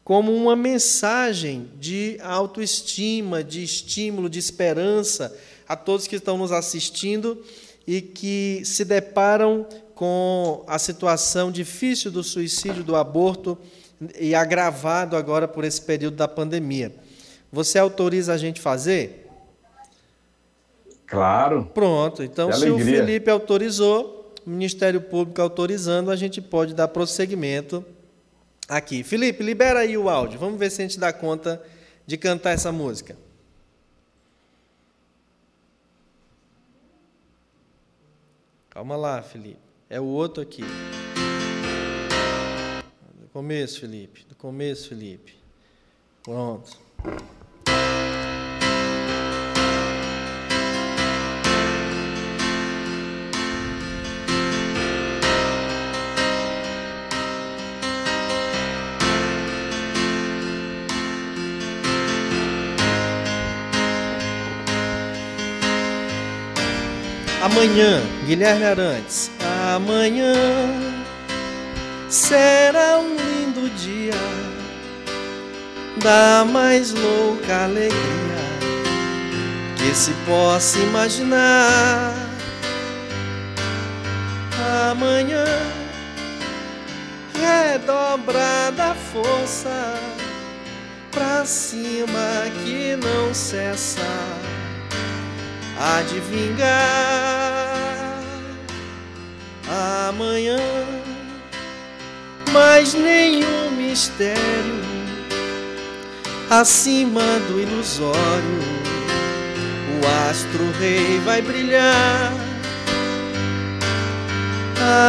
como 0.03 0.35
uma 0.35 0.57
mensagem 0.57 1.69
de 1.79 2.17
autoestima, 2.21 3.41
de 3.41 3.63
estímulo, 3.63 4.29
de 4.29 4.39
esperança 4.39 5.33
a 5.65 5.77
todos 5.77 6.05
que 6.05 6.17
estão 6.17 6.37
nos 6.37 6.51
assistindo 6.51 7.41
e 7.85 8.01
que 8.01 8.61
se 8.65 8.85
deparam 8.85 9.67
com 9.95 10.63
a 10.67 10.79
situação 10.79 11.51
difícil 11.51 12.11
do 12.11 12.23
suicídio, 12.23 12.83
do 12.83 12.95
aborto 12.95 13.57
e 14.19 14.33
agravado 14.33 15.15
agora 15.15 15.47
por 15.47 15.63
esse 15.63 15.81
período 15.81 16.17
da 16.17 16.27
pandemia. 16.27 16.93
Você 17.51 17.77
autoriza 17.77 18.33
a 18.33 18.37
gente 18.37 18.59
fazer? 18.59 19.29
Claro. 21.05 21.69
Pronto. 21.73 22.23
Então, 22.23 22.51
se 22.51 22.69
o 22.69 22.79
Felipe 22.79 23.29
autorizou, 23.29 24.33
o 24.45 24.49
Ministério 24.49 24.99
Público 24.99 25.41
autorizando, 25.41 26.09
a 26.09 26.15
gente 26.15 26.41
pode 26.41 26.73
dar 26.73 26.87
prosseguimento 26.87 27.85
aqui. 28.67 29.03
Felipe, 29.03 29.43
libera 29.43 29.81
aí 29.81 29.97
o 29.97 30.09
áudio. 30.09 30.39
Vamos 30.39 30.59
ver 30.59 30.71
se 30.71 30.81
a 30.81 30.85
gente 30.85 30.99
dá 30.99 31.13
conta 31.13 31.61
de 32.05 32.17
cantar 32.17 32.51
essa 32.51 32.71
música. 32.71 33.15
Calma 38.73 38.95
lá, 38.95 39.21
Felipe. 39.21 39.61
É 39.87 40.01
o 40.01 40.05
outro 40.05 40.41
aqui. 40.41 40.63
Do 43.21 43.27
começo, 43.31 43.79
Felipe. 43.79 44.25
Do 44.27 44.33
começo, 44.35 44.89
Felipe. 44.89 45.37
Pronto. 46.23 46.75
Amanhã, 67.53 68.01
Guilherme 68.25 68.65
Arantes. 68.65 69.29
Amanhã 69.75 70.33
será 72.09 72.97
um 72.97 73.15
lindo 73.15 73.69
dia 73.77 74.19
da 75.97 76.43
mais 76.51 76.91
louca 76.91 77.65
alegria 77.65 77.93
que 79.77 79.93
se 79.93 80.11
possa 80.25 80.79
imaginar. 80.79 82.15
Amanhã 84.89 85.45
redobrada 87.39 88.95
força 89.13 89.93
pra 91.11 91.45
cima 91.45 92.49
que 92.65 92.95
não 92.95 93.31
cessa 93.31 94.01
há 95.79 96.03
de 96.03 96.19
vingar 96.19 98.13
amanhã, 100.09 100.57
mas 102.51 102.93
nenhum 102.93 103.71
mistério 103.71 104.83
acima 106.49 107.39
do 107.47 107.59
ilusório. 107.59 108.73
O 110.01 110.05
astro 110.29 110.71
rei 110.79 111.19
vai 111.19 111.41
brilhar 111.41 112.33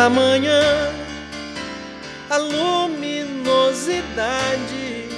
amanhã. 0.06 0.62
A 2.30 2.38
luminosidade 2.38 5.08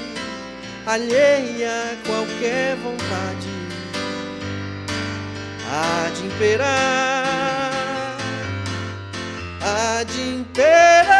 alheia 0.86 1.92
a 1.92 1.96
qualquer 2.06 2.76
vontade 2.76 3.35
há 5.70 6.10
de 6.14 6.26
imperar, 6.26 7.26
há 9.60 10.02
de 10.04 10.20
imperar. 10.20 11.15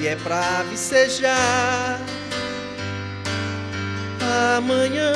Existe 0.00 0.06
é 0.06 0.16
pra 0.16 0.62
vicejar. 0.70 2.00
Amanhã, 4.56 5.12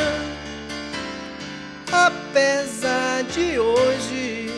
apesar 1.90 3.22
de 3.24 3.58
hoje, 3.58 4.50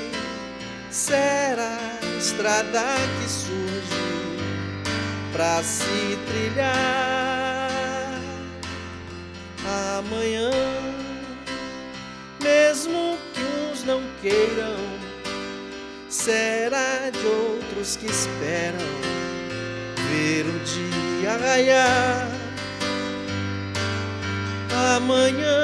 será 0.90 1.78
a 2.02 2.18
estrada 2.18 2.82
que 3.20 3.30
surge 3.30 4.40
pra 5.32 5.62
se 5.62 6.18
trilhar. 6.26 6.74
Amanhã 9.98 10.50
mesmo 12.40 13.18
que 13.34 13.42
uns 13.42 13.82
não 13.84 14.00
queiram, 14.22 14.76
será 16.08 17.10
de 17.10 17.26
outros 17.26 17.96
que 17.96 18.06
esperam 18.06 19.05
ver 20.26 20.46
o 20.46 20.58
dia 20.64 21.36
raiar. 21.36 22.28
Amanhã, 24.96 25.62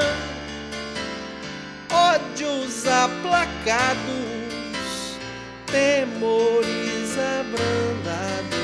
ódios 1.91 2.87
aplacados, 2.87 3.97
temores 5.67 7.17
abrandados, 7.41 8.57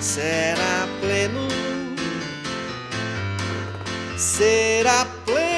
será 0.00 0.88
pleno, 1.00 1.48
será 4.16 5.04
pleno 5.26 5.57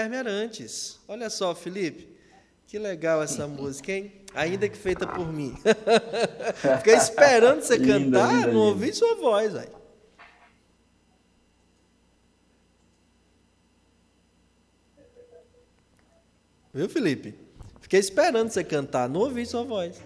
Guilherme 0.00 0.16
Arantes. 0.16 0.98
Olha 1.06 1.28
só, 1.28 1.54
Felipe, 1.54 2.08
que 2.66 2.78
legal 2.78 3.22
essa 3.22 3.44
música, 3.48 3.92
hein? 3.92 4.12
Ainda 4.34 4.68
que 4.68 4.76
feita 4.76 5.06
por 5.06 5.30
mim. 5.30 5.54
Fiquei 6.78 6.94
esperando 6.94 7.60
você 7.60 7.76
linda, 7.78 8.18
cantar, 8.18 8.34
linda, 8.34 8.52
não 8.52 8.60
ouvi 8.60 8.92
sua 8.94 9.16
voz, 9.16 9.54
aí. 9.56 9.68
Viu, 16.72 16.88
Felipe? 16.88 17.34
Fiquei 17.80 17.98
esperando 17.98 18.48
você 18.48 18.62
cantar, 18.62 19.08
não 19.08 19.20
ouvi 19.20 19.44
sua 19.44 19.64
voz. 19.64 20.00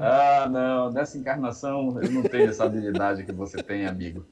Ah, 0.00 0.48
não, 0.50 0.90
nessa 0.90 1.18
encarnação 1.18 2.00
eu 2.02 2.10
não 2.10 2.22
tenho 2.22 2.48
essa 2.48 2.64
habilidade 2.64 3.24
que 3.24 3.32
você 3.32 3.62
tem, 3.62 3.86
amigo. 3.86 4.24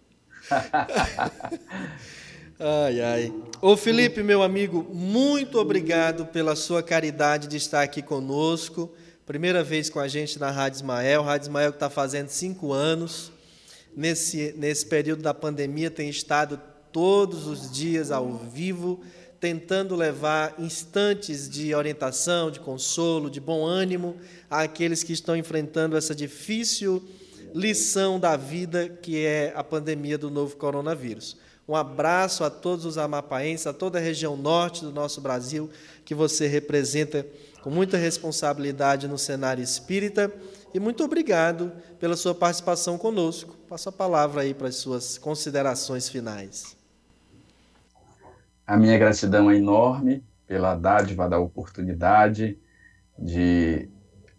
Ai, 2.62 3.00
ai. 3.00 3.32
Ô 3.62 3.74
Felipe, 3.74 4.22
meu 4.22 4.42
amigo, 4.42 4.86
muito 4.92 5.58
obrigado 5.58 6.26
pela 6.26 6.54
sua 6.54 6.82
caridade 6.82 7.48
de 7.48 7.56
estar 7.56 7.80
aqui 7.80 8.02
conosco. 8.02 8.92
Primeira 9.24 9.64
vez 9.64 9.88
com 9.88 9.98
a 9.98 10.06
gente 10.06 10.38
na 10.38 10.50
Rádio 10.50 10.76
Ismael. 10.76 11.22
Rádio 11.22 11.46
Ismael 11.46 11.70
que 11.70 11.76
está 11.76 11.88
fazendo 11.88 12.28
cinco 12.28 12.70
anos. 12.70 13.32
Nesse, 13.96 14.54
nesse 14.58 14.84
período 14.84 15.22
da 15.22 15.32
pandemia 15.32 15.90
tem 15.90 16.10
estado 16.10 16.60
todos 16.92 17.46
os 17.46 17.70
dias 17.70 18.10
ao 18.10 18.36
vivo, 18.36 19.00
tentando 19.40 19.96
levar 19.96 20.54
instantes 20.58 21.48
de 21.48 21.74
orientação, 21.74 22.50
de 22.50 22.60
consolo, 22.60 23.30
de 23.30 23.40
bom 23.40 23.64
ânimo 23.64 24.16
àqueles 24.50 25.02
que 25.02 25.14
estão 25.14 25.34
enfrentando 25.34 25.96
essa 25.96 26.14
difícil 26.14 27.02
lição 27.54 28.20
da 28.20 28.36
vida 28.36 28.86
que 28.86 29.24
é 29.24 29.50
a 29.56 29.64
pandemia 29.64 30.18
do 30.18 30.30
novo 30.30 30.56
coronavírus. 30.56 31.38
Um 31.70 31.76
abraço 31.76 32.42
a 32.42 32.50
todos 32.50 32.84
os 32.84 32.98
amapaenses, 32.98 33.64
a 33.64 33.72
toda 33.72 33.96
a 33.96 34.02
região 34.02 34.36
norte 34.36 34.82
do 34.82 34.90
nosso 34.90 35.20
Brasil, 35.20 35.70
que 36.04 36.16
você 36.16 36.48
representa 36.48 37.24
com 37.62 37.70
muita 37.70 37.96
responsabilidade 37.96 39.06
no 39.06 39.16
cenário 39.16 39.62
espírita. 39.62 40.32
E 40.74 40.80
muito 40.80 41.04
obrigado 41.04 41.70
pela 42.00 42.16
sua 42.16 42.34
participação 42.34 42.98
conosco. 42.98 43.54
Passo 43.68 43.88
a 43.88 43.92
palavra 43.92 44.42
aí 44.42 44.52
para 44.52 44.66
as 44.66 44.74
suas 44.78 45.16
considerações 45.16 46.08
finais. 46.08 46.76
A 48.66 48.76
minha 48.76 48.98
gratidão 48.98 49.48
é 49.48 49.56
enorme 49.56 50.24
pela 50.48 50.74
dádiva 50.74 51.28
da 51.28 51.38
oportunidade 51.38 52.58
de 53.16 53.88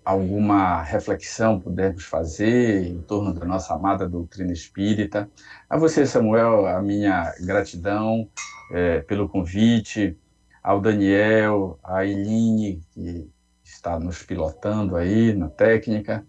alguma 0.03 0.81
reflexão 0.81 1.59
pudermos 1.59 2.03
fazer 2.05 2.87
em 2.87 3.01
torno 3.01 3.33
da 3.33 3.45
nossa 3.45 3.73
amada 3.73 4.09
doutrina 4.09 4.51
espírita. 4.51 5.29
A 5.69 5.77
você, 5.77 6.05
Samuel, 6.05 6.65
a 6.65 6.81
minha 6.81 7.33
gratidão 7.41 8.27
é, 8.71 9.01
pelo 9.01 9.29
convite, 9.29 10.17
ao 10.63 10.81
Daniel, 10.81 11.79
à 11.83 12.05
Eline, 12.05 12.81
que 12.91 13.29
está 13.63 13.99
nos 13.99 14.23
pilotando 14.23 14.95
aí 14.95 15.33
na 15.33 15.49
técnica, 15.49 16.25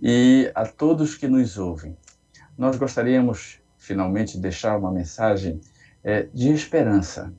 e 0.00 0.50
a 0.54 0.66
todos 0.66 1.14
que 1.14 1.26
nos 1.26 1.58
ouvem. 1.58 1.96
Nós 2.56 2.76
gostaríamos, 2.76 3.60
finalmente, 3.78 4.34
de 4.34 4.40
deixar 4.40 4.78
uma 4.78 4.92
mensagem 4.92 5.60
é, 6.04 6.22
de 6.32 6.52
esperança. 6.52 7.32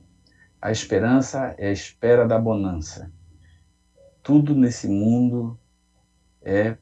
A 0.60 0.72
esperança 0.72 1.54
é 1.56 1.68
a 1.68 1.72
espera 1.72 2.26
da 2.26 2.38
bonança. 2.38 3.10
Tudo 4.22 4.54
nesse 4.54 4.88
mundo 4.88 5.58
é 6.48 6.78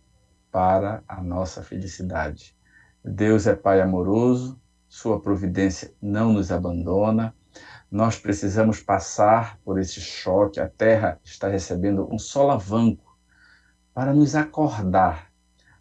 para 0.51 1.03
a 1.09 1.21
nossa 1.21 1.63
felicidade. 1.63 2.57
Deus 3.05 3.47
é 3.47 3.55
Pai 3.55 3.81
amoroso, 3.81 4.61
Sua 4.89 5.21
providência 5.21 5.93
não 6.01 6.33
nos 6.33 6.53
abandona. 6.53 7.35
Nós 7.91 8.19
precisamos 8.19 8.81
passar 8.81 9.59
por 9.65 9.79
esse 9.79 10.01
choque. 10.01 10.61
A 10.61 10.69
Terra 10.69 11.21
está 11.25 11.49
recebendo 11.49 12.09
um 12.13 12.19
solavanco 12.19 13.19
para 13.93 14.15
nos 14.15 14.37
acordar, 14.37 15.33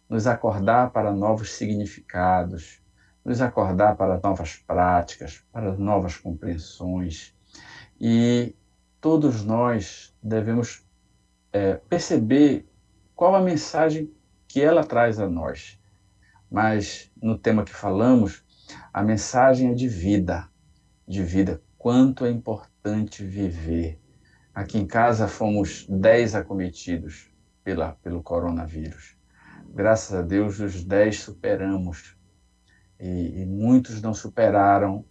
nos 0.08 0.26
acordar 0.26 0.90
para 0.90 1.12
novos 1.12 1.52
significados, 1.52 2.82
nos 3.24 3.40
acordar 3.40 3.96
para 3.96 4.20
novas 4.22 4.56
práticas, 4.56 5.44
para 5.52 5.76
novas 5.76 6.16
compreensões. 6.16 7.34
E 8.00 8.54
todos 9.00 9.44
nós 9.44 10.14
devemos 10.22 10.84
é, 11.52 11.74
perceber 11.74 12.68
qual 13.16 13.34
a 13.34 13.40
mensagem 13.40 14.14
que 14.46 14.60
ela 14.60 14.84
traz 14.84 15.18
a 15.18 15.28
nós. 15.28 15.80
Mas 16.50 17.10
no 17.20 17.36
tema 17.36 17.64
que 17.64 17.72
falamos, 17.72 18.44
a 18.92 19.02
mensagem 19.02 19.70
é 19.70 19.74
de 19.74 19.88
vida, 19.88 20.48
de 21.08 21.22
vida. 21.22 21.62
Quanto 21.78 22.26
é 22.26 22.30
importante 22.30 23.24
viver. 23.24 23.98
Aqui 24.54 24.78
em 24.78 24.86
casa 24.86 25.26
fomos 25.26 25.86
dez 25.88 26.34
acometidos 26.34 27.30
pela, 27.64 27.92
pelo 28.02 28.22
coronavírus. 28.22 29.16
Graças 29.74 30.16
a 30.16 30.22
Deus, 30.22 30.60
os 30.60 30.84
dez 30.84 31.20
superamos. 31.20 32.16
E, 33.00 33.42
e 33.42 33.46
muitos 33.46 34.00
não 34.00 34.14
superaram 34.14 35.04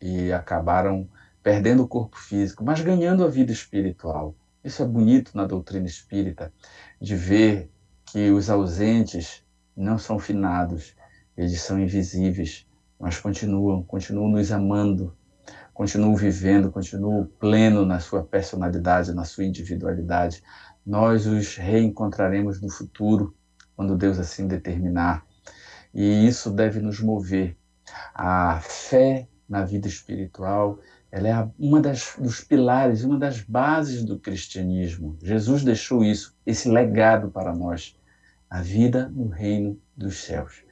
e 0.00 0.32
acabaram 0.32 1.08
perdendo 1.42 1.82
o 1.82 1.88
corpo 1.88 2.18
físico, 2.18 2.64
mas 2.64 2.80
ganhando 2.80 3.24
a 3.24 3.28
vida 3.28 3.52
espiritual. 3.52 4.34
Isso 4.64 4.82
é 4.82 4.86
bonito 4.86 5.36
na 5.36 5.46
doutrina 5.46 5.86
espírita, 5.86 6.50
de 6.98 7.14
ver 7.14 7.70
que 8.06 8.30
os 8.30 8.48
ausentes 8.48 9.44
não 9.76 9.98
são 9.98 10.18
finados, 10.18 10.96
eles 11.36 11.60
são 11.60 11.78
invisíveis, 11.78 12.66
mas 12.98 13.18
continuam, 13.20 13.82
continuam 13.82 14.30
nos 14.30 14.50
amando, 14.50 15.14
continuam 15.74 16.16
vivendo, 16.16 16.70
continuam 16.70 17.26
pleno 17.38 17.84
na 17.84 18.00
sua 18.00 18.22
personalidade, 18.22 19.12
na 19.12 19.24
sua 19.24 19.44
individualidade. 19.44 20.42
Nós 20.86 21.26
os 21.26 21.56
reencontraremos 21.56 22.62
no 22.62 22.70
futuro, 22.70 23.36
quando 23.76 23.96
Deus 23.96 24.18
assim 24.18 24.46
determinar. 24.46 25.26
E 25.92 26.26
isso 26.26 26.50
deve 26.50 26.80
nos 26.80 27.00
mover. 27.00 27.56
A 28.14 28.60
fé 28.62 29.28
na 29.48 29.64
vida 29.64 29.88
espiritual 29.88 30.78
ela 31.14 31.28
é 31.28 31.48
uma 31.60 31.80
das, 31.80 32.16
dos 32.18 32.40
pilares, 32.40 33.04
uma 33.04 33.16
das 33.16 33.40
bases 33.40 34.04
do 34.04 34.18
cristianismo. 34.18 35.16
Jesus 35.22 35.62
deixou 35.62 36.02
isso, 36.02 36.36
esse 36.44 36.68
legado 36.68 37.30
para 37.30 37.54
nós, 37.54 37.96
a 38.50 38.60
vida 38.60 39.08
no 39.14 39.28
reino 39.28 39.78
dos 39.96 40.24
céus. 40.24 40.64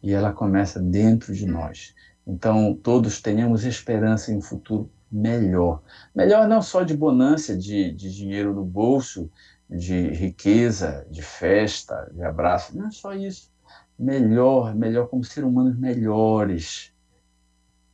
E 0.00 0.12
ela 0.12 0.32
começa 0.32 0.78
dentro 0.78 1.34
de 1.34 1.44
nós. 1.46 1.96
Então, 2.24 2.78
todos 2.80 3.20
tenhamos 3.20 3.64
esperança 3.64 4.30
em 4.30 4.36
um 4.36 4.40
futuro 4.40 4.88
melhor. 5.10 5.82
Melhor 6.14 6.46
não 6.46 6.62
só 6.62 6.84
de 6.84 6.96
bonança, 6.96 7.56
de, 7.56 7.90
de 7.90 8.14
dinheiro 8.14 8.54
no 8.54 8.64
bolso, 8.64 9.28
de 9.68 10.10
riqueza, 10.10 11.04
de 11.10 11.22
festa, 11.22 12.08
de 12.14 12.22
abraço, 12.22 12.78
não 12.78 12.86
é 12.86 12.90
só 12.92 13.14
isso. 13.14 13.50
Melhor, 13.98 14.76
melhor 14.76 15.08
como 15.08 15.24
ser 15.24 15.42
humanos 15.42 15.76
melhores, 15.76 16.92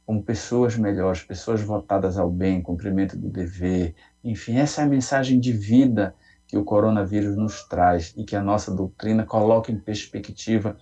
como 0.07 0.23
pessoas 0.23 0.77
melhores, 0.77 1.23
pessoas 1.23 1.61
votadas 1.63 2.19
ao 2.19 2.31
bem, 2.31 2.63
cumprimento 2.63 3.17
do 3.17 3.29
dever. 3.29 3.95
Enfim, 4.23 4.57
essa 4.57 4.83
é 4.83 4.85
a 4.85 4.89
mensagem 4.89 5.41
de 5.41 5.53
vida 5.53 6.15
que 6.47 6.59
o 6.59 6.65
coronavírus 6.65 7.37
nos 7.37 7.65
traz 7.65 8.13
e 8.17 8.25
que 8.25 8.37
a 8.37 8.43
nossa 8.43 8.75
doutrina 8.75 9.25
coloca 9.25 9.73
em 9.73 9.79
perspectiva 9.79 10.77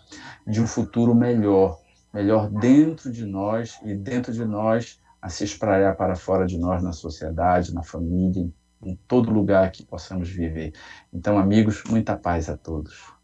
de 0.47 0.61
um 0.61 0.67
futuro 0.67 1.15
melhor, 1.15 1.79
melhor 2.13 2.51
dentro 2.51 3.13
de 3.13 3.25
nós 3.25 3.79
e 3.85 3.95
dentro 3.95 4.33
de 4.33 4.45
nós 4.45 5.01
a 5.21 5.29
se 5.29 5.45
espraiar 5.45 5.95
para 5.97 6.17
fora 6.17 6.45
de 6.45 6.59
nós 6.59 6.83
na 6.83 6.93
sociedade, 6.93 7.73
na 7.73 7.83
família, 7.83 8.51
em 8.85 8.99
todo 9.07 9.31
lugar 9.31 9.71
que 9.71 9.85
possamos 9.85 10.29
viver. 10.29 10.73
Então, 11.13 11.39
amigos, 11.39 11.85
muita 11.89 12.17
paz 12.17 12.51
a 12.51 12.57
todos. 12.57 13.22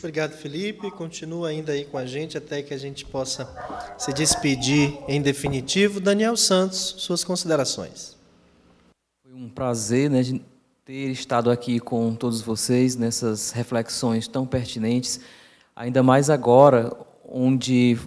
Obrigado, 0.00 0.32
Felipe. 0.32 0.90
Continua 0.90 1.50
ainda 1.50 1.72
aí 1.72 1.84
com 1.84 1.98
a 1.98 2.06
gente 2.06 2.38
até 2.38 2.62
que 2.62 2.72
a 2.72 2.78
gente 2.78 3.04
possa 3.04 3.46
se 3.98 4.10
despedir 4.14 4.98
em 5.06 5.20
definitivo. 5.20 6.00
Daniel 6.00 6.38
Santos, 6.38 6.94
suas 6.96 7.22
considerações. 7.22 8.16
Foi 9.22 9.34
um 9.34 9.50
prazer 9.50 10.08
né, 10.08 10.22
ter 10.86 11.10
estado 11.10 11.50
aqui 11.50 11.78
com 11.78 12.14
todos 12.14 12.40
vocês 12.40 12.96
nessas 12.96 13.50
reflexões 13.50 14.26
tão 14.26 14.46
pertinentes, 14.46 15.20
ainda 15.76 16.02
mais 16.02 16.30
agora, 16.30 16.96
onde 17.28 17.98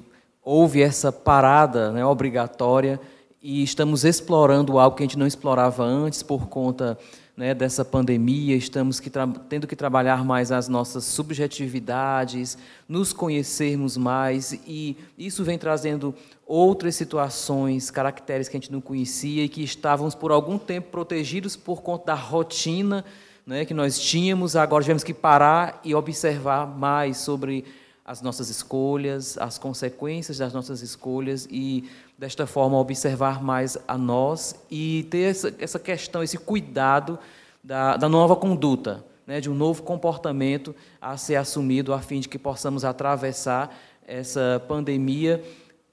houve 0.44 0.82
essa 0.82 1.11
parada 1.11 1.91
né, 1.91 2.03
obrigatória 2.03 2.99
e 3.40 3.61
estamos 3.61 4.03
explorando 4.03 4.80
algo 4.80 4.98
que 4.98 5.03
a 5.03 5.06
gente 5.06 5.20
não 5.20 5.28
explorava 5.28 5.84
antes 5.84 6.24
por 6.24 6.48
conta 6.48 6.98
né, 7.35 7.53
dessa 7.53 7.84
pandemia, 7.84 8.55
estamos 8.55 8.99
que 8.99 9.10
tendo 9.49 9.65
que 9.65 9.76
trabalhar 9.76 10.23
mais 10.23 10.51
as 10.51 10.68
nossas 10.68 11.03
subjetividades, 11.03 12.57
nos 12.88 13.11
conhecermos 13.11 13.97
mais, 13.97 14.53
e 14.68 14.95
isso 15.18 15.43
vem 15.43 15.57
trazendo 15.57 16.14
outras 16.45 16.95
situações, 16.95 17.89
caracteres 17.89 18.47
que 18.47 18.55
a 18.55 18.60
gente 18.60 18.72
não 18.72 18.81
conhecia 18.81 19.43
e 19.43 19.49
que 19.49 19.64
estávamos 19.64 20.14
por 20.14 20.31
algum 20.31 20.57
tempo 20.57 20.91
protegidos 20.91 21.55
por 21.55 21.81
conta 21.81 22.07
da 22.07 22.15
rotina 22.15 23.03
né, 23.45 23.65
que 23.65 23.73
nós 23.73 23.99
tínhamos, 23.99 24.55
agora 24.55 24.84
tivemos 24.84 25.03
que 25.03 25.14
parar 25.14 25.81
e 25.84 25.93
observar 25.93 26.65
mais 26.65 27.18
sobre 27.18 27.65
as 28.05 28.22
nossas 28.22 28.49
escolhas, 28.49 29.38
as 29.38 29.57
consequências 29.57 30.38
das 30.38 30.53
nossas 30.53 30.81
escolhas 30.81 31.47
e 31.49 31.89
desta 32.24 32.48
forma 32.48 32.78
observar 32.78 33.44
mais 33.44 33.78
a 33.86 33.98
nós 33.98 34.56
e 34.72 35.06
ter 35.12 35.30
essa, 35.30 35.54
essa 35.60 35.78
questão, 35.78 36.24
esse 36.24 36.38
cuidado 36.38 37.20
da, 37.62 37.98
da 37.98 38.08
nova 38.08 38.34
conduta, 38.34 39.04
né, 39.28 39.41
de 39.41 39.50
um 39.50 39.54
novo 39.54 39.84
comportamento 39.84 40.74
a 41.02 41.18
ser 41.18 41.36
assumido 41.36 41.94
a 41.94 42.00
fim 42.00 42.22
de 42.22 42.30
que 42.30 42.40
possamos 42.40 42.86
atravessar 42.86 43.78
essa 44.08 44.64
pandemia 44.70 45.44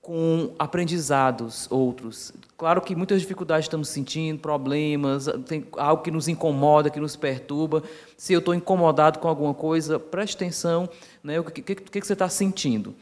com 0.01 0.55
aprendizados 0.57 1.67
outros. 1.69 2.33
Claro 2.57 2.81
que 2.81 2.95
muitas 2.95 3.21
dificuldades 3.21 3.65
estamos 3.65 3.89
sentindo, 3.89 4.39
problemas, 4.39 5.27
tem 5.49 5.67
algo 5.77 6.01
que 6.01 6.13
nos 6.13 6.29
incomoda, 6.29 6.91
que 6.91 7.01
nos 7.01 7.17
perturba. 7.17 7.83
Se 8.17 8.33
eu 8.33 8.39
estou 8.39 8.55
incomodado 8.55 9.19
com 9.19 9.27
alguma 9.27 9.53
coisa, 9.53 9.99
preste 9.99 10.37
atenção, 10.37 10.89
né, 11.25 11.41
o 11.41 11.45
que, 11.45 11.61
que, 11.61 11.75
que 11.75 12.07
você 12.07 12.13
está 12.13 12.29
sentindo. 12.29 12.95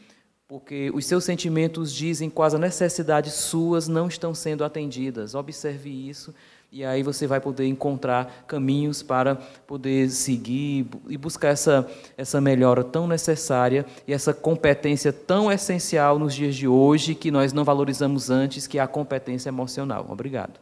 Porque 0.49 0.89
os 0.95 1.05
seus 1.05 1.23
sentimentos 1.23 1.93
dizem 1.93 2.27
quais 2.27 2.55
as 2.55 2.59
necessidades 2.59 3.33
suas 3.33 3.87
não 3.87 4.07
estão 4.07 4.33
sendo 4.33 4.63
atendidas. 4.63 5.35
Observe 5.35 5.91
isso 5.91 6.33
e 6.71 6.83
aí 6.83 7.03
você 7.03 7.27
vai 7.27 7.39
poder 7.39 7.67
encontrar 7.67 8.45
caminhos 8.47 9.03
para 9.03 9.35
poder 9.67 10.09
seguir 10.09 10.87
e 11.07 11.17
buscar 11.17 11.49
essa, 11.49 11.87
essa 12.17 12.41
melhora 12.41 12.83
tão 12.83 13.07
necessária 13.07 13.85
e 14.07 14.11
essa 14.13 14.33
competência 14.33 15.13
tão 15.13 15.51
essencial 15.51 16.17
nos 16.17 16.33
dias 16.33 16.55
de 16.55 16.67
hoje 16.67 17.13
que 17.13 17.29
nós 17.29 17.53
não 17.53 17.63
valorizamos 17.63 18.31
antes, 18.31 18.65
que 18.65 18.79
é 18.79 18.81
a 18.81 18.87
competência 18.87 19.49
emocional. 19.49 20.07
Obrigado. 20.09 20.59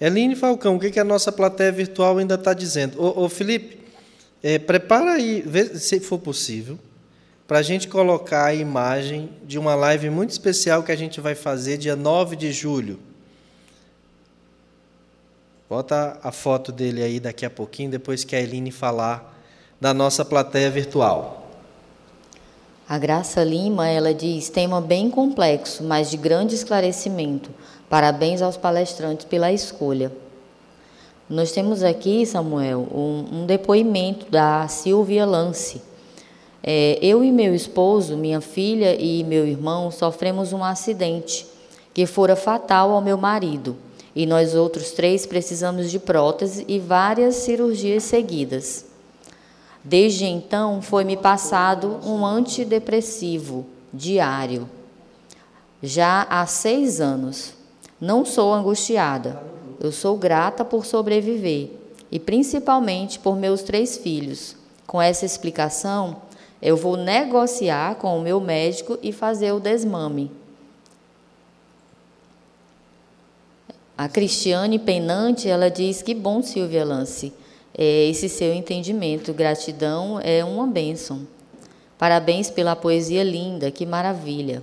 Eline 0.00 0.36
Falcão, 0.36 0.76
o 0.76 0.78
que, 0.78 0.92
que 0.92 1.00
a 1.00 1.04
nossa 1.04 1.32
plateia 1.32 1.72
virtual 1.72 2.18
ainda 2.18 2.36
está 2.36 2.54
dizendo? 2.54 3.02
Ô, 3.02 3.24
ô 3.24 3.28
Felipe, 3.28 3.80
é, 4.40 4.60
prepara 4.60 5.14
aí, 5.14 5.42
vê, 5.44 5.76
se 5.76 5.98
for 5.98 6.20
possível, 6.20 6.78
para 7.52 7.58
a 7.58 7.62
gente 7.62 7.86
colocar 7.86 8.46
a 8.46 8.54
imagem 8.54 9.28
de 9.44 9.58
uma 9.58 9.74
live 9.74 10.08
muito 10.08 10.30
especial 10.30 10.82
que 10.82 10.90
a 10.90 10.96
gente 10.96 11.20
vai 11.20 11.34
fazer 11.34 11.76
dia 11.76 11.94
9 11.94 12.34
de 12.34 12.50
julho 12.50 12.98
Bota 15.68 16.18
a 16.22 16.32
foto 16.32 16.72
dele 16.72 17.02
aí 17.02 17.20
daqui 17.20 17.44
a 17.44 17.50
pouquinho, 17.50 17.90
depois 17.90 18.24
que 18.24 18.34
a 18.34 18.40
Eline 18.40 18.70
falar 18.70 19.38
da 19.78 19.92
nossa 19.92 20.24
plateia 20.24 20.70
virtual. 20.70 21.46
A 22.88 22.96
Graça 22.96 23.44
Lima, 23.44 23.86
ela 23.86 24.14
diz, 24.14 24.48
tema 24.48 24.80
bem 24.80 25.10
complexo, 25.10 25.84
mas 25.84 26.10
de 26.10 26.16
grande 26.16 26.54
esclarecimento. 26.54 27.50
Parabéns 27.86 28.40
aos 28.40 28.56
palestrantes 28.56 29.26
pela 29.26 29.52
escolha. 29.52 30.10
Nós 31.28 31.52
temos 31.52 31.82
aqui, 31.82 32.24
Samuel, 32.24 32.88
um, 32.90 33.42
um 33.42 33.46
depoimento 33.46 34.30
da 34.30 34.66
Silvia 34.68 35.26
Lance. 35.26 35.91
É, 36.62 36.98
eu 37.02 37.24
e 37.24 37.32
meu 37.32 37.54
esposo, 37.54 38.16
minha 38.16 38.40
filha 38.40 38.94
e 38.94 39.24
meu 39.24 39.46
irmão 39.46 39.90
sofremos 39.90 40.52
um 40.52 40.62
acidente 40.62 41.46
que 41.92 42.06
fora 42.06 42.36
fatal 42.36 42.92
ao 42.92 43.00
meu 43.00 43.18
marido 43.18 43.76
e 44.14 44.26
nós 44.26 44.54
outros 44.54 44.92
três 44.92 45.26
precisamos 45.26 45.90
de 45.90 45.98
prótese 45.98 46.64
e 46.68 46.78
várias 46.78 47.36
cirurgias 47.36 48.04
seguidas. 48.04 48.86
Desde 49.82 50.26
então, 50.26 50.80
foi-me 50.80 51.16
passado 51.16 51.98
um 52.04 52.24
antidepressivo 52.24 53.66
diário. 53.92 54.68
Já 55.82 56.26
há 56.30 56.46
seis 56.46 57.00
anos. 57.00 57.54
Não 58.00 58.24
sou 58.24 58.52
angustiada. 58.52 59.42
Eu 59.80 59.90
sou 59.90 60.16
grata 60.16 60.64
por 60.64 60.86
sobreviver 60.86 61.70
e 62.10 62.20
principalmente 62.20 63.18
por 63.18 63.36
meus 63.36 63.62
três 63.62 63.96
filhos. 63.96 64.54
Com 64.86 65.00
essa 65.02 65.24
explicação, 65.24 66.18
eu 66.62 66.76
vou 66.76 66.96
negociar 66.96 67.96
com 67.96 68.16
o 68.16 68.22
meu 68.22 68.40
médico 68.40 68.96
e 69.02 69.12
fazer 69.12 69.50
o 69.50 69.58
desmame. 69.58 70.30
A 73.98 74.08
Cristiane 74.08 74.78
Penante, 74.78 75.48
ela 75.48 75.68
diz 75.68 76.02
que 76.02 76.14
bom, 76.14 76.40
Silvia 76.40 76.84
Lance, 76.84 77.32
é 77.76 78.08
esse 78.08 78.28
seu 78.28 78.54
entendimento. 78.54 79.32
Gratidão 79.32 80.20
é 80.22 80.44
uma 80.44 80.66
bênção. 80.66 81.26
Parabéns 81.98 82.50
pela 82.50 82.76
poesia 82.76 83.22
linda, 83.22 83.70
que 83.70 83.84
maravilha. 83.84 84.62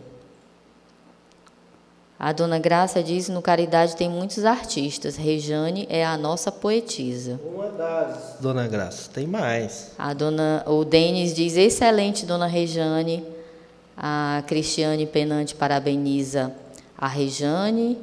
A 2.19 2.33
dona 2.33 2.59
Graça 2.59 3.01
diz: 3.01 3.29
no 3.29 3.41
Caridade 3.41 3.95
tem 3.95 4.09
muitos 4.09 4.43
artistas. 4.43 5.15
Rejane 5.15 5.87
é 5.89 6.05
a 6.05 6.17
nossa 6.17 6.51
poetisa. 6.51 7.39
Uma 7.41 7.69
das, 7.69 8.35
dona 8.41 8.67
Graça, 8.67 9.09
tem 9.13 9.25
mais. 9.25 9.91
A 9.97 10.13
dona, 10.13 10.61
o 10.67 10.83
Denis 10.83 11.33
diz: 11.33 11.55
excelente, 11.55 12.25
dona 12.25 12.45
Rejane. 12.45 13.23
A 13.95 14.43
Cristiane 14.47 15.05
Penante 15.05 15.55
parabeniza 15.55 16.51
a 16.97 17.07
Rejane. 17.07 17.97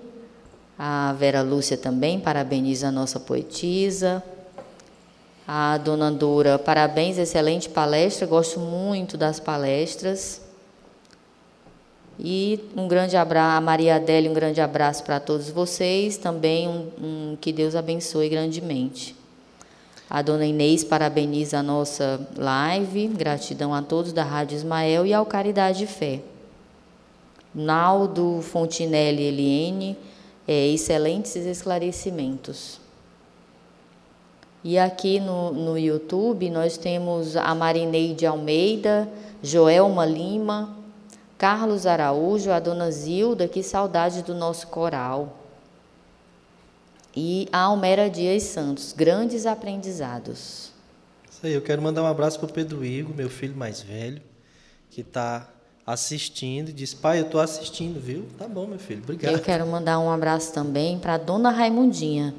A 0.78 1.14
Vera 1.18 1.42
Lúcia 1.42 1.76
também 1.76 2.18
parabeniza 2.18 2.88
a 2.88 2.92
nossa 2.92 3.20
poetisa. 3.20 4.22
A 5.46 5.76
dona 5.78 6.10
Dora, 6.10 6.58
parabéns, 6.58 7.18
excelente 7.18 7.68
palestra, 7.68 8.26
gosto 8.26 8.60
muito 8.60 9.16
das 9.16 9.38
palestras. 9.38 10.40
E 12.18 12.60
um 12.74 12.88
grande 12.88 13.16
abraço, 13.16 13.58
a 13.58 13.60
Maria 13.60 13.96
Adélia, 13.96 14.30
um 14.30 14.34
grande 14.34 14.60
abraço 14.60 15.04
para 15.04 15.20
todos 15.20 15.50
vocês. 15.50 16.16
Também 16.16 16.66
um, 16.66 16.88
um, 17.00 17.36
que 17.40 17.52
Deus 17.52 17.74
abençoe 17.74 18.28
grandemente. 18.28 19.14
A 20.08 20.22
dona 20.22 20.46
Inês 20.46 20.82
parabeniza 20.82 21.58
a 21.58 21.62
nossa 21.62 22.26
live. 22.36 23.08
Gratidão 23.08 23.74
a 23.74 23.82
todos 23.82 24.12
da 24.12 24.24
Rádio 24.24 24.56
Ismael 24.56 25.04
e 25.04 25.12
ao 25.12 25.26
Caridade 25.26 25.84
e 25.84 25.86
Fé. 25.86 26.20
Naldo 27.54 28.40
Fontinelli 28.42 29.22
Eliene 29.22 29.96
é, 30.46 30.68
excelentes 30.68 31.34
esclarecimentos. 31.36 32.80
E 34.62 34.78
aqui 34.78 35.20
no, 35.20 35.52
no 35.52 35.78
YouTube 35.78 36.50
nós 36.50 36.76
temos 36.76 37.36
a 37.36 37.54
Marineide 37.54 38.26
Almeida, 38.26 39.08
Joelma 39.42 40.04
Lima, 40.04 40.76
Carlos 41.38 41.86
Araújo, 41.86 42.50
a 42.50 42.58
dona 42.58 42.90
Zilda, 42.90 43.46
que 43.46 43.62
saudade 43.62 44.22
do 44.22 44.34
nosso 44.34 44.68
coral. 44.68 45.38
E 47.14 47.48
a 47.52 47.60
Almera 47.60 48.10
Dias 48.10 48.42
Santos, 48.42 48.92
grandes 48.92 49.46
aprendizados. 49.46 50.70
Isso 51.30 51.46
aí, 51.46 51.52
eu 51.52 51.62
quero 51.62 51.82
mandar 51.82 52.02
um 52.02 52.06
abraço 52.06 52.38
para 52.38 52.48
o 52.48 52.52
Pedro 52.52 52.84
Igor, 52.84 53.14
meu 53.14 53.28
filho 53.28 53.56
mais 53.56 53.80
velho, 53.80 54.22
que 54.90 55.02
está 55.02 55.48
assistindo 55.86 56.70
e 56.70 56.72
diz: 56.72 56.92
Pai, 56.92 57.20
eu 57.20 57.26
estou 57.26 57.40
assistindo, 57.40 58.00
viu? 58.00 58.26
Tá 58.38 58.48
bom, 58.48 58.66
meu 58.66 58.78
filho, 58.78 59.02
obrigado. 59.02 59.32
Eu 59.32 59.40
quero 59.40 59.66
mandar 59.66 59.98
um 59.98 60.10
abraço 60.10 60.52
também 60.52 60.98
para 60.98 61.14
a 61.14 61.18
dona 61.18 61.50
Raimundinha, 61.50 62.34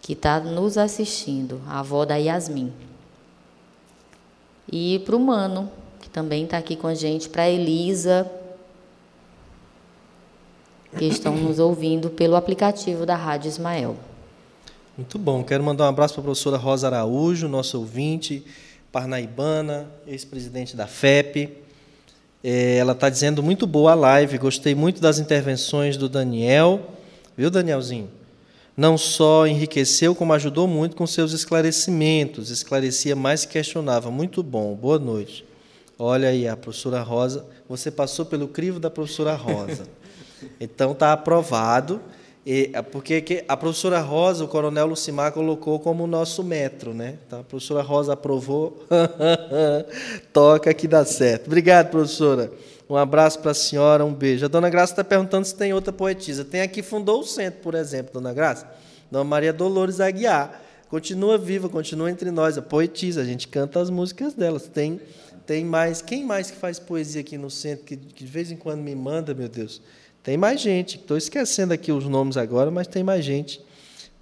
que 0.00 0.12
está 0.12 0.38
nos 0.38 0.78
assistindo, 0.78 1.60
a 1.66 1.80
avó 1.80 2.04
da 2.04 2.16
Yasmin. 2.16 2.72
E 4.70 5.00
para 5.00 5.16
o 5.16 5.20
Mano, 5.20 5.70
também 6.14 6.44
está 6.44 6.58
aqui 6.58 6.76
com 6.76 6.86
a 6.86 6.94
gente, 6.94 7.28
para 7.28 7.50
Elisa, 7.50 8.30
que 10.96 11.06
estão 11.06 11.36
nos 11.36 11.58
ouvindo 11.58 12.08
pelo 12.08 12.36
aplicativo 12.36 13.04
da 13.04 13.16
Rádio 13.16 13.48
Ismael. 13.48 13.96
Muito 14.96 15.18
bom. 15.18 15.42
Quero 15.42 15.64
mandar 15.64 15.86
um 15.86 15.88
abraço 15.88 16.14
para 16.14 16.20
a 16.20 16.24
professora 16.26 16.56
Rosa 16.56 16.86
Araújo, 16.86 17.48
nosso 17.48 17.80
ouvinte, 17.80 18.44
parnaibana, 18.92 19.90
ex-presidente 20.06 20.76
da 20.76 20.86
FEP. 20.86 21.58
É, 22.44 22.76
ela 22.76 22.92
está 22.92 23.10
dizendo 23.10 23.42
muito 23.42 23.66
boa 23.66 23.90
a 23.90 23.96
live, 23.96 24.38
gostei 24.38 24.72
muito 24.72 25.00
das 25.00 25.18
intervenções 25.18 25.96
do 25.96 26.08
Daniel. 26.08 26.80
Viu, 27.36 27.50
Danielzinho? 27.50 28.08
Não 28.76 28.96
só 28.96 29.48
enriqueceu, 29.48 30.14
como 30.14 30.32
ajudou 30.32 30.68
muito 30.68 30.94
com 30.94 31.08
seus 31.08 31.32
esclarecimentos. 31.32 32.50
Esclarecia 32.50 33.16
mais 33.16 33.44
que 33.44 33.54
questionava. 33.54 34.12
Muito 34.12 34.44
bom. 34.44 34.76
Boa 34.76 35.00
noite. 35.00 35.44
Olha 35.98 36.28
aí, 36.28 36.48
a 36.48 36.56
professora 36.56 37.00
Rosa. 37.02 37.46
Você 37.68 37.90
passou 37.90 38.26
pelo 38.26 38.48
crivo 38.48 38.80
da 38.80 38.90
professora 38.90 39.34
Rosa. 39.34 39.86
Então 40.60 40.92
está 40.92 41.12
aprovado. 41.12 42.00
E, 42.46 42.70
é 42.74 42.82
porque 42.82 43.44
a 43.48 43.56
professora 43.56 44.00
Rosa, 44.00 44.44
o 44.44 44.48
coronel 44.48 44.86
Lucimar, 44.86 45.32
colocou 45.32 45.78
como 45.78 46.06
nosso 46.06 46.42
metro, 46.42 46.92
né? 46.92 47.16
Então, 47.26 47.40
a 47.40 47.44
professora 47.44 47.80
Rosa 47.80 48.12
aprovou. 48.12 48.84
Toca 50.32 50.74
que 50.74 50.86
dá 50.86 51.04
certo. 51.04 51.46
Obrigado, 51.46 51.90
professora. 51.90 52.52
Um 52.88 52.96
abraço 52.96 53.38
para 53.38 53.52
a 53.52 53.54
senhora, 53.54 54.04
um 54.04 54.12
beijo. 54.12 54.44
A 54.44 54.48
dona 54.48 54.68
Graça 54.68 54.92
está 54.92 55.04
perguntando 55.04 55.46
se 55.46 55.54
tem 55.54 55.72
outra 55.72 55.92
poetisa. 55.92 56.44
Tem 56.44 56.60
aqui, 56.60 56.82
fundou 56.82 57.20
o 57.20 57.24
centro, 57.24 57.60
por 57.60 57.74
exemplo, 57.74 58.12
dona 58.12 58.32
Graça. 58.34 58.68
Dona 59.10 59.24
Maria 59.24 59.52
Dolores 59.52 60.00
Aguiar. 60.00 60.60
Continua 60.90 61.38
viva, 61.38 61.68
continua 61.68 62.10
entre 62.10 62.30
nós. 62.30 62.58
A 62.58 62.62
poetisa, 62.62 63.22
a 63.22 63.24
gente 63.24 63.48
canta 63.48 63.80
as 63.80 63.88
músicas 63.88 64.34
delas. 64.34 64.68
Tem, 64.68 65.00
tem 65.46 65.64
mais. 65.64 66.00
Quem 66.02 66.24
mais 66.24 66.50
que 66.50 66.56
faz 66.56 66.78
poesia 66.78 67.20
aqui 67.20 67.36
no 67.36 67.50
centro, 67.50 67.84
que, 67.84 67.96
que 67.96 68.24
de 68.24 68.30
vez 68.30 68.50
em 68.50 68.56
quando 68.56 68.80
me 68.80 68.94
manda, 68.94 69.34
meu 69.34 69.48
Deus? 69.48 69.80
Tem 70.22 70.36
mais 70.36 70.60
gente. 70.60 70.96
Estou 70.96 71.16
esquecendo 71.16 71.74
aqui 71.74 71.92
os 71.92 72.06
nomes 72.06 72.36
agora, 72.36 72.70
mas 72.70 72.86
tem 72.86 73.04
mais 73.04 73.24
gente. 73.24 73.60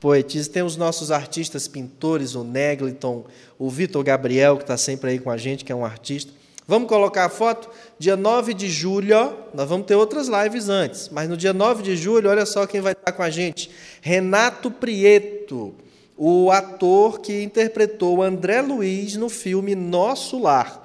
Poetisa. 0.01 0.51
Tem 0.51 0.63
os 0.63 0.77
nossos 0.77 1.11
artistas 1.11 1.69
pintores, 1.69 2.35
o 2.35 2.43
Negliton, 2.43 3.25
o 3.59 3.71
Vitor 3.71 4.03
Gabriel, 4.03 4.57
que 4.57 4.65
está 4.65 4.77
sempre 4.77 5.11
aí 5.11 5.19
com 5.19 5.31
a 5.31 5.37
gente, 5.37 5.65
que 5.65 5.71
é 5.71 5.75
um 5.75 5.85
artista. 5.85 6.33
Vamos 6.67 6.89
colocar 6.89 7.25
a 7.25 7.29
foto? 7.29 7.69
Dia 7.99 8.17
9 8.17 8.55
de 8.55 8.69
julho, 8.69 9.37
nós 9.53 9.69
vamos 9.69 9.87
ter 9.87 9.97
outras 9.97 10.29
lives 10.29 10.69
antes, 10.69 11.09
mas 11.09 11.29
no 11.29 11.37
dia 11.37 11.53
9 11.53 11.83
de 11.83 11.97
julho, 11.97 12.31
olha 12.31 12.47
só 12.47 12.67
quem 12.67 12.81
vai 12.81 12.93
estar 12.93 13.13
com 13.13 13.23
a 13.23 13.31
gente: 13.31 13.69
Renato 14.01 14.71
Prieto, 14.71 15.75
o 16.17 16.51
ator 16.51 17.21
que 17.21 17.43
interpretou 17.43 18.23
André 18.23 18.63
Luiz 18.63 19.17
no 19.17 19.29
filme 19.29 19.75
Nosso 19.75 20.41
Lar. 20.41 20.82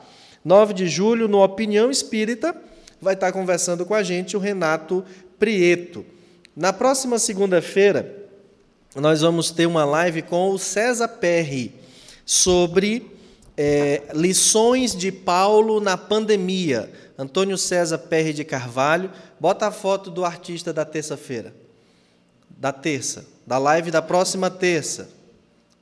9 0.48 0.74
de 0.74 0.88
julho, 0.88 1.28
no 1.28 1.44
Opinião 1.44 1.92
Espírita, 1.92 2.56
vai 3.02 3.16
estar 3.16 3.34
conversando 3.34 3.86
com 3.86 3.94
a 3.94 4.02
gente 4.02 4.38
o 4.38 4.40
Renato 4.40 5.04
Prieto. 5.38 6.06
Na 6.56 6.72
próxima 6.72 7.20
segunda-feira, 7.20 8.16
nós 8.96 9.20
vamos 9.20 9.52
ter 9.52 9.66
uma 9.66 9.84
live 9.84 10.22
com 10.22 10.52
o 10.52 10.58
César 10.58 11.10
Perry 11.10 11.76
sobre 12.26 13.12
é, 13.58 14.04
lições 14.14 14.96
de 14.96 15.12
Paulo 15.12 15.82
na 15.82 15.98
pandemia. 15.98 16.90
Antônio 17.18 17.58
César 17.58 17.98
Perry 17.98 18.32
de 18.32 18.46
Carvalho. 18.46 19.12
Bota 19.38 19.68
a 19.68 19.72
foto 19.72 20.10
do 20.10 20.24
artista 20.24 20.72
da 20.72 20.86
terça-feira. 20.86 21.54
Da 22.48 22.72
terça. 22.72 23.26
Da 23.46 23.58
live 23.58 23.92
da 23.92 24.02
próxima 24.02 24.50
terça. 24.50 25.10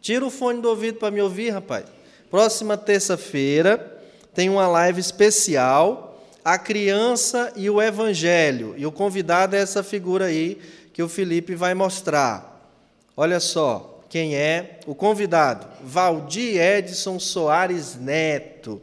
Tira 0.01 0.25
o 0.25 0.31
fone 0.31 0.59
do 0.59 0.69
ouvido 0.69 0.97
para 0.97 1.11
me 1.11 1.21
ouvir, 1.21 1.51
rapaz. 1.51 1.85
Próxima 2.31 2.75
terça-feira 2.75 3.91
tem 4.35 4.49
uma 4.49 4.67
live 4.67 4.99
especial 4.99 6.05
a 6.45 6.59
criança 6.59 7.51
e 7.55 7.71
o 7.71 7.81
evangelho. 7.81 8.75
E 8.77 8.85
o 8.85 8.91
convidado 8.91 9.55
é 9.55 9.59
essa 9.59 9.81
figura 9.81 10.25
aí 10.25 10.59
que 10.93 11.01
o 11.01 11.09
Felipe 11.09 11.55
vai 11.55 11.73
mostrar. 11.73 12.71
Olha 13.17 13.39
só 13.39 14.03
quem 14.07 14.35
é 14.35 14.79
o 14.85 14.93
convidado: 14.93 15.65
Valdir 15.83 16.61
Edson 16.61 17.17
Soares 17.17 17.95
Neto. 17.95 18.79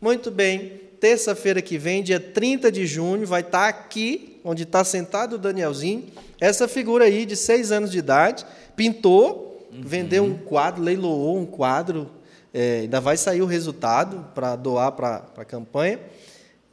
Muito 0.00 0.28
bem, 0.28 0.80
terça-feira 0.98 1.62
que 1.62 1.78
vem, 1.78 2.02
dia 2.02 2.18
30 2.18 2.72
de 2.72 2.84
junho, 2.84 3.24
vai 3.24 3.42
estar 3.42 3.68
aqui, 3.68 4.40
onde 4.42 4.64
está 4.64 4.82
sentado 4.82 5.34
o 5.34 5.38
Danielzinho, 5.38 6.06
essa 6.40 6.66
figura 6.66 7.04
aí 7.04 7.24
de 7.24 7.36
seis 7.36 7.70
anos 7.70 7.92
de 7.92 7.98
idade, 7.98 8.44
pintou, 8.74 9.68
uhum. 9.72 9.82
vendeu 9.82 10.24
um 10.24 10.36
quadro, 10.36 10.82
leiloou 10.82 11.38
um 11.38 11.46
quadro, 11.46 12.10
é, 12.54 12.82
ainda 12.82 13.00
vai 13.00 13.16
sair 13.16 13.42
o 13.42 13.46
resultado 13.46 14.24
para 14.32 14.54
doar 14.54 14.92
para 14.92 15.24
a 15.36 15.44
campanha 15.44 15.98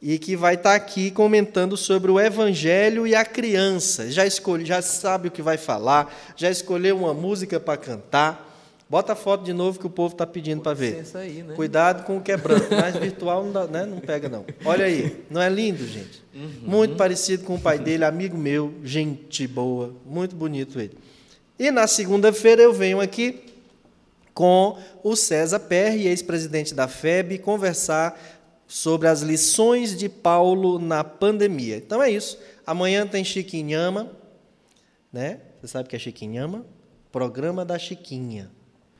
e 0.00 0.16
que 0.16 0.36
vai 0.36 0.54
estar 0.54 0.76
aqui 0.76 1.10
comentando 1.10 1.76
sobre 1.76 2.10
o 2.10 2.20
Evangelho 2.20 3.04
e 3.04 3.16
a 3.16 3.24
criança. 3.24 4.08
Já 4.08 4.24
escolhe, 4.24 4.64
já 4.64 4.80
sabe 4.80 5.26
o 5.26 5.30
que 5.30 5.42
vai 5.42 5.58
falar, 5.58 6.14
já 6.36 6.48
escolheu 6.48 6.96
uma 6.96 7.12
música 7.12 7.58
para 7.58 7.76
cantar. 7.76 8.48
Bota 8.88 9.14
a 9.14 9.16
foto 9.16 9.42
de 9.42 9.52
novo 9.52 9.78
que 9.78 9.86
o 9.86 9.90
povo 9.90 10.14
está 10.14 10.26
pedindo 10.26 10.60
para 10.60 10.74
ver. 10.74 11.04
Aí, 11.14 11.42
né? 11.42 11.54
Cuidado 11.54 12.04
com 12.04 12.18
o 12.18 12.20
que 12.20 12.30
é 12.30 12.36
mas 12.70 12.96
virtual 12.96 13.42
não, 13.42 13.52
dá, 13.52 13.66
né? 13.66 13.86
não 13.86 13.98
pega 13.98 14.28
não. 14.28 14.44
Olha 14.64 14.84
aí, 14.84 15.24
não 15.30 15.40
é 15.40 15.48
lindo, 15.48 15.84
gente? 15.86 16.22
Uhum. 16.34 16.50
Muito 16.62 16.96
parecido 16.96 17.42
com 17.44 17.54
o 17.54 17.60
pai 17.60 17.78
dele, 17.78 18.04
amigo 18.04 18.36
meu, 18.36 18.74
gente 18.84 19.46
boa, 19.48 19.94
muito 20.04 20.36
bonito 20.36 20.78
ele. 20.78 20.96
E 21.58 21.70
na 21.70 21.86
segunda-feira 21.86 22.60
eu 22.60 22.72
venho 22.72 23.00
aqui 23.00 23.51
com 24.34 24.78
o 25.02 25.14
César 25.14 25.60
Perry, 25.60 26.06
ex-presidente 26.06 26.74
da 26.74 26.88
FEB, 26.88 27.38
conversar 27.38 28.18
sobre 28.66 29.06
as 29.06 29.20
lições 29.20 29.96
de 29.96 30.08
Paulo 30.08 30.78
na 30.78 31.04
pandemia. 31.04 31.76
Então 31.76 32.02
é 32.02 32.10
isso. 32.10 32.38
Amanhã 32.66 33.06
tem 33.06 33.22
Chiquinhama, 33.22 34.10
né? 35.12 35.40
Você 35.60 35.68
sabe 35.68 35.86
o 35.86 35.90
que 35.90 35.96
é 35.96 35.98
Chiquinhama? 35.98 36.64
Programa 37.10 37.64
da 37.64 37.78
Chiquinha. 37.78 38.50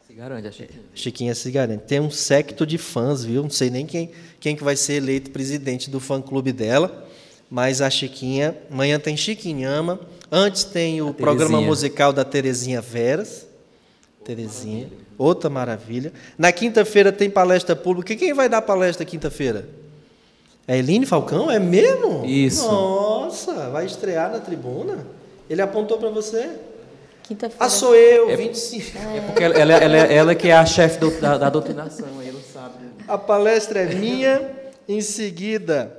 Se 0.06 0.12
garante 0.12 0.46
a 0.46 0.52
Chiquinha. 0.52 0.82
Chiquinha 0.94 1.34
se 1.34 1.50
garante. 1.50 1.84
Tem 1.84 2.00
um 2.00 2.10
secto 2.10 2.66
de 2.66 2.76
fãs, 2.76 3.24
viu? 3.24 3.42
Não 3.42 3.50
sei 3.50 3.70
nem 3.70 3.86
quem, 3.86 4.10
quem 4.38 4.54
que 4.54 4.62
vai 4.62 4.76
ser 4.76 4.94
eleito 4.94 5.30
presidente 5.30 5.88
do 5.88 5.98
fã-clube 5.98 6.52
dela, 6.52 7.08
mas 7.48 7.80
a 7.80 7.88
Chiquinha... 7.88 8.54
Amanhã 8.70 9.00
tem 9.00 9.16
Chiquinhama. 9.16 9.98
Antes 10.30 10.64
tem 10.64 11.00
o 11.00 11.14
programa 11.14 11.62
musical 11.62 12.12
da 12.12 12.24
Terezinha 12.24 12.82
Veras. 12.82 13.46
Terezinha. 14.22 14.90
Outra 15.22 15.48
maravilha. 15.48 16.12
Na 16.36 16.50
quinta-feira 16.50 17.12
tem 17.12 17.30
palestra 17.30 17.76
pública. 17.76 18.16
Quem 18.16 18.34
vai 18.34 18.48
dar 18.48 18.60
palestra 18.60 19.06
quinta-feira? 19.06 19.68
É 20.66 20.76
Eline 20.76 21.06
Falcão? 21.06 21.48
É 21.48 21.60
mesmo? 21.60 22.24
Isso. 22.24 22.66
Nossa, 22.66 23.70
vai 23.70 23.86
estrear 23.86 24.32
na 24.32 24.40
tribuna? 24.40 25.06
Ele 25.48 25.62
apontou 25.62 25.96
para 25.96 26.10
você? 26.10 26.50
Quinta-feira. 27.22 27.64
Ah, 27.64 27.68
sou 27.68 27.94
eu, 27.94 28.30
é, 28.30 28.36
25. 28.36 28.98
É 28.98 29.20
porque 29.20 29.44
ela, 29.44 29.54
ela, 29.54 29.72
ela, 29.74 29.96
ela 29.96 30.34
que 30.34 30.48
é 30.48 30.54
a 30.54 30.66
chefe 30.66 30.98
do, 30.98 31.20
da, 31.20 31.38
da 31.38 31.48
doutrinação, 31.48 32.18
aí 32.18 32.32
não 32.32 32.40
sabe. 32.40 32.74
A 33.06 33.16
palestra 33.16 33.78
é 33.78 33.94
minha, 33.94 34.50
em 34.88 35.00
seguida. 35.00 35.96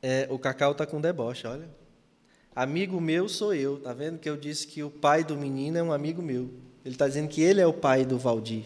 É, 0.00 0.28
o 0.30 0.38
Cacau 0.38 0.76
tá 0.76 0.86
com 0.86 1.00
deboche, 1.00 1.44
olha. 1.44 1.68
Amigo 2.54 3.00
meu 3.00 3.28
sou 3.28 3.52
eu, 3.52 3.80
tá 3.80 3.92
vendo 3.92 4.20
que 4.20 4.30
eu 4.30 4.36
disse 4.36 4.64
que 4.64 4.84
o 4.84 4.90
pai 4.90 5.24
do 5.24 5.36
menino 5.36 5.76
é 5.76 5.82
um 5.82 5.92
amigo 5.92 6.22
meu. 6.22 6.67
Ele 6.84 6.94
está 6.94 7.06
dizendo 7.06 7.28
que 7.28 7.42
ele 7.42 7.60
é 7.60 7.66
o 7.66 7.72
pai 7.72 8.04
do 8.04 8.18
Valdir. 8.18 8.64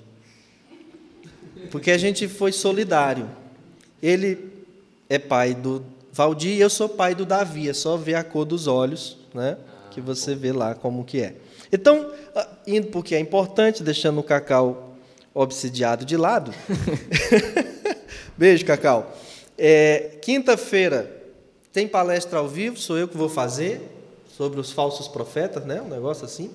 Porque 1.71 1.91
a 1.91 1.99
gente 1.99 2.29
foi 2.29 2.53
solidário. 2.53 3.29
Ele 4.03 4.53
é 5.09 5.19
pai 5.19 5.55
do 5.55 5.85
Valdir 6.13 6.53
e 6.57 6.61
eu 6.61 6.71
sou 6.71 6.89
pai 6.89 7.15
do 7.15 7.25
Davi. 7.25 7.69
É 7.69 7.73
só 7.73 7.97
ver 7.97 8.15
a 8.15 8.25
cor 8.25 8.45
dos 8.45 8.67
olhos, 8.67 9.19
né? 9.35 9.57
Que 9.91 10.01
você 10.01 10.35
vê 10.35 10.53
lá 10.53 10.75
como 10.75 11.05
que 11.05 11.21
é. 11.21 11.35
Então, 11.73 12.11
indo 12.67 12.89
porque 12.89 13.15
é 13.15 13.19
importante, 13.19 13.83
deixando 13.83 14.21
o 14.21 14.23
Cacau 14.23 14.97
obsidiado 15.35 16.05
de 16.05 16.17
lado. 16.17 16.53
Beijo, 18.37 18.65
Cacau. 18.65 19.15
É, 19.57 20.19
Quinta-feira 20.21 21.23
tem 21.73 21.89
palestra 21.89 22.39
ao 22.39 22.49
vivo, 22.49 22.77
sou 22.77 22.99
eu 22.99 23.09
que 23.09 23.17
vou 23.17 23.29
fazer, 23.29 23.81
sobre 24.37 24.61
os 24.61 24.71
falsos 24.71 25.09
profetas, 25.09 25.65
né? 25.65 25.81
Um 25.81 25.89
negócio 25.89 26.25
assim. 26.25 26.51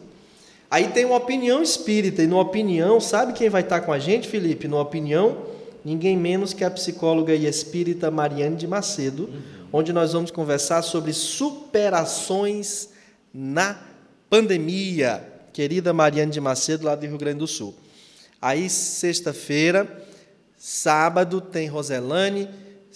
Aí 0.69 0.89
tem 0.89 1.05
uma 1.05 1.15
opinião 1.15 1.61
espírita, 1.63 2.21
e 2.21 2.27
no 2.27 2.39
opinião, 2.39 2.99
sabe 2.99 3.33
quem 3.33 3.49
vai 3.49 3.61
estar 3.61 3.81
com 3.81 3.91
a 3.91 3.99
gente, 3.99 4.27
Felipe? 4.27 4.67
No 4.67 4.79
opinião, 4.79 5.45
ninguém 5.83 6.17
menos 6.17 6.53
que 6.53 6.63
a 6.63 6.71
psicóloga 6.71 7.33
e 7.33 7.45
espírita 7.45 8.11
Mariane 8.11 8.55
de 8.55 8.67
Macedo, 8.67 9.23
uhum. 9.23 9.41
onde 9.71 9.93
nós 9.93 10.13
vamos 10.13 10.29
conversar 10.29 10.81
sobre 10.81 11.13
superações 11.13 12.89
na 13.33 13.79
pandemia. 14.29 15.23
Querida 15.53 15.93
Mariane 15.93 16.31
de 16.31 16.41
Macedo, 16.41 16.85
lá 16.85 16.95
do 16.95 17.05
Rio 17.05 17.17
Grande 17.17 17.39
do 17.39 17.47
Sul. 17.47 17.73
Aí, 18.41 18.69
sexta-feira, 18.69 20.05
sábado, 20.57 21.39
tem 21.39 21.67
Roselane, 21.67 22.47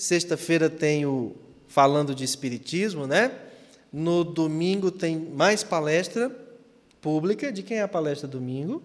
Sexta-feira 0.02 0.68
tem 0.68 1.06
o 1.06 1.36
Falando 1.68 2.16
de 2.16 2.24
Espiritismo, 2.24 3.06
né? 3.06 3.32
No 3.94 4.24
domingo 4.24 4.90
tem 4.90 5.16
mais 5.16 5.64
palestra 5.64 6.36
pública. 7.02 7.52
De 7.52 7.64
quem 7.64 7.78
é 7.78 7.82
a 7.82 7.88
palestra 7.88 8.28
domingo? 8.28 8.82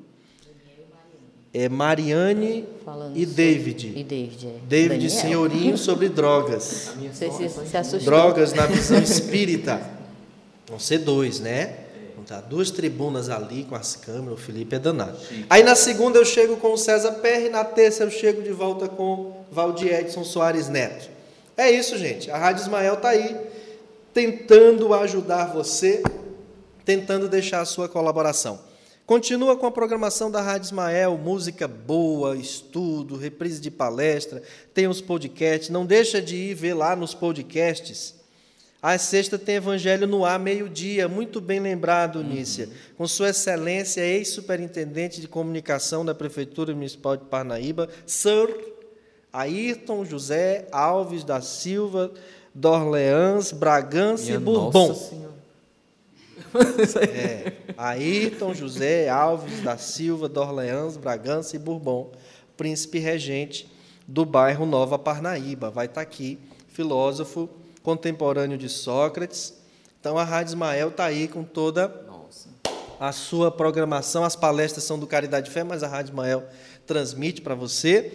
É 1.55 1.69
Mariane 1.69 2.67
Falando 2.85 3.17
e 3.17 3.25
David. 3.25 3.93
E 3.97 4.05
David, 4.05 4.47
é. 4.47 4.51
David 4.69 4.89
Daniel. 4.89 5.11
Senhorinho 5.11 5.79
sobre 5.79 6.09
drogas. 6.09 6.93
Você 7.13 7.31
se, 7.31 7.49
se 7.49 7.77
assustou. 7.77 8.01
Drogas 8.01 8.53
na 8.53 8.67
visão 8.67 8.99
espírita. 8.99 9.81
Vão 10.67 10.79
ser 10.79 10.99
dois, 10.99 11.41
né? 11.41 11.79
Vão 12.15 12.25
estar 12.25 12.43
duas 12.43 12.71
tribunas 12.71 13.31
ali 13.31 13.65
com 13.65 13.75
as 13.75 13.97
câmeras. 13.97 14.39
O 14.39 14.43
Felipe 14.43 14.77
é 14.77 14.79
danado. 14.79 15.17
Aí 15.49 15.63
na 15.63 15.75
segunda 15.75 16.19
eu 16.19 16.25
chego 16.27 16.57
com 16.57 16.73
o 16.73 16.77
César 16.77 17.13
Perry. 17.13 17.49
Na 17.49 17.65
terça 17.65 18.03
eu 18.03 18.11
chego 18.11 18.43
de 18.43 18.53
volta 18.53 18.87
com 18.87 19.45
Valdir 19.51 19.95
Edson 19.95 20.25
Soares 20.25 20.69
Neto. 20.69 21.09
É 21.57 21.71
isso, 21.71 21.97
gente. 21.97 22.31
A 22.31 22.37
Rádio 22.37 22.63
Ismael 22.63 22.95
está 22.95 23.11
aí 23.11 23.35
tentando 24.13 24.93
ajudar 24.93 25.53
você, 25.53 26.03
tentando 26.87 27.29
deixar 27.29 27.61
a 27.61 27.67
sua 27.67 27.89
colaboração. 27.89 28.61
Continua 29.05 29.57
com 29.57 29.67
a 29.67 29.71
programação 29.71 30.31
da 30.31 30.41
Rádio 30.41 30.67
Ismael, 30.67 31.19
música 31.19 31.69
boa, 31.69 32.37
estudo, 32.37 33.17
reprise 33.17 33.61
de 33.61 33.71
palestra, 33.71 34.43
tem 34.73 34.89
os 34.89 35.01
podcasts. 35.01 35.69
Não 35.69 35.85
deixa 35.85 36.23
de 36.23 36.37
ir 36.37 36.55
ver 36.55 36.75
lá 36.75 36.97
nos 36.97 37.15
podcasts. 37.15 38.15
Às 38.83 39.03
sexta 39.03 39.39
tem 39.39 39.57
Evangelho 39.57 40.07
no 40.07 40.25
ar, 40.25 40.39
meio-dia, 40.39 41.09
muito 41.09 41.41
bem 41.41 41.59
lembrado, 41.59 42.23
Nícia. 42.23 42.69
Com 42.97 43.07
Sua 43.07 43.31
Excelência, 43.31 44.01
ex-superintendente 44.01 45.21
de 45.21 45.27
comunicação 45.27 46.05
da 46.05 46.15
Prefeitura 46.15 46.73
Municipal 46.73 47.17
de 47.17 47.25
Parnaíba, 47.25 47.89
Sir 48.07 48.49
Ayrton 49.33 50.05
José 50.05 50.67
Alves 50.73 51.25
da 51.25 51.41
Silva, 51.41 52.13
d'Orleans, 52.55 53.53
Bragança 53.53 54.25
Minha 54.25 54.37
e 54.37 54.39
Bourbon. 54.39 54.89
Nossa 54.89 55.11
Senhora. 55.11 55.36
É, 57.13 57.53
Ayrton 57.77 58.55
José 58.55 59.09
Alves 59.09 59.63
da 59.63 59.77
Silva, 59.77 60.29
d'Orleans, 60.29 60.97
Bragança 60.97 61.57
e 61.57 61.59
Bourbon, 61.59 62.13
príncipe 62.57 62.99
regente 62.99 63.71
do 64.07 64.25
bairro 64.25 64.65
Nova 64.65 64.99
Parnaíba. 64.99 65.71
Vai 65.71 65.87
estar 65.87 66.01
aqui, 66.01 66.39
filósofo 66.69 67.49
contemporâneo 67.83 68.59
de 68.59 68.69
Sócrates. 68.69 69.55
Então 70.01 70.19
a 70.19 70.25
Rádio 70.25 70.51
Ismael 70.51 70.89
está 70.89 71.05
aí 71.05 71.29
com 71.29 71.45
toda 71.45 71.89
Nossa. 72.07 72.49
a 72.99 73.13
sua 73.13 73.51
programação. 73.51 74.25
As 74.25 74.37
palestras 74.37 74.85
são 74.85 74.99
do 74.99 75.07
Caridade 75.07 75.51
Fé, 75.51 75.63
mas 75.63 75.83
a 75.83 75.89
Rádio 75.89 76.11
Ismael 76.11 76.45
transmite 76.87 77.41
para 77.41 77.55
você. 77.55 78.13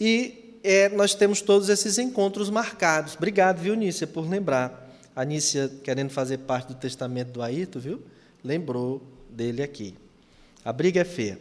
E 0.00 0.58
é, 0.64 0.88
nós 0.88 1.14
temos 1.14 1.40
todos 1.40 1.68
esses 1.68 1.98
encontros 1.98 2.50
marcados. 2.50 3.14
Obrigado, 3.16 3.58
viu, 3.58 3.74
Nícia, 3.74 4.06
por 4.06 4.28
lembrar. 4.28 4.81
A 5.14 5.24
Nícia, 5.24 5.70
querendo 5.82 6.10
fazer 6.10 6.38
parte 6.38 6.68
do 6.68 6.74
testamento 6.74 7.32
do 7.32 7.42
Ayrton, 7.42 7.78
viu? 7.78 8.02
Lembrou 8.42 9.02
dele 9.28 9.62
aqui. 9.62 9.94
A 10.64 10.72
briga 10.72 11.00
é 11.00 11.04
feia. 11.04 11.38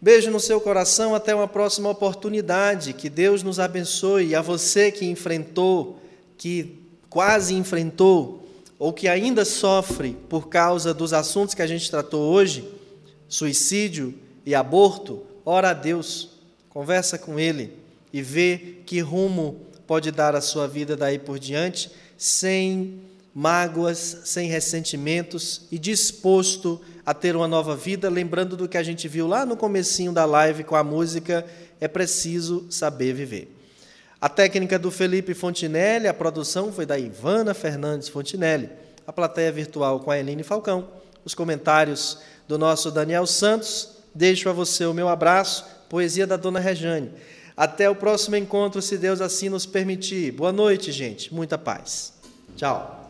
Beijo 0.00 0.30
no 0.30 0.40
seu 0.40 0.60
coração, 0.60 1.14
até 1.14 1.34
uma 1.34 1.46
próxima 1.46 1.90
oportunidade. 1.90 2.92
Que 2.92 3.08
Deus 3.08 3.42
nos 3.42 3.60
abençoe. 3.60 4.28
E 4.28 4.34
a 4.34 4.40
você 4.40 4.90
que 4.90 5.04
enfrentou, 5.04 6.00
que 6.38 6.78
quase 7.08 7.54
enfrentou, 7.54 8.42
ou 8.78 8.92
que 8.92 9.06
ainda 9.06 9.44
sofre 9.44 10.16
por 10.28 10.48
causa 10.48 10.92
dos 10.92 11.12
assuntos 11.12 11.54
que 11.54 11.62
a 11.62 11.66
gente 11.66 11.90
tratou 11.90 12.32
hoje, 12.32 12.68
suicídio 13.28 14.14
e 14.44 14.54
aborto, 14.54 15.22
ora 15.44 15.70
a 15.70 15.74
Deus, 15.74 16.30
conversa 16.68 17.16
com 17.16 17.38
Ele 17.38 17.74
e 18.12 18.22
vê 18.22 18.78
que 18.84 18.98
rumo 19.00 19.60
pode 19.86 20.10
dar 20.10 20.34
a 20.34 20.40
sua 20.40 20.66
vida 20.66 20.96
daí 20.96 21.18
por 21.18 21.38
diante, 21.38 21.90
sem 22.16 23.00
mágoas, 23.34 24.18
sem 24.24 24.48
ressentimentos 24.48 25.62
e 25.70 25.78
disposto 25.78 26.80
a 27.04 27.14
ter 27.14 27.34
uma 27.34 27.48
nova 27.48 27.74
vida, 27.74 28.08
lembrando 28.08 28.56
do 28.56 28.68
que 28.68 28.76
a 28.76 28.82
gente 28.82 29.08
viu 29.08 29.26
lá 29.26 29.44
no 29.44 29.56
comecinho 29.56 30.12
da 30.12 30.24
live 30.24 30.64
com 30.64 30.76
a 30.76 30.84
música 30.84 31.44
É 31.80 31.88
preciso 31.88 32.66
saber 32.70 33.12
viver. 33.12 33.58
A 34.20 34.28
técnica 34.28 34.78
do 34.78 34.88
Felipe 34.88 35.34
Fontinelli, 35.34 36.06
a 36.06 36.14
produção 36.14 36.72
foi 36.72 36.86
da 36.86 36.96
Ivana 36.96 37.52
Fernandes 37.54 38.08
Fontinelli, 38.08 38.70
a 39.04 39.12
plateia 39.12 39.50
virtual 39.50 39.98
com 39.98 40.12
a 40.12 40.18
Eline 40.18 40.44
Falcão, 40.44 40.88
os 41.24 41.34
comentários 41.34 42.18
do 42.46 42.56
nosso 42.56 42.92
Daniel 42.92 43.26
Santos. 43.26 43.96
Deixo 44.14 44.48
a 44.48 44.52
você 44.52 44.86
o 44.86 44.94
meu 44.94 45.08
abraço, 45.08 45.64
poesia 45.88 46.24
da 46.24 46.36
Dona 46.36 46.60
Rejane. 46.60 47.10
Até 47.56 47.88
o 47.88 47.94
próximo 47.94 48.36
encontro, 48.36 48.80
se 48.80 48.96
Deus 48.96 49.20
assim 49.20 49.48
nos 49.48 49.66
permitir. 49.66 50.32
Boa 50.32 50.52
noite, 50.52 50.90
gente. 50.90 51.32
Muita 51.32 51.58
paz. 51.58 52.14
Tchau. 52.56 53.01